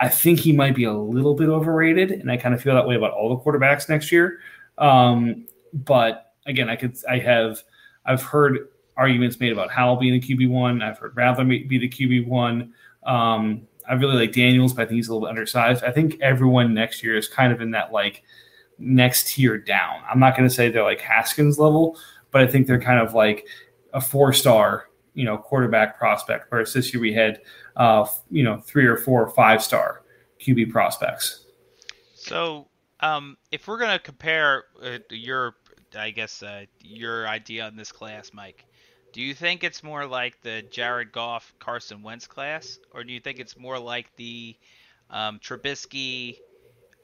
I 0.00 0.08
think 0.08 0.40
he 0.40 0.52
might 0.52 0.74
be 0.74 0.84
a 0.84 0.92
little 0.92 1.34
bit 1.34 1.48
overrated, 1.48 2.10
and 2.10 2.30
I 2.30 2.36
kind 2.36 2.54
of 2.54 2.62
feel 2.62 2.74
that 2.74 2.86
way 2.86 2.96
about 2.96 3.12
all 3.12 3.28
the 3.28 3.42
quarterbacks 3.42 3.88
next 3.88 4.10
year. 4.10 4.40
Um, 4.78 5.46
but 5.72 6.34
again, 6.46 6.68
I 6.68 6.76
could 6.76 6.96
I 7.08 7.18
have 7.18 7.62
I've 8.04 8.22
heard 8.22 8.68
arguments 8.96 9.40
made 9.40 9.52
about 9.52 9.70
Howell 9.70 9.96
being 9.96 10.12
the 10.12 10.20
QB 10.20 10.48
one. 10.50 10.82
I've 10.82 10.98
heard 10.98 11.16
Rattler 11.16 11.44
be 11.44 11.78
the 11.78 11.88
QB 11.88 12.26
one. 12.26 12.72
Um, 13.04 13.66
I 13.88 13.94
really 13.94 14.16
like 14.16 14.32
Daniels, 14.32 14.72
but 14.72 14.82
I 14.82 14.84
think 14.86 14.96
he's 14.96 15.08
a 15.08 15.12
little 15.12 15.26
bit 15.26 15.30
undersized. 15.30 15.84
I 15.84 15.90
think 15.90 16.18
everyone 16.20 16.74
next 16.74 17.02
year 17.02 17.16
is 17.16 17.28
kind 17.28 17.52
of 17.52 17.60
in 17.60 17.72
that 17.72 17.92
like 17.92 18.22
next 18.78 19.28
tier 19.28 19.58
down. 19.58 20.00
I'm 20.08 20.18
not 20.18 20.36
going 20.36 20.48
to 20.48 20.54
say 20.54 20.70
they're 20.70 20.82
like 20.82 21.00
Haskins 21.00 21.58
level, 21.58 21.98
but 22.30 22.40
I 22.40 22.46
think 22.46 22.66
they're 22.66 22.80
kind 22.80 23.00
of 23.00 23.14
like 23.14 23.46
a 23.92 24.00
four 24.00 24.32
star 24.32 24.88
you 25.14 25.24
know 25.24 25.38
quarterback 25.38 25.98
prospect. 25.98 26.46
Whereas 26.50 26.72
this 26.72 26.92
year 26.92 27.00
we 27.00 27.12
had 27.12 27.40
uh, 27.76 28.06
you 28.30 28.42
know 28.42 28.60
three 28.60 28.86
or 28.86 28.96
four 28.96 29.22
or 29.22 29.30
five 29.30 29.62
star 29.62 30.02
QB 30.40 30.70
prospects. 30.70 31.44
So 32.14 32.68
um, 33.00 33.36
if 33.50 33.66
we're 33.68 33.78
gonna 33.78 33.98
compare 33.98 34.64
uh, 34.82 34.98
your, 35.10 35.56
I 35.96 36.10
guess 36.10 36.42
uh, 36.42 36.64
your 36.80 37.28
idea 37.28 37.66
on 37.66 37.76
this 37.76 37.92
class, 37.92 38.32
Mike, 38.32 38.64
do 39.12 39.22
you 39.22 39.34
think 39.34 39.62
it's 39.62 39.82
more 39.82 40.06
like 40.06 40.40
the 40.42 40.62
Jared 40.70 41.12
Goff, 41.12 41.54
Carson 41.58 42.02
Wentz 42.02 42.26
class, 42.26 42.78
or 42.92 43.04
do 43.04 43.12
you 43.12 43.20
think 43.20 43.38
it's 43.38 43.56
more 43.56 43.78
like 43.78 44.14
the 44.16 44.56
um, 45.10 45.38
Trubisky, 45.38 46.38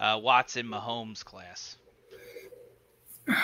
uh, 0.01 0.19
Watson, 0.23 0.67
Mahomes 0.67 1.25
class? 1.25 1.77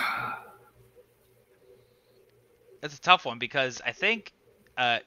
That's 2.81 2.97
a 2.97 3.01
tough 3.01 3.25
one 3.25 3.39
because 3.39 3.81
I 3.85 3.91
think 3.91 4.33
uh, 4.77 4.99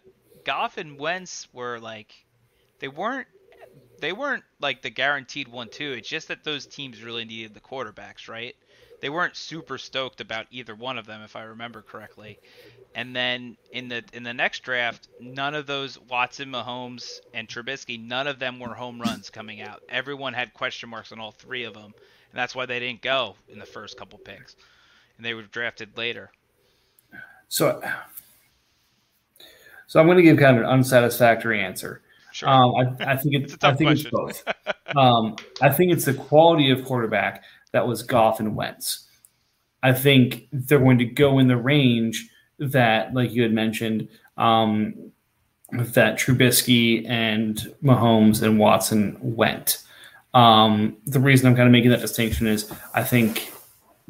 Goff 0.45 0.77
and 0.77 0.99
Wentz 0.99 1.49
were 1.53 1.79
like 1.79 2.13
they 2.81 2.89
weren't 2.89 3.29
they 4.01 4.13
weren't 4.13 4.45
like 4.61 4.83
the 4.83 4.91
guaranteed 4.91 5.49
one 5.49 5.69
too. 5.69 5.93
It's 5.93 6.09
just 6.09 6.29
that 6.29 6.45
those 6.45 6.67
teams 6.67 7.03
really 7.03 7.25
needed 7.25 7.55
the 7.55 7.61
quarterbacks, 7.61 8.29
right? 8.29 8.57
They 9.01 9.09
weren't 9.09 9.37
super 9.37 9.79
stoked 9.79 10.21
about 10.21 10.47
either 10.51 10.75
one 10.75 10.99
of 10.99 11.07
them, 11.07 11.23
if 11.23 11.37
I 11.37 11.43
remember 11.43 11.83
correctly. 11.83 12.39
And 12.95 13.15
then 13.15 13.57
in 13.73 13.89
the 13.89 14.03
in 14.13 14.25
the 14.25 14.35
next 14.35 14.61
draft, 14.61 15.09
none 15.21 15.55
of 15.55 15.67
those 15.67 15.99
Watson, 15.99 16.51
Mahomes, 16.51 17.21
and 17.33 17.49
Trubisky, 17.49 18.03
none 18.03 18.27
of 18.27 18.39
them 18.39 18.59
were 18.59 18.75
home 18.75 19.01
runs 19.01 19.31
coming 19.31 19.63
out. 19.63 19.83
Everyone 19.89 20.35
had 20.35 20.53
question 20.53 20.91
marks 20.91 21.13
on 21.13 21.21
all 21.21 21.31
three 21.31 21.65
of 21.65 21.75
them, 21.75 21.85
and 21.85 21.95
that's 22.35 22.55
why 22.55 22.67
they 22.67 22.81
didn't 22.81 23.01
go 23.03 23.37
in 23.49 23.59
the 23.59 23.67
first 23.67 23.97
couple 23.97 24.19
picks, 24.19 24.57
and 25.17 25.25
they 25.25 25.35
were 25.35 25.43
drafted 25.43 25.97
later. 25.97 26.31
So 27.49 27.81
so 29.91 29.99
I'm 29.99 30.07
going 30.07 30.19
to 30.19 30.23
give 30.23 30.39
kind 30.39 30.57
of 30.57 30.63
an 30.63 30.69
unsatisfactory 30.69 31.61
answer. 31.61 32.01
Sure. 32.31 32.49
Um, 32.49 32.75
I, 32.77 33.15
I, 33.15 33.17
think 33.17 33.35
it, 33.35 33.65
I 33.65 33.75
think 33.75 33.89
question. 33.89 34.13
it's 34.29 34.45
both. 34.45 34.97
um, 34.97 35.35
I 35.61 35.69
think 35.69 35.91
it's 35.91 36.05
the 36.05 36.15
quality 36.15 36.71
of 36.71 36.85
quarterback 36.85 37.43
that 37.73 37.89
was 37.89 38.05
Goff 38.05 38.39
and 38.39 38.55
Wentz. 38.55 39.09
I 39.83 39.93
think 39.93 40.47
they're 40.53 40.79
going 40.79 40.99
to 40.99 41.05
go 41.05 41.41
in 41.41 41.49
the 41.49 41.57
range 41.57 42.29
that, 42.61 43.13
like 43.15 43.33
you 43.33 43.43
had 43.43 43.53
mentioned, 43.53 44.07
um, 44.37 44.95
that 45.73 46.21
Trubisky 46.21 47.05
and 47.09 47.57
Mahomes 47.83 48.45
and 48.45 48.61
Watson 48.61 49.19
went. 49.21 49.83
Um, 50.35 50.99
the 51.05 51.19
reason 51.19 51.49
I'm 51.49 51.57
kind 51.57 51.67
of 51.67 51.73
making 51.73 51.91
that 51.91 52.01
distinction 52.01 52.47
is 52.47 52.73
I 52.95 53.03
think 53.03 53.53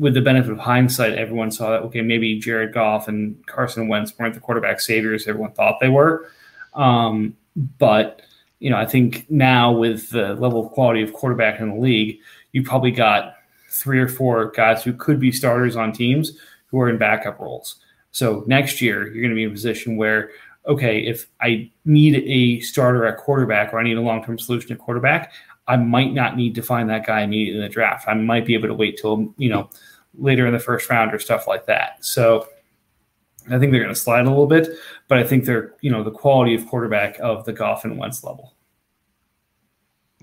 with 0.00 0.14
the 0.14 0.22
benefit 0.22 0.50
of 0.50 0.58
hindsight, 0.58 1.12
everyone 1.12 1.50
saw 1.52 1.70
that 1.70 1.82
okay, 1.82 2.00
maybe 2.00 2.38
Jared 2.38 2.72
Goff 2.72 3.06
and 3.06 3.46
Carson 3.46 3.86
Wentz 3.86 4.18
weren't 4.18 4.34
the 4.34 4.40
quarterback 4.40 4.80
saviors 4.80 5.28
everyone 5.28 5.52
thought 5.52 5.78
they 5.78 5.90
were. 5.90 6.30
Um, 6.74 7.36
but 7.78 8.22
you 8.60 8.70
know, 8.70 8.76
I 8.76 8.86
think 8.86 9.30
now 9.30 9.72
with 9.72 10.10
the 10.10 10.34
level 10.34 10.66
of 10.66 10.72
quality 10.72 11.02
of 11.02 11.12
quarterback 11.12 11.60
in 11.60 11.70
the 11.70 11.80
league, 11.80 12.18
you 12.52 12.62
probably 12.62 12.90
got 12.90 13.34
three 13.70 14.00
or 14.00 14.08
four 14.08 14.50
guys 14.50 14.82
who 14.82 14.92
could 14.92 15.20
be 15.20 15.30
starters 15.30 15.76
on 15.76 15.92
teams 15.92 16.32
who 16.66 16.80
are 16.80 16.88
in 16.88 16.98
backup 16.98 17.38
roles. 17.38 17.76
So 18.10 18.44
next 18.46 18.80
year, 18.80 19.04
you're 19.04 19.22
going 19.22 19.30
to 19.30 19.36
be 19.36 19.44
in 19.44 19.50
a 19.50 19.52
position 19.52 19.96
where, 19.96 20.30
okay, 20.66 21.00
if 21.00 21.26
I 21.40 21.70
need 21.84 22.16
a 22.26 22.60
starter 22.60 23.06
at 23.06 23.18
quarterback 23.18 23.72
or 23.72 23.78
I 23.78 23.84
need 23.84 23.96
a 23.96 24.00
long 24.00 24.24
term 24.24 24.38
solution 24.38 24.72
at 24.72 24.78
quarterback, 24.78 25.32
I 25.70 25.76
might 25.76 26.12
not 26.12 26.36
need 26.36 26.56
to 26.56 26.62
find 26.62 26.90
that 26.90 27.06
guy 27.06 27.22
immediately 27.22 27.60
in 27.60 27.62
the 27.62 27.72
draft. 27.72 28.08
I 28.08 28.14
might 28.14 28.44
be 28.44 28.54
able 28.54 28.66
to 28.66 28.74
wait 28.74 28.98
till, 29.00 29.32
you 29.36 29.48
know, 29.48 29.70
later 30.18 30.44
in 30.46 30.52
the 30.52 30.58
first 30.58 30.90
round 30.90 31.14
or 31.14 31.20
stuff 31.20 31.46
like 31.46 31.66
that. 31.66 32.04
So 32.04 32.48
I 33.48 33.58
think 33.58 33.70
they're 33.70 33.82
going 33.82 33.94
to 33.94 34.00
slide 34.00 34.26
a 34.26 34.30
little 34.30 34.48
bit, 34.48 34.68
but 35.06 35.18
I 35.18 35.24
think 35.24 35.44
they're, 35.44 35.74
you 35.80 35.90
know, 35.90 36.02
the 36.02 36.10
quality 36.10 36.56
of 36.56 36.66
quarterback 36.66 37.18
of 37.20 37.44
the 37.44 37.52
Goff 37.52 37.84
and 37.84 37.96
Wentz 37.96 38.24
level. 38.24 38.54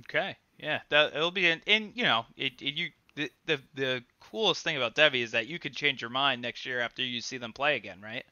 Okay. 0.02 0.36
Yeah, 0.58 0.82
that 0.90 1.16
it'll 1.16 1.32
be 1.32 1.48
an 1.48 1.62
and 1.68 1.92
you 1.94 2.04
know 2.04 2.26
it, 2.36 2.62
it 2.62 2.74
you 2.74 2.90
the, 3.16 3.32
the 3.46 3.62
the 3.76 4.04
coolest 4.20 4.64
thing 4.64 4.76
about 4.76 4.96
Devy 4.96 5.22
is 5.22 5.32
that 5.32 5.48
you 5.48 5.60
could 5.60 5.76
change 5.76 6.02
your 6.02 6.10
mind 6.10 6.42
next 6.42 6.66
year 6.66 6.82
after 6.82 7.04
you 7.04 7.22
see 7.22 7.38
them 7.38 7.54
play 7.54 7.76
again, 7.76 8.02
right? 8.02 8.26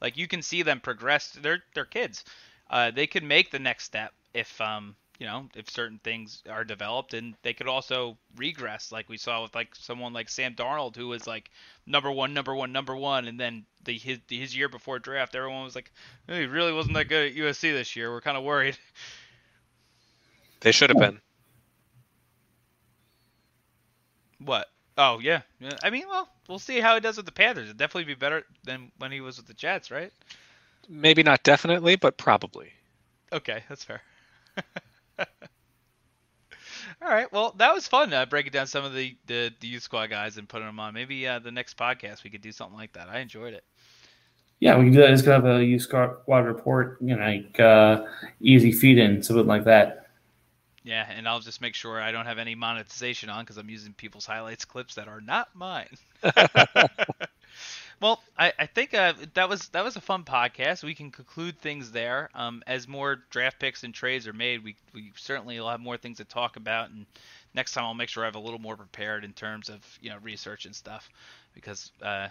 Like 0.00 0.16
you 0.16 0.28
can 0.28 0.42
see 0.42 0.62
them 0.62 0.80
progress. 0.80 1.32
They're 1.32 1.64
they're 1.74 1.84
kids. 1.84 2.24
Uh, 2.70 2.90
they 2.90 3.06
could 3.06 3.24
make 3.24 3.50
the 3.50 3.58
next 3.58 3.84
step 3.84 4.12
if 4.32 4.60
um 4.60 4.94
you 5.22 5.28
know 5.28 5.48
if 5.54 5.70
certain 5.70 6.00
things 6.02 6.42
are 6.50 6.64
developed, 6.64 7.14
and 7.14 7.36
they 7.42 7.54
could 7.54 7.68
also 7.68 8.18
regress, 8.34 8.90
like 8.90 9.08
we 9.08 9.16
saw 9.16 9.44
with 9.44 9.54
like 9.54 9.72
someone 9.76 10.12
like 10.12 10.28
Sam 10.28 10.56
Darnold, 10.56 10.96
who 10.96 11.06
was 11.06 11.28
like 11.28 11.48
number 11.86 12.10
one, 12.10 12.34
number 12.34 12.52
one, 12.52 12.72
number 12.72 12.96
one, 12.96 13.28
and 13.28 13.38
then 13.38 13.64
the 13.84 13.96
his 13.96 14.18
his 14.28 14.56
year 14.56 14.68
before 14.68 14.98
draft, 14.98 15.36
everyone 15.36 15.62
was 15.62 15.76
like, 15.76 15.92
he 16.26 16.46
really 16.46 16.72
wasn't 16.72 16.94
that 16.94 17.04
good 17.04 17.30
at 17.30 17.38
USC 17.38 17.72
this 17.72 17.94
year. 17.94 18.10
We're 18.10 18.20
kind 18.20 18.36
of 18.36 18.42
worried. 18.42 18.76
They 20.60 20.70
should 20.70 20.90
have 20.90 20.98
been. 20.98 21.20
What? 24.38 24.68
Oh 24.96 25.18
yeah. 25.18 25.40
yeah. 25.58 25.76
I 25.82 25.90
mean, 25.90 26.04
well, 26.08 26.28
we'll 26.48 26.60
see 26.60 26.78
how 26.78 26.94
he 26.94 27.00
does 27.00 27.16
with 27.16 27.26
the 27.26 27.32
Panthers. 27.32 27.64
It'd 27.64 27.78
definitely 27.78 28.04
be 28.04 28.14
better 28.14 28.44
than 28.62 28.92
when 28.98 29.10
he 29.10 29.20
was 29.20 29.38
with 29.38 29.48
the 29.48 29.54
Jets, 29.54 29.90
right? 29.90 30.12
Maybe 30.88 31.24
not 31.24 31.42
definitely, 31.42 31.96
but 31.96 32.16
probably. 32.16 32.72
Okay, 33.32 33.64
that's 33.68 33.82
fair. 33.82 34.02
All 35.18 37.08
right. 37.08 37.30
Well, 37.32 37.54
that 37.58 37.74
was 37.74 37.88
fun 37.88 38.12
uh, 38.12 38.26
breaking 38.26 38.52
down 38.52 38.66
some 38.66 38.84
of 38.84 38.94
the, 38.94 39.16
the, 39.26 39.50
the 39.60 39.66
youth 39.66 39.82
squad 39.82 40.08
guys 40.08 40.36
and 40.36 40.48
putting 40.48 40.66
them 40.66 40.78
on. 40.78 40.94
Maybe 40.94 41.26
uh, 41.26 41.38
the 41.38 41.50
next 41.50 41.76
podcast 41.76 42.22
we 42.24 42.30
could 42.30 42.42
do 42.42 42.52
something 42.52 42.76
like 42.76 42.92
that. 42.92 43.08
I 43.08 43.18
enjoyed 43.18 43.54
it. 43.54 43.64
Yeah, 44.60 44.78
we 44.78 44.84
can 44.84 44.92
do 44.92 45.00
that. 45.00 45.08
Just 45.08 45.24
have 45.24 45.44
a 45.44 45.64
youth 45.64 45.82
squad 45.82 46.46
report, 46.46 46.98
you 47.00 47.16
know, 47.16 47.24
like 47.24 47.58
uh, 47.58 48.04
easy 48.40 48.70
feed 48.70 48.98
in, 48.98 49.20
something 49.22 49.46
like 49.46 49.64
that. 49.64 50.06
Yeah, 50.84 51.06
and 51.10 51.28
I'll 51.28 51.40
just 51.40 51.60
make 51.60 51.74
sure 51.74 52.00
I 52.00 52.12
don't 52.12 52.26
have 52.26 52.38
any 52.38 52.54
monetization 52.54 53.28
on 53.28 53.42
because 53.44 53.56
I'm 53.56 53.68
using 53.68 53.92
people's 53.92 54.26
highlights 54.26 54.64
clips 54.64 54.94
that 54.94 55.08
are 55.08 55.20
not 55.20 55.48
mine. 55.54 55.88
well, 58.02 58.20
I, 58.36 58.52
I 58.58 58.66
think 58.66 58.94
uh, 58.94 59.14
that 59.34 59.48
was 59.48 59.68
that 59.68 59.84
was 59.84 59.96
a 59.96 60.00
fun 60.00 60.24
podcast. 60.24 60.82
We 60.82 60.94
can 60.94 61.12
conclude 61.12 61.58
things 61.60 61.92
there. 61.92 62.30
Um, 62.34 62.62
as 62.66 62.88
more 62.88 63.22
draft 63.30 63.60
picks 63.60 63.84
and 63.84 63.94
trades 63.94 64.26
are 64.26 64.32
made, 64.32 64.64
we 64.64 64.76
we 64.92 65.12
certainly 65.16 65.58
will 65.60 65.70
have 65.70 65.80
more 65.80 65.96
things 65.96 66.18
to 66.18 66.24
talk 66.24 66.56
about. 66.56 66.90
And 66.90 67.06
next 67.54 67.72
time, 67.72 67.84
I'll 67.84 67.94
make 67.94 68.08
sure 68.08 68.24
I 68.24 68.26
have 68.26 68.34
a 68.34 68.40
little 68.40 68.58
more 68.58 68.76
prepared 68.76 69.24
in 69.24 69.32
terms 69.32 69.68
of 69.68 69.80
you 70.00 70.10
know 70.10 70.18
research 70.20 70.66
and 70.66 70.74
stuff, 70.74 71.08
because 71.54 71.92
uh, 72.02 72.28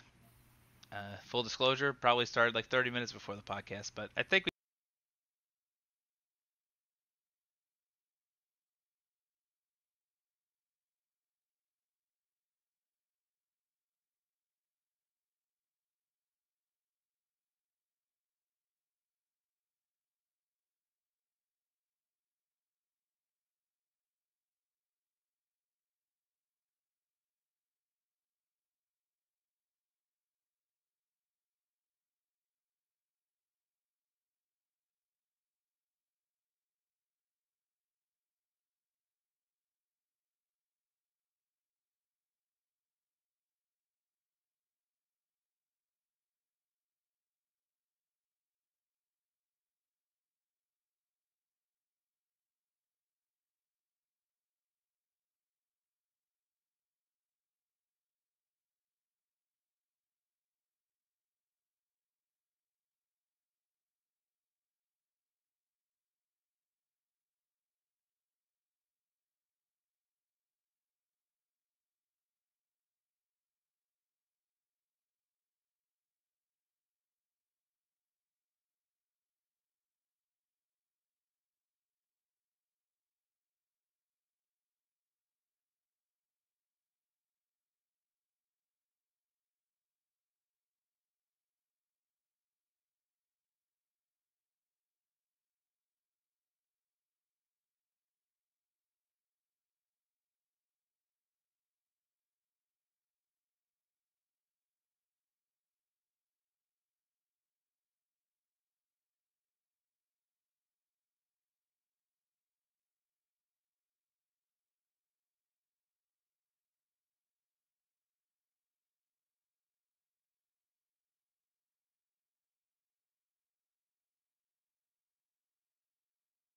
uh, 0.92 1.18
full 1.26 1.44
disclosure, 1.44 1.94
probably 1.94 2.26
started 2.26 2.56
like 2.56 2.68
30 2.68 2.90
minutes 2.92 3.14
before 3.14 3.36
the 3.36 3.42
podcast, 3.42 3.92
but 3.96 4.10
I 4.18 4.24
think. 4.24 4.46
We 4.46 4.51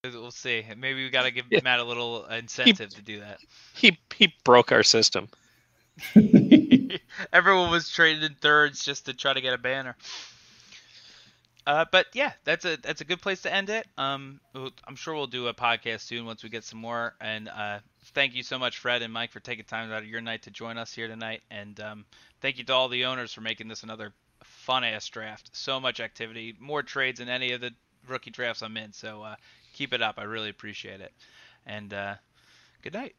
We'll 0.04 0.30
see. 0.30 0.64
Maybe 0.76 1.02
we 1.02 1.10
got 1.10 1.22
to 1.22 1.30
give 1.30 1.46
yeah. 1.50 1.60
Matt 1.64 1.80
a 1.80 1.84
little 1.84 2.26
incentive 2.26 2.90
he, 2.90 2.96
to 2.96 3.02
do 3.02 3.20
that. 3.20 3.38
He 3.74 3.98
he 4.14 4.34
broke 4.44 4.70
our 4.70 4.82
system. 4.82 5.28
Everyone 7.32 7.70
was 7.70 7.88
traded 7.90 8.24
in 8.24 8.34
thirds 8.34 8.84
just 8.84 9.06
to 9.06 9.14
try 9.14 9.32
to 9.32 9.40
get 9.40 9.54
a 9.54 9.58
banner. 9.58 9.96
Uh, 11.66 11.86
but 11.90 12.06
yeah, 12.12 12.32
that's 12.44 12.66
a 12.66 12.76
that's 12.76 13.00
a 13.00 13.04
good 13.04 13.22
place 13.22 13.42
to 13.42 13.52
end 13.52 13.70
it. 13.70 13.86
Um, 13.96 14.40
I'm 14.54 14.96
sure 14.96 15.14
we'll 15.14 15.26
do 15.26 15.48
a 15.48 15.54
podcast 15.54 16.00
soon 16.00 16.26
once 16.26 16.42
we 16.42 16.50
get 16.50 16.64
some 16.64 16.80
more. 16.80 17.14
And 17.20 17.48
uh, 17.48 17.78
thank 18.12 18.34
you 18.34 18.42
so 18.42 18.58
much, 18.58 18.78
Fred 18.78 19.00
and 19.00 19.12
Mike, 19.12 19.32
for 19.32 19.40
taking 19.40 19.64
time 19.64 19.90
out 19.90 20.02
of 20.02 20.08
your 20.08 20.20
night 20.20 20.42
to 20.42 20.50
join 20.50 20.76
us 20.76 20.92
here 20.92 21.08
tonight. 21.08 21.42
And 21.50 21.80
um, 21.80 22.04
thank 22.42 22.58
you 22.58 22.64
to 22.64 22.74
all 22.74 22.88
the 22.88 23.06
owners 23.06 23.32
for 23.32 23.40
making 23.40 23.68
this 23.68 23.82
another 23.82 24.12
fun 24.42 24.84
ass 24.84 25.08
draft. 25.08 25.50
So 25.56 25.80
much 25.80 26.00
activity, 26.00 26.54
more 26.60 26.82
trades 26.82 27.20
than 27.20 27.30
any 27.30 27.52
of 27.52 27.62
the 27.62 27.70
rookie 28.08 28.30
drafts 28.30 28.62
I'm 28.62 28.76
in. 28.76 28.92
So 28.92 29.22
uh, 29.22 29.36
keep 29.74 29.92
it 29.92 30.00
up. 30.00 30.14
I 30.18 30.22
really 30.22 30.48
appreciate 30.48 31.00
it. 31.00 31.12
And 31.66 31.92
uh, 31.92 32.14
good 32.82 32.94
night. 32.94 33.14